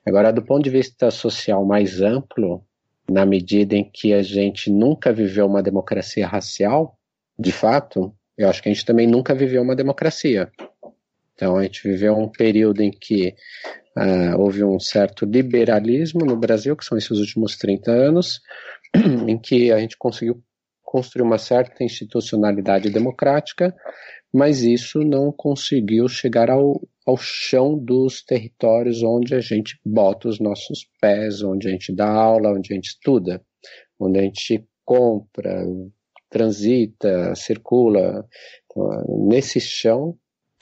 Agora, 0.06 0.32
do 0.32 0.42
ponto 0.42 0.64
de 0.64 0.70
vista 0.70 1.12
social 1.12 1.66
mais 1.66 2.02
amplo, 2.02 2.64
na 3.10 3.26
medida 3.26 3.76
em 3.76 3.84
que 3.84 4.14
a 4.14 4.24
gente 4.24 4.72
nunca 4.72 5.12
viveu 5.12 5.46
uma 5.46 5.62
democracia 5.62 6.26
racial, 6.26 6.98
de 7.38 7.52
fato, 7.52 8.16
eu 8.38 8.50
acho 8.50 8.64
que 8.64 8.70
a 8.70 8.74
gente 8.74 8.86
também 8.86 9.06
nunca 9.06 9.36
viveu 9.36 9.62
uma 9.62 9.76
democracia. 9.76 10.50
Então, 11.34 11.58
a 11.58 11.64
gente 11.64 11.84
viveu 11.84 12.18
um 12.18 12.30
período 12.30 12.82
em 12.82 12.90
que 12.90 13.36
uh, 13.98 14.40
houve 14.40 14.64
um 14.64 14.80
certo 14.80 15.26
liberalismo 15.26 16.26
no 16.26 16.38
Brasil, 16.38 16.76
que 16.78 16.86
são 16.86 16.98
esses 16.98 17.18
últimos 17.20 17.58
30 17.58 17.92
anos, 17.92 18.42
em 19.28 19.38
que 19.38 19.74
a 19.74 19.80
gente 19.80 19.98
conseguiu 19.98 20.42
construir 20.96 21.24
uma 21.24 21.38
certa 21.38 21.84
institucionalidade 21.84 22.90
democrática, 22.90 23.76
mas 24.34 24.62
isso 24.62 25.00
não 25.00 25.30
conseguiu 25.30 26.08
chegar 26.08 26.50
ao, 26.50 26.82
ao 27.06 27.18
chão 27.18 27.78
dos 27.78 28.24
territórios 28.24 29.04
onde 29.04 29.36
a 29.36 29.42
gente 29.42 29.78
bota 29.86 30.30
os 30.30 30.40
nossos 30.40 30.90
pés, 31.02 31.44
onde 31.44 31.68
a 31.68 31.72
gente 31.72 31.94
dá 31.94 32.10
aula, 32.10 32.54
onde 32.54 32.72
a 32.72 32.76
gente 32.78 32.92
estuda, 32.92 33.44
onde 34.00 34.20
a 34.20 34.22
gente 34.22 34.66
compra, 34.86 35.66
transita, 36.30 37.36
circula. 37.36 38.26
Então, 38.66 39.28
nesse 39.28 39.60
chão, 39.60 40.18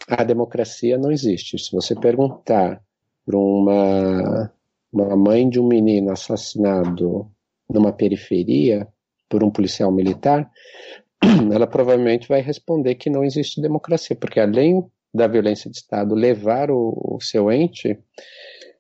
a 0.08 0.24
democracia 0.24 0.98
não 0.98 1.12
existe. 1.12 1.60
Se 1.60 1.72
você 1.72 1.94
perguntar 1.94 2.82
para 3.24 3.38
uma, 3.38 4.52
uma 4.92 5.16
mãe 5.16 5.48
de 5.48 5.60
um 5.60 5.68
menino 5.68 6.12
assassinado 6.12 7.32
numa 7.70 7.94
periferia, 7.94 8.88
por 9.34 9.44
um 9.44 9.50
policial 9.50 9.92
militar, 9.92 10.48
ela 11.52 11.66
provavelmente 11.66 12.28
vai 12.28 12.40
responder 12.40 12.94
que 12.94 13.10
não 13.10 13.24
existe 13.24 13.60
democracia, 13.60 14.16
porque 14.16 14.40
além 14.40 14.86
da 15.12 15.26
violência 15.26 15.72
de 15.72 15.78
Estado 15.78 16.14
levar 16.14 16.70
o, 16.70 17.16
o 17.16 17.20
seu 17.20 17.52
ente, 17.52 17.98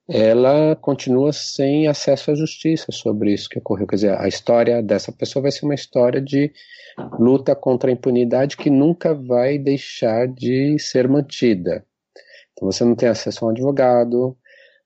ela 0.08 0.76
continua 0.76 1.34
sem 1.34 1.88
acesso 1.88 2.30
à 2.30 2.36
justiça 2.36 2.92
sobre 2.92 3.34
isso 3.34 3.50
que 3.50 3.58
ocorreu. 3.58 3.88
Quer 3.88 3.96
dizer, 3.96 4.20
a 4.20 4.28
história 4.28 4.84
dessa 4.84 5.12
pessoa 5.12 5.42
vai 5.42 5.52
ser 5.52 5.66
uma 5.66 5.74
história 5.74 6.22
de 6.22 6.52
luta 7.18 7.56
contra 7.56 7.90
a 7.90 7.94
impunidade 7.94 8.56
que 8.56 8.70
nunca 8.70 9.16
vai 9.16 9.58
deixar 9.58 10.28
de 10.28 10.78
ser 10.78 11.08
mantida. 11.08 11.84
Então 12.52 12.72
você 12.72 12.86
não 12.86 12.94
tem 12.94 13.10
acesso 13.10 13.44
a 13.44 13.48
um 13.48 13.52
advogado, 13.52 14.38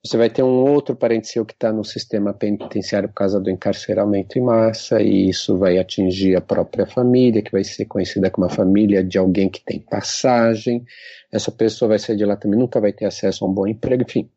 você 0.08 0.18
vai 0.18 0.30
ter 0.30 0.42
um 0.42 0.72
outro 0.72 0.96
parente 0.96 1.28
seu 1.28 1.46
que 1.46 1.54
está 1.54 1.72
no 1.74 1.84
sistema 1.84 2.34
penitenciário 2.34 3.10
por 3.10 3.16
causa 3.16 3.40
do 3.40 3.50
encarceramento 3.50 4.40
em 4.40 4.42
massa, 4.42 5.02
e 5.02 5.30
isso 5.30 5.58
vai 5.58 5.78
atingir 5.78 6.36
a 6.36 6.42
própria 6.42 6.86
família, 6.86 7.42
que 7.42 7.52
vai 7.52 7.64
ser 7.64 7.86
conhecida 7.86 8.32
como 8.32 8.48
a 8.48 8.50
família 8.50 9.04
de 9.04 9.18
alguém 9.18 9.50
que 9.50 9.64
tem 9.64 9.80
passagem. 9.80 10.86
Essa 11.32 11.52
pessoa 11.52 11.90
vai 11.90 12.00
sair 12.00 12.16
de 12.16 12.24
lá 12.24 12.38
também, 12.38 12.58
nunca 12.58 12.80
vai 12.80 12.94
ter 12.94 13.06
acesso 13.06 13.44
a 13.44 13.48
um 13.48 13.54
bom 13.54 13.68
emprego, 13.68 14.04
enfim. 14.04 14.30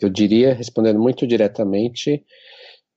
Eu 0.00 0.08
diria, 0.08 0.54
respondendo 0.54 1.00
muito 1.00 1.26
diretamente, 1.26 2.24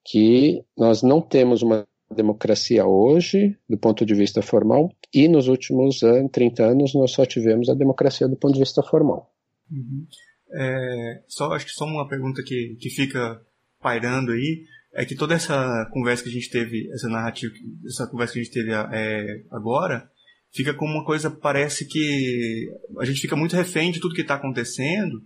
que 0.06 0.64
nós 0.78 1.02
não 1.02 1.20
temos 1.20 1.62
uma 1.62 1.84
democracia 2.14 2.86
hoje, 2.86 3.58
do 3.68 3.76
ponto 3.76 4.06
de 4.06 4.14
vista 4.14 4.40
formal, 4.40 4.92
e 5.12 5.26
nos 5.26 5.48
últimos 5.48 6.00
30 6.30 6.64
anos 6.64 6.94
nós 6.94 7.10
só 7.10 7.26
tivemos 7.26 7.68
a 7.68 7.74
democracia 7.74 8.28
do 8.28 8.36
ponto 8.36 8.54
de 8.54 8.60
vista 8.60 8.82
formal. 8.82 9.32
Uhum. 9.70 10.06
É, 10.52 11.22
só 11.26 11.52
acho 11.52 11.66
que 11.66 11.72
só 11.72 11.84
uma 11.84 12.08
pergunta 12.08 12.42
que, 12.44 12.76
que 12.80 12.90
fica 12.90 13.40
pairando 13.80 14.32
aí 14.32 14.64
é 14.94 15.04
que 15.04 15.16
toda 15.16 15.34
essa 15.34 15.88
conversa 15.92 16.22
que 16.22 16.28
a 16.28 16.32
gente 16.32 16.50
teve, 16.50 16.88
essa 16.92 17.08
narrativa, 17.08 17.52
essa 17.86 18.06
conversa 18.06 18.34
que 18.34 18.40
a 18.40 18.42
gente 18.42 18.52
teve 18.52 18.72
é, 18.72 19.42
agora, 19.50 20.08
fica 20.54 20.72
como 20.72 20.92
uma 20.92 21.04
coisa, 21.04 21.30
parece 21.30 21.86
que 21.86 22.70
a 22.98 23.04
gente 23.04 23.20
fica 23.20 23.34
muito 23.34 23.56
refém 23.56 23.90
de 23.90 24.00
tudo 24.00 24.14
que 24.14 24.20
está 24.20 24.36
acontecendo 24.36 25.20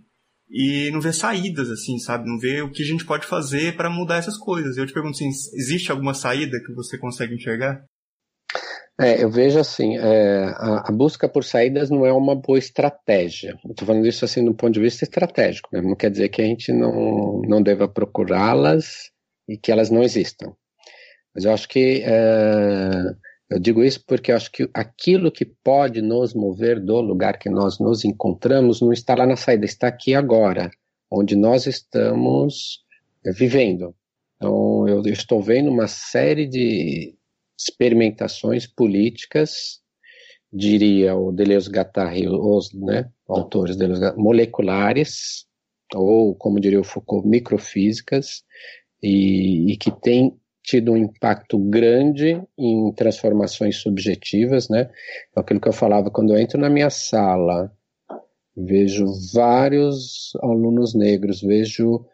e 0.49 0.89
não 0.91 0.99
vê 0.99 1.13
saídas, 1.13 1.69
assim, 1.69 1.99
sabe? 1.99 2.27
Não 2.27 2.39
vê 2.39 2.61
o 2.63 2.71
que 2.71 2.81
a 2.81 2.85
gente 2.85 3.05
pode 3.05 3.27
fazer 3.27 3.75
para 3.75 3.89
mudar 3.89 4.17
essas 4.17 4.37
coisas. 4.37 4.75
Eu 4.75 4.87
te 4.87 4.93
pergunto 4.93 5.15
assim, 5.15 5.27
existe 5.27 5.91
alguma 5.91 6.15
saída 6.15 6.59
que 6.65 6.73
você 6.73 6.97
consegue 6.97 7.35
enxergar? 7.35 7.85
É, 8.99 9.23
eu 9.23 9.29
vejo 9.29 9.57
assim, 9.57 9.97
é, 9.97 10.43
a, 10.57 10.89
a, 10.89 10.91
busca 10.91 11.29
por 11.29 11.45
saídas 11.45 11.89
não 11.89 12.05
é 12.05 12.11
uma 12.11 12.35
boa 12.35 12.59
estratégia. 12.59 13.57
Estou 13.69 13.87
falando 13.87 14.05
isso 14.05 14.25
assim 14.25 14.43
do 14.43 14.53
ponto 14.53 14.73
de 14.73 14.81
vista 14.81 15.05
estratégico, 15.05 15.69
mesmo. 15.71 15.87
não 15.87 15.95
quer 15.95 16.11
dizer 16.11 16.27
que 16.27 16.41
a 16.41 16.45
gente 16.45 16.73
não, 16.73 17.41
não 17.47 17.61
deva 17.61 17.87
procurá-las 17.87 19.09
e 19.47 19.57
que 19.57 19.71
elas 19.71 19.89
não 19.89 20.03
existam. 20.03 20.53
Mas 21.33 21.45
eu 21.45 21.53
acho 21.53 21.69
que 21.69 22.03
é, 22.05 22.91
eu 23.49 23.57
digo 23.57 23.81
isso 23.81 24.03
porque 24.05 24.33
eu 24.33 24.35
acho 24.35 24.51
que 24.51 24.69
aquilo 24.73 25.31
que 25.31 25.45
pode 25.45 26.01
nos 26.01 26.33
mover 26.33 26.83
do 26.83 26.99
lugar 26.99 27.39
que 27.39 27.49
nós 27.49 27.79
nos 27.79 28.03
encontramos 28.03 28.81
não 28.81 28.91
está 28.91 29.15
lá 29.15 29.25
na 29.25 29.37
saída, 29.37 29.63
está 29.63 29.87
aqui 29.87 30.13
agora, 30.13 30.69
onde 31.09 31.37
nós 31.37 31.67
estamos 31.67 32.83
é, 33.25 33.31
vivendo. 33.31 33.95
Então, 34.35 34.87
eu, 34.89 35.03
eu 35.05 35.13
estou 35.13 35.41
vendo 35.41 35.69
uma 35.69 35.87
série 35.87 36.45
de 36.45 37.17
experimentações 37.59 38.65
políticas, 38.65 39.81
diria 40.51 41.15
o 41.15 41.31
Deleuze 41.31 41.69
Guattari, 41.69 42.27
os 42.27 42.73
né, 42.73 43.09
autores 43.27 43.75
Deleuze 43.75 44.15
moleculares, 44.15 45.45
ou, 45.93 46.33
como 46.35 46.59
diria 46.59 46.79
o 46.79 46.83
Foucault, 46.83 47.27
microfísicas, 47.27 48.43
e, 49.01 49.73
e 49.73 49.77
que 49.77 49.91
tem 49.91 50.35
tido 50.63 50.91
um 50.91 50.97
impacto 50.97 51.57
grande 51.57 52.41
em 52.57 52.91
transformações 52.93 53.77
subjetivas, 53.77 54.69
né? 54.69 54.89
Aquilo 55.35 55.59
que 55.59 55.67
eu 55.67 55.73
falava, 55.73 56.11
quando 56.11 56.33
eu 56.33 56.39
entro 56.39 56.59
na 56.59 56.69
minha 56.69 56.89
sala, 56.89 57.71
vejo 58.55 59.05
vários 59.33 60.33
alunos 60.41 60.93
negros, 60.93 61.41
vejo 61.41 62.05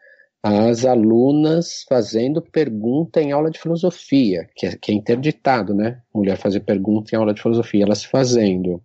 as 0.48 0.86
alunas 0.86 1.84
fazendo 1.90 2.40
pergunta 2.40 3.20
em 3.20 3.32
aula 3.32 3.50
de 3.50 3.58
filosofia, 3.58 4.48
que 4.56 4.68
é, 4.68 4.78
que 4.80 4.92
é 4.92 4.96
interditado, 4.96 5.74
né? 5.74 6.00
Mulher 6.14 6.38
fazer 6.38 6.60
pergunta 6.60 7.16
em 7.16 7.18
aula 7.18 7.34
de 7.34 7.42
filosofia, 7.42 7.84
elas 7.84 8.04
fazendo. 8.04 8.80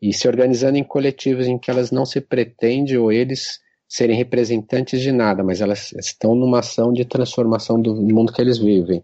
E 0.00 0.12
se 0.12 0.28
organizando 0.28 0.78
em 0.78 0.84
coletivos 0.84 1.48
em 1.48 1.58
que 1.58 1.68
elas 1.68 1.90
não 1.90 2.06
se 2.06 2.20
pretende 2.20 2.96
ou 2.96 3.10
eles 3.10 3.58
serem 3.88 4.16
representantes 4.16 5.00
de 5.00 5.10
nada, 5.10 5.42
mas 5.42 5.60
elas 5.60 5.90
estão 5.94 6.36
numa 6.36 6.60
ação 6.60 6.92
de 6.92 7.04
transformação 7.04 7.82
do 7.82 7.96
mundo 7.96 8.32
que 8.32 8.40
eles 8.40 8.58
vivem. 8.58 9.02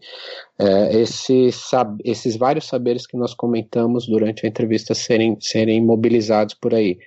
É, 0.56 1.00
esse, 1.00 1.50
sab, 1.50 2.00
esses 2.04 2.36
vários 2.36 2.66
saberes 2.68 3.04
que 3.04 3.16
nós 3.16 3.34
comentamos 3.34 4.06
durante 4.06 4.46
a 4.46 4.48
entrevista 4.48 4.94
serem, 4.94 5.36
serem 5.40 5.82
mobilizados 5.84 6.54
por 6.54 6.72
aí 6.72 6.98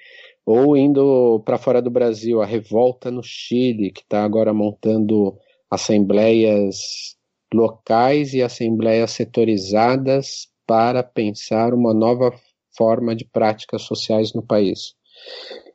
ou 0.47 0.77
indo 0.77 1.41
para 1.41 1.57
fora 1.57 1.81
do 1.81 1.91
Brasil, 1.91 2.41
a 2.41 2.45
revolta 2.45 3.11
no 3.11 3.21
Chile, 3.21 3.91
que 3.91 3.99
está 3.99 4.23
agora 4.23 4.53
montando 4.53 5.37
assembleias 5.69 7.17
locais 7.53 8.33
e 8.33 8.41
assembleias 8.41 9.11
setorizadas 9.11 10.47
para 10.65 11.03
pensar 11.03 11.73
uma 11.73 11.93
nova 11.93 12.33
forma 12.77 13.13
de 13.13 13.25
práticas 13.25 13.81
sociais 13.81 14.33
no 14.33 14.41
país. 14.41 14.95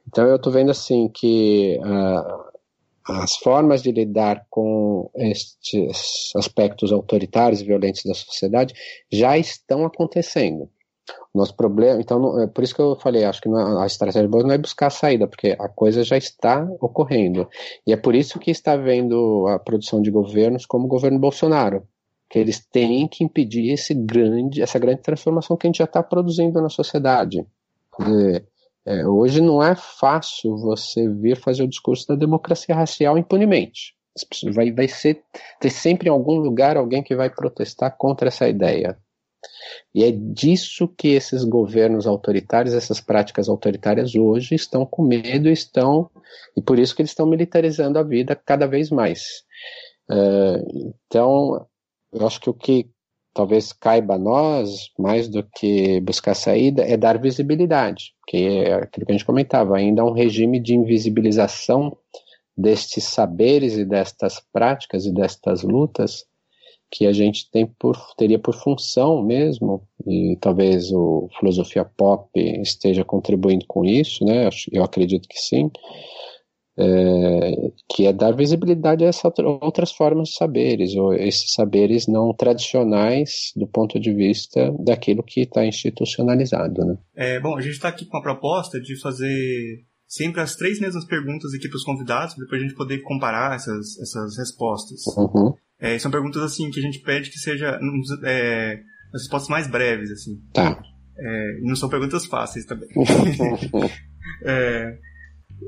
Então 0.08 0.26
eu 0.26 0.36
estou 0.36 0.50
vendo 0.50 0.70
assim 0.70 1.06
que 1.06 1.78
uh, 1.78 3.12
as 3.22 3.36
formas 3.36 3.82
de 3.82 3.92
lidar 3.92 4.46
com 4.48 5.10
estes 5.16 6.32
aspectos 6.34 6.92
autoritários 6.92 7.60
e 7.60 7.64
violentos 7.64 8.04
da 8.06 8.14
sociedade 8.14 8.72
já 9.12 9.36
estão 9.36 9.84
acontecendo. 9.84 10.70
Nosso 11.34 11.56
problema, 11.56 12.00
então, 12.00 12.18
não, 12.18 12.40
é 12.42 12.46
por 12.46 12.62
isso 12.62 12.74
que 12.74 12.80
eu 12.80 12.94
falei, 12.96 13.24
acho 13.24 13.40
que 13.40 13.48
não, 13.48 13.80
é, 13.80 13.82
a 13.82 13.86
estratégia 13.86 14.28
boa 14.28 14.44
não 14.44 14.52
é 14.52 14.58
buscar 14.58 14.88
a 14.88 14.90
saída, 14.90 15.26
porque 15.26 15.56
a 15.58 15.68
coisa 15.68 16.04
já 16.04 16.16
está 16.16 16.62
ocorrendo. 16.80 17.48
E 17.86 17.92
é 17.92 17.96
por 17.96 18.14
isso 18.14 18.38
que 18.38 18.50
está 18.50 18.76
vendo 18.76 19.46
a 19.48 19.58
produção 19.58 20.00
de 20.00 20.10
governos 20.10 20.66
como 20.66 20.84
o 20.84 20.88
governo 20.88 21.18
Bolsonaro, 21.18 21.86
que 22.28 22.38
eles 22.38 22.64
têm 22.64 23.08
que 23.08 23.24
impedir 23.24 23.72
esse 23.72 23.94
grande, 23.94 24.62
essa 24.62 24.78
grande 24.78 25.02
transformação 25.02 25.56
que 25.56 25.66
a 25.66 25.68
gente 25.68 25.78
já 25.78 25.84
está 25.84 26.02
produzindo 26.02 26.60
na 26.60 26.68
sociedade. 26.68 27.46
É, 28.84 29.06
hoje 29.06 29.40
não 29.40 29.62
é 29.62 29.74
fácil 29.76 30.56
você 30.56 31.08
vir 31.08 31.36
fazer 31.36 31.62
o 31.62 31.68
discurso 31.68 32.06
da 32.08 32.14
democracia 32.14 32.74
racial 32.74 33.16
impunemente. 33.16 33.94
Vai, 34.54 34.70
vai 34.72 34.88
ser, 34.88 35.22
ter 35.60 35.70
sempre 35.70 36.08
em 36.08 36.12
algum 36.12 36.36
lugar 36.36 36.76
alguém 36.76 37.02
que 37.02 37.16
vai 37.16 37.30
protestar 37.30 37.96
contra 37.96 38.28
essa 38.28 38.48
ideia. 38.48 38.98
E 39.94 40.04
é 40.04 40.10
disso 40.10 40.88
que 40.88 41.08
esses 41.08 41.44
governos 41.44 42.06
autoritários, 42.06 42.74
essas 42.74 43.00
práticas 43.00 43.48
autoritárias 43.48 44.14
hoje 44.14 44.54
estão 44.54 44.86
com 44.86 45.02
medo, 45.02 45.48
estão 45.48 46.10
e 46.56 46.62
por 46.62 46.78
isso 46.78 46.94
que 46.94 47.02
eles 47.02 47.10
estão 47.10 47.26
militarizando 47.26 47.98
a 47.98 48.02
vida 48.02 48.34
cada 48.34 48.66
vez 48.66 48.90
mais. 48.90 49.44
Uh, 50.10 50.94
então, 51.08 51.66
eu 52.12 52.26
acho 52.26 52.40
que 52.40 52.50
o 52.50 52.54
que 52.54 52.88
talvez 53.34 53.72
caiba 53.72 54.14
a 54.14 54.18
nós, 54.18 54.90
mais 54.98 55.28
do 55.28 55.42
que 55.42 56.00
buscar 56.00 56.34
saída, 56.34 56.82
é 56.82 56.96
dar 56.96 57.18
visibilidade, 57.18 58.14
que 58.26 58.36
é 58.36 58.74
aquilo 58.74 59.06
que 59.06 59.12
a 59.12 59.14
gente 59.14 59.24
comentava, 59.24 59.76
ainda 59.76 60.02
é 60.02 60.04
um 60.04 60.12
regime 60.12 60.60
de 60.60 60.74
invisibilização 60.74 61.96
destes 62.56 63.04
saberes 63.04 63.74
e 63.76 63.84
destas 63.84 64.40
práticas 64.52 65.06
e 65.06 65.12
destas 65.12 65.62
lutas 65.62 66.26
que 66.92 67.06
a 67.06 67.12
gente 67.12 67.50
tem 67.50 67.66
por, 67.66 67.96
teria 68.18 68.38
por 68.38 68.54
função 68.54 69.22
mesmo, 69.22 69.82
e 70.06 70.36
talvez 70.38 70.92
o 70.92 71.26
filosofia 71.40 71.86
pop 71.86 72.28
esteja 72.60 73.02
contribuindo 73.02 73.64
com 73.66 73.82
isso, 73.82 74.22
né? 74.26 74.50
Eu 74.70 74.84
acredito 74.84 75.26
que 75.26 75.38
sim, 75.38 75.70
é, 76.78 77.70
que 77.88 78.06
é 78.06 78.12
dar 78.12 78.36
visibilidade 78.36 79.04
a 79.04 79.08
essas 79.08 79.32
outras 79.62 79.90
formas 79.92 80.28
de 80.28 80.34
saberes, 80.34 80.94
ou 80.94 81.14
esses 81.14 81.52
saberes 81.52 82.06
não 82.06 82.34
tradicionais 82.34 83.52
do 83.56 83.66
ponto 83.66 83.98
de 83.98 84.12
vista 84.12 84.70
daquilo 84.78 85.22
que 85.22 85.40
está 85.40 85.64
institucionalizado. 85.64 86.84
Né? 86.84 86.98
É, 87.16 87.40
bom, 87.40 87.56
a 87.56 87.62
gente 87.62 87.74
está 87.74 87.88
aqui 87.88 88.04
com 88.04 88.18
a 88.18 88.22
proposta 88.22 88.78
de 88.78 89.00
fazer 89.00 89.82
sempre 90.06 90.42
as 90.42 90.56
três 90.56 90.78
mesmas 90.78 91.06
perguntas 91.06 91.54
aqui 91.54 91.68
para 91.68 91.76
os 91.78 91.84
convidados, 91.84 92.34
para 92.34 92.44
depois 92.44 92.60
a 92.60 92.64
gente 92.66 92.76
poder 92.76 92.98
comparar 93.00 93.54
essas, 93.54 93.98
essas 93.98 94.36
respostas. 94.36 95.00
Uhum. 95.16 95.54
É, 95.82 95.98
são 95.98 96.12
perguntas 96.12 96.40
assim 96.42 96.70
que 96.70 96.78
a 96.78 96.82
gente 96.82 97.00
pede 97.00 97.28
que 97.28 97.38
seja 97.38 97.76
é, 98.22 98.78
as 99.12 99.22
respostas 99.22 99.48
mais 99.48 99.66
breves, 99.66 100.12
assim. 100.12 100.40
Tá. 100.52 100.80
É, 101.18 101.58
não 101.60 101.74
são 101.74 101.88
perguntas 101.88 102.24
fáceis 102.24 102.64
também. 102.64 102.88
é, 104.46 104.96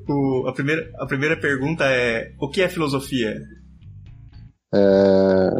o, 0.09 0.47
a, 0.47 0.53
primeira, 0.53 0.89
a 1.01 1.07
primeira 1.07 1.37
pergunta 1.37 1.85
é: 1.87 2.33
o 2.41 2.49
que 2.49 2.63
é 2.63 2.69
filosofia? 2.69 3.43
É, 4.73 5.51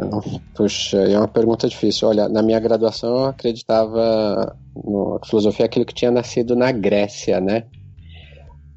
puxa, 0.55 0.99
é 0.99 1.17
uma 1.17 1.27
pergunta 1.27 1.67
difícil. 1.67 2.07
Olha, 2.07 2.29
na 2.29 2.41
minha 2.41 2.59
graduação 2.59 3.09
eu 3.09 3.25
acreditava 3.25 4.57
no 4.73 5.19
filosofia 5.25 5.65
aquilo 5.65 5.85
que 5.85 5.93
tinha 5.93 6.11
nascido 6.11 6.55
na 6.55 6.71
Grécia, 6.71 7.41
né? 7.41 7.65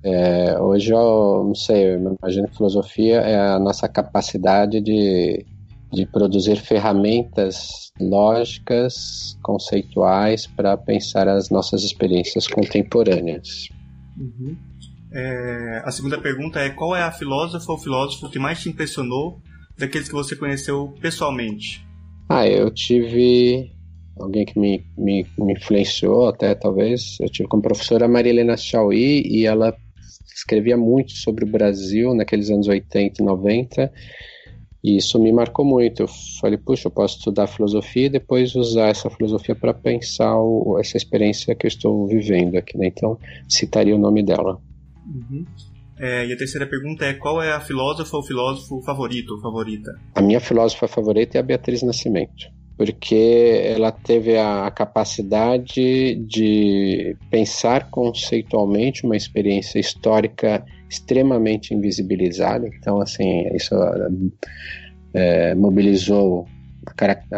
É, 0.02 0.60
hoje 0.60 0.92
eu 0.92 1.44
não 1.46 1.54
sei, 1.54 1.94
eu 1.94 2.16
imagino 2.20 2.48
que 2.48 2.56
filosofia 2.56 3.20
é 3.20 3.36
a 3.36 3.58
nossa 3.60 3.88
capacidade 3.88 4.80
de 4.80 5.46
de 5.92 6.06
produzir 6.06 6.56
ferramentas 6.56 7.92
lógicas, 7.98 9.38
conceituais 9.42 10.46
para 10.46 10.76
pensar 10.76 11.28
as 11.28 11.50
nossas 11.50 11.82
experiências 11.82 12.46
contemporâneas. 12.46 13.68
Uhum. 14.18 14.56
É, 15.12 15.82
a 15.84 15.90
segunda 15.90 16.20
pergunta 16.20 16.60
é: 16.60 16.70
qual 16.70 16.94
é 16.94 17.02
a 17.02 17.10
filósofa 17.10 17.72
ou 17.72 17.78
filósofo 17.78 18.30
que 18.30 18.38
mais 18.38 18.60
te 18.60 18.68
impressionou 18.68 19.40
daqueles 19.78 20.08
que 20.08 20.14
você 20.14 20.36
conheceu 20.36 20.94
pessoalmente? 21.00 21.86
Ah, 22.28 22.46
eu 22.46 22.70
tive 22.70 23.72
alguém 24.18 24.44
que 24.44 24.58
me, 24.58 24.84
me, 24.98 25.26
me 25.38 25.54
influenciou 25.54 26.28
até 26.28 26.54
talvez. 26.54 27.16
Eu 27.20 27.30
tive 27.30 27.48
como 27.48 27.62
professora 27.62 28.04
a 28.04 28.08
Maria 28.08 28.30
Helena 28.30 28.56
Chauí 28.56 29.22
e 29.24 29.46
ela 29.46 29.74
escrevia 30.34 30.76
muito 30.76 31.12
sobre 31.12 31.44
o 31.44 31.50
Brasil 31.50 32.14
naqueles 32.14 32.50
anos 32.50 32.68
80 32.68 33.22
e 33.22 33.24
90 33.24 33.90
e 34.82 34.96
isso 34.96 35.18
me 35.18 35.32
marcou 35.32 35.64
muito. 35.64 36.02
Eu 36.02 36.08
falei, 36.40 36.56
puxa, 36.56 36.86
eu 36.86 36.90
posso 36.90 37.18
estudar 37.18 37.46
filosofia 37.46 38.06
e 38.06 38.10
depois 38.10 38.54
usar 38.54 38.88
essa 38.88 39.10
filosofia 39.10 39.54
para 39.54 39.74
pensar 39.74 40.36
o, 40.36 40.78
essa 40.78 40.96
experiência 40.96 41.54
que 41.54 41.66
eu 41.66 41.68
estou 41.68 42.06
vivendo 42.06 42.56
aqui. 42.56 42.78
Né? 42.78 42.86
Então, 42.86 43.18
citaria 43.48 43.94
o 43.94 43.98
nome 43.98 44.22
dela. 44.22 44.60
Uhum. 45.06 45.44
É, 45.98 46.26
e 46.26 46.32
a 46.32 46.36
terceira 46.36 46.66
pergunta 46.66 47.04
é: 47.04 47.14
qual 47.14 47.42
é 47.42 47.52
a 47.52 47.60
filósofa 47.60 48.16
ou 48.16 48.22
filósofo 48.22 48.80
favorito 48.82 49.34
ou 49.34 49.40
favorita? 49.40 49.90
A 50.14 50.22
minha 50.22 50.40
filósofa 50.40 50.86
favorita 50.86 51.36
é 51.36 51.40
a 51.40 51.42
Beatriz 51.44 51.82
Nascimento 51.82 52.58
porque 52.78 53.60
ela 53.74 53.90
teve 53.90 54.38
a 54.38 54.70
capacidade 54.70 56.14
de 56.14 57.16
pensar 57.28 57.90
conceitualmente 57.90 59.04
uma 59.04 59.16
experiência 59.16 59.80
histórica 59.80 60.64
extremamente 60.88 61.74
invisibilizada. 61.74 62.68
Então, 62.68 63.00
assim, 63.00 63.48
isso 63.54 63.74
é, 65.14 65.54
mobilizou 65.54 66.46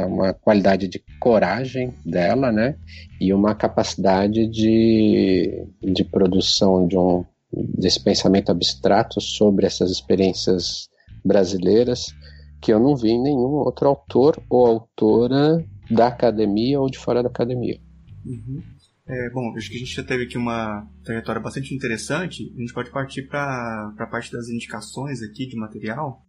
uma 0.06 0.32
qualidade 0.32 0.86
de 0.86 1.02
coragem 1.18 1.92
dela, 2.04 2.52
né? 2.52 2.76
E 3.20 3.32
uma 3.32 3.54
capacidade 3.54 4.46
de, 4.46 5.66
de 5.82 6.04
produção 6.04 6.86
de 6.86 6.96
um 6.96 7.24
desse 7.52 7.98
pensamento 7.98 8.52
abstrato 8.52 9.20
sobre 9.20 9.66
essas 9.66 9.90
experiências 9.90 10.88
brasileiras 11.24 12.14
que 12.60 12.72
eu 12.72 12.78
não 12.78 12.94
vi 12.94 13.10
em 13.10 13.22
nenhum 13.22 13.54
outro 13.54 13.88
autor 13.88 14.40
ou 14.48 14.66
autora 14.66 15.64
da 15.90 16.06
academia 16.06 16.80
ou 16.80 16.88
de 16.88 16.98
fora 16.98 17.22
da 17.22 17.28
academia. 17.28 17.80
Uhum. 18.24 18.62
É, 19.12 19.28
bom, 19.30 19.52
acho 19.56 19.68
que 19.68 19.74
a 19.74 19.78
gente 19.80 19.92
já 19.92 20.04
teve 20.04 20.22
aqui 20.22 20.38
uma 20.38 20.88
trajetória 21.02 21.40
bastante 21.40 21.74
interessante. 21.74 22.52
A 22.56 22.60
gente 22.60 22.72
pode 22.72 22.90
partir 22.92 23.22
para 23.22 23.92
a 23.98 24.06
parte 24.06 24.30
das 24.30 24.48
indicações 24.48 25.20
aqui 25.20 25.48
de 25.48 25.56
material. 25.56 26.24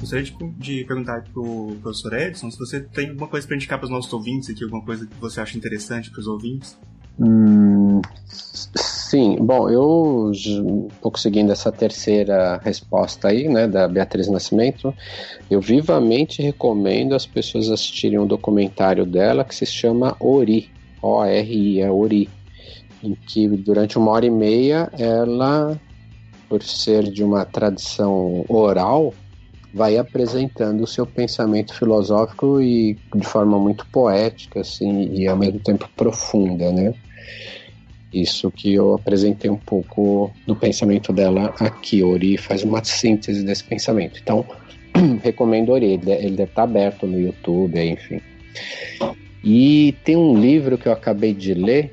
Gostaria 0.00 0.24
de, 0.56 0.84
perguntar 0.86 1.22
para 1.24 1.38
o 1.38 1.76
professor 1.82 2.14
Edson 2.14 2.50
se 2.50 2.58
você 2.58 2.80
tem 2.80 3.10
alguma 3.10 3.28
coisa 3.28 3.46
para 3.46 3.56
indicar 3.56 3.78
para 3.78 3.84
os 3.84 3.90
nossos 3.90 4.10
ouvintes 4.10 4.48
aqui, 4.48 4.64
alguma 4.64 4.82
coisa 4.82 5.06
que 5.06 5.16
você 5.16 5.38
acha 5.38 5.58
interessante 5.58 6.10
para 6.10 6.20
os 6.20 6.26
ouvintes. 6.26 6.78
Hum, 7.18 8.00
sim, 9.10 9.36
bom, 9.36 9.68
eu 9.70 10.32
um 10.64 10.88
pouco 11.00 11.18
seguindo 11.18 11.52
essa 11.52 11.70
terceira 11.70 12.58
resposta 12.58 13.28
aí, 13.28 13.48
né, 13.48 13.66
da 13.68 13.86
Beatriz 13.86 14.28
Nascimento, 14.28 14.94
eu 15.50 15.60
vivamente 15.60 16.42
recomendo 16.42 17.14
as 17.14 17.24
pessoas 17.26 17.70
assistirem 17.70 18.18
um 18.18 18.26
documentário 18.26 19.06
dela 19.06 19.44
que 19.44 19.54
se 19.54 19.66
chama 19.66 20.16
Ori, 20.18 20.70
O-R-I, 21.00 21.80
é 21.80 21.90
Ori, 21.90 22.28
em 23.02 23.14
que 23.14 23.48
durante 23.48 23.96
uma 23.96 24.10
hora 24.10 24.26
e 24.26 24.30
meia 24.30 24.90
ela, 24.98 25.80
por 26.48 26.62
ser 26.62 27.04
de 27.04 27.22
uma 27.22 27.44
tradição 27.44 28.44
oral, 28.48 29.14
vai 29.72 29.98
apresentando 29.98 30.82
o 30.82 30.86
seu 30.86 31.06
pensamento 31.06 31.74
filosófico 31.74 32.60
e 32.60 32.98
de 33.14 33.26
forma 33.26 33.58
muito 33.58 33.86
poética, 33.86 34.60
assim, 34.60 35.10
e 35.12 35.28
ao 35.28 35.36
mesmo 35.36 35.60
tempo 35.60 35.88
profunda, 35.94 36.72
né? 36.72 36.94
Isso 38.12 38.50
que 38.50 38.74
eu 38.74 38.94
apresentei 38.94 39.50
um 39.50 39.56
pouco 39.56 40.32
do 40.46 40.54
pensamento 40.54 41.12
dela 41.12 41.54
aqui. 41.58 42.02
Ori 42.02 42.36
faz 42.36 42.62
uma 42.62 42.82
síntese 42.84 43.44
desse 43.44 43.64
pensamento. 43.64 44.20
Então, 44.22 44.44
recomendo 45.22 45.70
Ori. 45.70 45.92
Ele, 45.94 46.10
ele 46.12 46.36
deve 46.36 46.50
estar 46.50 46.62
aberto 46.62 47.06
no 47.06 47.20
YouTube, 47.20 47.78
enfim. 47.80 48.20
E 49.44 49.94
tem 50.04 50.16
um 50.16 50.38
livro 50.38 50.78
que 50.78 50.88
eu 50.88 50.92
acabei 50.92 51.34
de 51.34 51.54
ler. 51.54 51.92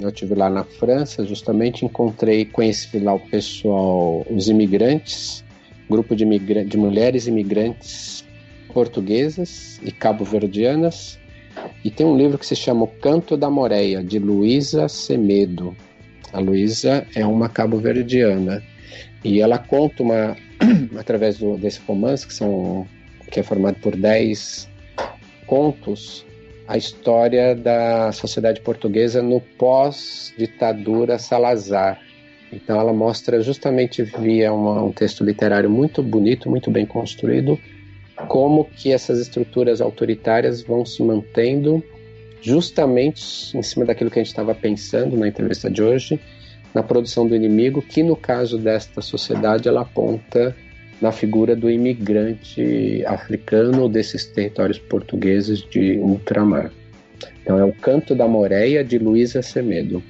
Eu 0.00 0.10
tive 0.10 0.34
lá 0.34 0.50
na 0.50 0.64
França, 0.64 1.24
justamente 1.24 1.84
encontrei, 1.84 2.44
conheci 2.44 2.98
lá 2.98 3.14
o 3.14 3.20
pessoal, 3.20 4.26
os 4.28 4.48
imigrantes, 4.48 5.44
grupo 5.88 6.16
de, 6.16 6.24
imigra 6.24 6.64
de 6.64 6.76
mulheres 6.76 7.26
imigrantes 7.26 8.24
portuguesas 8.72 9.78
e 9.82 9.92
cabo-verdianas 9.92 11.18
e 11.84 11.90
tem 11.90 12.06
um 12.06 12.16
livro 12.16 12.38
que 12.38 12.46
se 12.46 12.56
chama 12.56 12.84
O 12.84 12.88
Canto 12.88 13.36
da 13.36 13.50
Moreia, 13.50 14.02
de 14.02 14.18
Luísa 14.18 14.88
Semedo. 14.88 15.76
A 16.32 16.38
Luísa 16.38 17.06
é 17.14 17.26
uma 17.26 17.48
cabo-verdiana 17.48 18.62
e 19.24 19.40
ela 19.40 19.58
conta 19.58 20.02
uma 20.02 20.36
através 20.98 21.38
do, 21.38 21.56
desse 21.56 21.80
romance 21.86 22.26
que 22.26 22.34
são 22.34 22.86
que 23.30 23.40
é 23.40 23.42
formado 23.42 23.76
por 23.80 23.96
dez 23.96 24.68
contos 25.46 26.24
a 26.68 26.76
história 26.76 27.54
da 27.54 28.12
sociedade 28.12 28.60
portuguesa 28.60 29.22
no 29.22 29.40
pós-ditadura 29.40 31.18
Salazar. 31.18 32.00
Então 32.52 32.78
ela 32.78 32.92
mostra 32.92 33.42
justamente 33.42 34.02
via 34.02 34.52
uma, 34.52 34.82
um 34.82 34.92
texto 34.92 35.24
literário 35.24 35.70
muito 35.70 36.02
bonito, 36.02 36.48
muito 36.48 36.70
bem 36.70 36.86
construído, 36.86 37.58
como 38.28 38.64
que 38.64 38.92
essas 38.92 39.18
estruturas 39.18 39.80
autoritárias 39.80 40.62
vão 40.62 40.84
se 40.84 41.02
mantendo 41.02 41.82
justamente 42.40 43.56
em 43.56 43.62
cima 43.62 43.84
daquilo 43.84 44.10
que 44.10 44.18
a 44.18 44.22
gente 44.22 44.30
estava 44.30 44.54
pensando 44.54 45.16
na 45.16 45.28
entrevista 45.28 45.70
de 45.70 45.82
hoje, 45.82 46.20
na 46.74 46.82
produção 46.82 47.26
do 47.26 47.36
inimigo, 47.36 47.80
que 47.80 48.02
no 48.02 48.16
caso 48.16 48.58
desta 48.58 49.00
sociedade 49.00 49.68
ela 49.68 49.82
aponta 49.82 50.54
na 51.00 51.12
figura 51.12 51.54
do 51.54 51.70
imigrante 51.70 53.04
africano 53.06 53.88
desses 53.88 54.24
territórios 54.26 54.78
portugueses 54.78 55.60
de 55.68 55.98
ultramar. 55.98 56.72
Então 57.42 57.58
é 57.58 57.64
o 57.64 57.72
Canto 57.72 58.14
da 58.14 58.26
Moreia 58.26 58.84
de 58.84 58.98
Luísa 58.98 59.42
Semedo. 59.42 60.02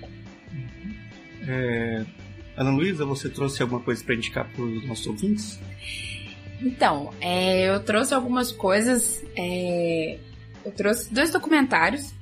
É... 1.48 2.05
Ana 2.56 2.70
Luísa, 2.70 3.05
você 3.05 3.28
trouxe 3.28 3.62
alguma 3.62 3.80
coisa 3.80 4.05
para 4.05 4.14
indicar 4.14 4.48
para 4.52 4.62
os 4.62 4.86
nossos 4.86 5.06
ouvintes? 5.06 5.59
Então, 6.64 7.10
é, 7.20 7.68
eu 7.68 7.80
trouxe 7.80 8.14
algumas 8.14 8.52
coisas. 8.52 9.22
É, 9.36 10.18
eu 10.64 10.72
trouxe 10.72 11.12
dois 11.12 11.30
documentários. 11.30 12.12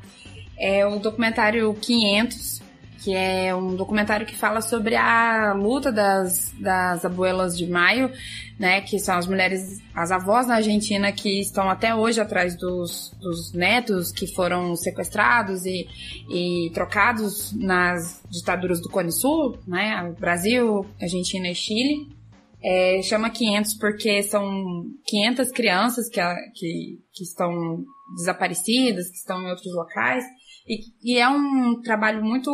É 0.59 0.87
o 0.87 0.99
documentário 0.99 1.73
500, 1.75 2.61
que 3.03 3.15
é 3.15 3.55
um 3.55 3.75
documentário 3.75 4.27
que 4.27 4.37
fala 4.37 4.61
sobre 4.61 4.95
a 4.95 5.55
luta 5.55 5.91
das, 5.91 6.53
das 6.59 7.05
abuelas 7.05 7.57
de 7.57 7.67
maio, 7.67 8.13
né, 8.59 8.83
que 8.83 8.99
são 8.99 9.17
as 9.17 9.27
mulheres, 9.27 9.81
as 9.95 10.11
avós 10.11 10.47
na 10.47 10.57
Argentina 10.57 11.11
que 11.11 11.41
estão 11.41 11.71
até 11.71 11.95
hoje 11.95 12.21
atrás 12.21 12.55
dos, 12.57 13.11
dos 13.19 13.55
netos 13.55 14.13
que 14.13 14.27
foram 14.27 14.77
sequestrados 14.77 15.65
e, 15.65 15.89
e 16.29 16.71
trocados 16.75 17.55
nas 17.55 18.23
ditaduras 18.29 18.83
do 18.83 18.91
Cone 18.91 19.13
Sul, 19.13 19.59
né, 19.67 20.15
Brasil, 20.19 20.85
Argentina 21.01 21.49
e 21.49 21.55
Chile. 21.55 22.20
É, 22.63 23.01
chama 23.03 23.31
500 23.31 23.79
porque 23.79 24.23
são 24.23 24.85
500 25.07 25.51
crianças 25.51 26.09
que, 26.09 26.21
que, 26.55 26.99
que 27.13 27.25
estão 27.25 27.85
desaparecidas, 28.17 29.09
que 29.11 29.17
estão 29.17 29.41
em 29.43 29.51
outros 29.51 29.75
locais. 29.75 30.25
E, 30.69 31.15
e 31.15 31.19
é 31.19 31.29
um 31.29 31.81
trabalho 31.83 32.23
muito 32.23 32.51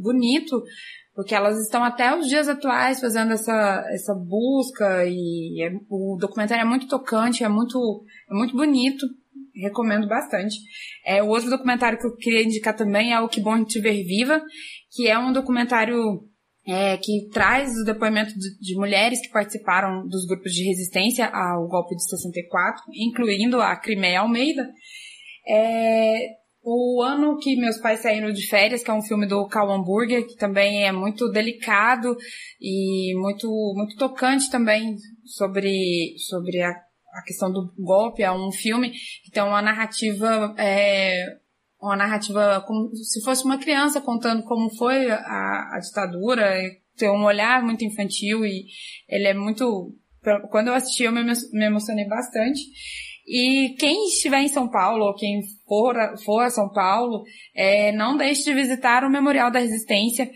bonito, 0.00 0.62
porque 1.14 1.34
elas 1.34 1.58
estão 1.60 1.82
até 1.82 2.16
os 2.16 2.28
dias 2.28 2.48
atuais 2.48 3.00
fazendo 3.00 3.32
essa, 3.32 3.84
essa 3.90 4.14
busca 4.14 5.04
e 5.06 5.62
é, 5.62 5.72
o 5.90 6.16
documentário 6.16 6.62
é 6.62 6.68
muito 6.68 6.86
tocante, 6.86 7.42
é 7.42 7.48
muito, 7.48 8.04
é 8.30 8.34
muito 8.34 8.56
bonito, 8.56 9.04
recomendo 9.54 10.06
bastante. 10.06 10.56
É, 11.04 11.22
o 11.22 11.28
outro 11.28 11.50
documentário 11.50 11.98
que 11.98 12.06
eu 12.06 12.16
queria 12.16 12.44
indicar 12.44 12.76
também 12.76 13.12
é 13.12 13.20
o 13.20 13.28
Que 13.28 13.40
Bom 13.40 13.64
Te 13.64 13.80
Ver 13.80 14.04
Viva, 14.04 14.40
que 14.92 15.08
é 15.08 15.18
um 15.18 15.32
documentário 15.32 16.27
é, 16.68 16.98
que 16.98 17.28
traz 17.32 17.72
o 17.78 17.84
depoimento 17.84 18.34
de, 18.34 18.58
de, 18.60 18.76
mulheres 18.76 19.22
que 19.22 19.32
participaram 19.32 20.06
dos 20.06 20.26
grupos 20.26 20.52
de 20.52 20.64
resistência 20.64 21.26
ao 21.26 21.66
golpe 21.66 21.96
de 21.96 22.06
64, 22.06 22.82
incluindo 22.94 23.58
a 23.60 23.74
Crimeia 23.74 24.20
Almeida. 24.20 24.68
É, 25.48 26.26
o 26.62 27.02
ano 27.02 27.38
que 27.38 27.56
meus 27.56 27.78
pais 27.78 28.00
saíram 28.00 28.30
de 28.30 28.46
férias, 28.46 28.82
que 28.82 28.90
é 28.90 28.94
um 28.94 29.00
filme 29.00 29.26
do 29.26 29.48
Cal 29.48 29.70
Hamburger, 29.70 30.26
que 30.26 30.36
também 30.36 30.86
é 30.86 30.92
muito 30.92 31.30
delicado 31.30 32.14
e 32.60 33.14
muito, 33.18 33.48
muito 33.74 33.96
tocante 33.96 34.50
também 34.50 34.94
sobre, 35.24 36.14
sobre 36.28 36.60
a, 36.60 36.68
a 36.68 37.22
questão 37.24 37.50
do 37.50 37.72
golpe. 37.78 38.22
É 38.22 38.30
um 38.30 38.52
filme 38.52 38.90
que 39.24 39.30
tem 39.32 39.42
uma 39.42 39.62
narrativa, 39.62 40.54
é, 40.58 41.24
uma 41.80 41.96
narrativa 41.96 42.62
como 42.66 42.94
se 42.94 43.22
fosse 43.22 43.44
uma 43.44 43.58
criança 43.58 44.00
contando 44.00 44.42
como 44.42 44.68
foi 44.76 45.10
a, 45.10 45.70
a 45.74 45.78
ditadura, 45.80 46.60
tem 46.98 47.10
um 47.10 47.24
olhar 47.24 47.62
muito 47.62 47.84
infantil 47.84 48.44
e 48.44 48.66
ele 49.08 49.28
é 49.28 49.34
muito. 49.34 49.94
Quando 50.50 50.68
eu 50.68 50.74
assisti, 50.74 51.04
eu 51.04 51.12
me, 51.12 51.22
emocionei 51.64 52.06
bastante. 52.06 52.60
E 53.30 53.76
quem 53.78 54.06
estiver 54.06 54.40
em 54.40 54.48
São 54.48 54.70
Paulo, 54.70 55.04
ou 55.04 55.14
quem 55.14 55.42
for, 55.66 55.94
for 56.24 56.40
a 56.40 56.50
São 56.50 56.70
Paulo, 56.72 57.22
é, 57.54 57.92
não 57.92 58.16
deixe 58.16 58.42
de 58.42 58.54
visitar 58.54 59.04
o 59.04 59.10
Memorial 59.10 59.50
da 59.50 59.58
Resistência. 59.58 60.30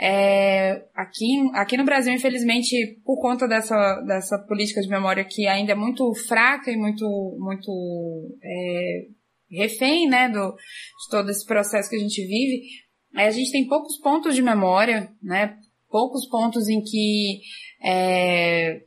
É, 0.00 0.82
aqui, 0.94 1.50
aqui 1.54 1.76
no 1.76 1.84
Brasil, 1.84 2.12
infelizmente, 2.12 2.74
por 3.04 3.20
conta 3.20 3.46
dessa, 3.46 4.00
dessa 4.06 4.38
política 4.48 4.80
de 4.80 4.88
memória 4.88 5.24
que 5.24 5.46
ainda 5.46 5.72
é 5.72 5.74
muito 5.74 6.10
fraca 6.26 6.70
e 6.70 6.76
muito, 6.76 7.06
muito 7.38 8.38
é, 8.42 9.08
refém 9.50 10.08
né, 10.08 10.28
do, 10.28 10.52
de 10.52 11.10
todo 11.10 11.30
esse 11.30 11.44
processo 11.46 11.88
que 11.88 11.96
a 11.96 12.00
gente 12.00 12.20
vive, 12.22 12.62
a 13.14 13.30
gente 13.30 13.50
tem 13.50 13.66
poucos 13.66 13.98
pontos 14.00 14.34
de 14.34 14.42
memória, 14.42 15.10
né, 15.22 15.56
poucos 15.90 16.28
pontos 16.28 16.68
em 16.68 16.82
que 16.82 17.40
é, 17.82 18.82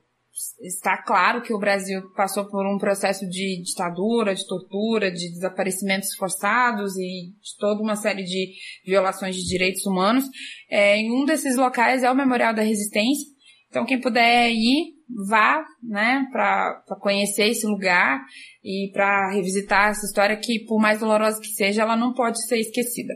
está 0.62 0.98
claro 0.98 1.42
que 1.42 1.54
o 1.54 1.60
Brasil 1.60 2.02
passou 2.16 2.46
por 2.46 2.66
um 2.66 2.78
processo 2.78 3.28
de 3.28 3.62
ditadura, 3.64 4.36
de 4.36 4.46
tortura, 4.46 5.12
de 5.12 5.32
desaparecimentos 5.32 6.14
forçados 6.16 6.96
e 6.98 7.32
de 7.32 7.58
toda 7.60 7.82
uma 7.82 7.96
série 7.96 8.24
de 8.24 8.54
violações 8.86 9.36
de 9.36 9.44
direitos 9.44 9.86
humanos. 9.86 10.26
É, 10.70 10.98
em 10.98 11.12
um 11.12 11.26
desses 11.26 11.58
locais 11.58 12.04
é 12.04 12.12
o 12.12 12.16
Memorial 12.16 12.54
da 12.54 12.62
Resistência. 12.62 13.28
Então, 13.70 13.86
quem 13.86 14.02
puder 14.02 14.52
ir, 14.52 14.96
vá, 15.28 15.64
né, 15.84 16.28
para 16.32 16.84
conhecer 17.00 17.50
esse 17.50 17.66
lugar 17.66 18.22
e 18.64 18.90
para 18.94 19.32
revisitar 19.32 19.90
essa 19.90 20.06
história 20.06 20.38
que, 20.38 20.66
por 20.66 20.80
mais 20.80 21.00
dolorosa 21.00 21.40
que 21.40 21.50
seja, 21.50 21.82
ela 21.82 21.96
não 21.96 22.14
pode 22.14 22.46
ser 22.48 22.60
esquecida. 22.60 23.14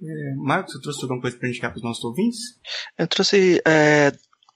É, 0.00 0.34
Marcos, 0.36 0.72
você 0.72 0.80
trouxe 0.80 1.02
alguma 1.02 1.20
coisa 1.20 1.36
para 1.36 1.48
indicar 1.48 1.70
para 1.70 1.78
os 1.78 1.82
nossos 1.82 2.04
ouvintes? 2.04 2.38
Eu 2.96 3.06
trouxe 3.08 3.60
é, 3.66 4.12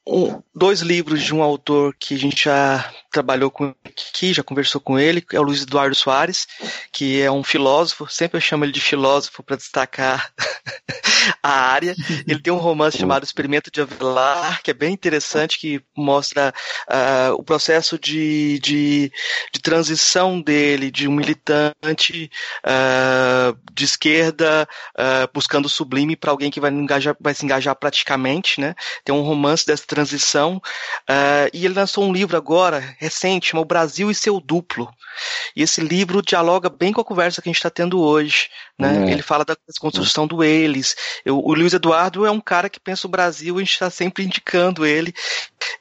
um, 0.07 0.41
dois 0.55 0.81
livros 0.81 1.23
de 1.23 1.35
um 1.35 1.43
autor 1.43 1.95
que 1.99 2.15
a 2.15 2.19
gente 2.19 2.45
já 2.45 2.93
trabalhou 3.13 3.51
com 3.51 3.75
aqui, 3.85 4.33
já 4.33 4.43
conversou 4.43 4.81
com 4.81 4.99
ele, 4.99 5.25
é 5.33 5.39
o 5.39 5.43
Luiz 5.43 5.63
Eduardo 5.63 5.95
Soares, 5.95 6.47
que 6.93 7.21
é 7.21 7.31
um 7.31 7.45
filósofo, 7.45 8.07
sempre 8.09 8.39
eu 8.39 8.41
chamo 8.41 8.65
ele 8.65 8.73
de 8.73 8.81
filósofo 8.81 9.43
para 9.43 9.57
destacar 9.57 10.33
a 11.43 11.51
área. 11.51 11.95
Ele 12.27 12.41
tem 12.41 12.53
um 12.53 12.59
romance 12.59 12.99
chamado 12.99 13.25
Experimento 13.25 13.71
de 13.71 13.81
Avelar, 13.81 14.63
que 14.63 14.71
é 14.71 14.75
bem 14.75 14.93
interessante, 14.93 15.59
que 15.59 15.83
mostra 15.97 16.53
uh, 16.89 17.35
o 17.35 17.43
processo 17.43 17.99
de, 17.99 18.59
de, 18.61 19.13
de, 19.53 19.61
transição 19.61 20.41
dele, 20.41 20.91
de 20.91 21.07
um 21.09 21.13
militante 21.13 22.31
uh, 22.65 23.59
de 23.73 23.85
esquerda 23.85 24.69
uh, 24.97 25.29
buscando 25.33 25.67
o 25.67 25.71
sublime 25.71 26.17
para 26.17 26.31
alguém 26.31 26.51
que 26.51 26.61
vai, 26.61 26.71
engajar, 26.71 27.17
vai 27.21 27.35
se 27.35 27.45
engajar 27.45 27.75
praticamente, 27.77 28.61
né? 28.61 28.75
Tem 29.05 29.15
um 29.15 29.23
romance 29.23 29.67
dessa 29.67 29.85
transição, 29.87 30.61
e 31.53 31.65
ele 31.65 31.75
lançou 31.75 32.05
um 32.05 32.13
livro 32.13 32.37
agora, 32.37 32.97
recente, 33.03 33.49
chama 33.49 33.63
O 33.63 33.67
Brasil 33.67 34.11
e 34.11 34.15
Seu 34.15 34.41
Duplo. 34.41 34.89
E 35.57 35.63
esse 35.63 35.81
livro 35.81 36.23
dialoga 36.23 36.71
bem 36.71 36.93
com 36.93 37.01
a 37.01 37.05
conversa 37.05 37.43
que 37.43 37.49
a 37.49 37.51
gente 37.51 37.59
está 37.59 37.69
tendo 37.69 38.01
hoje. 38.01 38.49
Né? 38.79 39.09
É. 39.09 39.13
Ele 39.13 39.23
fala 39.23 39.45
da 39.45 39.57
construção 39.81 40.27
do 40.27 40.43
eles. 40.43 40.97
Eu, 41.25 41.39
o 41.39 41.53
Luiz 41.53 41.73
Eduardo 41.73 42.25
é 42.25 42.31
um 42.31 42.41
cara 42.41 42.71
que 42.71 42.81
pensa 42.81 43.07
o 43.07 43.11
Brasil, 43.11 43.57
a 43.57 43.61
gente 43.61 43.73
está 43.73 43.91
sempre 43.91 44.25
indicando 44.25 44.87
ele. 44.87 45.13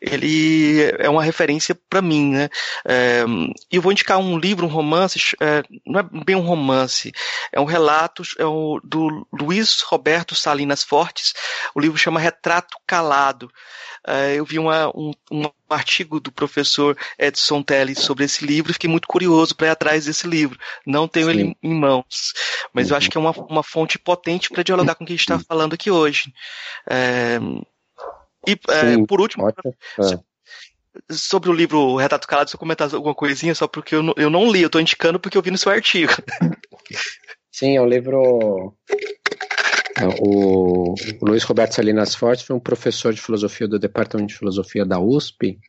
Ele 0.02 0.92
é 1.00 1.10
uma 1.10 1.24
referência 1.24 1.78
para 1.90 2.02
mim. 2.02 2.32
Né? 2.32 2.50
É, 2.86 3.24
e 3.72 3.76
eu 3.76 3.82
vou 3.82 3.92
indicar 3.92 4.18
um 4.18 4.38
livro, 4.38 4.66
um 4.66 4.70
romance, 4.70 5.20
é, 5.40 5.64
não 5.86 6.00
é 6.00 6.04
bem 6.26 6.36
um 6.36 6.42
romance, 6.42 7.12
é 7.52 7.60
um 7.60 7.66
relato 7.66 8.24
é 8.38 8.46
o, 8.46 8.80
do 8.84 9.28
Luiz 9.32 9.82
Roberto 9.82 10.36
Salinas 10.36 10.84
Fortes. 10.84 11.34
O 11.76 11.80
livro 11.80 11.98
chama 11.98 12.20
Retrato 12.20 12.78
Calado. 12.86 13.52
É, 14.08 14.36
eu 14.36 14.46
vi 14.46 14.58
uma, 14.58 14.90
um, 14.98 15.12
um 15.32 15.44
artigo 15.70 16.20
do 16.20 16.32
professor 16.32 16.98
Edson 17.20 17.62
Telles 17.62 18.00
sobre 18.00 18.26
esse 18.26 18.46
livro 18.46 18.72
e 18.72 18.74
fiquei 18.74 18.90
muito 18.90 19.08
curioso 19.08 19.56
para 19.56 19.68
ir 19.68 19.70
atrás 19.72 20.06
desse 20.06 20.28
livro. 20.28 20.58
Não 20.86 21.08
tenho 21.08 21.28
Sim. 21.28 21.32
ele 21.32 21.58
em 21.62 21.74
mãos, 21.74 22.34
mas 22.74 22.88
uhum. 22.88 22.94
eu 22.94 22.98
acho 22.98 23.10
que 23.10 23.18
é 23.18 23.22
uma, 23.22 23.32
uma 23.32 23.64
fonte 23.64 24.00
potente 24.00 24.50
para 24.50 24.64
dialogar 24.64 24.96
com 24.96 25.04
o 25.04 25.08
que 25.08 25.14
a 25.14 25.16
gente 25.16 25.22
está 25.22 25.40
falando 25.40 25.74
aqui 25.74 25.92
hoje. 25.92 26.34
É, 26.90 27.40
e, 28.48 28.54
é, 28.54 29.06
por 29.06 29.22
último, 29.22 29.48
é. 29.48 29.54
sobre 31.12 31.50
o 31.50 31.54
livro 31.54 31.96
Retrato 31.96 32.28
Calado, 32.28 32.50
se 32.50 32.56
eu 32.56 32.60
comentar 32.60 32.92
alguma 32.94 33.14
coisinha, 33.14 33.54
só 33.54 33.68
porque 33.68 33.94
eu 33.94 34.02
não, 34.02 34.14
eu 34.18 34.30
não 34.30 34.52
li, 34.52 34.62
eu 34.62 34.68
estou 34.68 34.82
indicando 34.82 35.20
porque 35.20 35.38
eu 35.38 35.44
vi 35.44 35.52
no 35.52 35.58
seu 35.58 35.72
artigo. 35.72 36.12
Sim, 37.52 37.78
é 37.78 37.82
um 37.82 37.88
livro 37.88 38.76
o, 40.20 40.94
o 40.94 41.26
Luiz 41.26 41.44
Roberto 41.44 41.74
Salinas 41.74 42.16
Forte 42.16 42.46
foi 42.46 42.56
um 42.56 42.60
professor 42.60 43.14
de 43.14 43.22
filosofia 43.22 43.68
do 43.68 43.80
Departamento 43.80 44.30
de 44.30 44.38
Filosofia 44.38 44.86
da 44.86 45.00
USP 45.00 45.60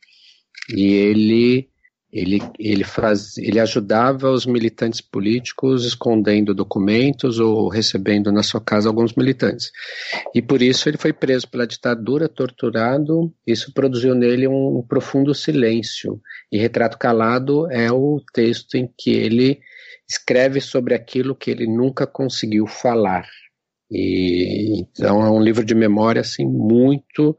e 0.71 0.93
ele 0.93 1.73
ele, 2.13 2.43
ele, 2.59 2.85
faz, 2.85 3.39
ele 3.39 3.59
ajudava 3.59 4.31
os 4.31 4.45
militantes 4.45 5.01
políticos 5.01 5.87
escondendo 5.87 6.55
documentos 6.55 7.39
ou 7.39 7.71
recebendo 7.71 8.31
na 8.31 8.43
sua 8.43 8.61
casa 8.61 8.87
alguns 8.87 9.15
militantes. 9.15 9.73
E 10.35 10.43
por 10.43 10.61
isso 10.61 10.91
ele 10.91 10.99
foi 10.99 11.15
preso 11.15 11.49
pela 11.49 11.67
ditadura, 11.67 12.29
torturado. 12.29 13.33
Isso 13.47 13.73
produziu 13.73 14.15
nele 14.15 14.47
um 14.47 14.85
profundo 14.87 15.35
silêncio. 15.35 16.21
E 16.51 16.59
Retrato 16.59 16.99
Calado 16.99 17.67
é 17.71 17.91
o 17.91 18.21
texto 18.35 18.75
em 18.75 18.87
que 18.99 19.11
ele 19.11 19.61
escreve 20.07 20.61
sobre 20.61 20.95
aquilo 20.95 21.35
que 21.35 21.51
ele 21.51 21.67
nunca 21.67 22.07
conseguiu 22.07 22.67
falar. 22.67 23.27
E, 23.93 24.81
então 24.81 25.23
é 25.23 25.31
um 25.31 25.43
livro 25.43 25.65
de 25.65 25.75
memória 25.75 26.21
assim 26.21 26.47
muito 26.47 27.37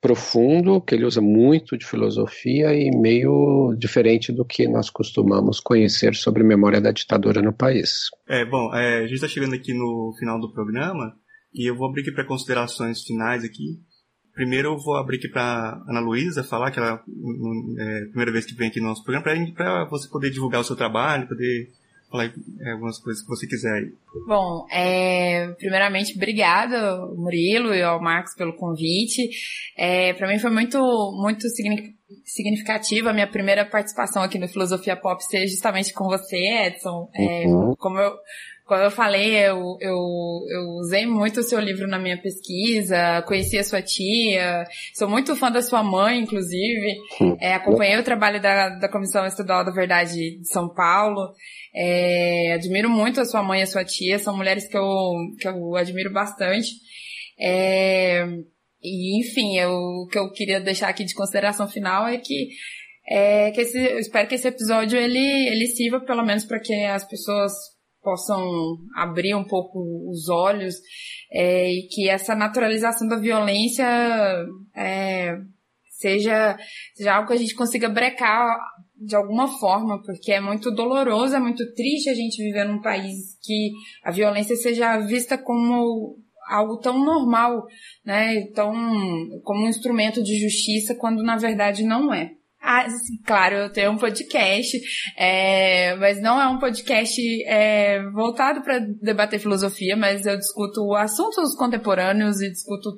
profundo, 0.00 0.80
que 0.80 0.94
ele 0.94 1.04
usa 1.04 1.20
muito 1.20 1.76
de 1.76 1.84
filosofia 1.84 2.74
e 2.74 2.90
meio 2.90 3.74
diferente 3.78 4.32
do 4.32 4.44
que 4.44 4.66
nós 4.66 4.88
costumamos 4.88 5.60
conhecer 5.60 6.14
sobre 6.14 6.42
memória 6.42 6.80
da 6.80 6.90
ditadura 6.90 7.42
no 7.42 7.52
país. 7.52 8.08
É, 8.26 8.44
bom, 8.44 8.74
é, 8.74 8.98
a 8.98 9.02
gente 9.02 9.14
está 9.14 9.28
chegando 9.28 9.54
aqui 9.54 9.74
no 9.74 10.14
final 10.18 10.40
do 10.40 10.52
programa 10.52 11.14
e 11.52 11.70
eu 11.70 11.76
vou 11.76 11.88
abrir 11.88 12.02
aqui 12.02 12.12
para 12.12 12.26
considerações 12.26 13.02
finais 13.02 13.44
aqui. 13.44 13.78
Primeiro 14.34 14.68
eu 14.68 14.78
vou 14.78 14.96
abrir 14.96 15.18
aqui 15.18 15.28
para 15.28 15.82
Ana 15.86 16.00
Luísa 16.00 16.42
falar 16.42 16.70
que 16.70 16.78
ela 16.78 16.88
é 16.88 16.92
a 16.92 18.06
primeira 18.06 18.32
vez 18.32 18.46
que 18.46 18.54
vem 18.54 18.68
aqui 18.68 18.80
no 18.80 18.86
nosso 18.86 19.04
programa 19.04 19.52
para 19.54 19.84
você 19.90 20.08
poder 20.08 20.30
divulgar 20.30 20.62
o 20.62 20.64
seu 20.64 20.76
trabalho, 20.76 21.28
poder 21.28 21.68
falar 22.10 22.24
é, 22.26 22.72
algumas 22.72 22.98
coisas 22.98 23.22
que 23.22 23.28
você 23.28 23.46
quiser 23.46 23.72
aí. 23.72 23.92
Bom, 24.26 24.66
é, 24.70 25.48
primeiramente, 25.58 26.16
obrigada, 26.16 27.06
Murilo 27.16 27.72
e 27.72 27.82
ao 27.82 28.00
Marcos 28.00 28.34
pelo 28.34 28.56
convite. 28.56 29.30
É, 29.76 30.12
para 30.14 30.28
mim 30.28 30.38
foi 30.38 30.50
muito, 30.50 30.78
muito 31.22 31.46
significativa 32.24 33.10
a 33.10 33.14
minha 33.14 33.30
primeira 33.30 33.64
participação 33.64 34.22
aqui 34.22 34.38
no 34.38 34.48
Filosofia 34.48 34.96
Pop 34.96 35.22
ser 35.24 35.46
justamente 35.46 35.92
com 35.92 36.06
você, 36.06 36.66
Edson. 36.66 37.08
É, 37.14 37.46
uhum. 37.46 37.74
Como 37.76 37.98
eu 37.98 38.12
como 38.70 38.82
eu 38.82 38.90
falei, 38.92 39.34
eu, 39.34 39.76
eu, 39.80 39.96
eu 40.48 40.68
usei 40.78 41.04
muito 41.04 41.40
o 41.40 41.42
seu 41.42 41.58
livro 41.58 41.88
na 41.88 41.98
minha 41.98 42.16
pesquisa, 42.16 43.20
conheci 43.26 43.58
a 43.58 43.64
sua 43.64 43.82
tia, 43.82 44.64
sou 44.94 45.08
muito 45.08 45.34
fã 45.34 45.50
da 45.50 45.60
sua 45.60 45.82
mãe, 45.82 46.20
inclusive, 46.20 46.96
é, 47.40 47.52
acompanhei 47.52 47.98
o 47.98 48.04
trabalho 48.04 48.40
da, 48.40 48.68
da 48.68 48.88
Comissão 48.88 49.26
Estadual 49.26 49.64
da 49.64 49.72
Verdade 49.72 50.38
de 50.38 50.48
São 50.48 50.72
Paulo, 50.72 51.32
é, 51.74 52.52
admiro 52.54 52.88
muito 52.88 53.20
a 53.20 53.24
sua 53.24 53.42
mãe 53.42 53.58
e 53.58 53.62
a 53.64 53.66
sua 53.66 53.84
tia, 53.84 54.20
são 54.20 54.36
mulheres 54.36 54.68
que 54.68 54.78
eu, 54.78 54.86
que 55.40 55.48
eu 55.48 55.74
admiro 55.74 56.12
bastante. 56.12 56.68
É, 57.40 58.24
e, 58.80 59.18
enfim, 59.18 59.58
eu, 59.58 59.72
o 59.72 60.06
que 60.06 60.16
eu 60.16 60.30
queria 60.30 60.60
deixar 60.60 60.90
aqui 60.90 61.04
de 61.04 61.12
consideração 61.12 61.66
final 61.66 62.06
é 62.06 62.18
que 62.18 62.50
é, 63.08 63.50
que 63.50 63.62
esse, 63.62 63.76
eu 63.76 63.98
espero 63.98 64.28
que 64.28 64.36
esse 64.36 64.46
episódio 64.46 64.96
ele, 64.96 65.48
ele 65.48 65.66
sirva 65.66 65.98
pelo 65.98 66.24
menos 66.24 66.44
para 66.44 66.60
que 66.60 66.72
as 66.84 67.04
pessoas 67.08 67.52
possam 68.02 68.40
abrir 68.94 69.34
um 69.34 69.44
pouco 69.44 69.78
os 70.10 70.28
olhos 70.28 70.74
é, 71.32 71.70
e 71.70 71.88
que 71.88 72.08
essa 72.08 72.34
naturalização 72.34 73.06
da 73.06 73.16
violência 73.16 73.86
é, 74.74 75.36
seja, 76.00 76.56
seja 76.94 77.14
algo 77.14 77.28
que 77.28 77.34
a 77.34 77.38
gente 77.38 77.54
consiga 77.54 77.88
brecar 77.88 78.58
de 78.96 79.16
alguma 79.16 79.48
forma, 79.58 80.02
porque 80.02 80.32
é 80.32 80.40
muito 80.40 80.70
doloroso, 80.70 81.34
é 81.34 81.40
muito 81.40 81.64
triste 81.74 82.10
a 82.10 82.14
gente 82.14 82.42
viver 82.42 82.64
num 82.64 82.82
país 82.82 83.38
que 83.42 83.72
a 84.04 84.10
violência 84.10 84.56
seja 84.56 84.98
vista 84.98 85.38
como 85.38 86.18
algo 86.48 86.78
tão 86.78 87.02
normal, 87.02 87.64
né, 88.04 88.46
tão 88.54 88.72
como 89.42 89.64
um 89.64 89.68
instrumento 89.68 90.22
de 90.22 90.38
justiça, 90.38 90.94
quando 90.94 91.22
na 91.22 91.36
verdade 91.36 91.84
não 91.84 92.12
é. 92.12 92.32
Ah, 92.72 92.86
claro, 93.26 93.56
eu 93.56 93.72
tenho 93.72 93.90
um 93.90 93.96
podcast, 93.96 94.80
é, 95.16 95.96
mas 95.96 96.22
não 96.22 96.40
é 96.40 96.46
um 96.46 96.60
podcast 96.60 97.20
é, 97.44 98.00
voltado 98.10 98.62
para 98.62 98.78
debater 98.78 99.40
filosofia, 99.40 99.96
mas 99.96 100.24
eu 100.24 100.36
discuto 100.36 100.94
assuntos 100.94 101.56
contemporâneos 101.56 102.40
e 102.40 102.48
discuto 102.48 102.90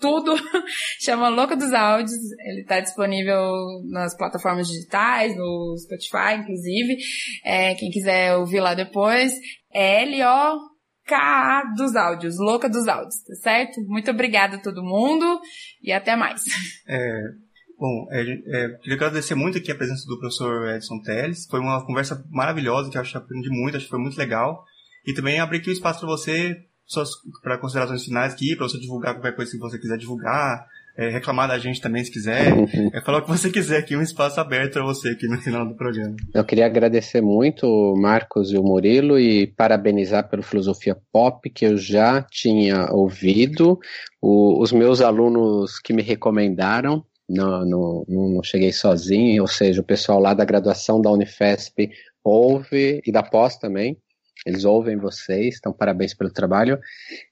tudo. 0.00 0.36
Chama 1.02 1.30
Louca 1.30 1.56
dos 1.56 1.72
Áudios. 1.72 2.12
Ele 2.46 2.60
está 2.60 2.78
disponível 2.78 3.42
nas 3.90 4.16
plataformas 4.16 4.68
digitais, 4.68 5.36
no 5.36 5.74
Spotify, 5.76 6.40
inclusive. 6.40 6.98
É, 7.44 7.74
quem 7.74 7.90
quiser 7.90 8.36
ouvir 8.36 8.60
lá 8.60 8.74
depois, 8.74 9.32
é 9.74 10.04
L-O 10.04 10.60
K 11.08 11.62
dos 11.74 11.96
áudios, 11.96 12.36
louca 12.38 12.68
dos 12.68 12.86
áudios, 12.86 13.16
tá 13.26 13.34
certo? 13.42 13.80
Muito 13.86 14.10
obrigada 14.10 14.56
a 14.56 14.60
todo 14.60 14.84
mundo 14.84 15.40
e 15.82 15.90
até 15.90 16.14
mais. 16.14 16.42
É, 16.86 17.22
Bom, 17.78 18.08
é, 18.10 18.22
é, 18.22 18.68
queria 18.78 18.96
agradecer 18.96 19.36
muito 19.36 19.56
aqui 19.56 19.70
a 19.70 19.74
presença 19.74 20.04
do 20.06 20.18
professor 20.18 20.68
Edson 20.68 21.00
Teles. 21.00 21.46
Foi 21.48 21.60
uma 21.60 21.84
conversa 21.86 22.24
maravilhosa, 22.28 22.90
que 22.90 22.96
eu 22.96 23.00
acho 23.00 23.12
que 23.12 23.18
aprendi 23.18 23.48
muito, 23.50 23.76
acho 23.76 23.86
que 23.86 23.90
foi 23.90 24.00
muito 24.00 24.18
legal. 24.18 24.64
E 25.06 25.14
também 25.14 25.38
abrir 25.38 25.58
aqui 25.58 25.68
o 25.68 25.70
um 25.70 25.74
espaço 25.74 26.00
para 26.00 26.08
você, 26.08 26.56
para 27.40 27.56
considerações 27.58 28.04
finais 28.04 28.32
aqui, 28.32 28.56
para 28.56 28.68
você 28.68 28.80
divulgar 28.80 29.14
qualquer 29.14 29.36
coisa 29.36 29.52
que 29.52 29.58
você 29.58 29.78
quiser 29.78 29.96
divulgar, 29.96 30.66
é, 30.98 31.08
reclamar 31.10 31.46
da 31.46 31.56
gente 31.56 31.80
também 31.80 32.02
se 32.02 32.10
quiser, 32.10 32.52
é 32.92 33.00
falar 33.00 33.18
o 33.18 33.22
que 33.22 33.28
você 33.28 33.48
quiser 33.48 33.78
aqui, 33.78 33.96
um 33.96 34.02
espaço 34.02 34.40
aberto 34.40 34.72
para 34.72 34.84
você 34.84 35.10
aqui 35.10 35.28
no 35.28 35.40
final 35.40 35.64
do 35.64 35.76
programa. 35.76 36.16
Eu 36.34 36.44
queria 36.44 36.66
agradecer 36.66 37.20
muito 37.20 37.64
o 37.64 37.94
Marcos 37.96 38.50
e 38.50 38.58
o 38.58 38.64
Murilo 38.64 39.16
e 39.20 39.46
parabenizar 39.46 40.28
pelo 40.28 40.42
Filosofia 40.42 40.96
Pop, 41.12 41.48
que 41.48 41.64
eu 41.64 41.76
já 41.76 42.22
tinha 42.22 42.88
ouvido, 42.90 43.78
o, 44.20 44.60
os 44.60 44.72
meus 44.72 45.00
alunos 45.00 45.78
que 45.78 45.92
me 45.92 46.02
recomendaram, 46.02 47.04
não, 47.28 47.64
não, 47.64 48.04
não 48.08 48.42
cheguei 48.42 48.72
sozinho, 48.72 49.42
ou 49.42 49.48
seja, 49.48 49.80
o 49.80 49.84
pessoal 49.84 50.18
lá 50.18 50.32
da 50.32 50.44
graduação 50.44 51.00
da 51.00 51.10
Unifesp 51.10 51.90
ouve, 52.24 53.02
e 53.06 53.12
da 53.12 53.22
pós 53.22 53.58
também, 53.58 53.96
eles 54.46 54.64
ouvem 54.64 54.96
vocês, 54.96 55.56
então 55.58 55.72
parabéns 55.72 56.14
pelo 56.14 56.32
trabalho. 56.32 56.78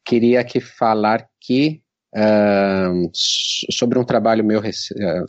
Queria 0.05 0.40
aqui 0.40 0.60
falar 0.60 1.27
que 1.40 1.81
uh, 2.14 3.10
sobre 3.70 3.98
um 3.98 4.05
trabalho 4.05 4.44
meu 4.44 4.60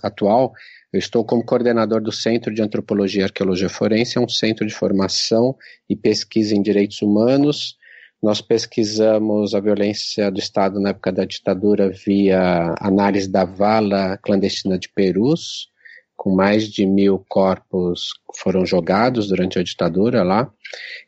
atual, 0.03 0.53
eu 0.91 0.99
estou 0.99 1.23
como 1.23 1.45
coordenador 1.45 2.01
do 2.01 2.11
Centro 2.11 2.53
de 2.53 2.61
Antropologia 2.61 3.21
e 3.21 3.25
Arqueologia 3.25 3.69
Forense, 3.69 4.17
é 4.17 4.21
um 4.21 4.29
centro 4.29 4.65
de 4.65 4.73
formação 4.73 5.55
e 5.89 5.95
pesquisa 5.95 6.55
em 6.55 6.61
direitos 6.61 7.01
humanos, 7.01 7.77
nós 8.21 8.41
pesquisamos 8.41 9.53
a 9.53 9.59
violência 9.59 10.31
do 10.31 10.39
Estado 10.39 10.79
na 10.79 10.89
época 10.89 11.11
da 11.11 11.25
ditadura 11.25 11.89
via 11.89 12.73
análise 12.79 13.29
da 13.29 13.45
vala 13.45 14.17
clandestina 14.17 14.77
de 14.77 14.89
Perus, 14.89 15.69
com 16.17 16.35
mais 16.35 16.67
de 16.67 16.85
mil 16.85 17.23
corpos 17.29 18.09
foram 18.35 18.65
jogados 18.65 19.27
durante 19.27 19.59
a 19.59 19.63
ditadura 19.63 20.23
lá. 20.23 20.51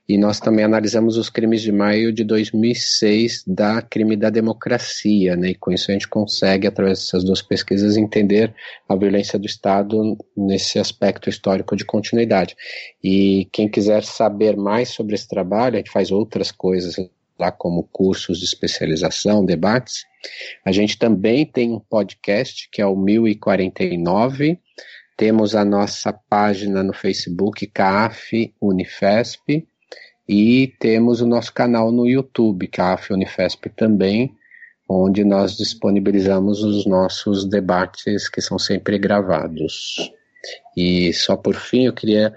E 0.07 0.17
nós 0.17 0.39
também 0.39 0.63
analisamos 0.63 1.17
os 1.17 1.29
crimes 1.29 1.61
de 1.61 1.71
maio 1.71 2.13
de 2.13 2.23
2006 2.23 3.43
da 3.45 3.81
crime 3.81 4.15
da 4.15 4.29
democracia, 4.29 5.35
né? 5.35 5.49
E 5.49 5.55
com 5.55 5.71
isso 5.71 5.89
a 5.89 5.93
gente 5.93 6.07
consegue, 6.07 6.67
através 6.67 6.99
dessas 6.99 7.23
duas 7.23 7.41
pesquisas, 7.41 7.97
entender 7.97 8.53
a 8.87 8.95
violência 8.95 9.37
do 9.37 9.45
Estado 9.45 10.15
nesse 10.37 10.79
aspecto 10.79 11.29
histórico 11.29 11.75
de 11.75 11.83
continuidade. 11.83 12.55
E 13.03 13.49
quem 13.51 13.67
quiser 13.67 14.03
saber 14.03 14.55
mais 14.55 14.89
sobre 14.89 15.15
esse 15.15 15.27
trabalho, 15.27 15.75
a 15.75 15.79
gente 15.79 15.91
faz 15.91 16.11
outras 16.11 16.51
coisas 16.51 16.95
lá 17.39 17.51
como 17.51 17.83
cursos 17.91 18.39
de 18.39 18.45
especialização, 18.45 19.45
debates. 19.45 20.05
A 20.65 20.71
gente 20.71 20.97
também 20.97 21.45
tem 21.45 21.71
um 21.71 21.79
podcast 21.79 22.67
que 22.71 22.81
é 22.81 22.85
o 22.85 22.95
1049, 22.95 24.59
temos 25.19 25.53
a 25.53 25.65
nossa 25.65 26.13
página 26.13 26.81
no 26.81 26.93
Facebook, 26.93 27.67
CAF 27.67 28.53
Unifesp, 28.61 29.67
e 30.25 30.73
temos 30.79 31.19
o 31.19 31.27
nosso 31.27 31.53
canal 31.53 31.91
no 31.91 32.07
YouTube, 32.07 32.69
CAF 32.69 33.11
Unifesp 33.11 33.69
também, 33.71 34.33
onde 34.87 35.25
nós 35.25 35.57
disponibilizamos 35.57 36.63
os 36.63 36.85
nossos 36.85 37.43
debates 37.43 38.29
que 38.29 38.39
são 38.39 38.57
sempre 38.57 38.97
gravados. 38.97 40.09
E 40.77 41.11
só 41.11 41.35
por 41.35 41.55
fim, 41.55 41.87
eu 41.87 41.93
queria, 41.93 42.33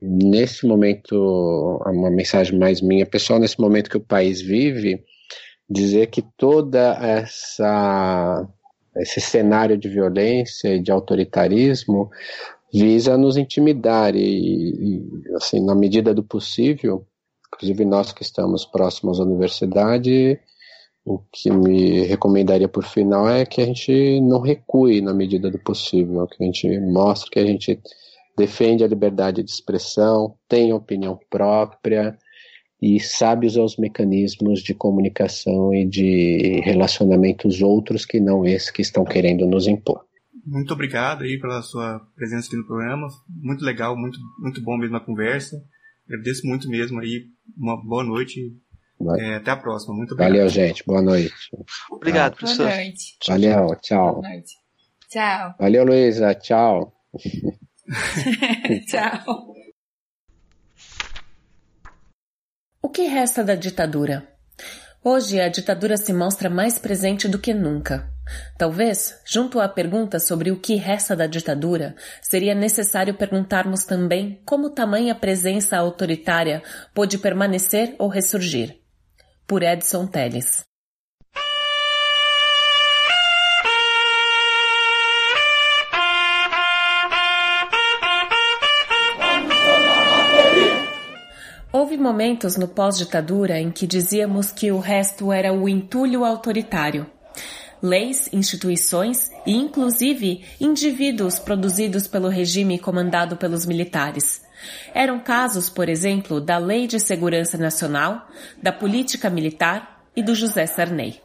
nesse 0.00 0.68
momento, 0.68 1.82
uma 1.84 2.12
mensagem 2.12 2.56
mais 2.56 2.80
minha 2.80 3.06
pessoal, 3.06 3.40
nesse 3.40 3.60
momento 3.60 3.90
que 3.90 3.96
o 3.96 4.06
país 4.06 4.40
vive, 4.40 5.02
dizer 5.68 6.06
que 6.06 6.22
toda 6.22 6.96
essa 7.02 8.48
esse 8.98 9.20
cenário 9.20 9.76
de 9.76 9.88
violência 9.88 10.74
e 10.74 10.80
de 10.80 10.90
autoritarismo 10.90 12.10
visa 12.72 13.16
nos 13.16 13.36
intimidar 13.36 14.14
e, 14.14 14.20
e, 14.20 15.34
assim, 15.36 15.64
na 15.64 15.74
medida 15.74 16.12
do 16.12 16.22
possível, 16.22 17.06
inclusive 17.52 17.84
nós 17.84 18.12
que 18.12 18.22
estamos 18.22 18.64
próximos 18.64 19.18
à 19.18 19.22
universidade, 19.22 20.38
o 21.04 21.20
que 21.32 21.50
me 21.50 22.02
recomendaria 22.02 22.68
por 22.68 22.84
final 22.84 23.28
é 23.28 23.46
que 23.46 23.62
a 23.62 23.64
gente 23.64 24.20
não 24.20 24.40
recue 24.40 25.00
na 25.00 25.14
medida 25.14 25.50
do 25.50 25.58
possível, 25.58 26.26
que 26.26 26.42
a 26.42 26.46
gente 26.46 26.78
mostre 26.80 27.30
que 27.30 27.38
a 27.38 27.46
gente 27.46 27.80
defende 28.36 28.84
a 28.84 28.88
liberdade 28.88 29.42
de 29.42 29.50
expressão, 29.50 30.34
tem 30.46 30.72
opinião 30.72 31.18
própria, 31.30 32.16
e 32.80 33.00
sabe 33.00 33.46
usar 33.46 33.62
os 33.62 33.76
mecanismos 33.76 34.62
de 34.62 34.72
comunicação 34.72 35.74
e 35.74 35.84
de 35.84 36.60
relacionamentos 36.64 37.60
outros 37.60 38.06
que 38.06 38.20
não 38.20 38.44
esses 38.44 38.70
que 38.70 38.82
estão 38.82 39.04
querendo 39.04 39.46
nos 39.46 39.66
impor. 39.66 40.04
Muito 40.46 40.72
obrigado 40.72 41.24
aí 41.24 41.38
pela 41.38 41.60
sua 41.60 42.00
presença 42.14 42.46
aqui 42.46 42.56
no 42.56 42.66
programa. 42.66 43.08
Muito 43.28 43.64
legal, 43.64 43.96
muito, 43.96 44.18
muito 44.38 44.62
bom 44.62 44.78
mesmo 44.78 44.96
a 44.96 45.00
conversa. 45.04 45.62
Agradeço 46.06 46.46
muito 46.46 46.68
mesmo 46.70 47.00
aí. 47.00 47.26
Uma 47.56 47.76
boa 47.76 48.02
noite. 48.02 48.56
É, 49.18 49.36
até 49.36 49.50
a 49.50 49.56
próxima. 49.56 49.94
Muito 49.94 50.14
obrigado. 50.14 50.32
Valeu, 50.32 50.48
gente. 50.48 50.82
Boa 50.86 51.02
noite. 51.02 51.34
Obrigado, 51.90 52.36
professor. 52.36 52.66
Boa 52.66 52.76
noite. 52.76 53.16
Valeu, 53.28 53.76
tchau. 53.82 54.12
Boa 54.14 54.28
noite. 54.28 54.54
Tchau. 55.10 55.54
Valeu, 55.58 55.84
Luísa. 55.84 56.34
Tchau. 56.34 56.92
tchau. 58.88 59.54
O 62.88 62.90
que 62.90 63.02
resta 63.02 63.44
da 63.44 63.54
ditadura? 63.54 64.26
Hoje 65.04 65.38
a 65.38 65.50
ditadura 65.50 65.98
se 65.98 66.10
mostra 66.10 66.48
mais 66.48 66.78
presente 66.78 67.28
do 67.28 67.38
que 67.38 67.52
nunca. 67.52 68.10
Talvez, 68.56 69.20
junto 69.26 69.60
à 69.60 69.68
pergunta 69.68 70.18
sobre 70.18 70.50
o 70.50 70.58
que 70.58 70.74
resta 70.74 71.14
da 71.14 71.26
ditadura, 71.26 71.94
seria 72.22 72.54
necessário 72.54 73.12
perguntarmos 73.12 73.84
também 73.84 74.40
como 74.46 74.70
tamanha 74.70 75.14
presença 75.14 75.76
autoritária 75.76 76.62
pôde 76.94 77.18
permanecer 77.18 77.94
ou 77.98 78.08
ressurgir. 78.08 78.78
Por 79.46 79.62
Edson 79.62 80.06
Telles. 80.06 80.67
Houve 91.88 92.02
momentos 92.02 92.58
no 92.58 92.68
pós-ditadura 92.68 93.58
em 93.58 93.70
que 93.70 93.86
dizíamos 93.86 94.52
que 94.52 94.70
o 94.70 94.78
resto 94.78 95.32
era 95.32 95.54
o 95.54 95.66
entulho 95.66 96.22
autoritário. 96.22 97.06
leis, 97.80 98.28
instituições 98.30 99.30
e, 99.46 99.56
inclusive, 99.56 100.44
indivíduos 100.60 101.38
produzidos 101.38 102.06
pelo 102.06 102.28
regime 102.28 102.78
comandado 102.78 103.38
pelos 103.38 103.64
militares. 103.64 104.42
Eram 104.92 105.18
casos, 105.18 105.70
por 105.70 105.88
exemplo, 105.88 106.42
da 106.42 106.58
Lei 106.58 106.86
de 106.86 107.00
Segurança 107.00 107.56
Nacional, 107.56 108.28
da 108.62 108.70
Política 108.70 109.30
Militar 109.30 110.04
e 110.14 110.22
do 110.22 110.34
José 110.34 110.66
Sarney. 110.66 111.22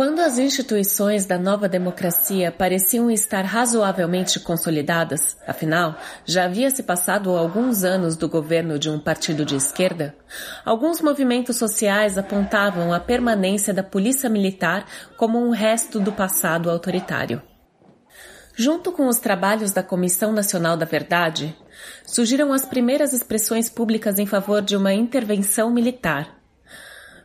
Quando 0.00 0.20
as 0.20 0.38
instituições 0.38 1.26
da 1.26 1.36
nova 1.36 1.68
democracia 1.68 2.50
pareciam 2.50 3.10
estar 3.10 3.44
razoavelmente 3.44 4.40
consolidadas, 4.40 5.36
afinal, 5.46 5.94
já 6.24 6.46
havia 6.46 6.70
se 6.70 6.82
passado 6.82 7.28
alguns 7.36 7.84
anos 7.84 8.16
do 8.16 8.26
governo 8.26 8.78
de 8.78 8.88
um 8.88 8.98
partido 8.98 9.44
de 9.44 9.56
esquerda, 9.56 10.14
alguns 10.64 11.02
movimentos 11.02 11.58
sociais 11.58 12.16
apontavam 12.16 12.94
a 12.94 12.98
permanência 12.98 13.74
da 13.74 13.82
polícia 13.82 14.30
militar 14.30 14.86
como 15.18 15.38
um 15.38 15.50
resto 15.50 16.00
do 16.00 16.12
passado 16.12 16.70
autoritário. 16.70 17.42
Junto 18.56 18.92
com 18.92 19.06
os 19.06 19.18
trabalhos 19.18 19.70
da 19.70 19.82
Comissão 19.82 20.32
Nacional 20.32 20.78
da 20.78 20.86
Verdade, 20.86 21.54
surgiram 22.06 22.54
as 22.54 22.64
primeiras 22.64 23.12
expressões 23.12 23.68
públicas 23.68 24.18
em 24.18 24.24
favor 24.24 24.62
de 24.62 24.74
uma 24.78 24.94
intervenção 24.94 25.70
militar 25.70 26.39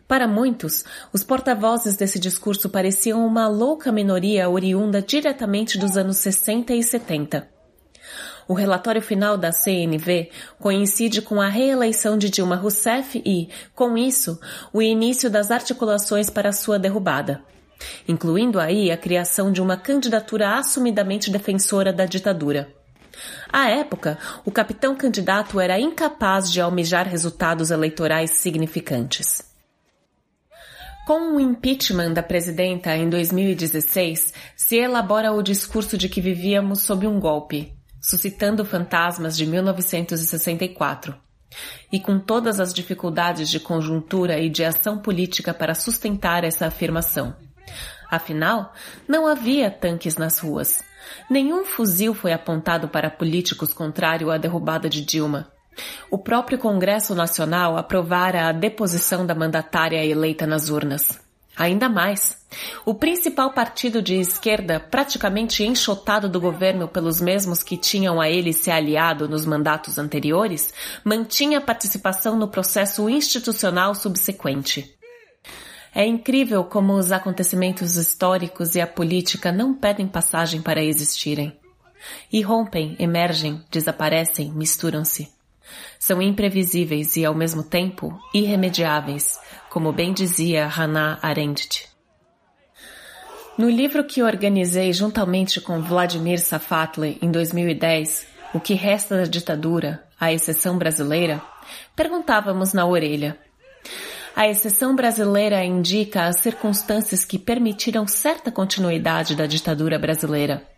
para 0.08 0.28
muitos, 0.28 0.86
os 1.12 1.24
porta-vozes 1.24 1.98
desse 1.98 2.20
discurso 2.20 2.70
pareciam 2.70 3.26
uma 3.26 3.48
louca 3.48 3.92
minoria 3.92 4.48
oriunda 4.48 5.02
diretamente 5.02 5.80
dos 5.80 5.98
anos 5.98 6.18
60 6.18 6.74
e 6.76 6.84
70. 6.84 7.48
O 8.48 8.54
relatório 8.54 9.02
final 9.02 9.36
da 9.36 9.52
CNV 9.52 10.30
coincide 10.60 11.24
com 11.24 11.42
a 11.42 11.48
reeleição 11.48 12.16
de 12.20 12.30
Dilma 12.30 12.56
Rousseff 12.56 13.20
e, 13.26 13.50
com 13.74 13.98
isso, 13.98 14.40
o 14.72 14.80
início 14.80 15.28
das 15.28 15.50
articulações 15.50 16.30
para 16.30 16.54
sua 16.54 16.78
derrubada, 16.78 17.42
incluindo 18.08 18.60
aí 18.60 18.92
a 18.92 18.98
criação 18.98 19.52
de 19.52 19.60
uma 19.60 19.76
candidatura 19.76 20.60
assumidamente 20.60 21.32
defensora 21.32 21.92
da 21.92 22.06
ditadura. 22.06 22.72
À 23.52 23.70
época, 23.72 24.20
o 24.46 24.52
capitão 24.52 24.96
candidato 24.96 25.60
era 25.60 25.80
incapaz 25.80 26.52
de 26.52 26.62
almejar 26.62 27.08
resultados 27.08 27.72
eleitorais 27.72 28.30
significantes. 28.32 29.55
Com 31.06 31.36
o 31.36 31.40
impeachment 31.40 32.14
da 32.14 32.24
presidenta 32.24 32.98
em 32.98 33.08
2016, 33.08 34.34
se 34.56 34.78
elabora 34.78 35.32
o 35.34 35.44
discurso 35.44 36.00
de 36.00 36.10
que 36.10 36.20
vivíamos 36.20 36.82
sob 36.82 37.06
um 37.06 37.20
golpe, 37.20 37.72
suscitando 38.02 38.66
fantasmas 38.66 39.38
de 39.38 39.46
1964. 39.46 41.16
E 41.92 42.00
com 42.00 42.18
todas 42.18 42.60
as 42.60 42.74
dificuldades 42.74 43.52
de 43.52 43.60
conjuntura 43.60 44.40
e 44.40 44.50
de 44.50 44.66
ação 44.66 44.98
política 44.98 45.54
para 45.54 45.76
sustentar 45.76 46.44
essa 46.44 46.66
afirmação. 46.66 47.36
Afinal, 48.10 48.74
não 49.08 49.28
havia 49.28 49.70
tanques 49.70 50.18
nas 50.18 50.40
ruas. 50.40 50.84
Nenhum 51.30 51.66
fuzil 51.66 52.16
foi 52.16 52.34
apontado 52.34 52.88
para 52.88 53.12
políticos 53.12 53.72
contrário 53.72 54.32
à 54.32 54.40
derrubada 54.40 54.90
de 54.90 55.06
Dilma. 55.06 55.55
O 56.10 56.18
próprio 56.18 56.58
Congresso 56.58 57.14
Nacional 57.14 57.78
aprovara 57.78 58.48
a 58.48 58.52
deposição 58.52 59.26
da 59.26 59.36
mandatária 59.36 60.04
eleita 60.06 60.48
nas 60.48 60.70
urnas. 60.70 61.20
Ainda 61.58 61.88
mais, 61.88 62.38
o 62.86 62.94
principal 62.94 63.54
partido 63.54 64.02
de 64.02 64.16
esquerda, 64.16 64.78
praticamente 64.78 65.64
enxotado 65.64 66.28
do 66.28 66.40
governo 66.40 66.86
pelos 66.86 67.22
mesmos 67.22 67.64
que 67.64 67.78
tinham 67.78 68.20
a 68.20 68.30
ele 68.30 68.52
se 68.52 68.70
aliado 68.70 69.30
nos 69.30 69.46
mandatos 69.46 69.98
anteriores, 69.98 70.74
mantinha 71.02 71.62
participação 71.62 72.36
no 72.36 72.50
processo 72.50 73.10
institucional 73.10 73.96
subsequente. 73.96 74.94
É 75.94 76.06
incrível 76.06 76.66
como 76.66 76.94
os 76.94 77.14
acontecimentos 77.14 77.96
históricos 77.96 78.76
e 78.76 78.82
a 78.82 78.88
política 78.88 79.50
não 79.50 79.74
pedem 79.74 80.10
passagem 80.10 80.62
para 80.62 80.84
existirem. 80.84 81.58
Irrompem, 82.30 82.98
emergem, 83.00 83.64
desaparecem, 83.72 84.52
misturam-se. 84.52 85.35
São 86.00 86.22
imprevisíveis 86.22 87.16
e, 87.16 87.26
ao 87.26 87.34
mesmo 87.34 87.64
tempo, 87.64 88.18
irremediáveis, 88.34 89.40
como 89.70 89.92
bem 89.92 90.14
dizia 90.14 90.68
Hannah 90.68 91.20
Arendt. 91.22 91.88
No 93.58 93.70
livro 93.70 94.04
que 94.04 94.22
organizei 94.22 94.92
juntamente 94.92 95.62
com 95.62 95.82
Vladimir 95.82 96.40
Safatli 96.40 97.18
em 97.22 97.32
2010, 97.32 98.28
O 98.54 98.60
que 98.60 98.74
resta 98.74 99.18
da 99.18 99.24
ditadura, 99.24 100.06
a 100.18 100.32
exceção 100.32 100.78
brasileira, 100.78 101.42
perguntávamos 101.94 102.72
na 102.72 102.86
orelha. 102.86 103.38
A 104.36 104.48
exceção 104.48 104.96
brasileira 104.96 105.64
indica 105.64 106.26
as 106.26 106.40
circunstâncias 106.40 107.26
que 107.26 107.38
permitiram 107.40 108.08
certa 108.08 108.52
continuidade 108.52 109.36
da 109.36 109.46
ditadura 109.46 109.98
brasileira. 110.00 110.75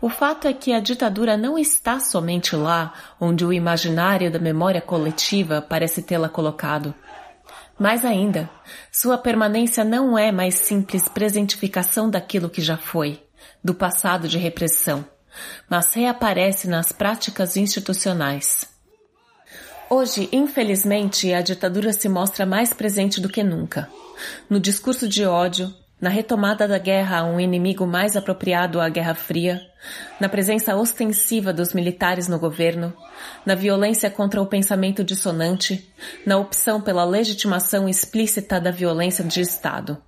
O 0.00 0.08
fato 0.08 0.48
é 0.48 0.52
que 0.52 0.72
a 0.72 0.80
ditadura 0.80 1.36
não 1.36 1.58
está 1.58 2.00
somente 2.00 2.56
lá 2.56 2.94
onde 3.20 3.44
o 3.44 3.52
imaginário 3.52 4.30
da 4.30 4.38
memória 4.38 4.80
coletiva 4.80 5.60
parece 5.60 6.02
tê-la 6.02 6.28
colocado. 6.28 6.94
Mais 7.78 8.04
ainda, 8.04 8.48
sua 8.92 9.18
permanência 9.18 9.84
não 9.84 10.16
é 10.16 10.30
mais 10.30 10.54
simples 10.54 11.08
presentificação 11.08 12.10
daquilo 12.10 12.50
que 12.50 12.60
já 12.60 12.76
foi, 12.76 13.22
do 13.62 13.74
passado 13.74 14.28
de 14.28 14.38
repressão, 14.38 15.04
mas 15.68 15.92
reaparece 15.94 16.68
nas 16.68 16.92
práticas 16.92 17.56
institucionais. 17.56 18.68
Hoje, 19.88 20.28
infelizmente, 20.30 21.32
a 21.32 21.40
ditadura 21.42 21.92
se 21.92 22.08
mostra 22.08 22.46
mais 22.46 22.72
presente 22.72 23.20
do 23.20 23.28
que 23.28 23.42
nunca. 23.42 23.90
No 24.48 24.60
discurso 24.60 25.08
de 25.08 25.24
ódio, 25.24 25.74
na 26.00 26.08
retomada 26.08 26.66
da 26.66 26.78
guerra 26.78 27.18
a 27.18 27.24
um 27.24 27.38
inimigo 27.38 27.86
mais 27.86 28.16
apropriado 28.16 28.80
à 28.80 28.88
Guerra 28.88 29.14
Fria, 29.14 29.60
na 30.18 30.28
presença 30.28 30.74
ostensiva 30.74 31.52
dos 31.52 31.74
militares 31.74 32.26
no 32.26 32.38
governo, 32.38 32.92
na 33.44 33.54
violência 33.54 34.10
contra 34.10 34.40
o 34.40 34.46
pensamento 34.46 35.04
dissonante, 35.04 35.92
na 36.24 36.38
opção 36.38 36.80
pela 36.80 37.04
legitimação 37.04 37.88
explícita 37.88 38.60
da 38.60 38.70
violência 38.70 39.24
de 39.24 39.40
Estado. 39.40 39.98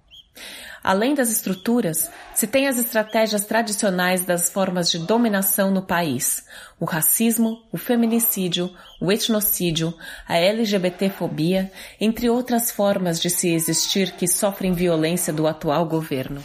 Além 0.82 1.14
das 1.14 1.30
estruturas, 1.30 2.10
se 2.34 2.46
tem 2.46 2.66
as 2.66 2.76
estratégias 2.76 3.44
tradicionais 3.44 4.24
das 4.24 4.50
formas 4.50 4.90
de 4.90 4.98
dominação 4.98 5.70
no 5.70 5.82
país, 5.82 6.44
o 6.80 6.84
racismo, 6.84 7.62
o 7.70 7.78
feminicídio, 7.78 8.68
o 9.00 9.12
etnocídio, 9.12 9.94
a 10.26 10.36
LGBTfobia, 10.36 11.70
entre 12.00 12.28
outras 12.28 12.70
formas 12.70 13.20
de 13.20 13.30
se 13.30 13.54
existir 13.54 14.12
que 14.12 14.26
sofrem 14.26 14.72
violência 14.72 15.32
do 15.32 15.46
atual 15.46 15.86
governo. 15.86 16.42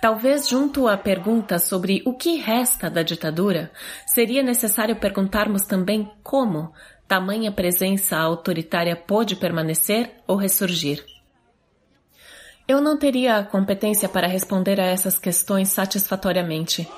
Talvez 0.00 0.48
junto 0.48 0.86
à 0.86 0.96
pergunta 0.96 1.58
sobre 1.58 2.02
o 2.04 2.12
que 2.12 2.36
resta 2.36 2.90
da 2.90 3.02
ditadura, 3.02 3.72
seria 4.06 4.42
necessário 4.42 4.94
perguntarmos 4.96 5.62
também 5.62 6.08
como 6.22 6.72
tamanha 7.08 7.50
presença 7.50 8.16
autoritária 8.18 8.94
pôde 8.94 9.34
permanecer 9.34 10.12
ou 10.26 10.36
ressurgir. 10.36 11.13
Eu 12.66 12.80
não 12.80 12.96
teria 12.96 13.36
a 13.36 13.44
competência 13.44 14.08
para 14.08 14.26
responder 14.26 14.80
a 14.80 14.86
essas 14.86 15.18
questões 15.18 15.68
satisfatoriamente, 15.68 16.88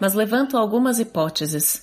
mas 0.00 0.14
levanto 0.14 0.56
algumas 0.56 1.00
hipóteses. 1.00 1.82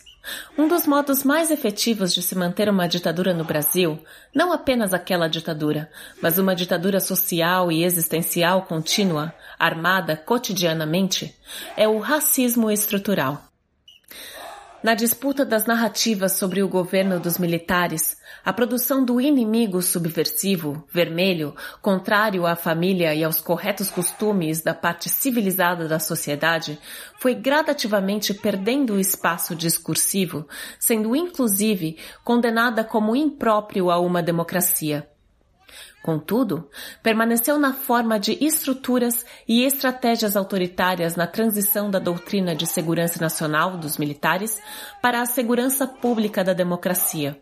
Um 0.58 0.70
dos 0.70 0.88
modos 0.88 1.26
mais 1.26 1.52
efetivos 1.52 2.14
de 2.14 2.22
se 2.22 2.36
manter 2.36 2.70
uma 2.70 2.88
ditadura 2.88 3.34
no 3.34 3.44
Brasil, 3.44 4.00
não 4.34 4.54
apenas 4.54 4.94
aquela 4.94 5.28
ditadura, 5.28 5.92
mas 6.22 6.38
uma 6.38 6.56
ditadura 6.56 7.02
social 7.02 7.70
e 7.70 7.84
existencial 7.84 8.62
contínua, 8.62 9.34
armada 9.60 10.16
cotidianamente, 10.16 11.38
é 11.76 11.86
o 11.86 12.00
racismo 12.00 12.72
estrutural. 12.72 13.44
Na 14.82 14.96
disputa 14.96 15.44
das 15.44 15.66
narrativas 15.66 16.34
sobre 16.34 16.64
o 16.64 16.70
governo 16.70 17.20
dos 17.20 17.38
militares, 17.38 18.16
a 18.46 18.52
produção 18.52 19.06
do 19.06 19.22
inimigo 19.22 19.82
subversivo, 19.82 20.86
vermelho, 20.92 21.56
contrário 21.82 22.46
à 22.46 22.56
família 22.56 23.16
e 23.16 23.24
aos 23.24 23.40
corretos 23.40 23.90
costumes 23.90 24.62
da 24.62 24.74
parte 24.74 25.10
civilizada 25.10 25.88
da 25.88 25.98
sociedade, 25.98 26.78
foi 27.20 27.34
gradativamente 27.34 28.34
perdendo 28.34 28.96
o 28.96 29.00
espaço 29.00 29.56
discursivo, 29.56 30.46
sendo 30.78 31.16
inclusive 31.16 31.98
condenada 32.24 32.84
como 32.84 33.16
impróprio 33.16 33.90
a 33.90 33.98
uma 34.00 34.22
democracia. 34.22 35.08
Contudo, 36.04 36.70
permaneceu 37.02 37.58
na 37.58 37.72
forma 37.72 38.20
de 38.20 38.38
estruturas 38.44 39.26
e 39.48 39.64
estratégias 39.64 40.36
autoritárias 40.36 41.16
na 41.16 41.26
transição 41.26 41.90
da 41.90 41.98
doutrina 41.98 42.54
de 42.54 42.68
segurança 42.68 43.22
nacional 43.22 43.78
dos 43.78 43.98
militares 43.98 44.62
para 45.02 45.22
a 45.22 45.26
segurança 45.26 45.88
pública 45.88 46.44
da 46.44 46.52
democracia. 46.52 47.42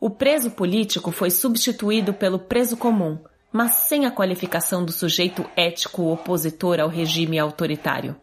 O 0.00 0.10
preso 0.10 0.50
político 0.50 1.10
foi 1.10 1.30
substituído 1.30 2.12
pelo 2.12 2.38
preso 2.38 2.76
comum, 2.76 3.18
mas 3.52 3.72
sem 3.72 4.06
a 4.06 4.10
qualificação 4.10 4.84
do 4.84 4.92
sujeito 4.92 5.44
ético 5.56 6.10
opositor 6.12 6.80
ao 6.80 6.88
regime 6.88 7.38
autoritário. 7.38 8.16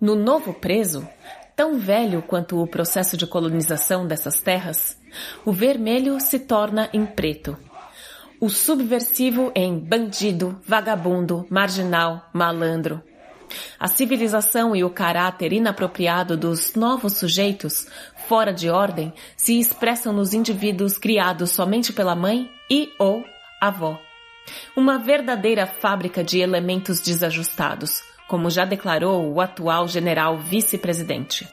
No 0.00 0.14
novo 0.14 0.52
preso, 0.52 1.08
tão 1.56 1.78
velho 1.78 2.22
quanto 2.22 2.60
o 2.60 2.66
processo 2.66 3.16
de 3.16 3.26
colonização 3.26 4.06
dessas 4.06 4.40
terras, 4.40 4.98
o 5.44 5.52
vermelho 5.52 6.20
se 6.20 6.38
torna 6.38 6.88
em 6.92 7.06
preto 7.06 7.56
o 8.42 8.48
subversivo 8.48 9.52
em 9.54 9.78
bandido, 9.78 10.60
vagabundo, 10.66 11.46
marginal, 11.48 12.28
malandro. 12.32 13.00
A 13.78 13.86
civilização 13.86 14.74
e 14.74 14.82
o 14.82 14.90
caráter 14.90 15.52
inapropriado 15.52 16.36
dos 16.36 16.74
novos 16.74 17.18
sujeitos, 17.18 17.86
fora 18.26 18.52
de 18.52 18.68
ordem, 18.68 19.12
se 19.36 19.58
expressam 19.58 20.12
nos 20.12 20.32
indivíduos 20.32 20.98
criados 20.98 21.50
somente 21.50 21.92
pela 21.92 22.14
mãe 22.14 22.50
e 22.70 22.92
ou 22.98 23.24
avó. 23.60 24.00
Uma 24.76 24.98
verdadeira 24.98 25.66
fábrica 25.66 26.24
de 26.24 26.40
elementos 26.40 27.00
desajustados, 27.00 28.02
como 28.28 28.50
já 28.50 28.64
declarou 28.64 29.32
o 29.32 29.40
atual 29.40 29.86
general 29.86 30.38
vice-presidente. 30.38 31.46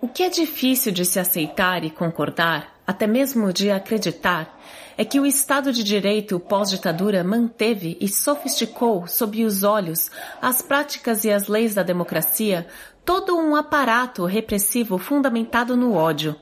O 0.00 0.08
que 0.08 0.22
é 0.22 0.30
difícil 0.30 0.92
de 0.92 1.04
se 1.04 1.20
aceitar 1.20 1.84
e 1.84 1.90
concordar, 1.90 2.80
até 2.86 3.06
mesmo 3.06 3.52
de 3.52 3.70
acreditar, 3.70 4.58
é 4.96 5.04
que 5.04 5.20
o 5.20 5.26
Estado 5.26 5.72
de 5.72 5.84
Direito 5.84 6.40
pós-ditadura 6.40 7.22
manteve 7.22 7.98
e 8.00 8.08
sofisticou 8.08 9.06
sob 9.06 9.44
os 9.44 9.62
olhos 9.62 10.10
as 10.40 10.62
práticas 10.62 11.24
e 11.24 11.30
as 11.30 11.48
leis 11.48 11.74
da 11.74 11.82
democracia 11.82 12.66
todo 13.04 13.36
um 13.36 13.56
aparato 13.56 14.24
repressivo 14.24 14.98
fundamentado 14.98 15.76
no 15.76 15.94
ódio. 15.94 16.36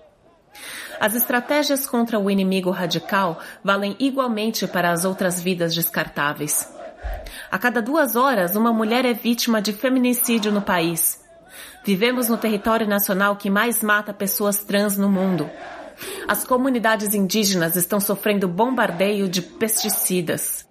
As 1.01 1.15
estratégias 1.15 1.87
contra 1.87 2.19
o 2.19 2.31
inimigo 2.31 2.71
radical 2.71 3.39
valem 3.63 3.97
igualmente 3.99 4.67
para 4.67 4.91
as 4.91 5.05
outras 5.05 5.41
vidas 5.41 5.75
descartáveis. 5.75 6.69
A 7.51 7.59
cada 7.59 7.81
duas 7.81 8.17
horas, 8.17 8.57
uma 8.57 8.73
mulher 8.73 9.05
é 9.05 9.15
vítima 9.15 9.63
de 9.63 9.73
feminicídio 9.73 10.53
no 10.53 10.61
país. 10.61 11.25
Vivemos 11.85 12.29
no 12.29 12.37
território 12.37 12.87
nacional 12.87 13.37
que 13.37 13.49
mais 13.49 13.83
mata 13.83 14.13
pessoas 14.13 14.63
trans 14.63 14.99
no 14.99 15.09
mundo. 15.09 15.49
As 16.27 16.45
comunidades 16.45 17.15
indígenas 17.15 17.77
estão 17.77 18.01
sofrendo 18.01 18.47
bombardeio 18.47 19.29
de 19.29 19.41
pesticidas. 19.41 20.68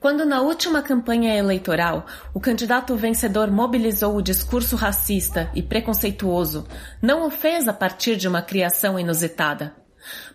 Quando 0.00 0.24
na 0.24 0.40
última 0.40 0.80
campanha 0.80 1.36
eleitoral 1.36 2.06
o 2.32 2.38
candidato 2.38 2.94
vencedor 2.94 3.50
mobilizou 3.50 4.14
o 4.14 4.22
discurso 4.22 4.76
racista 4.76 5.50
e 5.54 5.62
preconceituoso, 5.62 6.66
não 7.02 7.26
o 7.26 7.30
fez 7.30 7.66
a 7.66 7.72
partir 7.72 8.16
de 8.16 8.28
uma 8.28 8.40
criação 8.40 8.98
inusitada. 8.98 9.74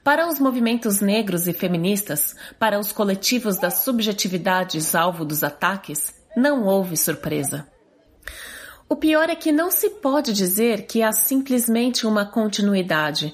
Para 0.04 0.28
os 0.28 0.38
movimentos 0.38 1.00
negros 1.00 1.48
e 1.48 1.54
feministas, 1.54 2.36
para 2.60 2.78
os 2.78 2.92
coletivos 2.92 3.58
das 3.58 3.86
subjetividades 3.86 4.94
alvo 4.94 5.24
dos 5.24 5.46
ataques, 5.46 6.14
não 6.36 6.66
houve 6.66 6.98
surpresa. 6.98 7.66
O 8.90 8.98
pior 8.98 9.30
é 9.30 9.36
que 9.36 9.52
não 9.52 9.72
se 9.72 9.90
pode 9.90 10.34
dizer 10.34 10.86
que 10.86 11.02
há 11.02 11.14
simplesmente 11.14 12.06
uma 12.06 12.26
continuidade. 12.26 13.34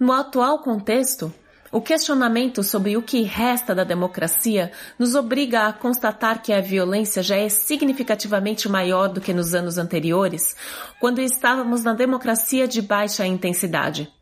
No 0.00 0.12
atual 0.12 0.60
contexto, 0.60 1.32
o 1.72 1.80
questionamento 1.80 2.62
sobre 2.62 2.96
o 2.96 3.02
que 3.02 3.22
resta 3.22 3.74
da 3.74 3.84
democracia 3.84 4.72
nos 4.98 5.14
obriga 5.14 5.66
a 5.66 5.72
constatar 5.72 6.42
que 6.42 6.52
a 6.52 6.60
violência 6.60 7.22
já 7.22 7.36
é 7.36 7.48
significativamente 7.48 8.68
maior 8.68 9.08
do 9.08 9.20
que 9.20 9.32
nos 9.32 9.54
anos 9.54 9.78
anteriores, 9.78 10.56
quando 10.98 11.20
estávamos 11.20 11.84
na 11.84 11.94
democracia 11.94 12.66
de 12.66 12.82
baixa 12.82 13.24
intensidade, 13.24 14.12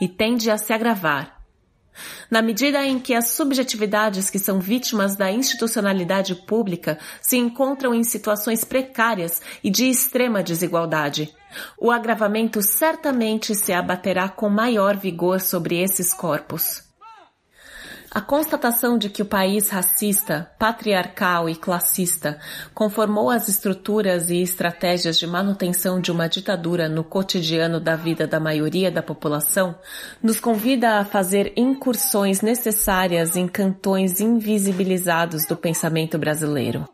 e 0.00 0.08
tende 0.08 0.50
a 0.50 0.58
se 0.58 0.72
agravar, 0.72 1.40
na 2.30 2.42
medida 2.42 2.84
em 2.84 2.98
que 2.98 3.14
as 3.14 3.30
subjetividades 3.30 4.28
que 4.28 4.38
são 4.38 4.58
vítimas 4.58 5.16
da 5.16 5.30
institucionalidade 5.30 6.34
pública 6.34 6.98
se 7.20 7.36
encontram 7.36 7.94
em 7.94 8.02
situações 8.02 8.64
precárias 8.64 9.40
e 9.62 9.70
de 9.70 9.88
extrema 9.88 10.42
desigualdade. 10.42 11.32
O 11.78 11.90
agravamento 11.90 12.62
certamente 12.62 13.54
se 13.54 13.72
abaterá 13.72 14.28
com 14.28 14.48
maior 14.48 14.96
vigor 14.96 15.40
sobre 15.40 15.80
esses 15.82 16.12
corpos. 16.12 16.90
A 18.12 18.20
constatação 18.20 18.98
de 18.98 19.08
que 19.08 19.22
o 19.22 19.24
país 19.24 19.68
racista, 19.68 20.50
patriarcal 20.58 21.48
e 21.48 21.54
classista 21.54 22.40
conformou 22.74 23.30
as 23.30 23.48
estruturas 23.48 24.30
e 24.30 24.42
estratégias 24.42 25.16
de 25.16 25.28
manutenção 25.28 26.00
de 26.00 26.10
uma 26.10 26.28
ditadura 26.28 26.88
no 26.88 27.04
cotidiano 27.04 27.78
da 27.78 27.94
vida 27.94 28.26
da 28.26 28.40
maioria 28.40 28.90
da 28.90 29.00
população 29.00 29.76
nos 30.20 30.40
convida 30.40 30.98
a 30.98 31.04
fazer 31.04 31.52
incursões 31.56 32.40
necessárias 32.40 33.36
em 33.36 33.46
cantões 33.46 34.20
invisibilizados 34.20 35.46
do 35.46 35.56
pensamento 35.56 36.18
brasileiro. 36.18 36.88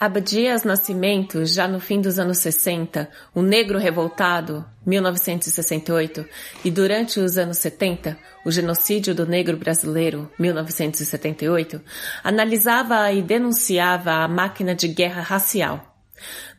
Abdias 0.00 0.64
Nascimento, 0.64 1.44
já 1.44 1.68
no 1.68 1.78
fim 1.78 2.00
dos 2.00 2.18
anos 2.18 2.38
60, 2.38 3.06
O 3.34 3.42
Negro 3.42 3.78
Revoltado, 3.78 4.64
1968, 4.86 6.24
e 6.64 6.70
durante 6.70 7.20
os 7.20 7.36
anos 7.36 7.58
70, 7.58 8.16
O 8.42 8.50
Genocídio 8.50 9.14
do 9.14 9.26
Negro 9.26 9.58
Brasileiro, 9.58 10.32
1978, 10.38 11.82
analisava 12.24 13.12
e 13.12 13.20
denunciava 13.20 14.12
a 14.12 14.26
máquina 14.26 14.74
de 14.74 14.88
guerra 14.88 15.20
racial. 15.20 16.02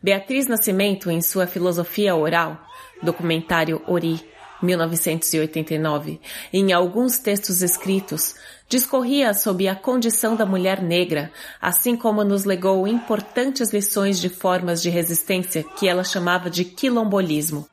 Beatriz 0.00 0.46
Nascimento, 0.46 1.10
em 1.10 1.20
sua 1.20 1.48
filosofia 1.48 2.14
oral, 2.14 2.64
documentário 3.02 3.82
Ori, 3.88 4.24
1989, 4.62 6.20
em 6.52 6.72
alguns 6.72 7.18
textos 7.18 7.60
escritos, 7.60 8.36
discorria 8.72 9.34
sobre 9.34 9.68
a 9.68 9.76
condição 9.76 10.34
da 10.34 10.46
mulher 10.46 10.80
negra, 10.80 11.30
assim 11.60 11.94
como 11.94 12.24
nos 12.24 12.46
legou 12.46 12.88
importantes 12.88 13.70
lições 13.70 14.18
de 14.18 14.30
formas 14.30 14.80
de 14.80 14.88
resistência 14.88 15.62
que 15.62 15.86
ela 15.86 16.02
chamava 16.02 16.48
de 16.48 16.64
quilombolismo. 16.64 17.68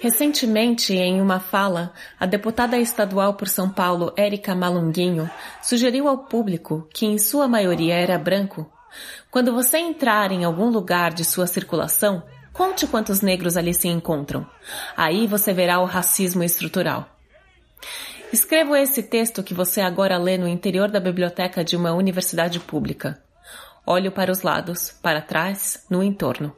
Recentemente, 0.00 0.94
em 0.94 1.20
uma 1.20 1.38
fala, 1.38 1.92
a 2.18 2.24
deputada 2.24 2.78
estadual 2.78 3.34
por 3.34 3.46
São 3.46 3.68
Paulo, 3.68 4.10
Érica 4.16 4.54
Malunguinho, 4.54 5.30
sugeriu 5.60 6.08
ao 6.08 6.24
público, 6.24 6.88
que 6.94 7.04
em 7.04 7.18
sua 7.18 7.46
maioria 7.46 7.94
era 7.94 8.18
branco, 8.18 8.72
quando 9.30 9.52
você 9.52 9.76
entrar 9.76 10.32
em 10.32 10.44
algum 10.44 10.70
lugar 10.70 11.12
de 11.12 11.26
sua 11.26 11.46
circulação, 11.46 12.22
conte 12.54 12.86
quantos 12.86 13.20
negros 13.20 13.54
ali 13.54 13.74
se 13.74 13.86
encontram. 13.86 14.46
Aí 14.96 15.26
você 15.26 15.52
verá 15.52 15.78
o 15.78 15.84
racismo 15.84 16.42
estrutural. 16.42 17.06
Escrevo 18.32 18.74
esse 18.74 19.02
texto 19.02 19.42
que 19.42 19.52
você 19.52 19.82
agora 19.82 20.16
lê 20.16 20.38
no 20.38 20.48
interior 20.48 20.90
da 20.90 20.98
biblioteca 20.98 21.62
de 21.62 21.76
uma 21.76 21.92
universidade 21.92 22.58
pública. 22.58 23.22
Olho 23.86 24.10
para 24.10 24.32
os 24.32 24.40
lados, 24.40 24.90
para 25.02 25.20
trás, 25.20 25.84
no 25.90 26.02
entorno. 26.02 26.56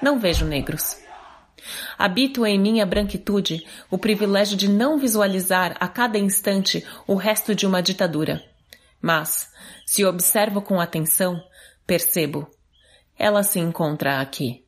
Não 0.00 0.18
vejo 0.18 0.46
negros. 0.46 0.96
Habito 1.98 2.46
em 2.46 2.58
minha 2.58 2.86
branquitude 2.86 3.66
o 3.90 3.98
privilégio 3.98 4.56
de 4.56 4.68
não 4.68 4.96
visualizar 4.96 5.76
a 5.78 5.88
cada 5.88 6.18
instante 6.18 6.86
o 7.06 7.16
resto 7.16 7.54
de 7.54 7.66
uma 7.66 7.82
ditadura. 7.82 8.42
Mas, 9.02 9.52
se 9.84 10.06
observo 10.06 10.62
com 10.62 10.80
atenção, 10.80 11.38
percebo. 11.86 12.48
Ela 13.18 13.42
se 13.42 13.58
encontra 13.58 14.20
aqui. 14.20 14.67